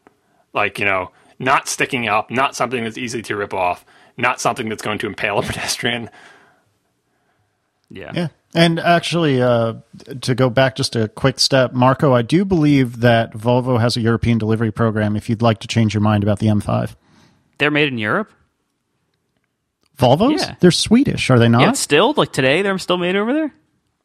like 0.52 0.78
you 0.78 0.84
know, 0.84 1.10
not 1.40 1.66
sticking 1.66 2.06
up, 2.08 2.30
not 2.30 2.54
something 2.54 2.84
that's 2.84 2.96
easy 2.98 3.22
to 3.22 3.34
rip 3.34 3.52
off, 3.54 3.84
not 4.16 4.40
something 4.40 4.68
that's 4.68 4.82
going 4.82 4.98
to 4.98 5.08
impale 5.08 5.38
a 5.38 5.42
pedestrian. 5.46 6.10
yeah. 7.90 8.12
Yeah. 8.14 8.28
And 8.54 8.80
actually, 8.80 9.42
uh, 9.42 9.74
to 10.22 10.34
go 10.34 10.48
back 10.48 10.74
just 10.76 10.96
a 10.96 11.08
quick 11.08 11.38
step, 11.38 11.72
Marco, 11.74 12.14
I 12.14 12.22
do 12.22 12.44
believe 12.46 13.00
that 13.00 13.32
Volvo 13.34 13.78
has 13.78 13.96
a 13.96 14.00
European 14.00 14.38
delivery 14.38 14.70
program 14.72 15.16
if 15.16 15.28
you'd 15.28 15.42
like 15.42 15.58
to 15.60 15.68
change 15.68 15.92
your 15.92 16.00
mind 16.00 16.22
about 16.22 16.38
the 16.38 16.46
M5. 16.46 16.96
They're 17.58 17.70
made 17.70 17.88
in 17.88 17.98
Europe. 17.98 18.30
Volvos? 19.98 20.38
Yeah. 20.38 20.54
They're 20.60 20.70
Swedish, 20.70 21.28
are 21.30 21.38
they 21.38 21.48
not? 21.48 21.60
Yeah, 21.62 21.72
still 21.72 22.14
like 22.16 22.32
today, 22.32 22.62
they're 22.62 22.78
still 22.78 22.98
made 22.98 23.16
over 23.16 23.32
there. 23.32 23.52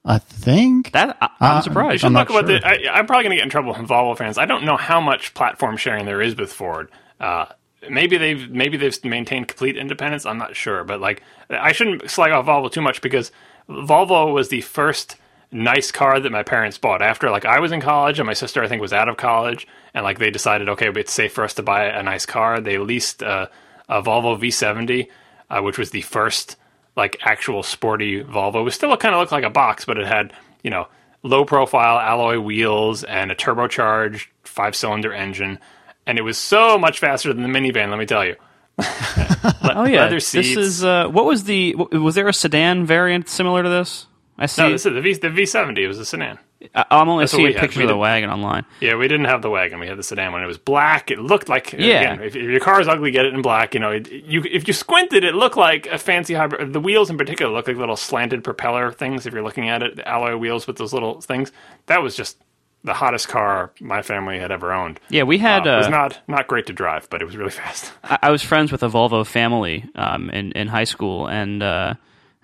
I 0.05 0.17
think. 0.17 0.91
That 0.91 1.15
I, 1.21 1.29
I'm 1.39 1.57
Uh, 1.57 1.61
surprised. 1.61 2.03
You 2.03 2.07
I'm 2.07 2.13
look 2.13 2.29
not 2.29 2.39
about 2.43 2.47
the. 2.47 2.67
I, 2.67 2.97
I'm 2.97 3.05
probably 3.05 3.23
going 3.23 3.31
to 3.31 3.35
get 3.37 3.43
in 3.43 3.49
trouble 3.49 3.73
with 3.77 3.87
Volvo 3.87 4.17
fans. 4.17 4.37
I 4.37 4.45
don't 4.45 4.65
know 4.65 4.75
how 4.75 4.99
much 4.99 5.33
platform 5.33 5.77
sharing 5.77 6.05
there 6.05 6.21
is 6.21 6.35
with 6.35 6.51
Ford. 6.51 6.89
Uh, 7.21 7.45
maybe 7.89 8.17
they've 8.17 8.49
maybe 8.49 8.75
they've 8.75 9.01
maintained 9.05 9.47
complete 9.47 9.77
independence. 9.77 10.25
I'm 10.25 10.37
not 10.37 10.55
sure, 10.57 10.83
but 10.83 10.99
like 10.99 11.21
I 11.49 11.71
shouldn't 11.71 12.09
slag 12.09 12.31
off 12.33 12.45
Volvo 12.45 12.69
too 12.69 12.81
much 12.81 12.99
because 13.01 13.31
Volvo 13.69 14.33
was 14.33 14.49
the 14.49 14.61
first 14.61 15.17
nice 15.51 15.91
car 15.91 16.19
that 16.19 16.31
my 16.31 16.43
parents 16.43 16.77
bought 16.77 17.01
after 17.01 17.29
like 17.29 17.45
I 17.45 17.59
was 17.59 17.71
in 17.71 17.79
college 17.79 18.19
and 18.19 18.25
my 18.25 18.33
sister 18.33 18.63
I 18.63 18.67
think 18.67 18.81
was 18.81 18.91
out 18.91 19.07
of 19.07 19.17
college 19.17 19.67
and 19.93 20.03
like 20.03 20.17
they 20.17 20.31
decided 20.31 20.67
okay 20.69 20.87
it's 20.87 21.13
safe 21.13 21.31
for 21.31 21.43
us 21.43 21.53
to 21.55 21.63
buy 21.63 21.85
a 21.85 22.01
nice 22.03 22.25
car. 22.25 22.59
They 22.59 22.77
leased 22.77 23.21
uh, 23.21 23.47
a 23.87 24.01
Volvo 24.01 24.37
V70, 24.39 25.09
uh, 25.49 25.61
which 25.61 25.77
was 25.77 25.91
the 25.91 26.01
first 26.01 26.57
like 26.95 27.17
actual 27.21 27.63
sporty 27.63 28.23
Volvo. 28.23 28.61
It 28.61 28.63
was 28.63 28.75
still 28.75 28.95
kind 28.97 29.13
of 29.13 29.19
looked 29.19 29.31
like 29.31 29.43
a 29.43 29.49
box, 29.49 29.85
but 29.85 29.97
it 29.97 30.07
had 30.07 30.33
you 30.63 30.71
know 30.71 30.87
low 31.21 31.45
profile 31.45 31.99
alloy 31.99 32.39
wheels 32.39 33.03
and 33.03 33.31
a 33.31 33.35
turbocharged 33.35 34.27
five 34.43 34.75
cylinder 34.75 35.13
engine, 35.13 35.59
and 36.05 36.17
it 36.17 36.23
was 36.23 36.37
so 36.37 36.77
much 36.77 36.99
faster 36.99 37.33
than 37.33 37.43
the 37.43 37.59
minivan. 37.59 37.89
Let 37.89 37.99
me 37.99 38.05
tell 38.05 38.25
you. 38.25 38.35
Oh 38.79 39.85
yeah, 39.85 40.03
leather 40.03 40.15
this 40.15 40.33
is 40.33 40.83
uh, 40.83 41.07
what 41.07 41.25
was 41.25 41.43
the 41.45 41.75
was 41.75 42.15
there 42.15 42.27
a 42.27 42.33
sedan 42.33 42.85
variant 42.85 43.29
similar 43.29 43.63
to 43.63 43.69
this? 43.69 44.07
I 44.37 44.47
see. 44.47 44.63
No, 44.63 44.71
this 44.71 44.85
is 44.85 44.93
the 44.93 45.01
V 45.01 45.13
the 45.13 45.27
V70. 45.29 45.77
It 45.77 45.87
was 45.87 45.99
a 45.99 46.05
sedan. 46.05 46.39
I- 46.73 46.85
I'm 46.91 47.09
only 47.09 47.23
what 47.23 47.29
seeing 47.29 47.53
pictures 47.53 47.77
We 47.77 47.83
of 47.83 47.89
the 47.89 47.97
wagon 47.97 48.29
online. 48.29 48.65
Yeah, 48.79 48.95
we 48.95 49.07
didn't 49.07 49.25
have 49.25 49.41
the 49.41 49.49
wagon. 49.49 49.79
We 49.79 49.87
had 49.87 49.97
the 49.97 50.03
sedan 50.03 50.31
one. 50.31 50.41
It 50.41 50.47
was 50.47 50.57
black. 50.57 51.11
It 51.11 51.19
looked 51.19 51.49
like 51.49 51.73
Yeah. 51.73 52.13
Again, 52.13 52.21
if, 52.23 52.35
if 52.35 52.43
your 52.49 52.59
car 52.61 52.79
is 52.81 52.87
ugly, 52.87 53.11
get 53.11 53.25
it 53.25 53.33
in 53.33 53.41
black. 53.41 53.73
You 53.73 53.79
know, 53.79 53.91
it, 53.91 54.09
you 54.11 54.43
if 54.49 54.67
you 54.67 54.73
squinted, 54.73 55.23
it 55.23 55.35
looked 55.35 55.57
like 55.57 55.85
a 55.87 55.97
fancy 55.99 56.33
hybrid. 56.33 56.73
The 56.73 56.79
wheels 56.79 57.09
in 57.09 57.17
particular 57.17 57.51
look 57.53 57.67
like 57.67 57.77
little 57.77 57.95
slanted 57.97 58.43
propeller 58.43 58.91
things. 58.91 59.25
If 59.25 59.33
you're 59.33 59.43
looking 59.43 59.69
at 59.69 59.83
it, 59.83 59.97
the 59.97 60.07
alloy 60.07 60.35
wheels 60.37 60.65
with 60.65 60.77
those 60.77 60.93
little 60.93 61.21
things. 61.21 61.51
That 61.87 62.01
was 62.01 62.15
just 62.15 62.37
the 62.83 62.93
hottest 62.93 63.27
car 63.29 63.71
my 63.79 64.01
family 64.01 64.39
had 64.39 64.51
ever 64.51 64.73
owned. 64.73 64.99
Yeah, 65.09 65.23
we 65.23 65.37
had. 65.37 65.65
Uh, 65.67 65.71
it 65.71 65.77
was 65.77 65.87
uh, 65.87 65.89
not 65.91 66.19
not 66.27 66.47
great 66.47 66.65
to 66.67 66.73
drive, 66.73 67.09
but 67.09 67.21
it 67.21 67.25
was 67.25 67.37
really 67.37 67.51
fast. 67.61 67.91
I, 68.03 68.19
I 68.23 68.29
was 68.31 68.41
friends 68.43 68.71
with 68.71 68.83
a 68.83 68.89
Volvo 68.89 69.25
family 69.25 69.85
um, 69.95 70.29
in 70.29 70.51
in 70.53 70.67
high 70.67 70.83
school, 70.83 71.27
and 71.27 71.63
uh, 71.63 71.93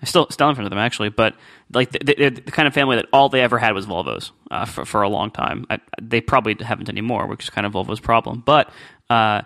I 0.02 0.06
still 0.06 0.26
still 0.30 0.48
in 0.48 0.54
front 0.54 0.66
of 0.66 0.70
them 0.70 0.78
actually. 0.78 1.10
But 1.10 1.34
like 1.72 1.90
the, 1.92 1.98
the, 2.00 2.28
the 2.30 2.50
kind 2.52 2.66
of 2.66 2.74
family 2.74 2.96
that 2.96 3.06
all 3.12 3.28
they 3.28 3.42
ever 3.42 3.58
had 3.58 3.74
was 3.74 3.86
Volvos 3.86 4.30
uh, 4.50 4.64
for 4.64 4.84
for 4.84 5.02
a 5.02 5.08
long 5.08 5.30
time. 5.30 5.66
I, 5.70 5.78
they 6.00 6.20
probably 6.20 6.56
haven't 6.64 6.88
anymore, 6.88 7.26
which 7.26 7.44
is 7.44 7.50
kind 7.50 7.66
of 7.66 7.72
Volvo's 7.72 8.00
problem. 8.00 8.42
But 8.44 8.70
uh, 9.10 9.42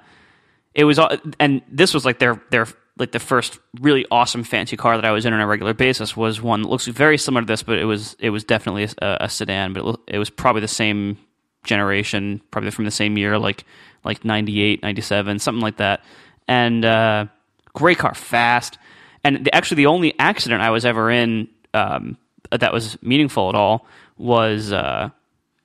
it 0.74 0.84
was, 0.84 0.98
all- 0.98 1.16
and 1.40 1.62
this 1.70 1.92
was 1.94 2.04
like 2.04 2.18
their 2.18 2.40
their 2.50 2.66
like 2.98 3.12
the 3.12 3.18
first 3.18 3.58
really 3.80 4.06
awesome 4.10 4.44
fancy 4.44 4.76
car 4.76 4.96
that 4.96 5.04
I 5.04 5.10
was 5.10 5.26
in 5.26 5.32
on 5.32 5.40
a 5.40 5.46
regular 5.46 5.74
basis 5.74 6.16
was 6.16 6.40
one 6.40 6.62
that 6.62 6.68
looks 6.68 6.86
very 6.86 7.18
similar 7.18 7.42
to 7.42 7.46
this, 7.46 7.62
but 7.62 7.78
it 7.78 7.84
was 7.84 8.16
it 8.18 8.30
was 8.30 8.44
definitely 8.44 8.84
a, 9.02 9.16
a 9.22 9.28
sedan, 9.28 9.72
but 9.72 9.84
it, 9.84 10.00
it 10.14 10.18
was 10.18 10.30
probably 10.30 10.60
the 10.60 10.68
same 10.68 11.18
generation, 11.64 12.40
probably 12.50 12.70
from 12.70 12.84
the 12.84 12.90
same 12.90 13.18
year, 13.18 13.38
like 13.38 13.64
like 14.04 14.24
98, 14.24 14.82
97, 14.82 15.38
something 15.38 15.62
like 15.62 15.78
that. 15.78 16.02
And 16.46 16.84
uh, 16.84 17.26
great 17.72 17.98
car, 17.98 18.14
fast. 18.14 18.78
And 19.24 19.46
the, 19.46 19.54
actually, 19.54 19.76
the 19.76 19.86
only 19.86 20.14
accident 20.18 20.62
I 20.62 20.70
was 20.70 20.84
ever 20.84 21.10
in 21.10 21.48
um, 21.72 22.18
that 22.50 22.72
was 22.72 23.00
meaningful 23.02 23.48
at 23.48 23.54
all 23.54 23.86
was 24.18 24.72
uh, 24.72 25.08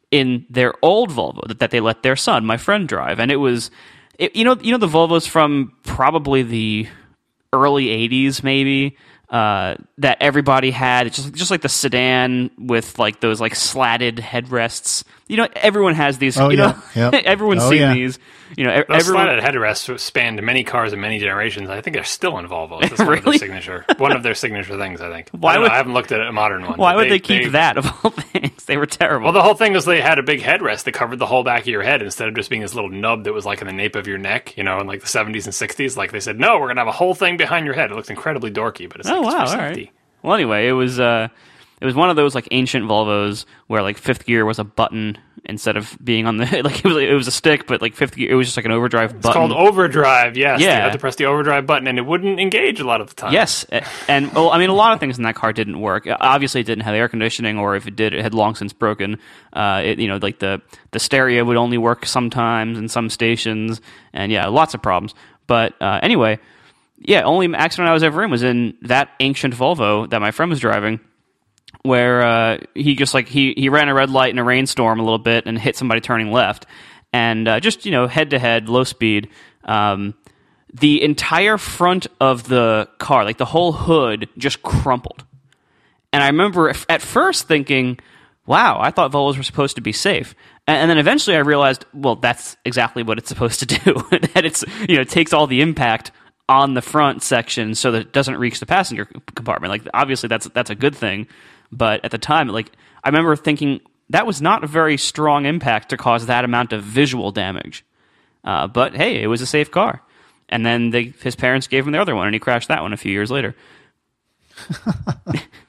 in 0.09 0.45
their 0.49 0.73
old 0.81 1.11
Volvo 1.11 1.47
that, 1.47 1.59
that 1.59 1.71
they 1.71 1.81
let 1.81 2.01
their 2.01 2.15
son, 2.15 2.45
my 2.45 2.57
friend, 2.57 2.87
drive, 2.87 3.19
and 3.19 3.31
it 3.31 3.35
was, 3.35 3.69
it, 4.17 4.35
you 4.35 4.45
know, 4.45 4.57
you 4.61 4.71
know 4.71 4.77
the 4.77 4.87
Volvos 4.87 5.27
from 5.27 5.73
probably 5.83 6.41
the 6.41 6.87
early 7.53 7.87
'80s, 7.87 8.43
maybe. 8.43 8.95
Uh, 9.29 9.75
that 9.99 10.17
everybody 10.21 10.71
had, 10.71 11.05
It's 11.05 11.17
just 11.17 11.33
just 11.35 11.51
like 11.51 11.61
the 11.61 11.69
sedan 11.69 12.49
with 12.57 12.97
like 12.97 13.19
those 13.19 13.39
like 13.39 13.53
slatted 13.53 14.15
headrests. 14.17 15.03
You 15.27 15.37
know, 15.37 15.47
everyone 15.55 15.93
has 15.93 16.17
these. 16.17 16.35
Oh, 16.39 16.49
you 16.49 16.57
know. 16.57 16.75
Yep. 16.95 17.13
everyone's 17.25 17.61
Oh, 17.63 17.69
seen 17.69 17.79
yeah. 17.79 17.93
these. 17.93 18.17
You 18.57 18.63
know, 18.63 18.83
Those 18.89 19.01
everyone. 19.01 19.25
slatted 19.27 19.43
headrests 19.43 19.99
spanned 19.99 20.41
many 20.41 20.63
cars 20.63 20.91
and 20.91 20.99
many 20.99 21.19
generations. 21.19 21.69
I 21.69 21.81
think 21.81 21.93
they're 21.93 22.03
still 22.03 22.39
in 22.39 22.47
Volvos. 22.47 22.81
That's 22.81 22.97
one 22.97 23.19
of 23.19 23.23
their 23.23 23.33
signature. 23.37 23.85
One 23.99 24.11
of 24.11 24.23
their 24.23 24.33
signature 24.33 24.75
things. 24.79 25.01
I 25.01 25.11
think. 25.11 25.29
Why 25.39 25.53
I, 25.53 25.57
would- 25.59 25.67
know, 25.67 25.73
I 25.73 25.77
haven't 25.77 25.93
looked 25.93 26.11
at 26.11 26.21
a 26.21 26.31
modern 26.31 26.65
one. 26.65 26.79
Why 26.79 26.95
would 26.95 27.11
they, 27.11 27.19
keep 27.19 27.51
that 27.51 27.77
of 27.77 27.85
all 28.03 28.09
things? 28.09 28.63
They 28.65 28.77
were 28.77 28.87
terrible. 28.87 29.25
Well, 29.25 29.33
the 29.33 29.43
whole 29.43 29.53
thing 29.53 29.73
was 29.73 29.85
they 29.85 30.01
had 30.01 30.17
a 30.17 30.23
big 30.23 30.41
headrest 30.41 30.85
that 30.85 30.93
covered 30.93 31.19
the 31.19 31.27
whole 31.27 31.43
back 31.43 31.61
of 31.61 31.67
your 31.67 31.83
head 31.83 32.01
instead 32.01 32.27
of 32.27 32.33
just 32.35 32.49
being 32.49 32.63
this 32.63 32.73
little 32.73 32.89
nub 32.89 33.25
that 33.25 33.33
was 33.33 33.45
like 33.45 33.61
in 33.61 33.67
the 33.67 33.73
nape 33.73 33.95
of 33.95 34.07
your 34.07 34.17
neck, 34.17 34.57
you 34.57 34.63
know, 34.63 34.79
in 34.79 34.87
like 34.87 35.01
the 35.01 35.07
70s 35.07 35.45
and 35.45 35.53
60s. 35.53 35.95
Like 35.95 36.11
they 36.11 36.19
said, 36.19 36.39
no, 36.39 36.55
we're 36.55 36.65
going 36.67 36.77
to 36.77 36.81
have 36.81 36.87
a 36.87 36.91
whole 36.91 37.13
thing 37.13 37.37
behind 37.37 37.67
your 37.67 37.75
head. 37.75 37.91
It 37.91 37.95
looks 37.95 38.09
incredibly 38.09 38.49
dorky, 38.49 38.89
but 38.89 38.99
it's 39.01 39.09
Oh 39.09 39.18
like, 39.21 39.33
wow! 39.35 39.43
it's 39.43 39.51
All 39.51 39.57
for 39.57 39.63
right. 39.63 39.75
safety. 39.75 39.91
Well, 40.23 40.33
anyway, 40.35 40.67
it 40.67 40.73
was 40.73 40.99
uh, 40.99 41.29
it 41.81 41.85
was 41.85 41.95
one 41.95 42.09
of 42.09 42.15
those 42.15 42.35
like 42.35 42.47
ancient 42.51 42.85
Volvos 42.85 43.45
where 43.67 43.81
like 43.81 43.97
fifth 43.97 44.25
gear 44.25 44.45
was 44.45 44.59
a 44.59 44.63
button 44.63 45.17
instead 45.45 45.77
of 45.77 45.97
being 46.03 46.27
on 46.27 46.35
the 46.35 46.43
like 46.63 46.83
it 46.83 46.85
was 46.85 46.97
it 46.97 47.13
was 47.13 47.27
a 47.27 47.31
stick, 47.31 47.65
but 47.67 47.81
like 47.81 47.95
fifth 47.95 48.15
gear 48.17 48.29
it 48.29 48.35
was 48.35 48.47
just 48.47 48.57
like 48.57 48.65
an 48.65 48.73
overdrive 48.73 49.11
It's 49.11 49.21
button. 49.21 49.43
It's 49.43 49.53
called 49.53 49.67
overdrive, 49.67 50.35
yes. 50.35 50.59
Yeah. 50.59 50.75
You 50.75 50.81
had 50.83 50.91
to 50.91 50.99
press 50.99 51.15
the 51.15 51.25
overdrive 51.25 51.65
button 51.65 51.87
and 51.87 51.97
it 51.97 52.01
wouldn't 52.01 52.37
engage 52.37 52.81
a 52.81 52.83
lot 52.83 52.99
of 52.99 53.07
the 53.07 53.15
time. 53.15 53.31
Yes, 53.31 53.65
and 54.09 54.31
well, 54.33 54.51
I 54.51 54.57
mean, 54.57 54.69
a 54.69 54.73
lot 54.75 54.91
of 54.91 54.99
things 54.99 55.17
in 55.17 55.23
that 55.23 55.35
car 55.35 55.53
didn't 55.53 55.79
work. 55.79 56.05
Obviously, 56.19 56.61
it 56.61 56.65
didn't 56.65 56.83
have 56.83 56.95
air 56.95 57.07
conditioning, 57.07 57.57
or 57.57 57.77
if 57.77 57.87
it 57.87 57.95
did, 57.95 58.13
it 58.13 58.21
had 58.21 58.33
long 58.33 58.55
since 58.55 58.73
broken. 58.73 59.17
Uh, 59.53 59.81
it, 59.85 59.99
you 59.99 60.09
know, 60.09 60.19
like 60.21 60.39
the 60.39 60.61
the 60.91 60.99
stereo 60.99 61.45
would 61.45 61.57
only 61.57 61.77
work 61.77 62.05
sometimes 62.05 62.77
in 62.77 62.89
some 62.89 63.09
stations, 63.09 63.79
and 64.11 64.33
yeah, 64.33 64.47
lots 64.47 64.73
of 64.73 64.81
problems. 64.81 65.15
But 65.47 65.81
uh, 65.81 65.99
anyway, 66.03 66.39
yeah, 67.01 67.23
only 67.23 67.53
accident 67.55 67.89
I 67.89 67.93
was 67.93 68.03
ever 68.03 68.23
in 68.23 68.31
was 68.31 68.43
in 68.43 68.77
that 68.83 69.09
ancient 69.19 69.55
Volvo 69.55 70.09
that 70.09 70.19
my 70.19 70.31
friend 70.31 70.49
was 70.49 70.59
driving, 70.59 70.99
where 71.83 72.21
uh, 72.21 72.57
he 72.75 72.95
just 72.95 73.13
like 73.13 73.27
he 73.27 73.53
he 73.55 73.69
ran 73.69 73.89
a 73.89 73.93
red 73.93 74.09
light 74.09 74.31
in 74.31 74.39
a 74.39 74.43
rainstorm 74.43 74.99
a 74.99 75.03
little 75.03 75.19
bit 75.19 75.45
and 75.45 75.57
hit 75.57 75.77
somebody 75.77 76.01
turning 76.01 76.31
left, 76.31 76.65
and 77.13 77.47
uh, 77.47 77.59
just 77.59 77.85
you 77.85 77.91
know 77.91 78.07
head 78.07 78.31
to 78.31 78.39
head, 78.39 78.69
low 78.69 78.83
speed. 78.83 79.29
Um, 79.63 80.15
the 80.73 81.01
entire 81.01 81.57
front 81.57 82.07
of 82.19 82.47
the 82.47 82.87
car, 82.99 83.23
like 83.23 83.37
the 83.37 83.45
whole 83.45 83.71
hood, 83.71 84.29
just 84.37 84.61
crumpled. 84.61 85.25
And 86.11 86.23
I 86.23 86.27
remember 86.27 86.69
at 86.89 87.01
first 87.01 87.47
thinking, 87.47 87.99
wow, 88.45 88.79
I 88.79 88.91
thought 88.91 89.11
Volvos 89.11 89.37
were 89.37 89.43
supposed 89.43 89.75
to 89.75 89.81
be 89.81 89.91
safe. 89.91 90.35
And 90.67 90.89
then 90.89 90.97
eventually 90.97 91.35
I 91.35 91.39
realized, 91.39 91.85
well, 91.93 92.15
that's 92.15 92.57
exactly 92.65 93.03
what 93.03 93.17
it's 93.17 93.29
supposed 93.29 93.59
to 93.59 93.65
do. 93.65 93.93
that 94.33 94.45
it's, 94.45 94.63
you 94.87 94.97
know, 94.97 95.03
takes 95.03 95.33
all 95.33 95.47
the 95.47 95.61
impact 95.61 96.11
on 96.49 96.73
the 96.73 96.81
front 96.81 97.21
section 97.21 97.75
so 97.75 97.91
that 97.91 98.01
it 98.01 98.11
doesn't 98.11 98.37
reach 98.37 98.59
the 98.59 98.65
passenger 98.65 99.05
compartment. 99.35 99.69
Like, 99.69 99.83
obviously 99.93 100.27
that's, 100.27 100.49
that's 100.49 100.71
a 100.71 100.75
good 100.75 100.95
thing. 100.95 101.27
But 101.71 102.03
at 102.03 102.09
the 102.09 102.17
time, 102.17 102.47
like, 102.47 102.71
I 103.03 103.09
remember 103.09 103.35
thinking 103.35 103.81
that 104.09 104.25
was 104.25 104.41
not 104.41 104.63
a 104.63 104.67
very 104.67 104.97
strong 104.97 105.45
impact 105.45 105.89
to 105.89 105.97
cause 105.97 106.25
that 106.25 106.43
amount 106.43 106.73
of 106.73 106.83
visual 106.83 107.31
damage. 107.31 107.85
Uh, 108.43 108.65
but 108.65 108.95
hey, 108.95 109.21
it 109.21 109.27
was 109.27 109.41
a 109.41 109.45
safe 109.45 109.69
car. 109.69 110.01
And 110.49 110.65
then 110.65 110.89
they, 110.89 111.13
his 111.21 111.35
parents 111.35 111.67
gave 111.67 111.85
him 111.85 111.91
the 111.91 112.01
other 112.01 112.15
one, 112.15 112.25
and 112.25 112.33
he 112.33 112.39
crashed 112.39 112.69
that 112.69 112.81
one 112.81 112.91
a 112.91 112.97
few 112.97 113.11
years 113.11 113.29
later. 113.29 113.55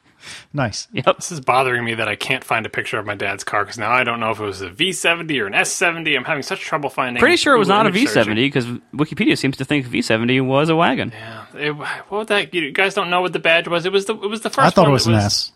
nice. 0.53 0.89
Yep. 0.93 1.17
This 1.17 1.33
is 1.33 1.41
bothering 1.41 1.85
me 1.85 1.95
that 1.95 2.09
I 2.09 2.17
can't 2.17 2.43
find 2.45 2.67
a 2.67 2.69
picture 2.69 2.99
of 2.99 3.07
my 3.07 3.15
dad's 3.15 3.45
car 3.45 3.65
because 3.65 3.79
now 3.79 3.91
I 3.91 4.05
don't 4.05 4.21
know 4.21 4.31
if 4.31 4.41
it 4.41 4.45
was 4.45 4.61
a 4.63 4.71
V70 4.71 5.41
or 5.41 5.47
an 5.47 5.53
S70. 5.53 6.17
I'm 6.17 6.25
having 6.25 6.43
such 6.43 6.61
trouble 6.61 6.91
finding. 6.91 7.17
It. 7.17 7.21
Pretty 7.21 7.37
sure 7.37 7.55
it 7.55 7.59
was 7.59 7.69
not 7.69 7.87
a 7.87 7.91
image 7.91 8.09
searching. 8.09 8.35
V70 8.35 8.37
because 8.37 8.67
Wikipedia 8.95 9.39
seems 9.39 9.57
to 9.59 9.65
think 9.65 9.87
V70 9.87 10.45
was 10.45 10.69
a 10.69 10.77
wagon. 10.77 11.13
Yeah, 11.15 11.45
it, 11.57 11.71
what 11.77 12.11
would 12.11 12.29
that? 12.29 12.53
You 12.55 12.73
guys 12.73 12.95
don't 12.95 13.11
know 13.11 13.21
what 13.21 13.33
the 13.33 13.39
badge 13.39 13.69
was. 13.69 13.87
It 13.87 13.93
was 13.93 14.07
the 14.07 14.15
it 14.15 14.29
was 14.29 14.41
the 14.43 14.51
first. 14.51 14.67
I 14.67 14.71
thought 14.71 14.83
one 14.83 14.91
it 14.91 14.95
was 14.95 15.05
that 15.07 15.13
an 15.13 15.17
S. 15.19 15.53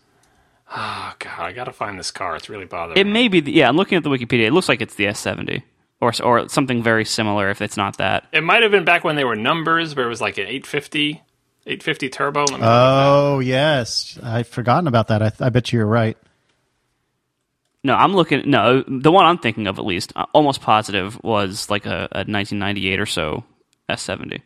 Oh 0.76 1.12
god, 1.18 1.38
I 1.40 1.53
gotta 1.53 1.72
find 1.72 1.99
this 1.99 2.11
car. 2.11 2.36
It's 2.36 2.49
really 2.49 2.64
bothering 2.64 2.99
It 2.99 3.05
me. 3.05 3.12
may 3.12 3.28
be, 3.28 3.40
the, 3.40 3.53
yeah. 3.53 3.68
I'm 3.68 3.76
looking 3.76 3.97
at 3.97 4.03
the 4.03 4.11
Wikipedia. 4.11 4.47
It 4.47 4.53
looks 4.53 4.68
like 4.68 4.80
it's 4.80 4.95
the 4.95 5.05
S70 5.05 5.62
or 6.01 6.12
or 6.22 6.49
something 6.49 6.82
very 6.82 7.05
similar. 7.05 7.51
If 7.51 7.61
it's 7.61 7.76
not 7.76 7.99
that, 7.99 8.26
It 8.32 8.42
might 8.42 8.62
have 8.62 8.70
been 8.72 8.84
back 8.84 9.05
when 9.05 9.16
they 9.16 9.24
were 9.24 9.36
numbers, 9.36 9.95
where 9.95 10.07
it 10.07 10.09
was 10.09 10.20
like 10.20 10.38
an 10.38 10.47
850, 10.47 11.22
850 11.67 12.09
turbo. 12.11 12.41
Let 12.45 12.53
me 12.53 12.59
Oh 12.62 13.39
yes, 13.41 14.19
I've 14.23 14.49
forgotten 14.49 14.87
about 14.87 15.09
that. 15.09 15.23
I, 15.23 15.33
I 15.41 15.49
bet 15.49 15.73
you 15.73 15.79
you're 15.79 15.87
right. 15.87 16.17
no. 17.83 17.95
I'm 17.95 18.15
looking. 18.15 18.51
No, 18.51 18.85
the 18.87 19.11
one 19.11 19.25
I'm 19.25 19.39
thinking 19.39 19.67
of 19.67 19.79
at 19.79 19.85
least, 19.87 20.12
uh, 20.17 20.27
almost 20.33 20.61
positive, 20.61 21.23
was 21.25 21.71
like 21.71 21.87
a, 21.87 22.09
a 22.12 22.25
1998 22.27 23.01
or 23.01 23.07
so 23.07 23.45
S70. 23.89 24.43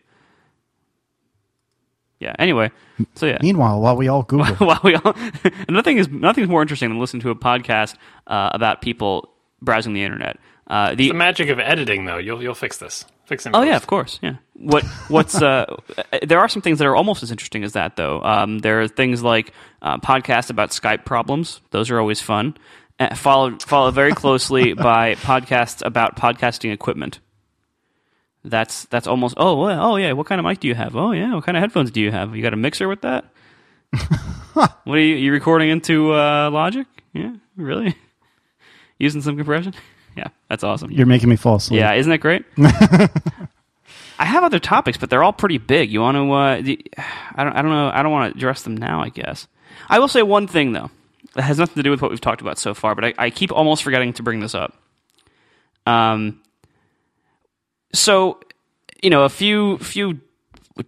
Yeah. 2.20 2.34
Anyway, 2.38 2.70
so 3.14 3.26
yeah. 3.26 3.38
Meanwhile, 3.40 3.80
while 3.80 3.96
we 3.96 4.08
all 4.08 4.22
Google, 4.28 4.54
While 4.56 4.80
we 4.82 4.94
all, 4.96 5.14
another 5.68 5.82
thing 5.84 5.98
is 5.98 6.08
nothing's 6.08 6.48
more 6.48 6.62
interesting 6.62 6.88
than 6.88 6.98
listening 6.98 7.22
to 7.22 7.30
a 7.30 7.36
podcast 7.36 7.94
uh, 8.26 8.50
about 8.52 8.80
people 8.82 9.30
browsing 9.62 9.92
the 9.92 10.02
internet. 10.02 10.38
Uh, 10.66 10.90
the 10.94 11.08
the 11.08 11.14
magic 11.14 11.48
of 11.48 11.58
editing, 11.58 12.04
though. 12.04 12.18
You'll 12.18 12.42
you'll 12.42 12.54
fix 12.54 12.78
this. 12.78 13.04
Fix 13.28 13.44
it. 13.44 13.50
in 13.50 13.56
Oh 13.56 13.62
yeah, 13.62 13.76
of 13.76 13.86
course. 13.86 14.18
Yeah. 14.22 14.36
What 14.54 14.84
what's 15.08 15.40
uh 15.42 15.66
there 16.26 16.40
are 16.40 16.48
some 16.48 16.62
things 16.62 16.78
that 16.78 16.86
are 16.86 16.96
almost 16.96 17.22
as 17.22 17.30
interesting 17.30 17.62
as 17.62 17.74
that 17.74 17.96
though. 17.96 18.22
Um, 18.22 18.60
there 18.60 18.80
are 18.80 18.88
things 18.88 19.22
like 19.22 19.52
uh, 19.82 19.98
podcasts 19.98 20.48
about 20.48 20.70
Skype 20.70 21.04
problems. 21.04 21.60
Those 21.70 21.90
are 21.90 22.00
always 22.00 22.22
fun. 22.22 22.56
Uh, 22.98 23.14
followed 23.14 23.62
followed 23.62 23.94
very 23.94 24.12
closely 24.12 24.72
by 24.90 25.14
podcasts 25.16 25.84
about 25.84 26.16
podcasting 26.16 26.72
equipment. 26.72 27.20
That's 28.44 28.86
that's 28.86 29.06
almost 29.06 29.34
oh 29.36 29.60
well, 29.60 29.92
oh 29.92 29.96
yeah. 29.96 30.12
What 30.12 30.26
kind 30.26 30.38
of 30.40 30.46
mic 30.46 30.60
do 30.60 30.68
you 30.68 30.74
have? 30.74 30.96
Oh 30.96 31.12
yeah. 31.12 31.34
What 31.34 31.44
kind 31.44 31.56
of 31.56 31.60
headphones 31.60 31.90
do 31.90 32.00
you 32.00 32.10
have? 32.10 32.34
You 32.34 32.42
got 32.42 32.54
a 32.54 32.56
mixer 32.56 32.88
with 32.88 33.02
that? 33.02 33.26
what 34.54 34.72
are 34.86 34.98
you 34.98 35.16
you 35.16 35.32
recording 35.32 35.68
into 35.68 36.14
uh, 36.14 36.48
Logic? 36.50 36.86
Yeah, 37.12 37.34
really? 37.56 37.94
Using 38.98 39.20
some 39.20 39.36
compression? 39.36 39.74
Yeah, 40.18 40.28
that's 40.48 40.64
awesome. 40.64 40.90
you're 40.90 41.06
making 41.06 41.28
me 41.30 41.36
fall 41.36 41.56
asleep. 41.56 41.78
Yeah, 41.80 41.94
isn't 41.94 42.10
that 42.10 42.18
great? 42.18 42.44
I 44.20 44.24
have 44.24 44.42
other 44.42 44.58
topics, 44.58 44.98
but 44.98 45.10
they're 45.10 45.22
all 45.22 45.32
pretty 45.32 45.58
big. 45.58 45.92
You 45.92 46.00
want 46.00 46.16
to? 46.16 46.32
Uh, 46.32 47.02
I 47.36 47.44
don't. 47.44 47.52
I 47.56 47.62
don't 47.62 47.70
know. 47.70 47.90
I 47.94 48.02
don't 48.02 48.10
want 48.12 48.32
to 48.32 48.36
address 48.36 48.62
them 48.62 48.76
now. 48.76 49.00
I 49.00 49.10
guess 49.10 49.46
I 49.88 49.98
will 50.00 50.08
say 50.08 50.22
one 50.22 50.46
thing 50.46 50.72
though. 50.72 50.90
That 51.34 51.42
has 51.42 51.58
nothing 51.58 51.76
to 51.76 51.82
do 51.82 51.90
with 51.90 52.02
what 52.02 52.10
we've 52.10 52.20
talked 52.20 52.40
about 52.40 52.58
so 52.58 52.74
far, 52.74 52.94
but 52.96 53.04
I, 53.04 53.14
I 53.18 53.30
keep 53.30 53.52
almost 53.52 53.82
forgetting 53.84 54.12
to 54.14 54.22
bring 54.22 54.40
this 54.40 54.54
up. 54.54 54.74
Um. 55.86 56.40
So, 57.94 58.40
you 59.02 59.10
know, 59.10 59.22
a 59.24 59.28
few 59.28 59.78
few 59.78 60.20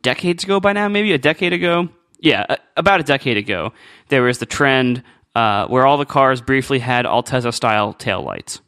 decades 0.03 0.45
ago 0.45 0.61
by 0.61 0.73
now, 0.73 0.89
maybe 0.89 1.13
a 1.13 1.19
decade 1.19 1.53
ago. 1.53 1.89
Yeah, 2.19 2.45
a- 2.49 2.59
about 2.77 3.01
a 3.01 3.05
decade 3.05 3.37
ago, 3.37 3.73
there 4.09 4.23
was 4.23 4.39
the 4.39 4.47
trend 4.47 5.03
uh, 5.35 5.67
where 5.69 5.87
all 5.87 5.97
the 5.99 6.05
cars 6.05 6.41
briefly 6.41 6.79
had 6.81 7.07
Altezza 7.07 7.55
style 7.55 7.95
taillights. 7.95 8.61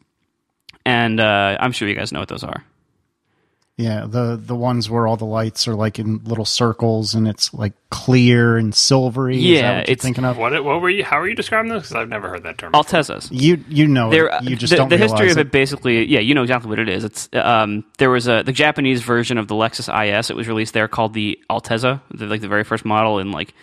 And 0.85 1.21
uh, 1.21 1.57
I'm 1.61 1.73
sure 1.73 1.89
you 1.89 1.95
guys 1.95 2.13
know 2.13 2.21
what 2.21 2.29
those 2.29 2.45
are. 2.45 2.65
Yeah, 3.79 4.05
the 4.07 4.37
the 4.37 4.55
ones 4.55 4.91
where 4.91 5.07
all 5.07 5.17
the 5.17 5.25
lights 5.25 5.67
are 5.67 5.75
like 5.75 5.99
in 5.99 6.23
little 6.25 6.45
circles 6.45 7.15
and 7.15 7.27
it's 7.27 7.55
like 7.55 7.73
clear 7.89 8.59
and 8.59 8.75
silvery. 8.75 9.37
Is 9.37 9.43
that 9.43 9.49
Yeah, 9.49 9.69
what 9.71 9.75
you're 9.89 9.93
it's- 9.93 10.03
thinking 10.03 10.25
of. 10.27 10.37
What 10.37 10.63
what 10.63 10.83
were 10.83 10.91
you? 10.91 11.03
How 11.05 11.19
are 11.19 11.27
you 11.27 11.35
describing 11.35 11.71
this? 11.73 11.85
Because 11.85 11.97
I've 11.97 12.09
never 12.11 12.29
heard 12.29 12.43
that 12.43 12.59
term. 12.59 12.73
Altezzas. 12.75 13.29
You 13.33 13.65
you 13.69 13.89
know 13.89 14.11
There, 14.11 14.27
it. 14.27 14.43
You 14.45 14.57
just 14.57 14.73
the, 14.73 14.77
don't 14.77 14.91
the 14.91 14.99
history 14.99 15.31
of 15.31 15.39
it, 15.39 15.51
basically, 15.51 16.05
yeah, 16.05 16.21
you 16.21 16.35
know 16.35 16.43
exactly 16.43 16.69
what 16.69 16.81
it 16.81 16.89
is. 16.91 17.03
It's 17.03 17.29
um, 17.33 17.83
there 17.97 18.11
was 18.11 18.29
a 18.29 18.43
the 18.43 18.53
Japanese 18.53 19.03
version 19.03 19.39
of 19.39 19.49
the 19.49 19.55
Lexus 19.55 19.89
IS. 19.89 20.29
It 20.29 20.37
was 20.37 20.47
released 20.49 20.75
there 20.75 20.87
called 20.87 21.15
the 21.15 21.41
Altezza, 21.49 22.03
the, 22.11 22.27
like 22.27 22.43
the 22.43 22.49
very 22.49 22.65
first 22.65 22.85
model 22.85 23.21
in 23.21 23.33
like 23.33 23.55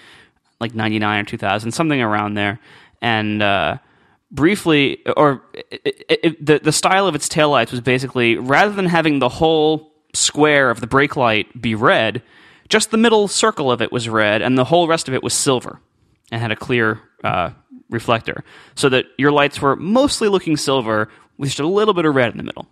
like 0.59 0.73
ninety 0.73 0.97
nine 0.97 1.21
or 1.21 1.25
two 1.25 1.37
thousand, 1.37 1.71
something 1.71 2.01
around 2.01 2.33
there. 2.33 2.59
And 2.99 3.43
uh, 3.43 3.77
briefly, 4.31 5.03
or 5.17 5.43
it, 5.53 6.05
it, 6.23 6.45
the 6.45 6.59
the 6.59 6.71
style 6.71 7.07
of 7.07 7.15
its 7.15 7.27
taillights 7.27 7.71
was 7.71 7.81
basically 7.81 8.35
rather 8.35 8.71
than 8.71 8.85
having 8.85 9.19
the 9.19 9.29
whole 9.29 9.91
square 10.13 10.69
of 10.69 10.81
the 10.81 10.87
brake 10.87 11.15
light 11.15 11.61
be 11.61 11.75
red, 11.75 12.21
just 12.67 12.91
the 12.91 12.97
middle 12.97 13.27
circle 13.27 13.71
of 13.71 13.81
it 13.81 13.91
was 13.91 14.07
red, 14.09 14.41
and 14.41 14.57
the 14.57 14.65
whole 14.65 14.87
rest 14.87 15.07
of 15.07 15.13
it 15.13 15.23
was 15.23 15.33
silver 15.33 15.79
and 16.31 16.41
had 16.41 16.51
a 16.51 16.55
clear 16.55 16.99
uh, 17.23 17.49
reflector, 17.89 18.43
so 18.75 18.89
that 18.89 19.05
your 19.17 19.31
lights 19.31 19.61
were 19.61 19.75
mostly 19.75 20.27
looking 20.27 20.57
silver 20.57 21.09
with 21.37 21.49
just 21.49 21.59
a 21.59 21.67
little 21.67 21.93
bit 21.93 22.05
of 22.05 22.13
red 22.13 22.31
in 22.31 22.37
the 22.37 22.43
middle. 22.43 22.67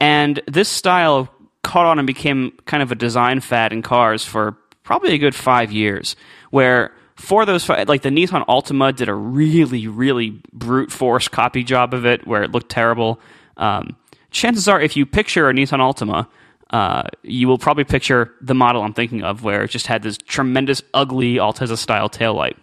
And 0.00 0.40
this 0.46 0.68
style 0.68 1.28
caught 1.62 1.86
on 1.86 1.98
and 1.98 2.06
became 2.06 2.52
kind 2.64 2.82
of 2.82 2.90
a 2.90 2.94
design 2.94 3.40
fad 3.40 3.72
in 3.72 3.82
cars 3.82 4.24
for 4.24 4.56
probably 4.82 5.12
a 5.12 5.18
good 5.18 5.34
five 5.34 5.72
years, 5.72 6.16
where 6.50 6.92
for 7.20 7.44
those, 7.44 7.68
like 7.68 8.00
the 8.02 8.08
Nissan 8.08 8.46
Altima 8.46 8.96
did 8.96 9.08
a 9.08 9.14
really, 9.14 9.86
really 9.86 10.40
brute 10.52 10.90
force 10.90 11.28
copy 11.28 11.62
job 11.62 11.92
of 11.92 12.06
it, 12.06 12.26
where 12.26 12.42
it 12.42 12.50
looked 12.50 12.70
terrible. 12.70 13.20
Um, 13.58 13.96
chances 14.30 14.68
are, 14.68 14.80
if 14.80 14.96
you 14.96 15.04
picture 15.04 15.48
a 15.48 15.52
Nissan 15.52 15.80
Altima, 15.80 16.26
uh, 16.70 17.02
you 17.22 17.46
will 17.46 17.58
probably 17.58 17.84
picture 17.84 18.32
the 18.40 18.54
model 18.54 18.82
I'm 18.82 18.94
thinking 18.94 19.22
of, 19.22 19.44
where 19.44 19.64
it 19.64 19.68
just 19.68 19.86
had 19.86 20.02
this 20.02 20.16
tremendous, 20.16 20.82
ugly 20.94 21.34
Altezza 21.34 21.76
style 21.76 22.08
taillight. 22.08 22.56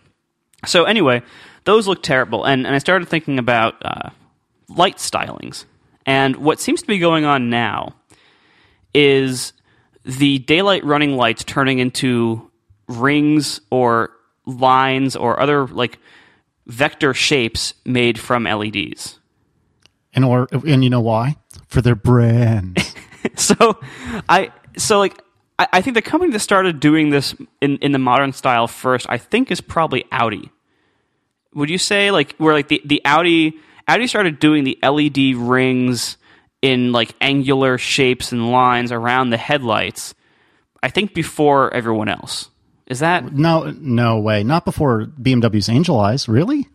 So 0.66 0.86
anyway, 0.86 1.22
those 1.66 1.88
look 1.88 2.02
terrible, 2.02 2.44
and, 2.44 2.66
and 2.66 2.76
I 2.76 2.80
started 2.80 3.08
thinking 3.08 3.38
about 3.38 3.76
uh, 3.86 4.10
light 4.70 4.98
stylings. 4.98 5.66
And 6.06 6.38
what 6.38 6.60
seems 6.60 6.82
to 6.82 6.88
be 6.88 6.98
going 6.98 7.26
on 7.26 7.52
now 7.52 7.94
is 8.94 9.54
the 10.04 10.40
daylight 10.40 10.84
running 10.84 11.16
lights 11.16 11.44
turning 11.44 11.78
into 11.78 12.50
rings 12.88 13.62
or 13.70 14.17
lines 14.48 15.16
or 15.16 15.40
other 15.40 15.68
like 15.68 16.00
vector 16.66 17.14
shapes 17.14 17.74
made 17.86 18.18
from 18.20 18.46
LEDs. 18.46 19.20
and 20.14 20.26
or 20.26 20.48
and 20.52 20.84
you 20.84 20.90
know 20.90 21.02
why? 21.02 21.36
For 21.68 21.82
their 21.82 21.96
brand. 21.96 22.78
so 23.36 23.80
I 24.28 24.52
so 24.78 25.00
like 25.00 25.22
I, 25.60 25.68
I 25.74 25.82
think 25.82 25.96
the 25.96 26.02
company 26.02 26.32
that 26.32 26.40
started 26.40 26.80
doing 26.80 27.10
this 27.10 27.36
in, 27.62 27.78
in 27.78 27.92
the 27.92 28.00
modern 28.00 28.34
style 28.34 28.68
first, 28.68 29.06
I 29.10 29.18
think, 29.18 29.52
is 29.52 29.62
probably 29.62 30.06
Audi. 30.12 30.52
Would 31.54 31.70
you 31.70 31.78
say 31.78 32.12
like 32.12 32.36
where 32.38 32.54
like 32.54 32.68
the, 32.68 32.82
the 32.86 33.02
Audi 33.06 33.60
Audi 33.88 34.08
started 34.08 34.40
doing 34.40 34.64
the 34.64 34.78
LED 34.84 35.36
rings 35.36 36.18
in 36.62 36.92
like 36.92 37.14
angular 37.22 37.78
shapes 37.78 38.32
and 38.32 38.52
lines 38.52 38.92
around 38.92 39.30
the 39.30 39.38
headlights? 39.38 40.14
I 40.82 40.90
think 40.90 41.14
before 41.14 41.74
everyone 41.74 42.10
else. 42.10 42.50
Is 42.88 43.00
that 43.00 43.34
no, 43.34 43.72
no 43.80 44.20
way. 44.20 44.44
Not 44.44 44.64
before 44.66 45.06
BMW's 45.22 45.70
Angel 45.70 46.00
Eyes. 46.00 46.28
Really? 46.30 46.68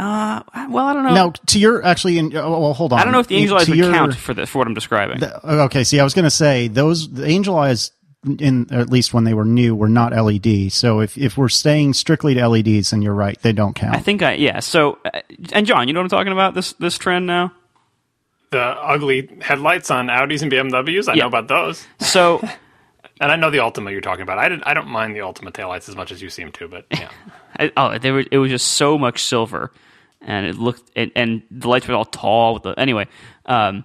uh 0.00 0.42
well 0.70 0.86
I 0.86 0.92
don't 0.92 1.02
know. 1.02 1.14
Now, 1.14 1.30
to 1.46 1.58
your 1.58 1.84
actually, 1.84 2.18
in, 2.18 2.36
oh, 2.36 2.60
well, 2.60 2.72
hold 2.74 2.92
on. 2.92 3.00
I 3.00 3.04
don't 3.04 3.12
know 3.12 3.18
if 3.18 3.26
the 3.26 3.36
angel 3.36 3.56
eyes 3.58 3.64
To 3.64 3.72
would 3.72 3.78
your- 3.78 3.90
count 3.92 4.14
for 4.14 4.32
the, 4.32 4.46
for 4.46 4.58
what 4.58 4.68
I'm 4.68 4.74
describing. 4.74 5.20
Okay, 5.44 5.82
see, 5.82 5.98
I 5.98 6.04
was 6.04 6.14
going 6.14 6.24
to 6.24 6.30
say 6.30 6.68
those 6.68 7.10
the 7.12 7.26
Angel 7.26 7.56
Eyes, 7.58 7.90
in 8.38 8.72
at 8.72 8.90
least 8.90 9.12
when 9.12 9.24
they 9.24 9.34
were 9.34 9.44
new, 9.44 9.74
were 9.74 9.88
not 9.88 10.12
LED. 10.12 10.70
So 10.72 11.00
if 11.00 11.18
if 11.18 11.36
we're 11.36 11.48
staying 11.48 11.94
strictly 11.94 12.34
to 12.34 12.46
LEDs, 12.48 12.90
then 12.90 13.02
you're 13.02 13.14
right, 13.14 13.40
they 13.42 13.52
don't 13.52 13.74
count. 13.74 13.96
I 13.96 14.00
think 14.00 14.22
I 14.22 14.34
yeah. 14.34 14.60
So 14.60 14.98
uh, 15.04 15.20
and 15.52 15.66
John, 15.66 15.88
you 15.88 15.94
know 15.94 16.00
what 16.00 16.12
I'm 16.12 16.16
talking 16.18 16.32
about 16.32 16.54
this 16.54 16.74
this 16.74 16.96
trend 16.96 17.26
now. 17.26 17.52
The 18.50 18.60
ugly 18.60 19.28
headlights 19.40 19.90
on 19.90 20.06
Audis 20.06 20.42
and 20.42 20.52
BMWs. 20.52 21.08
I 21.08 21.14
Yeah. 21.14 21.22
know 21.22 21.28
about 21.28 21.48
those. 21.48 21.84
So 21.98 22.40
And 23.20 23.32
I 23.32 23.36
know 23.36 23.50
the 23.50 23.58
Altima 23.58 23.90
you're 23.90 24.00
talking 24.00 24.22
about. 24.22 24.38
I 24.38 24.48
didn't. 24.48 24.64
I 24.66 24.74
don't 24.74 24.88
mind 24.88 25.14
the 25.14 25.20
Altima 25.20 25.52
taillights 25.52 25.88
as 25.88 25.96
much 25.96 26.12
as 26.12 26.22
you 26.22 26.30
seem 26.30 26.52
to, 26.52 26.68
but 26.68 26.86
yeah. 26.90 27.10
I, 27.58 27.72
oh, 27.76 27.98
they 27.98 28.10
were. 28.10 28.24
It 28.30 28.38
was 28.38 28.50
just 28.50 28.68
so 28.68 28.96
much 28.96 29.24
silver, 29.24 29.72
and 30.20 30.46
it 30.46 30.56
looked. 30.56 30.90
And, 30.94 31.10
and 31.16 31.42
the 31.50 31.68
lights 31.68 31.88
were 31.88 31.94
all 31.94 32.04
tall. 32.04 32.54
With 32.54 32.62
the 32.62 32.78
anyway. 32.78 33.08
Um, 33.46 33.84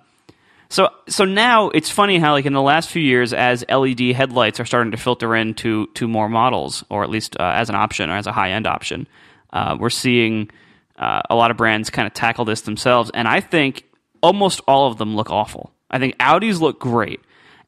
so 0.69 0.89
so 1.07 1.25
now 1.25 1.69
it's 1.69 1.89
funny 1.89 2.17
how 2.17 2.31
like 2.31 2.45
in 2.45 2.53
the 2.53 2.61
last 2.61 2.89
few 2.89 3.01
years, 3.01 3.34
as 3.34 3.63
LED 3.69 3.99
headlights 4.15 4.59
are 4.59 4.65
starting 4.65 4.91
to 4.91 4.97
filter 4.97 5.36
into 5.36 5.88
to 5.93 6.07
more 6.07 6.29
models, 6.29 6.84
or 6.89 7.03
at 7.03 7.09
least 7.09 7.36
uh, 7.39 7.53
as 7.55 7.69
an 7.69 7.75
option 7.75 8.09
or 8.09 8.17
as 8.17 8.27
a 8.27 8.31
high 8.31 8.51
end 8.51 8.65
option, 8.65 9.07
uh, 9.51 9.77
we're 9.79 9.91
seeing 9.91 10.49
uh, 10.97 11.21
a 11.29 11.36
lot 11.36 11.51
of 11.51 11.57
brands 11.57 11.89
kind 11.89 12.07
of 12.07 12.13
tackle 12.13 12.45
this 12.45 12.61
themselves, 12.61 13.11
and 13.13 13.27
I 13.27 13.39
think 13.39 13.84
almost 14.21 14.61
all 14.67 14.91
of 14.91 14.97
them 14.97 15.15
look 15.15 15.29
awful. 15.29 15.71
I 15.91 15.99
think 15.99 16.17
Audis 16.17 16.59
look 16.59 16.79
great. 16.79 17.19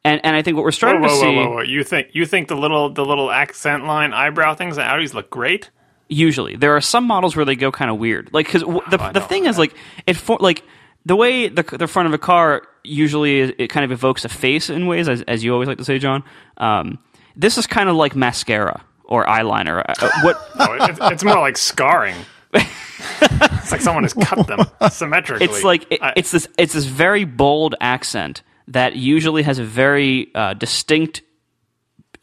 And, 0.06 0.22
and 0.24 0.36
I 0.36 0.42
think 0.44 0.56
what 0.56 0.64
we're 0.64 0.72
starting 0.72 1.02
whoa, 1.02 1.08
whoa, 1.10 1.14
to 1.16 1.20
see 1.20 1.36
whoa, 1.36 1.50
whoa, 1.50 1.56
whoa! 1.56 1.62
You 1.64 1.84
think 1.84 2.10
you 2.14 2.26
think 2.26 2.48
the 2.48 2.56
little 2.56 2.90
the 2.92 3.04
little 3.04 3.32
accent 3.32 3.86
line 3.86 4.14
eyebrow 4.14 4.54
things 4.56 4.78
and 4.78 4.88
Audis 4.88 5.14
look 5.14 5.30
great? 5.30 5.70
usually 6.08 6.56
there 6.56 6.76
are 6.76 6.82
some 6.82 7.04
models 7.04 7.36
where 7.36 7.46
they 7.46 7.56
go 7.56 7.72
kind 7.72 7.90
of 7.90 7.98
weird 7.98 8.30
like 8.32 8.46
because 8.46 8.62
w- 8.62 8.80
the, 8.92 9.02
I 9.02 9.12
the 9.12 9.20
know 9.22 9.26
thing 9.26 9.48
is 9.48 9.58
like 9.58 9.74
it 10.06 10.16
for 10.16 10.38
like 10.40 10.64
the 11.04 11.16
way 11.16 11.48
the, 11.48 11.64
the 11.64 11.88
front 11.88 12.06
of 12.08 12.14
a 12.14 12.20
car 12.20 12.62
usually 12.84 13.40
is- 13.40 13.54
it 13.58 13.70
kind 13.72 13.84
of 13.84 13.92
evokes 13.92 14.24
a 14.24 14.30
face 14.30 14.70
in 14.70 14.86
ways 14.86 15.10
as, 15.10 15.24
as 15.24 15.44
you 15.44 15.52
always 15.52 15.68
like 15.68 15.80
to 15.80 15.84
say 15.84 15.98
john 15.98 16.24
um, 16.58 17.00
this 17.36 17.58
is 17.58 17.66
kind 17.66 17.90
of 17.90 17.96
like 17.96 18.16
mascara 18.16 18.84
or 19.06 19.26
eyeliner 19.26 19.84
Uh, 19.88 20.10
what 20.22 20.38
Oh, 20.60 20.78
it's, 20.88 21.00
it's 21.02 21.24
more 21.24 21.40
like 21.40 21.58
scarring. 21.58 22.16
it's 22.54 23.72
like 23.72 23.82
someone 23.82 24.04
has 24.04 24.14
cut 24.14 24.46
them 24.46 24.60
symmetrically. 24.92 25.46
it's 25.48 25.64
like 25.64 25.88
it, 25.92 26.04
I- 26.04 26.14
it's 26.16 26.30
this 26.30 26.48
it's 26.60 26.74
this 26.74 26.86
very 26.86 27.24
bold 27.26 27.74
accent 27.82 28.44
that 28.68 28.96
usually 28.96 29.44
has 29.44 29.60
a 29.60 29.64
very 29.64 30.32
uh, 30.34 30.54
distinct 30.54 31.22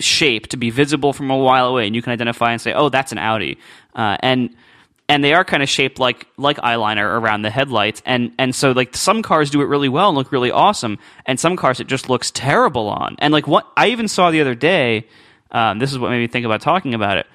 shape 0.01 0.49
to 0.49 0.57
be 0.57 0.71
visible 0.71 1.13
from 1.13 1.31
a 1.31 1.37
while 1.37 1.67
away, 1.67 1.87
and 1.87 1.95
you 1.95 2.03
can 2.03 2.13
identify 2.13 2.53
and 2.53 2.61
say, 2.61 2.73
"Oh, 2.73 2.89
that's 2.89 3.13
an 3.13 3.19
Audi," 3.19 3.59
uh, 3.95 4.17
and 4.21 4.51
and 5.09 5.23
they 5.23 5.35
are 5.35 5.45
kind 5.45 5.63
of 5.63 5.69
shaped 5.69 5.99
like 5.99 6.27
like 6.37 6.57
eyeliner 6.59 7.05
around 7.05 7.43
the 7.43 7.51
headlights, 7.51 8.03
and 8.05 8.33
and 8.39 8.55
so 8.55 8.73
like 8.73 8.97
some 8.97 9.23
cars 9.23 9.51
do 9.51 9.61
it 9.61 9.67
really 9.67 9.89
well 9.89 10.09
and 10.09 10.19
look 10.19 10.33
really 10.33 10.51
awesome, 10.51 10.99
and 11.27 11.39
some 11.39 11.57
cars 11.57 11.81
it 11.81 11.87
just 11.87 12.09
looks 12.09 12.31
terrible 12.31 12.89
on, 12.89 13.17
and 13.19 13.33
like 13.33 13.47
what 13.47 13.67
I 13.77 13.89
even 13.89 14.09
saw 14.09 14.31
the 14.31 14.41
other 14.41 14.55
day. 14.55 15.07
Um, 15.51 15.79
this 15.79 15.93
is 15.93 15.99
what 15.99 16.11
made 16.11 16.19
me 16.19 16.29
think 16.29 16.47
about 16.47 16.63
talking 16.63 16.95
about 16.95 17.19
it. 17.19 17.27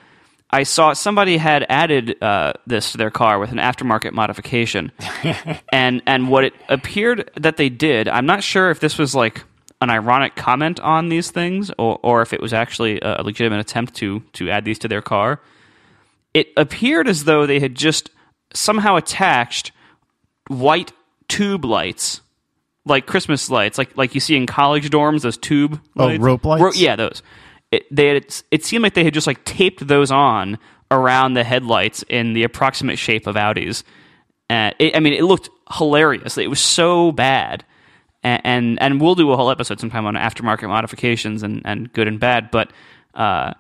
I 0.49 0.63
saw 0.63 0.93
somebody 0.93 1.37
had 1.37 1.65
added 1.67 2.21
uh, 2.23 2.53
this 2.65 2.93
to 2.93 2.97
their 2.97 3.11
car 3.11 3.37
with 3.37 3.51
an 3.51 3.57
aftermarket 3.57 4.13
modification, 4.13 4.91
and 5.73 6.01
and 6.05 6.29
what 6.29 6.45
it 6.45 6.53
appeared 6.69 7.29
that 7.35 7.57
they 7.57 7.67
did. 7.69 8.07
I'm 8.07 8.25
not 8.25 8.43
sure 8.43 8.69
if 8.71 8.79
this 8.79 8.97
was 8.97 9.13
like 9.13 9.43
an 9.81 9.89
ironic 9.89 10.35
comment 10.35 10.79
on 10.79 11.09
these 11.09 11.31
things, 11.31 11.69
or 11.77 11.99
or 12.01 12.21
if 12.21 12.31
it 12.33 12.41
was 12.41 12.53
actually 12.53 12.99
a 13.01 13.21
legitimate 13.23 13.59
attempt 13.59 13.95
to 13.95 14.21
to 14.33 14.49
add 14.49 14.63
these 14.63 14.79
to 14.79 14.87
their 14.87 15.01
car. 15.01 15.41
It 16.33 16.47
appeared 16.55 17.07
as 17.09 17.25
though 17.25 17.45
they 17.45 17.59
had 17.59 17.75
just 17.75 18.09
somehow 18.53 18.95
attached 18.95 19.71
white 20.47 20.93
tube 21.27 21.65
lights, 21.65 22.21
like 22.85 23.05
Christmas 23.05 23.49
lights, 23.49 23.77
like 23.77 23.97
like 23.97 24.15
you 24.15 24.21
see 24.21 24.37
in 24.37 24.45
college 24.45 24.89
dorms, 24.89 25.21
those 25.23 25.37
tube 25.37 25.81
Oh, 25.97 26.05
lights. 26.07 26.21
rope 26.23 26.45
lights? 26.45 26.61
Ro- 26.63 26.71
yeah, 26.73 26.95
those. 26.95 27.21
It, 27.71 27.83
they 27.93 28.07
had, 28.07 28.35
it 28.51 28.63
seemed 28.63 28.83
like 28.83 28.93
they 28.93 29.03
had 29.03 29.13
just 29.13 29.27
like 29.27 29.43
taped 29.43 29.87
those 29.87 30.11
on 30.11 30.57
around 30.89 31.33
the 31.33 31.43
headlights 31.43 32.03
in 32.07 32.33
the 32.33 32.43
approximate 32.43 32.97
shape 32.97 33.27
of 33.27 33.35
Audis. 33.35 33.83
Uh, 34.49 34.71
it, 34.79 34.95
I 34.95 34.99
mean, 34.99 35.13
it 35.13 35.23
looked 35.23 35.49
hilarious. 35.73 36.37
It 36.37 36.49
was 36.49 36.61
so 36.61 37.11
bad, 37.11 37.65
and, 38.23 38.41
and 38.45 38.81
and 38.81 39.01
we'll 39.01 39.15
do 39.15 39.31
a 39.31 39.35
whole 39.35 39.51
episode 39.51 39.79
sometime 39.79 40.05
on 40.05 40.15
aftermarket 40.15 40.69
modifications 40.69 41.43
and, 41.43 41.61
and 41.65 41.91
good 41.91 42.07
and 42.07 42.19
bad. 42.19 42.51
But 42.51 42.71
uh, 43.13 43.53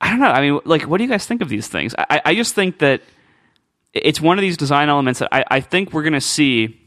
I 0.00 0.10
don't 0.10 0.18
know. 0.18 0.26
I 0.26 0.40
mean, 0.40 0.60
like, 0.64 0.82
what 0.82 0.98
do 0.98 1.04
you 1.04 1.10
guys 1.10 1.26
think 1.26 1.42
of 1.42 1.48
these 1.48 1.68
things? 1.68 1.94
I, 1.96 2.20
I 2.24 2.34
just 2.34 2.54
think 2.56 2.80
that 2.80 3.02
it's 3.92 4.20
one 4.20 4.38
of 4.38 4.42
these 4.42 4.56
design 4.56 4.88
elements 4.88 5.20
that 5.20 5.28
I, 5.32 5.44
I 5.48 5.60
think 5.60 5.92
we're 5.92 6.02
going 6.02 6.12
to 6.14 6.20
see 6.20 6.80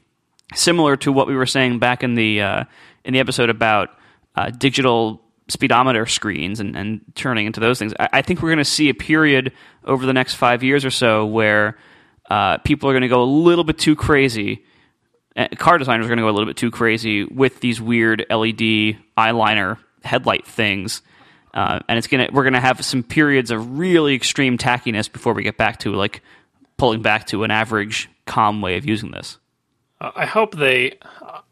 similar 0.53 0.97
to 0.97 1.11
what 1.11 1.27
we 1.27 1.35
were 1.35 1.45
saying 1.45 1.79
back 1.79 2.03
in 2.03 2.15
the 2.15 2.41
uh, 2.41 2.63
in 3.05 3.13
the 3.13 3.19
episode 3.19 3.49
about 3.49 3.91
uh, 4.35 4.49
digital 4.49 5.22
speedometer 5.53 6.05
screens 6.05 6.59
and, 6.59 6.75
and 6.75 7.01
turning 7.15 7.45
into 7.45 7.59
those 7.59 7.79
things. 7.79 7.93
I, 7.99 8.09
I 8.13 8.21
think 8.21 8.41
we're 8.41 8.49
going 8.49 8.57
to 8.57 8.65
see 8.65 8.89
a 8.89 8.93
period 8.93 9.53
over 9.83 10.05
the 10.05 10.13
next 10.13 10.33
five 10.35 10.63
years 10.63 10.83
or 10.83 10.91
so 10.91 11.25
where 11.25 11.77
uh, 12.29 12.57
people 12.59 12.89
are 12.89 12.93
going 12.93 13.03
to 13.03 13.07
go 13.07 13.23
a 13.23 13.25
little 13.25 13.63
bit 13.63 13.77
too 13.77 13.95
crazy. 13.95 14.63
Uh, 15.35 15.47
car 15.57 15.77
designers 15.77 16.05
are 16.05 16.09
going 16.09 16.17
to 16.17 16.23
go 16.23 16.29
a 16.29 16.31
little 16.31 16.47
bit 16.47 16.57
too 16.57 16.71
crazy 16.71 17.23
with 17.23 17.59
these 17.61 17.79
weird 17.79 18.25
LED 18.29 18.97
eyeliner 19.17 19.77
headlight 20.03 20.45
things. 20.45 21.01
Uh, 21.53 21.79
and 21.87 21.99
it's 21.99 22.07
gonna 22.07 22.27
we're 22.31 22.43
gonna 22.43 22.59
have 22.59 22.83
some 22.83 23.03
periods 23.03 23.51
of 23.51 23.77
really 23.77 24.15
extreme 24.15 24.57
tackiness 24.57 25.11
before 25.11 25.33
we 25.33 25.43
get 25.43 25.55
back 25.55 25.77
to 25.77 25.93
like 25.93 26.23
pulling 26.77 27.03
back 27.03 27.27
to 27.27 27.43
an 27.43 27.51
average 27.51 28.09
calm 28.25 28.59
way 28.59 28.75
of 28.75 28.85
using 28.85 29.11
this. 29.11 29.37
I 30.01 30.25
hope 30.25 30.55
they, 30.55 30.97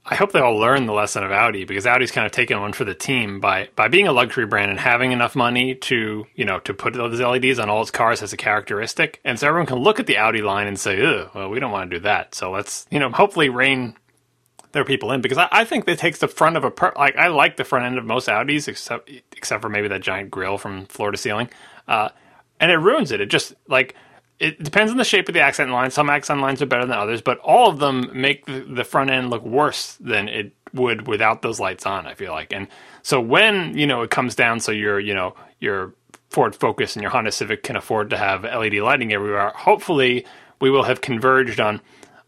I 0.03 0.15
hope 0.15 0.31
they 0.31 0.39
all 0.39 0.57
learn 0.57 0.87
the 0.87 0.93
lesson 0.93 1.23
of 1.23 1.31
Audi 1.31 1.63
because 1.63 1.85
Audi's 1.85 2.11
kind 2.11 2.25
of 2.25 2.31
taken 2.31 2.59
one 2.59 2.73
for 2.73 2.83
the 2.83 2.95
team 2.95 3.39
by 3.39 3.69
by 3.75 3.87
being 3.87 4.07
a 4.07 4.11
luxury 4.11 4.47
brand 4.47 4.71
and 4.71 4.79
having 4.79 5.11
enough 5.11 5.35
money 5.35 5.75
to 5.75 6.25
you 6.33 6.45
know 6.45 6.59
to 6.61 6.73
put 6.73 6.93
those 6.93 7.19
LEDs 7.19 7.59
on 7.59 7.69
all 7.69 7.81
its 7.83 7.91
cars 7.91 8.23
as 8.23 8.33
a 8.33 8.37
characteristic, 8.37 9.19
and 9.23 9.39
so 9.39 9.47
everyone 9.47 9.67
can 9.67 9.77
look 9.77 9.99
at 9.99 10.07
the 10.07 10.17
Audi 10.17 10.41
line 10.41 10.65
and 10.65 10.79
say, 10.79 10.99
"Ugh, 11.01 11.29
well, 11.35 11.49
we 11.49 11.59
don't 11.59 11.71
want 11.71 11.91
to 11.91 11.97
do 11.97 12.03
that." 12.03 12.33
So 12.33 12.49
let's 12.49 12.87
you 12.89 12.99
know 12.99 13.11
hopefully 13.11 13.49
rein 13.49 13.95
their 14.71 14.85
people 14.85 15.11
in 15.11 15.21
because 15.21 15.37
I, 15.37 15.47
I 15.51 15.65
think 15.65 15.85
that 15.85 15.99
takes 15.99 16.19
the 16.19 16.27
front 16.27 16.57
of 16.57 16.63
a 16.63 16.71
per- 16.71 16.93
like 16.97 17.15
I 17.15 17.27
like 17.27 17.57
the 17.57 17.63
front 17.63 17.85
end 17.85 17.99
of 17.99 18.05
most 18.05 18.27
Audis 18.27 18.67
except 18.67 19.09
except 19.37 19.61
for 19.61 19.69
maybe 19.69 19.87
that 19.89 20.01
giant 20.01 20.31
grille 20.31 20.57
from 20.57 20.87
floor 20.87 21.11
to 21.11 21.17
ceiling, 21.17 21.49
uh, 21.87 22.09
and 22.59 22.71
it 22.71 22.77
ruins 22.77 23.11
it. 23.11 23.21
It 23.21 23.29
just 23.29 23.53
like 23.67 23.95
it 24.41 24.63
depends 24.63 24.91
on 24.91 24.97
the 24.97 25.03
shape 25.03 25.27
of 25.27 25.33
the 25.33 25.39
accent 25.39 25.69
line. 25.69 25.91
Some 25.91 26.09
accent 26.09 26.41
lines 26.41 26.61
are 26.61 26.65
better 26.65 26.85
than 26.85 26.97
others, 26.97 27.21
but 27.21 27.37
all 27.39 27.69
of 27.69 27.77
them 27.77 28.09
make 28.13 28.45
the, 28.47 28.83
front 28.83 29.11
end 29.11 29.29
look 29.29 29.43
worse 29.43 29.95
than 29.99 30.27
it 30.27 30.51
would 30.73 31.07
without 31.07 31.43
those 31.43 31.59
lights 31.59 31.85
on. 31.85 32.07
I 32.07 32.15
feel 32.15 32.31
like, 32.31 32.51
and 32.51 32.67
so 33.03 33.21
when 33.21 33.77
you 33.77 33.85
know 33.85 34.01
it 34.01 34.09
comes 34.09 34.33
down, 34.33 34.59
so 34.59 34.71
your 34.71 34.99
you 34.99 35.13
know 35.13 35.35
your 35.59 35.93
Ford 36.31 36.55
Focus 36.55 36.95
and 36.95 37.03
your 37.03 37.11
Honda 37.11 37.31
Civic 37.31 37.61
can 37.61 37.75
afford 37.75 38.09
to 38.09 38.17
have 38.17 38.43
LED 38.43 38.75
lighting 38.75 39.13
everywhere. 39.13 39.51
Hopefully, 39.55 40.25
we 40.59 40.71
will 40.71 40.83
have 40.83 41.01
converged 41.01 41.59
on 41.59 41.79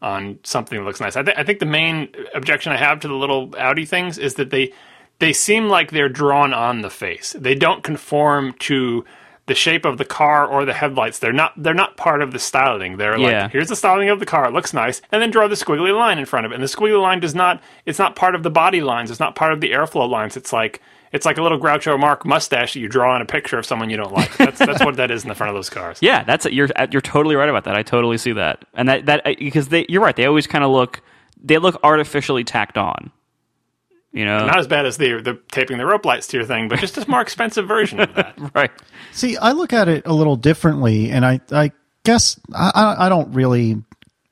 on 0.03 0.37
something 0.43 0.77
that 0.77 0.85
looks 0.85 0.99
nice. 0.99 1.15
I, 1.15 1.23
th- 1.23 1.37
I 1.37 1.43
think 1.43 1.59
the 1.59 1.65
main 1.65 2.09
objection 2.35 2.73
I 2.73 2.77
have 2.77 2.99
to 2.99 3.07
the 3.07 3.15
little 3.15 3.55
Audi 3.57 3.85
things 3.85 4.19
is 4.19 4.35
that 4.35 4.51
they 4.51 4.71
they 5.17 5.33
seem 5.33 5.67
like 5.67 5.89
they're 5.89 6.09
drawn 6.09 6.53
on 6.53 6.81
the 6.81 6.89
face. 6.91 7.35
They 7.39 7.55
don't 7.55 7.83
conform 7.83 8.53
to 8.59 9.03
the 9.45 9.55
shape 9.55 9.83
of 9.83 9.97
the 9.97 10.05
car 10.05 10.47
or 10.47 10.63
the 10.65 10.73
headlights. 10.73 11.19
They're 11.19 11.33
not 11.33 11.51
they're 11.57 11.73
not 11.73 11.97
part 11.97 12.21
of 12.21 12.31
the 12.31 12.39
styling. 12.39 12.97
They're 12.97 13.17
Yeah. 13.17 13.43
like 13.43 13.51
here's 13.51 13.67
the 13.69 13.75
styling 13.75 14.09
of 14.09 14.19
the 14.19 14.25
car. 14.25 14.45
It 14.47 14.53
looks 14.53 14.73
nice, 14.73 15.01
and 15.11 15.21
then 15.21 15.31
draw 15.31 15.47
the 15.47 15.55
squiggly 15.55 15.95
line 15.97 16.17
in 16.17 16.25
front 16.25 16.45
of 16.45 16.51
it. 16.51 16.55
And 16.55 16.63
the 16.63 16.67
squiggly 16.67 17.01
line 17.01 17.19
does 17.19 17.35
not 17.35 17.61
it's 17.85 17.99
not 17.99 18.15
part 18.15 18.35
of 18.35 18.43
the 18.43 18.49
body 18.49 18.81
lines. 18.81 19.11
It's 19.11 19.19
not 19.19 19.35
part 19.35 19.51
of 19.53 19.59
the 19.61 19.71
airflow 19.71 20.09
lines. 20.09 20.37
It's 20.37 20.53
like 20.53 20.81
it's 21.11 21.25
like 21.27 21.37
a 21.37 21.43
little 21.43 21.59
Groucho 21.59 21.99
Marx 21.99 22.25
mustache 22.25 22.73
that 22.73 22.79
you 22.79 22.87
draw 22.89 23.13
on 23.13 23.21
a 23.21 23.25
picture 23.25 23.59
of 23.59 23.65
someone 23.67 23.89
you 23.91 23.97
don't 23.97 24.13
like. 24.13 24.35
That's 24.37 24.57
that's 24.59 24.83
what 24.83 24.95
that 24.95 25.11
is 25.11 25.23
in 25.23 25.29
the 25.29 25.35
front 25.35 25.49
of 25.49 25.55
those 25.55 25.69
cars. 25.69 25.99
Yeah, 26.01 26.23
that's 26.23 26.45
you're 26.45 26.69
you're 26.89 27.01
totally 27.01 27.35
right 27.35 27.49
about 27.49 27.65
that. 27.65 27.75
I 27.75 27.83
totally 27.83 28.17
see 28.17 28.31
that, 28.33 28.65
and 28.73 28.87
that 28.89 29.05
that 29.07 29.23
because 29.39 29.67
they 29.67 29.85
you're 29.89 30.01
right. 30.01 30.15
They 30.15 30.25
always 30.25 30.47
kind 30.47 30.63
of 30.63 30.71
look 30.71 31.01
they 31.43 31.57
look 31.57 31.77
artificially 31.83 32.43
tacked 32.45 32.77
on. 32.77 33.11
You 34.13 34.25
know, 34.25 34.45
Not 34.45 34.59
as 34.59 34.67
bad 34.67 34.85
as 34.85 34.97
the 34.97 35.21
the 35.21 35.39
taping 35.51 35.79
the 35.79 35.85
rope 35.87 36.05
lights 36.05 36.27
to 36.27 36.37
your 36.37 36.45
thing, 36.45 36.67
but 36.67 36.77
just 36.79 36.97
a 36.97 37.09
more 37.09 37.21
expensive 37.27 37.67
version 37.67 37.99
of 37.99 38.13
that. 38.13 38.35
right? 38.53 38.71
See, 39.11 39.35
I 39.37 39.51
look 39.53 39.73
at 39.73 39.87
it 39.87 40.05
a 40.05 40.13
little 40.13 40.35
differently, 40.35 41.09
and 41.09 41.25
I, 41.25 41.41
I 41.51 41.71
guess 42.03 42.39
I, 42.53 42.71
I 42.75 43.05
I 43.07 43.09
don't 43.09 43.33
really 43.33 43.81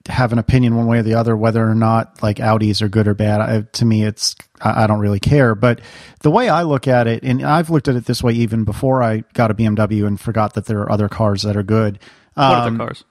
have 0.08 0.32
an 0.34 0.40
opinion 0.40 0.76
one 0.76 0.88
way 0.88 0.98
or 1.00 1.04
the 1.04 1.14
other 1.16 1.36
whether 1.38 1.68
or 1.68 1.76
not 1.76 2.22
like 2.24 2.38
Audis 2.38 2.82
are 2.82 2.90
good 2.90 3.08
or 3.08 3.14
bad. 3.16 3.42
I, 3.42 3.62
to 3.62 3.86
me, 3.86 4.04
it's 4.04 4.36
I, 4.62 4.84
I 4.84 4.88
don't 4.88 5.00
really 5.00 5.20
care. 5.20 5.56
But 5.56 5.82
the 6.22 6.30
way 6.32 6.48
I 6.48 6.62
look 6.64 6.88
at 6.88 7.08
it, 7.08 7.24
and 7.24 7.44
I've 7.44 7.72
looked 7.72 7.88
at 7.88 7.96
it 7.96 8.06
this 8.06 8.22
way 8.22 8.34
even 8.34 8.64
before 8.64 9.02
I 9.02 9.24
got 9.34 9.50
a 9.50 9.56
BMW 9.56 10.06
and 10.06 10.20
forgot 10.20 10.54
that 10.54 10.66
there 10.66 10.80
are 10.82 10.92
other 10.92 11.10
cars 11.10 11.42
that 11.44 11.58
are 11.58 11.64
good. 11.64 11.98
What 12.36 12.44
Um, 12.46 12.76
other 12.76 12.78
cars? 12.78 13.04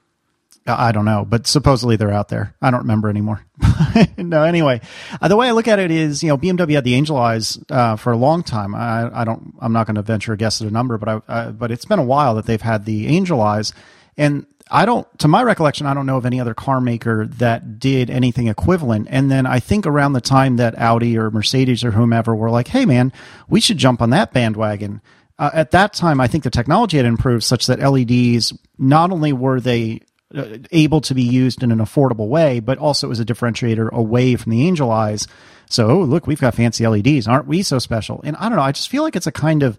I 0.79 0.93
don't 0.93 1.05
know, 1.05 1.25
but 1.29 1.47
supposedly 1.47 1.97
they're 1.97 2.13
out 2.13 2.29
there. 2.29 2.55
I 2.61 2.71
don't 2.71 2.81
remember 2.81 3.09
anymore. 3.09 3.45
no, 4.19 4.43
anyway, 4.43 4.81
uh, 5.21 5.29
the 5.29 5.37
way 5.37 5.49
I 5.49 5.53
look 5.53 5.69
at 5.69 5.79
it 5.79 5.91
is, 5.91 6.23
you 6.23 6.29
know, 6.29 6.39
BMW 6.39 6.75
had 6.75 6.85
the 6.85 6.95
Angel 6.95 7.17
Eyes 7.17 7.59
uh, 7.71 7.97
for 7.97 8.13
a 8.13 8.17
long 8.17 8.43
time. 8.43 8.75
I, 8.75 9.21
I 9.21 9.25
don't, 9.25 9.55
I'm 9.61 9.73
not 9.73 9.87
going 9.87 9.97
to 9.97 10.03
venture 10.03 10.33
a 10.33 10.37
guess 10.37 10.61
at 10.61 10.69
a 10.69 10.71
number, 10.71 10.99
but 10.99 11.09
I, 11.09 11.33
uh, 11.33 11.53
but 11.53 11.71
it's 11.71 11.85
been 11.85 11.99
a 11.99 12.05
while 12.05 12.35
that 12.37 12.47
they've 12.47 12.61
had 12.61 12.85
the 12.85 13.07
Angel 13.09 13.41
Eyes, 13.41 13.73
and 14.17 14.47
I 14.71 14.85
don't, 14.85 15.07
to 15.19 15.29
my 15.29 15.43
recollection, 15.43 15.87
I 15.87 15.95
don't 15.95 16.07
know 16.07 16.17
of 16.17 16.25
any 16.25 16.41
other 16.41 16.55
car 16.55 16.81
maker 16.81 17.27
that 17.27 17.81
did 17.81 18.09
anything 18.09 18.47
equivalent. 18.47 19.09
And 19.11 19.31
then 19.31 19.45
I 19.45 19.59
think 19.59 19.85
around 19.85 20.13
the 20.13 20.21
time 20.21 20.57
that 20.57 20.79
Audi 20.79 21.19
or 21.19 21.31
Mercedes 21.31 21.83
or 21.83 21.91
whomever 21.91 22.37
were 22.37 22.51
like, 22.51 22.69
hey 22.69 22.87
man, 22.87 23.13
we 23.49 23.61
should 23.61 23.79
jump 23.79 24.01
on 24.01 24.11
that 24.11 24.33
bandwagon. 24.33 25.03
Uh, 25.41 25.51
at 25.55 25.71
that 25.73 25.93
time, 25.95 26.21
I 26.21 26.29
think 26.29 26.45
the 26.45 26.51
technology 26.51 26.99
had 26.99 27.07
improved 27.07 27.43
such 27.43 27.67
that 27.67 27.81
LEDs 27.81 28.53
not 28.79 29.11
only 29.11 29.33
were 29.33 29.59
they 29.59 30.03
Uh, 30.33 30.59
able 30.71 31.01
to 31.01 31.13
be 31.13 31.23
used 31.23 31.63
in 31.63 31.73
an 31.73 31.79
affordable 31.79 32.29
way, 32.29 32.61
but 32.61 32.79
also 32.79 33.11
as 33.11 33.19
a 33.19 33.25
differentiator 33.25 33.91
away 33.91 34.37
from 34.37 34.53
the 34.53 34.65
Angel 34.65 34.91
Eyes. 34.91 35.27
So, 35.69 35.91
oh, 35.91 36.01
look, 36.03 36.29
we've 36.29 36.41
got 36.41 36.55
fancy 36.55 36.87
LEDs. 36.87 37.27
Aren't 37.27 37.49
we 37.49 37.65
so 37.65 37.81
special? 37.81 38.21
And 38.23 38.37
I 38.37 38.49
don't 38.49 38.57
know. 38.57 38.63
I 38.63 38.71
just 38.71 38.91
feel 38.91 39.03
like 39.03 39.17
it's 39.17 39.27
a 39.27 39.33
kind 39.33 39.65
of 39.65 39.77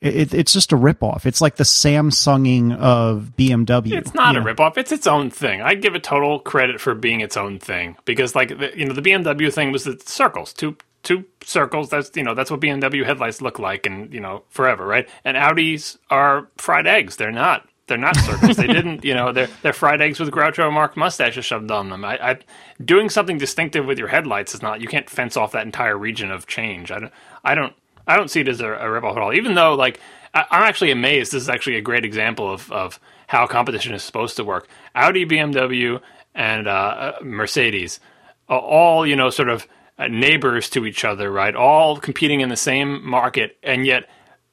it, 0.00 0.32
it's 0.32 0.52
just 0.52 0.72
a 0.72 0.76
ripoff. 0.76 1.26
It's 1.26 1.40
like 1.40 1.56
the 1.56 1.64
Samsunging 1.64 2.76
of 2.76 3.32
BMW. 3.36 3.92
It's 3.92 4.14
not 4.14 4.34
you 4.34 4.40
a 4.40 4.44
ripoff. 4.44 4.76
It's 4.78 4.92
its 4.92 5.06
own 5.06 5.30
thing. 5.30 5.60
I 5.60 5.74
give 5.74 5.94
it 5.94 6.04
total 6.04 6.38
credit 6.38 6.80
for 6.80 6.94
being 6.94 7.20
its 7.20 7.36
own 7.36 7.58
thing 7.58 7.96
because, 8.04 8.34
like, 8.34 8.56
the, 8.58 8.72
you 8.76 8.86
know, 8.86 8.94
the 8.94 9.02
BMW 9.02 9.52
thing 9.52 9.72
was 9.72 9.84
the 9.84 10.00
circles, 10.04 10.52
two 10.52 10.76
two 11.02 11.24
circles. 11.42 11.90
That's 11.90 12.10
you 12.14 12.22
know 12.22 12.34
that's 12.34 12.50
what 12.50 12.60
BMW 12.60 13.04
headlights 13.04 13.42
look 13.42 13.58
like, 13.58 13.86
and 13.86 14.12
you 14.12 14.20
know 14.20 14.44
forever, 14.50 14.86
right? 14.86 15.08
And 15.24 15.36
Audis 15.36 15.98
are 16.10 16.48
fried 16.56 16.86
eggs. 16.86 17.16
They're 17.16 17.32
not. 17.32 17.67
They're 17.88 17.98
not 17.98 18.16
circles. 18.16 18.56
they 18.56 18.66
didn't, 18.66 19.04
you 19.04 19.14
know, 19.14 19.32
they're 19.32 19.48
they're 19.62 19.72
fried 19.72 20.00
eggs 20.00 20.20
with 20.20 20.30
Groucho 20.30 20.72
Marx 20.72 20.96
mustaches 20.96 21.44
shoved 21.44 21.70
on 21.70 21.90
them. 21.90 22.04
I, 22.04 22.30
I 22.30 22.38
doing 22.84 23.10
something 23.10 23.38
distinctive 23.38 23.86
with 23.86 23.98
your 23.98 24.08
headlights 24.08 24.54
is 24.54 24.62
not. 24.62 24.80
You 24.80 24.88
can't 24.88 25.08
fence 25.10 25.36
off 25.36 25.52
that 25.52 25.66
entire 25.66 25.96
region 25.96 26.30
of 26.30 26.46
change. 26.46 26.90
I 26.92 27.00
don't. 27.00 27.12
I 27.44 27.54
don't. 27.54 27.72
I 28.06 28.16
don't 28.16 28.30
see 28.30 28.40
it 28.40 28.48
as 28.48 28.60
a, 28.60 28.68
a 28.72 28.84
ripoff 28.84 29.12
at 29.12 29.18
all. 29.18 29.34
Even 29.34 29.54
though, 29.54 29.74
like, 29.74 30.00
I, 30.34 30.44
I'm 30.50 30.62
actually 30.62 30.90
amazed. 30.90 31.32
This 31.32 31.42
is 31.42 31.48
actually 31.48 31.76
a 31.76 31.82
great 31.82 32.04
example 32.04 32.52
of 32.52 32.70
of 32.70 33.00
how 33.26 33.46
competition 33.46 33.94
is 33.94 34.02
supposed 34.02 34.36
to 34.36 34.44
work. 34.44 34.68
Audi, 34.94 35.26
BMW, 35.26 36.00
and 36.34 36.68
uh, 36.68 36.70
uh, 36.70 37.12
Mercedes, 37.22 38.00
all 38.48 39.06
you 39.06 39.16
know, 39.16 39.30
sort 39.30 39.48
of 39.48 39.66
uh, 39.98 40.06
neighbors 40.06 40.70
to 40.70 40.86
each 40.86 41.04
other, 41.04 41.30
right? 41.30 41.54
All 41.54 41.96
competing 41.98 42.40
in 42.40 42.48
the 42.48 42.56
same 42.56 43.06
market, 43.06 43.56
and 43.62 43.86
yet 43.86 44.08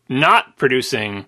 not 0.09 0.57
producing 0.57 1.25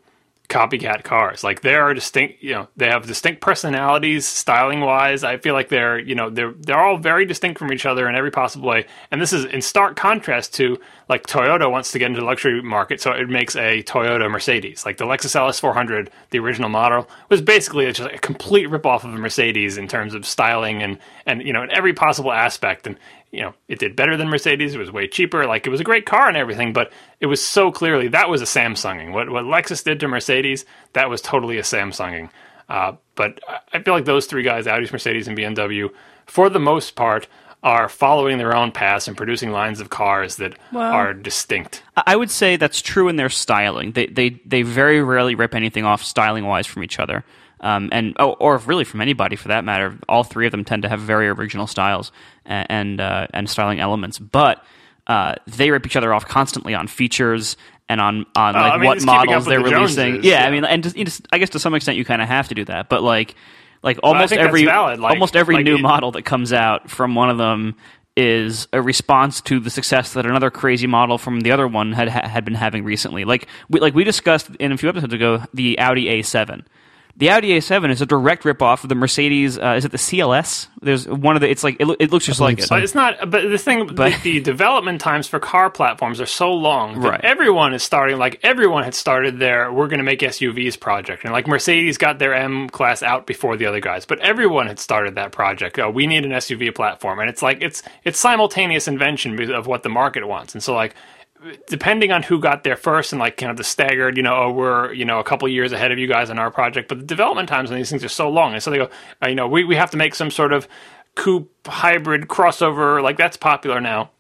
copycat 0.50 1.04
cars. 1.04 1.44
Like 1.44 1.62
there 1.62 1.84
are 1.84 1.94
distinct, 1.94 2.42
you 2.42 2.54
know, 2.54 2.68
they 2.78 2.88
have 2.88 3.06
distinct 3.06 3.42
personalities, 3.42 4.26
styling 4.26 4.80
wise. 4.80 5.24
I 5.24 5.38
feel 5.38 5.54
like 5.54 5.68
they're, 5.68 6.00
you 6.00 6.16
know, 6.16 6.30
they're 6.30 6.54
they're 6.54 6.80
all 6.80 6.98
very 6.98 7.26
distinct 7.26 7.60
from 7.60 7.74
each 7.74 7.86
other 7.86 8.08
in 8.08 8.16
every 8.16 8.32
possible 8.32 8.68
way. 8.68 8.86
And 9.12 9.22
this 9.22 9.34
is 9.34 9.44
in 9.46 9.62
stark 9.62 9.98
contrast 9.98 10.54
to 10.56 10.80
like 11.10 11.28
Toyota 11.28 11.70
wants 11.70 11.92
to 11.92 12.00
get 12.00 12.08
into 12.08 12.22
the 12.22 12.26
luxury 12.26 12.62
market, 12.62 13.02
so 13.02 13.12
it 13.12 13.30
makes 13.30 13.56
a 13.56 13.84
Toyota 13.84 14.30
Mercedes. 14.30 14.86
Like 14.86 14.98
the 14.98 15.06
Lexus 15.06 15.36
LS 15.36 15.60
400, 15.60 16.10
the 16.32 16.40
original 16.40 16.70
model, 16.70 17.10
was 17.30 17.42
basically 17.42 17.92
just 17.92 18.10
a 18.10 18.18
complete 18.18 18.68
ripoff 18.68 19.04
of 19.04 19.14
a 19.14 19.18
Mercedes 19.18 19.78
in 19.78 19.88
terms 19.88 20.14
of 20.14 20.26
styling 20.26 20.82
and 20.82 20.98
and 21.26 21.42
you 21.42 21.52
know 21.52 21.64
in 21.64 21.72
every 21.72 21.94
possible 21.94 22.32
aspect. 22.32 22.88
And 22.88 22.98
you 23.32 23.42
know, 23.42 23.54
it 23.68 23.80
did 23.80 23.96
better 23.96 24.16
than 24.16 24.30
Mercedes. 24.30 24.74
It 24.74 24.80
was 24.80 24.92
way 24.92 25.08
cheaper. 25.08 25.46
Like 25.46 25.68
it 25.68 25.70
was 25.70 25.82
a 25.82 25.86
great 25.86 26.06
car 26.06 26.28
and 26.28 26.38
everything, 26.38 26.74
but 26.74 26.92
it 27.20 27.26
was 27.26 27.44
so 27.44 27.72
clearly 27.72 28.08
that 28.10 28.30
was 28.30 28.42
a 28.42 28.46
Samsunging. 28.46 29.12
What 29.12 29.30
what 29.30 29.46
Lexus 29.46 29.84
did 29.84 30.00
to 30.00 30.08
Mercedes, 30.08 30.66
that 30.94 31.10
was 31.10 31.22
totally 31.22 31.58
a 31.58 31.64
Samsunging. 31.64 32.30
Uh, 32.70 32.94
but 33.16 33.40
I 33.74 33.80
feel 33.80 33.94
like 33.94 34.06
those 34.06 34.26
three 34.26 34.44
guys, 34.44 34.68
Audi, 34.68 34.90
Mercedes, 34.92 35.28
and 35.28 35.38
BMW, 35.38 35.90
for 36.26 36.50
the 36.50 36.60
most 36.60 36.96
part, 36.96 37.28
are 37.64 37.90
following 37.90 38.38
their 38.38 38.56
own 38.56 38.72
paths 38.72 39.08
and 39.08 39.18
producing 39.18 39.52
lines 39.52 39.80
of 39.80 39.90
cars 39.90 40.36
that 40.38 40.58
are 40.76 41.14
distinct. 41.14 41.84
I 41.96 42.16
would 42.16 42.30
say 42.30 42.56
that's 42.56 42.82
true 42.82 43.08
in 43.10 43.16
their 43.16 43.30
styling. 43.30 43.94
They 43.94 44.08
they 44.08 44.30
they 44.46 44.62
very 44.62 45.02
rarely 45.02 45.36
rip 45.36 45.56
anything 45.56 45.84
off 45.84 46.04
styling 46.04 46.46
wise 46.46 46.68
from 46.68 46.84
each 46.84 47.00
other. 47.00 47.24
Um, 47.60 47.90
and 47.92 48.16
oh, 48.20 48.34
or 48.34 48.58
really 48.60 48.84
from 48.84 49.02
anybody 49.02 49.36
for 49.36 49.48
that 49.48 49.64
matter. 49.64 49.98
All 50.08 50.24
three 50.24 50.46
of 50.46 50.52
them 50.52 50.64
tend 50.64 50.84
to 50.84 50.90
have 50.90 51.00
very 51.00 51.28
original 51.28 51.68
styles 51.68 52.12
and 52.46 52.68
and, 52.70 53.02
uh, 53.02 53.28
and 53.34 53.50
styling 53.50 53.80
elements, 53.80 54.20
but 54.20 54.64
uh, 55.08 55.36
they 55.48 55.72
rip 55.72 55.86
each 55.86 55.96
other 55.96 56.14
off 56.14 56.28
constantly 56.28 56.76
on 56.76 56.88
features 56.88 57.58
and 57.90 58.00
on 58.02 58.26
on 58.36 58.54
like 58.54 58.74
I 58.74 58.78
mean, 58.78 58.86
what 58.86 58.98
it's 58.98 59.06
keeping 59.06 59.20
up 59.20 59.26
models 59.26 59.46
they're 59.46 59.58
the 59.64 59.64
releasing. 59.76 59.96
Joneses, 60.14 60.26
yeah, 60.26 60.42
yeah. 60.42 60.48
I 60.48 60.52
mean, 60.52 60.66
and 60.66 60.84
just, 60.84 60.98
you 60.98 61.06
just, 61.06 61.28
I 61.32 61.38
guess 61.38 61.50
to 61.52 61.60
some 61.60 61.74
extent 61.74 61.98
you 61.98 62.06
kind 62.06 62.22
of 62.22 62.28
have 62.28 62.50
to 62.50 62.56
do 62.56 62.66
that, 62.66 62.90
but 62.90 63.02
like 63.02 63.36
like 63.84 64.00
almost 64.04 64.32
that's 64.32 64.42
every 64.42 64.66
like- 64.66 65.00
almost 65.00 65.36
every 65.36 65.56
like 65.56 65.66
new 65.66 65.78
it- 65.78 65.82
model 65.82 66.12
that 66.12 66.24
comes 66.24 66.54
out 66.54 66.90
from 66.92 67.16
one 67.16 67.30
of 67.30 67.38
them 67.38 67.76
is 68.16 68.68
a 68.74 68.82
response 68.82 69.42
to 69.42 69.60
the 69.60 69.70
success 69.70 70.14
that 70.14 70.26
another 70.26 70.50
crazy 70.50 70.88
model 70.88 71.20
from 71.20 71.42
the 71.42 71.52
other 71.52 71.68
one 71.68 71.92
had 71.94 72.10
had 72.10 72.44
been 72.44 72.56
having 72.56 72.84
recently. 72.84 73.26
Like 73.26 73.48
we 73.70 73.80
like 73.80 73.94
we 73.94 74.04
discussed 74.04 74.50
in 74.60 74.72
a 74.72 74.78
few 74.78 74.90
episodes 74.90 75.14
ago, 75.14 75.44
the 75.54 75.80
Audi 75.80 76.06
A7. 76.06 76.66
The 77.20 77.32
Audi 77.32 77.50
A7 77.58 77.90
is 77.90 78.00
a 78.00 78.06
direct 78.06 78.44
ripoff 78.44 78.84
of 78.84 78.90
the 78.90 78.96
Mercedes. 78.96 79.58
Uh, 79.58 79.74
is 79.76 79.86
it 79.86 79.92
the 79.92 79.98
CLS? 79.98 80.68
There's 80.84 81.08
one 81.08 81.36
of 81.36 81.42
the. 81.42 81.50
It's 81.50 81.64
like 81.64 81.78
it, 81.80 81.88
it 82.00 82.12
looks 82.12 82.26
just 82.28 82.40
like 82.40 82.58
believe 82.58 82.66
it. 82.66 82.70
But 82.70 82.84
it's 82.84 82.94
not. 82.94 83.32
But 83.32 83.50
the 83.50 83.58
thing, 83.58 83.88
the, 83.88 84.16
the 84.22 84.40
development 84.40 85.02
times 85.02 85.28
for 85.28 85.40
car 85.40 85.72
platforms 85.72 86.22
are 86.22 86.28
so 86.28 86.54
long 86.54 87.02
that 87.02 87.10
Right. 87.10 87.22
everyone 87.24 87.74
is 87.74 87.82
starting. 87.82 88.18
Like 88.18 88.40
everyone 88.44 88.84
had 88.84 88.94
started 88.94 89.40
their 89.40 89.74
"we're 89.74 89.88
going 89.88 89.98
to 89.98 90.04
make 90.04 90.20
SUVs" 90.20 90.80
project, 90.80 91.24
and 91.24 91.34
like 91.34 91.48
Mercedes 91.48 91.98
got 91.98 92.20
their 92.20 92.36
M 92.36 92.70
class 92.70 93.02
out 93.02 93.26
before 93.26 93.58
the 93.58 93.66
other 93.66 93.80
guys. 93.80 94.06
But 94.06 94.20
everyone 94.20 94.68
had 94.68 94.78
started 94.78 95.16
that 95.16 95.32
project. 95.32 95.80
Oh, 95.80 95.90
we 95.90 96.06
need 96.06 96.24
an 96.24 96.32
SUV 96.34 96.76
platform, 96.76 97.18
and 97.18 97.32
it's 97.32 97.42
like 97.42 97.64
it's 97.64 97.82
it's 98.04 98.20
simultaneous 98.20 98.88
invention 98.88 99.52
of 99.52 99.66
what 99.66 99.82
the 99.82 99.90
market 99.90 100.28
wants. 100.28 100.54
And 100.54 100.62
so 100.62 100.76
like 100.76 100.94
depending 101.68 102.12
on 102.12 102.24
who 102.24 102.40
got 102.40 102.64
there 102.64 102.76
first 102.76 103.14
and 103.14 103.20
like 103.20 103.38
kind 103.38 103.52
of 103.52 103.58
the 103.58 103.64
staggered, 103.64 104.18
you 104.18 104.24
know, 104.24 104.36
oh, 104.36 104.52
we're, 104.52 104.94
you 104.94 105.06
know, 105.06 105.20
a 105.20 105.24
couple 105.24 105.48
years 105.48 105.72
ahead 105.72 105.92
of 105.92 106.00
you 106.00 106.08
guys 106.08 106.30
on 106.30 106.40
our 106.40 106.52
project, 106.52 106.90
but 106.90 107.00
the 107.00 107.06
development 107.06 107.50
times 107.50 107.72
on 107.72 107.78
these 107.78 107.90
things 107.90 108.04
are 108.04 108.10
so 108.10 108.30
long. 108.30 108.54
And 108.54 108.62
so 108.62 108.72
they 108.72 108.78
go, 108.78 108.90
uh, 109.24 109.28
you 109.28 109.36
know, 109.36 109.48
we, 109.48 109.64
we 109.64 109.76
have 109.76 109.92
to 109.92 109.98
make 109.98 110.16
some 110.16 110.32
sort 110.32 110.54
of 110.54 110.68
coupe 111.16 111.52
hybrid 111.66 112.28
crossover, 112.28 113.02
like 113.02 113.18
that's 113.18 113.38
popular 113.38 113.82
now. 113.82 114.12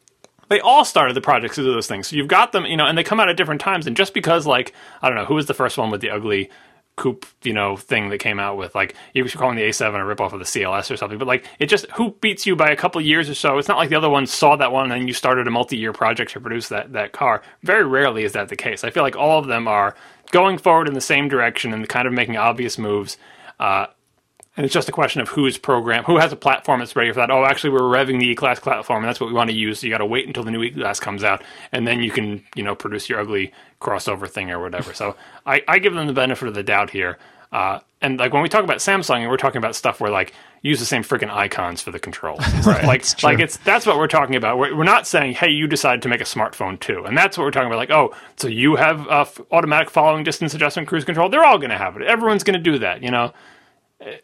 They 0.49 0.59
all 0.61 0.85
started 0.85 1.13
the 1.13 1.21
projects 1.21 1.55
to 1.55 1.63
do 1.63 1.73
those 1.73 1.87
things. 1.87 2.07
So 2.07 2.15
you've 2.15 2.29
got 2.29 2.53
them, 2.53 2.65
you 2.65 2.77
know, 2.77 2.85
and 2.85 2.97
they 2.97 3.03
come 3.03 3.19
out 3.19 3.29
at 3.29 3.35
different 3.35 3.59
times. 3.59 3.85
And 3.85 3.97
just 3.97 4.13
because, 4.13 4.45
like, 4.45 4.73
I 5.01 5.09
don't 5.09 5.17
know, 5.17 5.25
who 5.25 5.35
was 5.35 5.45
the 5.45 5.53
first 5.53 5.77
one 5.77 5.91
with 5.91 5.99
the 5.99 6.09
ugly 6.09 6.49
coupe, 6.97 7.25
you 7.43 7.53
know, 7.53 7.77
thing 7.77 8.09
that 8.09 8.17
came 8.17 8.39
out 8.39 8.57
with 8.57 8.75
like 8.75 8.95
you 9.13 9.23
were 9.23 9.29
calling 9.29 9.55
the 9.55 9.63
A7 9.63 9.87
a 9.89 10.15
ripoff 10.15 10.33
of 10.33 10.39
the 10.39 10.45
CLS 10.45 10.91
or 10.91 10.97
something, 10.97 11.17
but 11.17 11.27
like 11.27 11.45
it 11.59 11.67
just 11.67 11.89
who 11.91 12.11
beats 12.19 12.45
you 12.45 12.55
by 12.55 12.69
a 12.69 12.75
couple 12.75 12.99
years 12.99 13.29
or 13.29 13.35
so. 13.35 13.57
It's 13.57 13.69
not 13.69 13.77
like 13.77 13.89
the 13.89 13.95
other 13.95 14.09
ones 14.09 14.33
saw 14.33 14.57
that 14.57 14.73
one 14.73 14.83
and 14.83 14.91
then 14.91 15.07
you 15.07 15.13
started 15.13 15.47
a 15.47 15.51
multi-year 15.51 15.93
project 15.93 16.31
to 16.31 16.41
produce 16.41 16.67
that 16.69 16.91
that 16.93 17.13
car. 17.13 17.41
Very 17.63 17.85
rarely 17.85 18.25
is 18.25 18.33
that 18.33 18.49
the 18.49 18.57
case. 18.57 18.83
I 18.83 18.89
feel 18.89 19.03
like 19.03 19.15
all 19.15 19.39
of 19.39 19.47
them 19.47 19.67
are 19.67 19.95
going 20.31 20.57
forward 20.57 20.87
in 20.87 20.93
the 20.93 21.01
same 21.01 21.29
direction 21.29 21.71
and 21.73 21.87
kind 21.87 22.07
of 22.07 22.13
making 22.13 22.35
obvious 22.35 22.77
moves. 22.77 23.17
Uh, 23.59 23.87
and 24.57 24.65
it's 24.65 24.73
just 24.73 24.89
a 24.89 24.91
question 24.91 25.21
of 25.21 25.29
who's 25.29 25.57
program, 25.57 26.03
who 26.03 26.17
has 26.17 26.33
a 26.33 26.35
platform 26.35 26.79
that's 26.79 26.95
ready 26.95 27.11
for 27.11 27.17
that. 27.17 27.29
Oh, 27.31 27.45
actually, 27.45 27.69
we're 27.69 27.81
revving 27.81 28.19
the 28.19 28.27
E-Class 28.29 28.59
platform, 28.59 29.03
and 29.03 29.07
that's 29.07 29.19
what 29.19 29.27
we 29.27 29.33
want 29.33 29.49
to 29.51 29.55
use. 29.55 29.79
So 29.79 29.87
you 29.87 29.93
got 29.93 29.99
to 29.99 30.05
wait 30.05 30.25
until 30.27 30.43
the 30.43 30.51
new 30.51 30.63
E-Class 30.63 30.99
comes 30.99 31.23
out, 31.23 31.43
and 31.71 31.87
then 31.87 32.01
you 32.01 32.11
can, 32.11 32.43
you 32.55 32.63
know, 32.63 32.75
produce 32.75 33.07
your 33.07 33.19
ugly 33.19 33.53
crossover 33.79 34.27
thing 34.27 34.49
or 34.51 34.59
whatever. 34.59 34.93
so 34.93 35.15
I, 35.45 35.61
I 35.67 35.77
give 35.79 35.93
them 35.93 36.07
the 36.07 36.13
benefit 36.13 36.47
of 36.47 36.55
the 36.55 36.63
doubt 36.63 36.89
here. 36.89 37.17
Uh, 37.51 37.79
and 38.01 38.19
like 38.19 38.33
when 38.33 38.43
we 38.43 38.49
talk 38.49 38.63
about 38.63 38.77
Samsung, 38.77 39.27
we're 39.29 39.37
talking 39.37 39.59
about 39.59 39.75
stuff 39.75 40.01
where 40.01 40.11
like 40.11 40.33
use 40.61 40.79
the 40.79 40.85
same 40.85 41.03
freaking 41.03 41.31
icons 41.31 41.81
for 41.81 41.91
the 41.91 41.99
controls. 41.99 42.43
Right. 42.65 42.83
like 42.83 43.03
true. 43.03 43.29
like 43.29 43.39
it's 43.39 43.57
that's 43.57 43.85
what 43.85 43.97
we're 43.97 44.07
talking 44.07 44.35
about. 44.35 44.57
We're, 44.57 44.75
we're 44.75 44.83
not 44.83 45.07
saying 45.07 45.35
hey 45.35 45.49
you 45.49 45.65
decided 45.67 46.01
to 46.01 46.09
make 46.09 46.19
a 46.19 46.25
smartphone 46.25 46.77
too, 46.79 47.05
and 47.05 47.17
that's 47.17 47.37
what 47.37 47.45
we're 47.45 47.51
talking 47.51 47.67
about. 47.67 47.77
Like 47.77 47.91
oh 47.91 48.13
so 48.35 48.49
you 48.49 48.75
have 48.75 49.07
uh, 49.07 49.21
f- 49.21 49.39
automatic 49.51 49.89
following 49.89 50.25
distance 50.25 50.53
adjustment 50.53 50.89
cruise 50.89 51.05
control. 51.05 51.29
They're 51.29 51.45
all 51.45 51.57
going 51.57 51.69
to 51.69 51.77
have 51.77 51.95
it. 51.95 52.01
Everyone's 52.03 52.43
going 52.43 52.61
to 52.61 52.71
do 52.71 52.79
that. 52.79 53.01
You 53.01 53.11
know. 53.11 53.33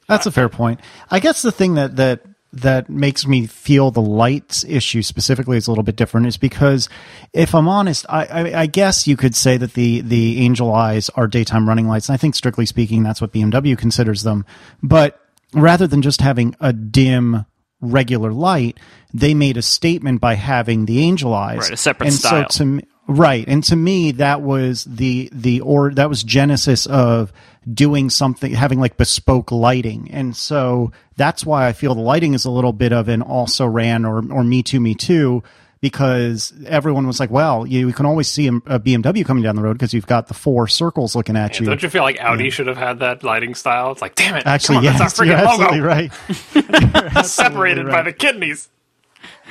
That's 0.07 0.25
a 0.25 0.31
fair 0.31 0.49
point. 0.49 0.79
I 1.09 1.19
guess 1.19 1.41
the 1.41 1.51
thing 1.51 1.75
that 1.75 1.95
that 1.95 2.21
that 2.53 2.87
makes 2.87 3.25
me 3.25 3.47
feel 3.47 3.89
the 3.89 4.01
lights 4.01 4.63
issue 4.63 5.01
specifically 5.01 5.57
is 5.57 5.67
a 5.67 5.71
little 5.71 5.83
bit 5.83 5.95
different 5.95 6.27
is 6.27 6.37
because 6.37 6.87
if 7.33 7.55
I'm 7.55 7.67
honest, 7.67 8.05
I, 8.07 8.25
I, 8.25 8.61
I 8.61 8.65
guess 8.67 9.07
you 9.07 9.17
could 9.17 9.35
say 9.35 9.57
that 9.57 9.73
the 9.73 10.01
the 10.01 10.39
angel 10.39 10.71
eyes 10.73 11.09
are 11.09 11.27
daytime 11.27 11.67
running 11.67 11.87
lights, 11.87 12.09
and 12.09 12.13
I 12.13 12.17
think 12.17 12.35
strictly 12.35 12.65
speaking, 12.65 13.03
that's 13.03 13.21
what 13.21 13.33
BMW 13.33 13.77
considers 13.77 14.23
them. 14.23 14.45
But 14.83 15.19
rather 15.53 15.87
than 15.87 16.01
just 16.01 16.21
having 16.21 16.55
a 16.59 16.71
dim 16.71 17.45
regular 17.81 18.31
light, 18.31 18.79
they 19.13 19.33
made 19.33 19.57
a 19.57 19.61
statement 19.61 20.21
by 20.21 20.35
having 20.35 20.85
the 20.85 20.99
angel 20.99 21.33
eyes, 21.33 21.57
Right, 21.57 21.71
a 21.71 21.77
separate 21.77 22.07
and 22.07 22.15
style. 22.15 22.49
So 22.49 22.57
to 22.59 22.65
me, 22.65 22.83
right, 23.07 23.45
and 23.47 23.63
to 23.65 23.75
me, 23.75 24.11
that 24.13 24.41
was 24.41 24.83
the 24.85 25.29
the 25.31 25.61
or 25.61 25.93
that 25.93 26.09
was 26.09 26.23
genesis 26.23 26.85
of 26.85 27.31
doing 27.71 28.09
something, 28.09 28.53
having 28.53 28.79
like 28.79 28.97
bespoke 28.97 29.51
lighting, 29.51 30.09
and 30.11 30.35
so 30.35 30.91
that's 31.15 31.45
why 31.45 31.67
I 31.67 31.73
feel 31.73 31.95
the 31.95 32.01
lighting 32.01 32.33
is 32.33 32.45
a 32.45 32.51
little 32.51 32.73
bit 32.73 32.91
of 32.93 33.07
an 33.09 33.21
also 33.21 33.65
ran 33.65 34.05
or 34.05 34.17
or 34.31 34.43
me 34.43 34.63
too, 34.63 34.79
me 34.79 34.95
too. 34.95 35.43
Because 35.81 36.53
everyone 36.65 37.05
was 37.05 37.19
like, 37.19 37.29
"Well, 37.29 37.67
you, 37.67 37.87
you 37.87 37.93
can 37.93 38.05
always 38.05 38.29
see 38.29 38.47
a, 38.47 38.53
a 38.53 38.79
BMW 38.79 39.25
coming 39.25 39.43
down 39.43 39.57
the 39.57 39.61
road 39.61 39.73
because 39.73 39.93
you've 39.93 40.07
got 40.07 40.29
the 40.29 40.33
four 40.33 40.65
circles 40.69 41.13
looking 41.13 41.35
at 41.35 41.59
you." 41.59 41.65
Don't 41.65 41.83
you 41.83 41.89
feel 41.89 42.03
like 42.03 42.21
Audi 42.21 42.49
should 42.49 42.67
have 42.67 42.77
had 42.77 42.99
that 42.99 43.21
lighting 43.21 43.53
style? 43.53 43.91
It's 43.91 44.01
like, 44.01 44.15
damn 44.15 44.37
it! 44.37 44.45
Actually, 44.45 44.75
come 44.75 44.77
on, 44.77 44.83
yes, 44.85 44.99
that's 44.99 45.19
our 45.19 45.25
you're 45.25 45.35
freaking 45.35 45.49
absolutely 45.49 45.81
logo, 45.81 47.13
right. 47.13 47.25
separated 47.25 47.87
by 47.87 48.01
the 48.01 48.13
kidneys. 48.13 48.69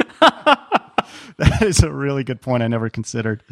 that 1.38 1.62
is 1.62 1.82
a 1.82 1.92
really 1.92 2.24
good 2.24 2.40
point. 2.40 2.62
I 2.62 2.68
never 2.68 2.88
considered. 2.90 3.42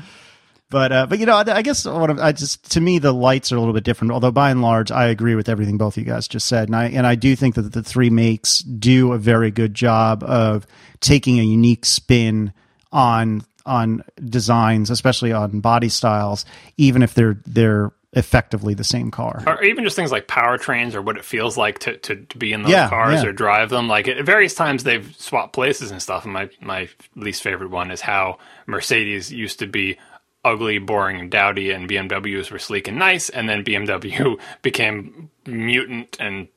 But 0.70 0.92
uh, 0.92 1.06
but 1.06 1.18
you 1.18 1.26
know, 1.26 1.34
I, 1.34 1.44
I 1.56 1.62
guess 1.62 1.84
what 1.84 2.10
I'm- 2.10 2.20
I 2.20 2.30
just 2.30 2.70
to 2.72 2.80
me 2.80 2.98
the 3.00 3.12
lights 3.12 3.50
are 3.50 3.56
a 3.56 3.58
little 3.58 3.74
bit 3.74 3.82
different. 3.82 4.12
Although 4.12 4.30
by 4.30 4.50
and 4.52 4.62
large, 4.62 4.92
I 4.92 5.06
agree 5.06 5.34
with 5.34 5.48
everything 5.48 5.76
both 5.78 5.96
of 5.96 6.04
you 6.04 6.10
guys 6.10 6.28
just 6.28 6.46
said, 6.46 6.68
and 6.68 6.76
I 6.76 6.84
and 6.90 7.06
I 7.06 7.16
do 7.16 7.34
think 7.34 7.56
that 7.56 7.72
the 7.72 7.82
three 7.82 8.08
makes 8.10 8.60
do 8.60 9.12
a 9.12 9.18
very 9.18 9.50
good 9.50 9.74
job 9.74 10.22
of 10.22 10.66
taking 11.00 11.40
a 11.40 11.42
unique 11.42 11.84
spin 11.84 12.52
on 12.92 13.42
on 13.66 14.04
designs, 14.24 14.90
especially 14.90 15.32
on 15.32 15.58
body 15.60 15.88
styles, 15.88 16.44
even 16.76 17.02
if 17.02 17.14
they're 17.14 17.38
they're 17.46 17.90
effectively 18.12 18.74
the 18.74 18.84
same 18.84 19.10
car. 19.10 19.42
or 19.46 19.62
even 19.62 19.84
just 19.84 19.96
things 19.96 20.10
like 20.12 20.26
powertrains 20.26 20.94
or 20.94 21.02
what 21.02 21.16
it 21.16 21.24
feels 21.24 21.56
like 21.56 21.78
to, 21.80 21.96
to, 21.98 22.16
to 22.16 22.38
be 22.38 22.52
in 22.52 22.62
those 22.62 22.72
Yeah, 22.72 22.88
cars 22.88 23.22
yeah. 23.22 23.28
or 23.28 23.32
drive 23.32 23.70
them. 23.70 23.86
Like 23.88 24.08
at 24.08 24.24
various 24.24 24.54
times 24.54 24.84
they've 24.84 25.14
swapped 25.16 25.52
places 25.52 25.90
and 25.90 26.02
stuff. 26.02 26.24
And 26.24 26.32
my, 26.32 26.50
my 26.60 26.88
least 27.14 27.42
favorite 27.42 27.70
one 27.70 27.90
is 27.90 28.00
how 28.00 28.38
Mercedes 28.66 29.32
used 29.32 29.60
to 29.60 29.66
be 29.66 29.98
ugly, 30.44 30.78
boring, 30.78 31.20
and 31.20 31.30
dowdy, 31.30 31.70
and 31.70 31.88
BMWs 31.88 32.50
were 32.50 32.58
sleek 32.58 32.88
and 32.88 32.98
nice, 32.98 33.28
and 33.28 33.48
then 33.48 33.62
BMW 33.64 34.40
became 34.62 35.30
mutant 35.46 36.16
and 36.18 36.48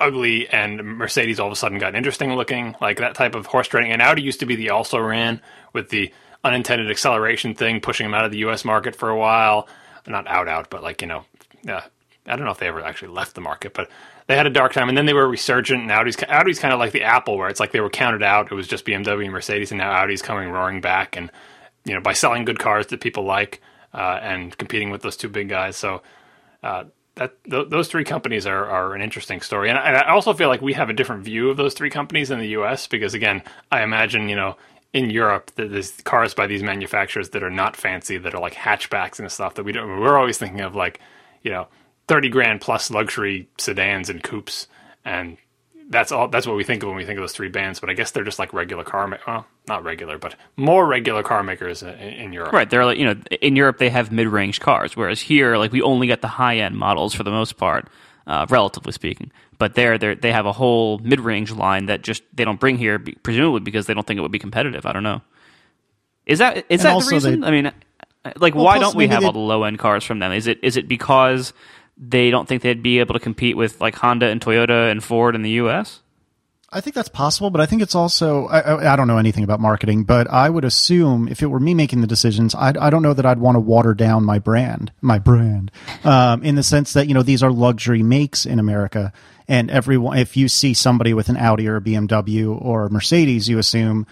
ugly, 0.00 0.48
and 0.48 0.82
Mercedes 0.98 1.38
all 1.40 1.46
of 1.46 1.52
a 1.52 1.56
sudden 1.56 1.78
got 1.78 1.94
interesting 1.94 2.34
looking, 2.34 2.74
like 2.80 2.98
that 2.98 3.14
type 3.14 3.34
of 3.34 3.46
horse 3.46 3.68
trading. 3.68 3.92
And 3.92 4.02
Audi 4.02 4.22
used 4.22 4.40
to 4.40 4.46
be 4.46 4.56
the 4.56 4.70
also 4.70 4.98
ran 4.98 5.40
with 5.72 5.88
the 5.90 6.12
unintended 6.44 6.90
acceleration 6.90 7.54
thing, 7.54 7.80
pushing 7.80 8.06
them 8.06 8.14
out 8.14 8.24
of 8.24 8.30
the 8.32 8.38
U.S. 8.38 8.64
market 8.64 8.96
for 8.96 9.08
a 9.08 9.16
while. 9.16 9.68
Not 10.06 10.26
out, 10.28 10.48
out, 10.48 10.70
but 10.70 10.82
like 10.82 11.02
you 11.02 11.08
know, 11.08 11.24
uh, 11.68 11.80
I 12.26 12.36
don't 12.36 12.44
know 12.44 12.50
if 12.50 12.58
they 12.58 12.68
ever 12.68 12.82
actually 12.82 13.08
left 13.08 13.34
the 13.34 13.40
market, 13.40 13.74
but 13.74 13.88
they 14.26 14.36
had 14.36 14.46
a 14.46 14.50
dark 14.50 14.72
time, 14.72 14.88
and 14.88 14.96
then 14.96 15.06
they 15.06 15.12
were 15.12 15.28
resurgent. 15.28 15.82
And 15.82 15.92
Audi's 15.92 16.16
Audi's 16.28 16.58
kind 16.58 16.74
of 16.74 16.80
like 16.80 16.92
the 16.92 17.02
Apple, 17.02 17.36
where 17.36 17.48
it's 17.48 17.60
like 17.60 17.72
they 17.72 17.80
were 17.80 17.90
counted 17.90 18.22
out. 18.22 18.50
It 18.50 18.54
was 18.54 18.68
just 18.68 18.84
BMW 18.84 19.24
and 19.24 19.32
Mercedes, 19.32 19.70
and 19.70 19.78
now 19.78 19.92
Audi's 19.92 20.22
coming 20.22 20.50
roaring 20.50 20.80
back, 20.80 21.16
and 21.16 21.30
you 21.84 21.94
know 21.94 22.00
by 22.00 22.12
selling 22.12 22.44
good 22.44 22.58
cars 22.58 22.88
that 22.88 23.00
people 23.00 23.24
like 23.24 23.60
uh, 23.94 24.18
and 24.22 24.56
competing 24.58 24.90
with 24.90 25.02
those 25.02 25.16
two 25.16 25.28
big 25.28 25.48
guys. 25.48 25.76
So 25.76 26.02
uh, 26.62 26.84
that 27.14 27.42
th- 27.44 27.68
those 27.68 27.88
three 27.88 28.04
companies 28.04 28.46
are, 28.46 28.66
are 28.66 28.94
an 28.94 29.02
interesting 29.02 29.40
story, 29.40 29.68
and 29.68 29.78
I, 29.78 29.88
and 29.88 29.96
I 29.96 30.10
also 30.10 30.32
feel 30.34 30.48
like 30.48 30.60
we 30.60 30.74
have 30.74 30.90
a 30.90 30.94
different 30.94 31.24
view 31.24 31.50
of 31.50 31.56
those 31.56 31.74
three 31.74 31.90
companies 31.90 32.30
in 32.30 32.38
the 32.38 32.48
U.S. 32.48 32.86
because 32.86 33.14
again, 33.14 33.42
I 33.70 33.82
imagine 33.82 34.28
you 34.28 34.36
know 34.36 34.56
in 34.92 35.10
Europe 35.10 35.50
that 35.56 35.70
there's 35.70 35.92
cars 36.02 36.34
by 36.34 36.46
these 36.46 36.62
manufacturers 36.62 37.30
that 37.30 37.42
are 37.42 37.50
not 37.50 37.76
fancy, 37.76 38.18
that 38.18 38.34
are 38.34 38.40
like 38.40 38.54
hatchbacks 38.54 39.18
and 39.18 39.30
stuff 39.30 39.54
that 39.54 39.64
we 39.64 39.72
don't. 39.72 40.00
We're 40.00 40.16
always 40.16 40.38
thinking 40.38 40.60
of 40.60 40.74
like 40.74 41.00
you 41.42 41.50
know 41.50 41.68
thirty 42.08 42.28
grand 42.28 42.60
plus 42.60 42.90
luxury 42.90 43.48
sedans 43.58 44.08
and 44.08 44.22
coupes, 44.22 44.68
and 45.04 45.36
that's 45.88 46.12
all. 46.12 46.28
That's 46.28 46.46
what 46.46 46.56
we 46.56 46.64
think 46.64 46.82
of 46.82 46.88
when 46.88 46.96
we 46.96 47.04
think 47.04 47.18
of 47.18 47.22
those 47.22 47.32
three 47.32 47.48
bands. 47.48 47.80
But 47.80 47.90
I 47.90 47.92
guess 47.92 48.10
they're 48.10 48.24
just 48.24 48.38
like 48.38 48.52
regular 48.52 48.84
car. 48.84 49.06
Ma- 49.06 49.18
well, 49.26 49.46
not 49.68 49.84
regular, 49.84 50.18
but 50.18 50.34
more 50.56 50.86
regular 50.86 51.22
car 51.22 51.42
makers 51.42 51.82
in, 51.82 51.94
in 51.98 52.32
Europe. 52.32 52.52
Right, 52.52 52.68
they're 52.68 52.84
like 52.84 52.98
you 52.98 53.04
know 53.04 53.20
in 53.40 53.56
Europe 53.56 53.78
they 53.78 53.90
have 53.90 54.10
mid-range 54.10 54.60
cars, 54.60 54.96
whereas 54.96 55.20
here 55.20 55.56
like 55.56 55.72
we 55.72 55.82
only 55.82 56.06
get 56.06 56.22
the 56.22 56.28
high-end 56.28 56.76
models 56.76 57.14
for 57.14 57.22
the 57.22 57.30
most 57.30 57.56
part, 57.56 57.88
uh, 58.26 58.46
relatively 58.50 58.92
speaking. 58.92 59.30
But 59.58 59.74
there 59.74 59.96
they 59.98 60.14
they 60.14 60.32
have 60.32 60.46
a 60.46 60.52
whole 60.52 60.98
mid-range 60.98 61.52
line 61.52 61.86
that 61.86 62.02
just 62.02 62.22
they 62.34 62.44
don't 62.44 62.60
bring 62.60 62.76
here, 62.78 62.98
presumably 63.22 63.60
because 63.60 63.86
they 63.86 63.94
don't 63.94 64.06
think 64.06 64.18
it 64.18 64.20
would 64.22 64.32
be 64.32 64.38
competitive. 64.38 64.84
I 64.86 64.92
don't 64.92 65.02
know. 65.02 65.22
Is 66.26 66.40
that 66.40 66.58
is 66.68 66.84
And 66.84 66.96
that 66.96 67.04
the 67.04 67.10
reason? 67.14 67.40
they- 67.40 67.46
I 67.46 67.50
mean, 67.50 67.72
like 68.38 68.54
Well, 68.54 68.64
why 68.64 68.78
don't 68.78 68.94
we 68.96 69.06
have 69.08 69.20
they- 69.20 69.26
all 69.26 69.32
the 69.32 69.38
low-end 69.38 69.78
cars 69.78 70.04
from 70.04 70.18
them? 70.18 70.32
Is 70.32 70.46
it 70.46 70.58
is 70.62 70.76
it 70.76 70.88
because 70.88 71.52
they 71.96 72.30
don't 72.30 72.46
think 72.46 72.62
they'd 72.62 72.82
be 72.82 72.98
able 72.98 73.14
to 73.14 73.20
compete 73.20 73.56
with 73.56 73.80
like 73.80 73.94
Honda 73.96 74.26
and 74.26 74.40
Toyota 74.40 74.90
and 74.90 75.02
Ford 75.02 75.34
in 75.34 75.42
the 75.42 75.50
U.S.? 75.50 76.00
I 76.72 76.80
think 76.80 76.94
that's 76.94 77.08
possible, 77.08 77.50
but 77.50 77.60
I 77.60 77.66
think 77.66 77.80
it's 77.80 77.94
also 77.94 78.46
I, 78.46 78.92
I, 78.92 78.96
don't 78.96 79.06
know 79.06 79.18
anything 79.18 79.44
about 79.44 79.60
marketing, 79.60 80.02
but 80.02 80.28
I 80.28 80.50
would 80.50 80.64
assume 80.64 81.28
if 81.28 81.40
it 81.40 81.46
were 81.46 81.60
me 81.60 81.74
making 81.74 82.00
the 82.00 82.08
decisions, 82.08 82.56
I, 82.56 82.74
I 82.80 82.90
don't 82.90 83.02
know 83.02 83.14
that 83.14 83.24
I'd 83.24 83.38
want 83.38 83.54
to 83.54 83.60
water 83.60 83.94
down 83.94 84.24
my 84.24 84.40
brand, 84.40 84.90
my 85.00 85.20
brand, 85.20 85.70
um, 86.02 86.42
in 86.42 86.56
the 86.56 86.64
sense 86.64 86.92
that 86.94 87.06
you 87.06 87.14
know 87.14 87.22
these 87.22 87.42
are 87.42 87.52
luxury 87.52 88.02
makes 88.02 88.44
in 88.44 88.58
America, 88.58 89.12
and 89.46 89.70
everyone 89.70 90.18
if 90.18 90.36
you 90.36 90.48
see 90.48 90.74
somebody 90.74 91.14
with 91.14 91.28
an 91.28 91.36
Audi 91.36 91.68
or 91.68 91.76
a 91.76 91.80
BMW 91.80 92.60
or 92.60 92.86
a 92.86 92.90
Mercedes, 92.90 93.48
you 93.48 93.58
assume 93.58 94.04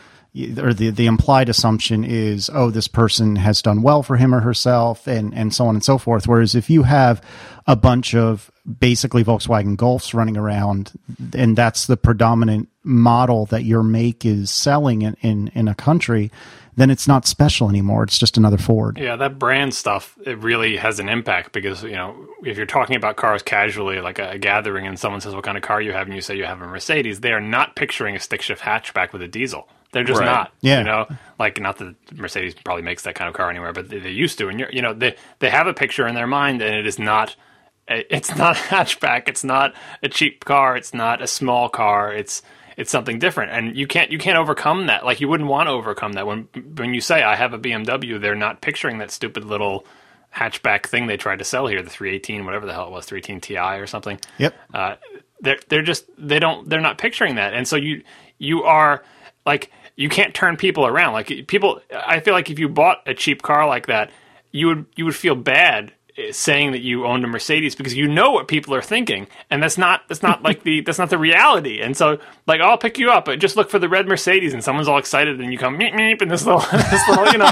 or 0.59 0.72
the 0.72 0.90
the 0.90 1.06
implied 1.06 1.48
assumption 1.48 2.05
is 2.05 2.51
oh 2.52 2.70
this 2.70 2.89
person 2.89 3.36
has 3.36 3.62
done 3.62 3.82
well 3.82 4.02
for 4.02 4.16
him 4.16 4.35
or 4.35 4.40
herself 4.40 5.06
and 5.06 5.35
and 5.35 5.52
so 5.52 5.66
on 5.66 5.74
and 5.74 5.85
so 5.85 5.98
forth. 5.98 6.28
Whereas 6.28 6.55
if 6.55 6.70
you 6.70 6.85
have 6.85 7.20
a 7.66 7.74
bunch 7.74 8.14
of 8.14 8.51
basically 8.78 9.23
Volkswagen 9.24 9.77
Golfs 9.77 10.15
running 10.15 10.36
around 10.36 10.93
and 11.35 11.57
that's 11.57 11.86
the 11.86 11.97
predominant 11.97 12.69
model 12.82 13.47
that 13.47 13.65
your 13.65 13.82
make 13.82 14.24
is 14.24 14.51
selling 14.51 15.03
in 15.03 15.16
in, 15.20 15.49
in 15.55 15.69
a 15.69 15.74
country 15.74 16.31
then 16.77 16.91
it's 16.91 17.07
not 17.07 17.27
special 17.27 17.69
anymore 17.69 18.03
it's 18.05 18.19
just 18.19 18.36
another 18.36 18.57
Ford 18.59 18.99
Yeah, 18.99 19.16
that 19.16 19.39
brand 19.39 19.74
stuff 19.74 20.16
it 20.24 20.39
really 20.39 20.77
has 20.77 20.99
an 20.99 21.09
impact 21.09 21.53
because 21.53 21.82
you 21.82 21.93
know 21.93 22.15
if 22.43 22.57
you're 22.57 22.66
talking 22.66 22.97
about 22.97 23.16
cars 23.16 23.43
casually, 23.43 24.01
like 24.01 24.19
a, 24.19 24.31
a 24.32 24.39
gathering, 24.39 24.86
and 24.86 24.99
someone 24.99 25.20
says 25.20 25.35
what 25.35 25.45
kind 25.45 25.57
of 25.57 25.62
car 25.62 25.81
you 25.81 25.93
have, 25.93 26.07
and 26.07 26.15
you 26.15 26.20
say 26.20 26.36
you 26.36 26.45
have 26.45 26.61
a 26.61 26.66
Mercedes, 26.66 27.20
they 27.20 27.32
are 27.32 27.41
not 27.41 27.74
picturing 27.77 28.16
a 28.16 28.20
stick 28.20 28.43
shift 28.43 28.61
hatchback 28.62 29.12
with 29.12 29.23
a 29.23 29.28
diesel. 29.28 29.66
They're 29.93 30.05
just 30.05 30.20
Right. 30.20 30.27
not. 30.27 30.53
Yeah. 30.61 30.78
You 30.81 30.85
know, 30.85 31.07
like 31.39 31.59
not 31.61 31.78
that 31.78 31.95
Mercedes 32.12 32.55
probably 32.55 32.82
makes 32.82 33.05
that 33.05 33.15
kind 33.15 33.28
of 33.28 33.35
car 33.35 33.49
anywhere, 33.49 33.73
but 33.73 33.89
they, 33.89 33.99
they 34.01 34.11
used 34.11 34.36
to, 34.39 34.49
and 34.49 34.59
you're, 34.61 34.70
you 34.70 34.82
know 34.82 34.93
they 34.93 35.15
they 35.39 35.49
have 35.51 35.66
a 35.69 35.74
picture 35.74 36.07
in 36.07 36.15
their 36.15 36.27
mind, 36.27 36.61
and 36.62 36.74
it 36.74 36.86
is 36.86 36.99
not. 36.99 37.36
It's 37.89 38.35
not 38.35 38.56
a 38.59 38.61
hatchback. 38.61 39.28
It's 39.28 39.44
not 39.44 39.74
a 40.02 40.09
cheap 40.09 40.44
car. 40.44 40.77
It's 40.77 40.94
not 40.94 41.23
a 41.23 41.27
small 41.27 41.69
car. 41.69 42.12
It's 42.12 42.43
it's 42.77 42.90
something 42.90 43.19
different, 43.19 43.52
and 43.52 43.77
you 43.77 43.86
can't 43.86 44.11
you 44.11 44.19
can't 44.19 44.39
overcome 44.39 44.86
that. 44.86 45.05
Like 45.05 45.20
you 45.20 45.28
wouldn't 45.28 45.48
want 45.48 45.69
to 45.69 45.73
overcome 45.73 46.15
that 46.15 46.27
when 46.27 46.48
when 46.77 46.94
you 46.94 47.01
say 47.01 47.23
I 47.23 47.36
have 47.36 47.52
a 47.52 47.59
BMW, 47.59 48.20
they're 48.20 48.35
not 48.35 48.61
picturing 48.61 48.98
that 48.98 49.11
stupid 49.11 49.44
little 49.44 49.86
hatchback 50.35 50.86
thing 50.86 51.06
they 51.06 51.16
tried 51.16 51.39
to 51.39 51.44
sell 51.44 51.69
here, 51.69 51.81
the 51.81 51.90
318, 51.90 52.44
whatever 52.44 52.66
the 52.66 52.73
hell 52.73 52.89
it 52.89 52.90
was, 52.90 53.06
318 53.06 53.40
Ti 53.40 53.81
or 53.81 53.86
something. 53.86 54.19
yep 54.39 54.55
Uh, 54.73 54.97
they're 55.40 55.59
they're 55.69 55.82
just 55.82 56.06
they 56.19 56.39
don't 56.39 56.69
they're 56.69 56.81
not 56.81 56.98
picturing 56.98 57.36
that, 57.36 57.55
and 57.55 57.69
so 57.69 57.77
you 57.77 58.02
you 58.39 58.65
are 58.65 59.05
like 59.47 59.70
you 59.97 60.09
can't 60.09 60.35
turn 60.35 60.56
people 60.56 60.86
around. 60.86 61.12
Like 61.12 61.47
people, 61.47 61.81
I 61.94 62.20
feel 62.20 62.35
like 62.35 62.51
if 62.51 62.59
you 62.59 62.69
bought 62.69 63.02
a 63.06 63.15
cheap 63.15 63.43
car 63.43 63.69
like 63.69 63.86
that, 63.86 64.11
you 64.51 64.66
would 64.69 64.86
you 64.97 65.05
would 65.05 65.15
feel 65.15 65.36
bad 65.36 65.93
Uh, 66.16 66.31
saying 66.31 66.70
that 66.70 66.81
you 66.81 67.07
owned 67.07 67.24
a 67.24 67.27
Mercedes 67.27 67.74
because 67.74 67.93
you 67.93 68.07
know 68.07 68.31
what 68.31 68.47
people 68.47 68.73
are 68.73 68.82
thinking, 68.82 69.27
and 69.51 69.61
that's 69.61 69.77
not 69.77 70.03
that's 70.07 70.23
not 70.23 70.45
like 70.45 70.62
the 70.62 70.81
that's 70.81 70.99
not 70.99 71.11
the 71.11 71.19
reality. 71.19 71.81
And 71.81 71.97
so 71.97 72.19
like 72.47 72.61
oh, 72.61 72.66
I'll 72.66 72.78
pick 72.78 72.99
you 72.99 73.11
up, 73.11 73.24
but 73.24 73.41
just 73.41 73.57
look 73.57 73.69
for 73.69 73.81
the 73.81 73.89
red 73.89 74.07
Mercedes, 74.07 74.55
and 74.55 74.62
someone's 74.62 74.86
all 74.86 74.99
excited, 74.99 75.41
and 75.41 75.53
you 75.53 75.59
come 75.59 75.77
meep 75.77 75.93
meep, 75.93 76.23
and 76.23 76.31
this 76.31 76.47
little 76.47 76.61
this 76.73 77.09
little 77.09 77.27
you 77.32 77.39
know 77.39 77.51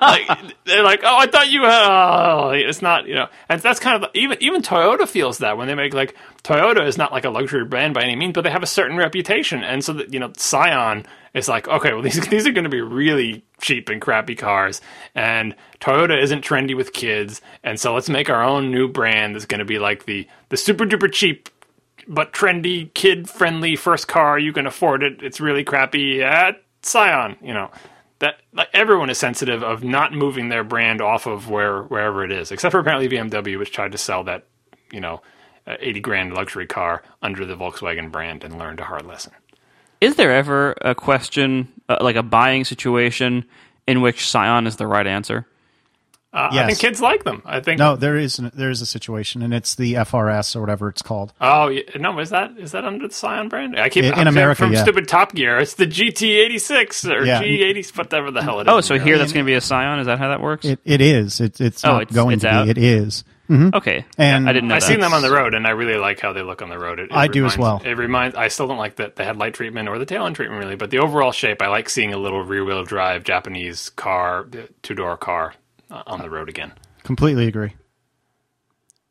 like 0.00 0.26
they're 0.64 0.82
like 0.82 1.02
oh 1.04 1.18
I 1.18 1.28
thought 1.28 1.52
you 1.52 1.62
had 1.62 1.86
oh 1.88 2.50
it's 2.50 2.82
not 2.82 3.06
you 3.06 3.14
know 3.14 3.28
and 3.48 3.60
that's 3.60 3.78
kind 3.78 4.02
of 4.02 4.10
even 4.14 4.38
even 4.40 4.62
Toyota 4.62 5.06
feels 5.06 5.38
that 5.38 5.56
when 5.56 5.68
they 5.68 5.76
make 5.76 5.94
like 5.94 6.16
Toyota 6.42 6.86
is 6.86 6.96
not 6.96 7.12
like 7.12 7.24
a 7.24 7.30
luxury 7.30 7.64
brand 7.64 7.94
by 7.94 8.02
any 8.02 8.16
means, 8.16 8.32
but 8.32 8.42
they 8.42 8.50
have 8.50 8.62
a 8.62 8.66
certain 8.66 8.96
reputation, 8.96 9.62
and 9.62 9.84
so 9.84 9.92
that 9.92 10.12
you 10.12 10.20
know 10.20 10.32
Scion 10.36 11.06
is 11.34 11.48
like 11.48 11.68
okay 11.68 11.92
well 11.92 12.02
these 12.08 12.20
these 12.28 12.46
are 12.46 12.52
going 12.52 12.64
to 12.64 12.70
be 12.70 12.80
really 12.80 13.44
cheap 13.60 13.88
and 13.88 14.00
crappy 14.00 14.34
cars, 14.34 14.80
and 15.14 15.54
Toyota 15.80 16.20
isn't 16.20 16.44
trendy 16.44 16.76
with 16.76 16.92
kids, 16.92 17.40
and 17.62 17.78
so 17.78 17.94
let's 17.94 18.08
make 18.08 18.30
our 18.30 18.42
own 18.42 18.70
new 18.70 18.88
brand 18.88 19.34
that's 19.34 19.46
going 19.46 19.58
to 19.58 19.64
be 19.64 19.78
like 19.78 20.06
the 20.06 20.26
the 20.48 20.56
super 20.56 20.84
duper 20.84 21.12
cheap 21.12 21.48
but 22.08 22.32
trendy, 22.32 22.92
kid 22.94 23.28
friendly 23.28 23.76
first 23.76 24.08
car. 24.08 24.38
You 24.38 24.52
can 24.52 24.66
afford 24.66 25.02
it. 25.02 25.22
It's 25.22 25.40
really 25.40 25.62
crappy 25.62 26.22
at 26.22 26.62
Scion. 26.82 27.36
You 27.42 27.54
know 27.54 27.70
that 28.20 28.36
like 28.52 28.68
everyone 28.72 29.10
is 29.10 29.18
sensitive 29.18 29.62
of 29.62 29.82
not 29.82 30.12
moving 30.12 30.48
their 30.48 30.64
brand 30.64 31.00
off 31.00 31.26
of 31.26 31.50
where 31.50 31.82
wherever 31.82 32.24
it 32.24 32.32
is, 32.32 32.52
except 32.52 32.72
for 32.72 32.78
apparently 32.78 33.08
BMW, 33.08 33.58
which 33.58 33.72
tried 33.72 33.92
to 33.92 33.98
sell 33.98 34.24
that 34.24 34.46
you 34.92 35.00
know 35.00 35.20
uh, 35.66 35.76
eighty 35.80 36.00
grand 36.00 36.32
luxury 36.34 36.66
car 36.66 37.02
under 37.22 37.44
the 37.44 37.56
Volkswagen 37.56 38.10
brand 38.10 38.44
and 38.44 38.58
learned 38.58 38.80
a 38.80 38.84
hard 38.84 39.06
lesson. 39.06 39.32
Is 40.00 40.16
there 40.16 40.32
ever 40.32 40.72
a 40.80 40.94
question 40.94 41.68
uh, 41.88 41.98
like 42.00 42.16
a 42.16 42.22
buying 42.22 42.64
situation 42.64 43.44
in 43.86 44.00
which 44.00 44.26
Scion 44.28 44.66
is 44.66 44.76
the 44.76 44.86
right 44.86 45.06
answer? 45.06 45.46
Uh, 46.32 46.48
I 46.52 46.66
think 46.66 46.78
kids 46.78 47.00
like 47.00 47.24
them. 47.24 47.42
I 47.44 47.58
think. 47.58 47.80
no 47.80 47.96
there 47.96 48.16
is 48.16 48.38
an, 48.38 48.52
there 48.54 48.70
is 48.70 48.80
a 48.80 48.86
situation 48.86 49.42
and 49.42 49.52
it's 49.52 49.74
the 49.74 49.94
FRS 49.94 50.54
or 50.54 50.60
whatever 50.60 50.88
it's 50.88 51.02
called 51.02 51.32
Oh 51.40 51.76
no, 51.98 52.20
is 52.20 52.30
that 52.30 52.56
is 52.56 52.70
that 52.70 52.84
under 52.84 53.08
the 53.08 53.12
Scion 53.12 53.48
brand? 53.48 53.76
I 53.76 53.88
keep 53.88 54.04
In- 54.04 54.16
in 54.16 54.28
America, 54.28 54.62
from 54.62 54.72
yeah. 54.72 54.82
stupid 54.84 55.08
Top 55.08 55.34
Gear. 55.34 55.58
It's 55.58 55.74
the 55.74 55.86
GT86 55.88 57.10
or 57.10 57.24
Yeah. 57.24 57.42
G80, 57.42 57.96
whatever 57.98 58.30
the 58.30 58.42
hell 58.42 58.60
it 58.60 58.68
is. 58.68 58.72
Oh, 58.72 58.80
so 58.80 58.96
here 58.96 59.18
that's 59.18 59.32
going 59.32 59.44
to 59.44 59.50
be 59.50 59.54
a 59.56 59.60
Scion. 59.60 59.98
Is 59.98 60.06
that 60.06 60.18
how 60.20 60.28
that 60.28 60.40
works? 60.40 60.64
it, 60.66 60.78
it 60.84 61.00
is 61.00 61.40
it, 61.40 61.60
it's 61.60 61.84
Oh, 61.84 61.94
not 61.94 62.02
it's- 62.02 62.14
going 62.14 62.34
it's 62.34 62.42
to 62.42 62.48
out? 62.48 62.64
be 62.66 62.70
it 62.70 62.78
is 62.78 63.24
okay, 63.50 64.04
And- 64.18 64.48
I 64.48 64.52
didn't 64.52 64.68
know 64.68 64.76
I've 64.76 64.80
that. 64.82 64.86
seen 64.86 65.00
them 65.00 65.12
on 65.12 65.22
the 65.22 65.30
road, 65.30 65.54
and 65.54 65.66
I 65.66 65.70
really 65.70 65.96
like 65.98 66.20
how 66.20 66.32
they 66.32 66.42
look 66.42 66.62
on 66.62 66.68
the 66.68 66.78
road. 66.78 66.98
It, 67.00 67.04
it 67.10 67.12
I 67.12 67.26
do 67.26 67.46
as 67.46 67.58
well. 67.58 67.82
It 67.84 67.96
reminds. 67.96 68.36
I 68.36 68.48
still 68.48 68.66
don't 68.68 68.78
like 68.78 68.96
the, 68.96 69.12
the 69.14 69.24
headlight 69.24 69.54
treatment 69.54 69.88
or 69.88 69.98
the 69.98 70.06
tail 70.06 70.26
end 70.26 70.36
treatment 70.36 70.60
really, 70.62 70.76
but 70.76 70.90
the 70.90 70.98
overall 70.98 71.32
shape. 71.32 71.60
I 71.62 71.68
like 71.68 71.88
seeing 71.88 72.12
a 72.12 72.18
little 72.18 72.42
rear 72.42 72.64
wheel 72.64 72.84
drive 72.84 73.24
Japanese 73.24 73.90
car, 73.90 74.46
two 74.82 74.94
door 74.94 75.16
car 75.16 75.54
uh, 75.90 76.02
on 76.06 76.20
the 76.20 76.30
road 76.30 76.48
again. 76.48 76.72
completely 77.02 77.46
agree 77.48 77.74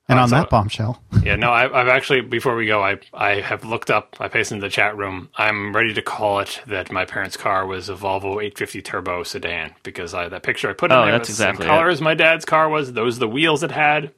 and 0.08 0.18
Uh, 0.18 0.24
on 0.24 0.30
so- 0.30 0.36
that 0.38 0.50
bombshell 0.50 1.02
Yeah, 1.24 1.36
no, 1.36 1.52
I, 1.52 1.66
I've 1.82 1.88
actually 1.90 2.22
before 2.22 2.56
we 2.56 2.66
go, 2.66 2.82
I 2.82 2.98
I 3.14 3.42
have 3.42 3.66
looked 3.66 3.92
up. 3.92 4.16
I 4.20 4.28
pasted 4.30 4.56
in 4.56 4.62
the 4.62 4.70
chat 4.70 4.96
room. 4.98 5.30
I'm 5.38 5.76
ready 5.76 5.94
to 5.94 6.02
call 6.02 6.40
it 6.40 6.62
that 6.68 6.92
my 6.92 7.04
parents' 7.06 7.36
car 7.38 7.66
was 7.68 7.90
a 7.90 7.94
Volvo 7.96 8.42
850 8.42 8.82
turbo 8.82 9.24
sedan 9.24 9.76
because 9.84 10.14
I, 10.14 10.30
that 10.30 10.42
picture 10.44 10.70
I 10.70 10.74
put 10.74 10.92
in 10.92 10.98
Oh, 10.98 11.04
there 11.04 11.12
that's 11.12 11.28
was 11.30 11.38
the 11.38 11.44
same 11.44 11.58
color 11.58 11.90
it. 11.90 11.94
as 11.94 12.02
my 12.02 12.14
dad's 12.16 12.46
car 12.46 12.70
was. 12.70 12.94
Those 12.94 13.18
are 13.18 13.20
the 13.22 13.28
wheels 13.28 13.62
it 13.64 13.72
had. 13.72 14.12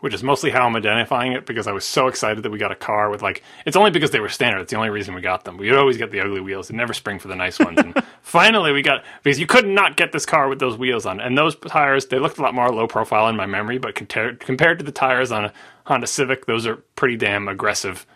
Which 0.00 0.14
is 0.14 0.22
mostly 0.22 0.50
how 0.50 0.66
I'm 0.66 0.76
identifying 0.76 1.32
it 1.32 1.46
because 1.46 1.66
I 1.66 1.72
was 1.72 1.84
so 1.84 2.08
excited 2.08 2.42
that 2.42 2.50
we 2.50 2.58
got 2.58 2.72
a 2.72 2.76
car 2.76 3.10
with 3.10 3.22
like 3.22 3.42
it's 3.66 3.76
only 3.76 3.90
because 3.90 4.10
they 4.10 4.20
were 4.20 4.28
standard. 4.28 4.62
It's 4.62 4.70
the 4.70 4.76
only 4.76 4.90
reason 4.90 5.14
we 5.14 5.20
got 5.20 5.44
them. 5.44 5.56
We 5.56 5.74
always 5.74 5.96
get 5.96 6.10
the 6.10 6.20
ugly 6.20 6.40
wheels 6.40 6.70
and 6.70 6.76
never 6.76 6.92
spring 6.92 7.18
for 7.18 7.28
the 7.28 7.36
nice 7.36 7.58
ones. 7.58 7.78
And 7.78 8.02
finally, 8.22 8.72
we 8.72 8.82
got 8.82 9.04
because 9.22 9.38
you 9.38 9.46
could 9.46 9.66
not 9.66 9.96
get 9.96 10.12
this 10.12 10.26
car 10.26 10.48
with 10.48 10.58
those 10.58 10.76
wheels 10.76 11.06
on, 11.06 11.20
and 11.20 11.36
those 11.36 11.54
tires 11.56 12.06
they 12.06 12.18
looked 12.18 12.38
a 12.38 12.42
lot 12.42 12.54
more 12.54 12.70
low 12.70 12.86
profile 12.86 13.28
in 13.28 13.36
my 13.36 13.46
memory, 13.46 13.78
but 13.78 13.94
compared 13.94 14.40
compared 14.40 14.78
to 14.78 14.84
the 14.84 14.92
tires 14.92 15.30
on 15.30 15.46
a 15.46 15.52
Honda 15.84 16.06
Civic, 16.06 16.46
those 16.46 16.66
are 16.66 16.76
pretty 16.96 17.16
damn 17.16 17.48
aggressive 17.48 18.06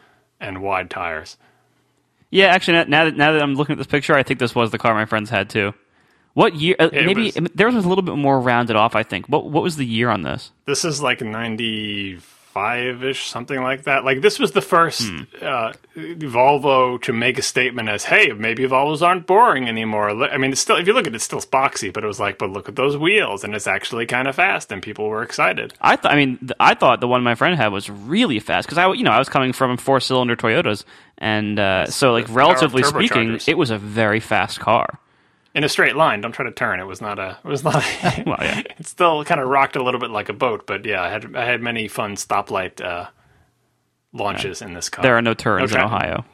and 0.41 0.63
wide 0.63 0.91
tires. 0.91 1.37
Yeah, 2.31 2.47
actually, 2.47 2.85
now 2.87 3.05
that 3.05 3.17
now 3.17 3.33
that 3.33 3.43
I'm 3.43 3.55
looking 3.55 3.75
at 3.75 3.79
this 3.79 3.87
picture, 3.87 4.15
I 4.15 4.23
think 4.23 4.41
this 4.41 4.55
was 4.55 4.71
the 4.71 4.79
car 4.79 4.95
my 4.95 5.05
friends 5.05 5.31
had 5.31 5.51
too. 5.51 5.75
What 6.35 6.55
year? 6.57 6.77
Uh, 6.79 6.91
maybe 6.93 7.33
was- 7.37 7.51
theirs 7.55 7.75
was 7.75 7.85
a 7.85 7.89
little 7.89 8.03
bit 8.03 8.17
more 8.17 8.41
rounded 8.41 8.77
off. 8.77 8.95
I 8.95 9.03
think. 9.03 9.27
What 9.27 9.47
What 9.51 9.63
was 9.63 9.77
the 9.77 9.87
year 9.87 10.11
on 10.11 10.23
this? 10.23 10.51
This 10.67 10.85
is 10.85 11.01
like 11.03 11.21
95 11.23 13.05
ish, 13.05 13.29
something 13.29 13.61
like 13.63 13.85
that. 13.85 14.05
Like, 14.05 14.21
this 14.21 14.39
was 14.39 14.53
the 14.53 14.61
first 14.61 15.03
uh, 15.43 15.73
Volvo 15.97 17.01
to 17.03 17.13
make 17.13 17.39
a 17.39 17.43
statement 17.43 17.89
as, 17.89 18.05
hey, 18.05 18.33
maybe 18.33 18.65
Volvos 18.65 19.03
aren't 19.03 19.27
boring 19.27 19.69
anymore. 19.69 20.11
I 20.11 20.37
mean, 20.37 20.53
it's 20.53 20.61
still, 20.61 20.77
if 20.77 20.87
you 20.87 20.93
look 20.93 21.07
at 21.07 21.13
it, 21.13 21.17
it's 21.17 21.25
still 21.25 21.41
boxy, 21.41 21.93
but 21.93 22.05
it 22.05 22.07
was 22.07 22.21
like, 22.21 22.39
but 22.39 22.51
look 22.51 22.69
at 22.69 22.77
those 22.77 22.97
wheels, 22.97 23.45
and 23.45 23.55
it's 23.55 23.67
actually 23.67 24.07
kind 24.07 24.29
of 24.29 24.37
fast, 24.37 24.71
and 24.73 24.83
people 24.83 25.09
were 25.09 25.23
excited. 25.23 25.75
I 25.81 25.97
thought. 25.97 26.13
I 26.13 26.17
mean, 26.17 26.39
th- 26.39 26.53
I 26.61 26.75
thought 26.75 27.01
the 27.01 27.09
one 27.09 27.23
my 27.23 27.35
friend 27.35 27.57
had 27.57 27.69
was 27.69 27.91
really 27.91 28.39
fast 28.41 28.67
because 28.69 28.79
I, 28.79 28.93
you 28.93 29.03
know, 29.03 29.13
I 29.13 29.19
was 29.19 29.29
coming 29.29 29.53
from 29.53 29.77
four 29.77 30.01
cylinder 30.01 30.37
Toyotas, 30.37 30.85
and 31.19 31.59
uh, 31.59 31.87
so 31.87 32.13
like 32.13 32.27
the 32.27 32.33
power 32.33 32.43
of 32.43 32.49
relatively 32.49 32.83
speaking, 32.83 33.39
it 33.47 33.59
was 33.59 33.71
a 33.71 33.79
very 33.79 34.21
fast 34.21 34.61
car. 34.61 34.99
In 35.55 35.63
a 35.63 35.69
straight 35.69 35.95
line, 35.95 36.21
don't 36.21 36.33
try 36.33 36.45
to 36.45 36.51
turn. 36.51 36.81
It 36.81 36.87
was 36.87 37.01
not 37.01 37.19
a, 37.19 37.39
it 37.45 37.49
was 37.49 37.63
not, 37.63 37.77
a, 37.77 38.23
Well, 38.27 38.39
yeah. 38.41 38.63
it 38.79 38.87
still 38.87 39.25
kind 39.25 39.41
of 39.41 39.49
rocked 39.49 39.77
a 39.77 39.83
little 39.83 40.01
bit 40.01 40.11
like 40.11 40.29
a 40.29 40.33
boat, 40.33 40.67
but 40.67 40.85
yeah, 40.85 41.03
I 41.03 41.09
had, 41.11 41.37
I 41.37 41.45
had 41.45 41.61
many 41.63 41.87
fun 41.87 42.17
stoplight 42.17 42.85
uh, 42.85 43.09
launches 44.13 44.63
in 44.63 44.75
this 44.75 44.89
car. 44.89 45.03
There 45.03 45.17
are 45.17 45.23
no 45.23 45.35
turns 45.35 45.71
in 45.71 45.77
tra- 45.79 45.87
Ohio. 45.87 46.25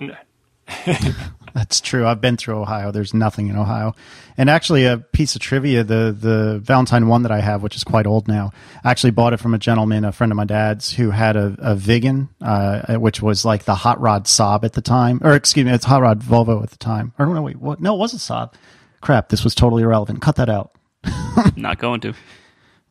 That's 1.55 1.81
true. 1.81 2.07
I've 2.07 2.21
been 2.21 2.37
through 2.37 2.61
Ohio. 2.61 2.93
There's 2.93 3.13
nothing 3.13 3.49
in 3.49 3.57
Ohio. 3.57 3.95
And 4.39 4.49
actually, 4.49 4.85
a 4.87 4.99
piece 4.99 5.35
of 5.35 5.41
trivia: 5.41 5.83
the 5.83 6.17
the 6.19 6.61
Valentine 6.63 7.09
one 7.09 7.23
that 7.23 7.33
I 7.33 7.41
have, 7.41 7.63
which 7.63 7.77
is 7.77 7.85
quite 7.85 8.07
old 8.07 8.29
now, 8.29 8.53
I 8.85 8.91
actually 8.91 9.11
bought 9.11 9.33
it 9.33 9.39
from 9.39 9.55
a 9.55 9.59
gentleman, 9.59 10.05
a 10.05 10.13
friend 10.13 10.33
of 10.33 10.37
my 10.37 10.45
dad's, 10.45 10.93
who 10.93 11.11
had 11.11 11.37
a, 11.37 11.57
a 11.59 11.75
Viggen, 11.75 12.29
uh, 12.41 12.95
which 12.99 13.21
was 13.21 13.45
like 13.45 13.65
the 13.65 13.75
hot 13.75 14.01
rod 14.01 14.27
Saab 14.27 14.65
at 14.65 14.75
the 14.75 14.81
time, 14.81 15.21
or 15.23 15.35
excuse 15.35 15.67
me, 15.67 15.73
it's 15.73 15.85
hot 15.85 16.03
rod 16.03 16.23
Volvo 16.23 16.63
at 16.63 16.71
the 16.71 16.77
time. 16.77 17.13
Or 17.19 17.27
no, 17.27 17.43
wait, 17.43 17.57
what? 17.57 17.81
No, 17.81 17.95
it 17.95 17.99
was 17.99 18.15
a 18.15 18.19
Saab. 18.19 18.53
Crap, 19.01 19.29
this 19.31 19.45
was 19.45 19.55
totally 19.55 19.83
irrelevant. 19.83 20.21
Cut 20.23 20.37
that 20.37 20.49
out. 20.51 20.73
Not 21.57 21.79
going 21.79 22.01
to. 22.03 22.15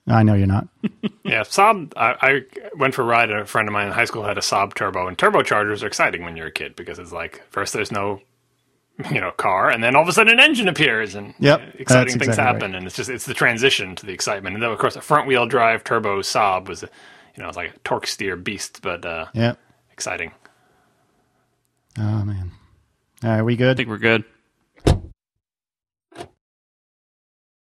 I 0.07 0.23
know 0.23 0.34
you're 0.34 0.48
not. 0.48 0.68
Yeah, 1.23 1.41
Saab. 1.41 1.94
I, 1.95 2.15
I 2.22 2.41
went 2.76 2.95
for 2.95 3.03
a 3.03 3.06
ride. 3.06 3.30
and 3.30 3.41
A 3.41 3.45
friend 3.45 3.68
of 3.68 3.73
mine 3.73 3.86
in 3.86 3.94
high 3.94 4.06
school 4.06 4.23
had 4.23 4.40
a 4.40 4.41
Saab 4.41 4.73
turbo, 4.73 5.07
and 5.07 5.15
turbochargers 5.15 5.84
are 5.84 5.88
exciting 5.88 6.23
when 6.23 6.36
you're 6.36 6.48
a 6.48 6.52
kid 6.52 6.76
because 6.76 6.98
it's 6.98 7.11
like 7.11 7.44
first 7.52 7.72
there's 7.73 7.91
no, 7.91 8.19
you 9.11 9.22
know, 9.22 9.30
car, 9.30 9.69
and 9.69 9.84
then 9.84 9.95
all 9.95 10.02
of 10.02 10.07
a 10.07 10.11
sudden 10.11 10.34
an 10.34 10.40
engine 10.40 10.68
appears, 10.68 11.14
and 11.14 11.36
Yep, 11.38 11.61
exciting 11.77 12.14
things 12.14 12.30
exactly 12.30 12.44
happen, 12.44 12.73
and 12.76 12.88
it's 12.88 12.95
just 12.95 13.11
it's 13.11 13.26
the 13.27 13.36
transition 13.36 13.95
to 13.98 14.07
the 14.07 14.11
excitement. 14.11 14.56
And 14.56 14.64
then 14.64 14.72
of 14.72 14.80
course 14.80 14.95
a 14.95 15.02
front 15.02 15.27
wheel 15.27 15.45
drive 15.45 15.84
turbo 15.84 16.22
Saab 16.22 16.68
was, 16.68 16.81
you 16.81 17.44
know, 17.44 17.48
it's 17.48 17.57
like 17.57 17.76
a 17.76 17.80
torque 17.84 18.07
steer 18.07 18.36
beast, 18.36 18.80
but 18.81 19.06
uh, 19.06 19.27
Yeah. 19.36 19.53
exciting. 19.91 20.31
Oh 21.99 22.23
man. 22.26 22.52
All 23.23 23.30
right, 23.30 23.41
we 23.44 23.56
good? 23.56 23.69
I 23.69 23.73
think 23.76 23.90
we're 23.90 23.98
good. 23.99 24.23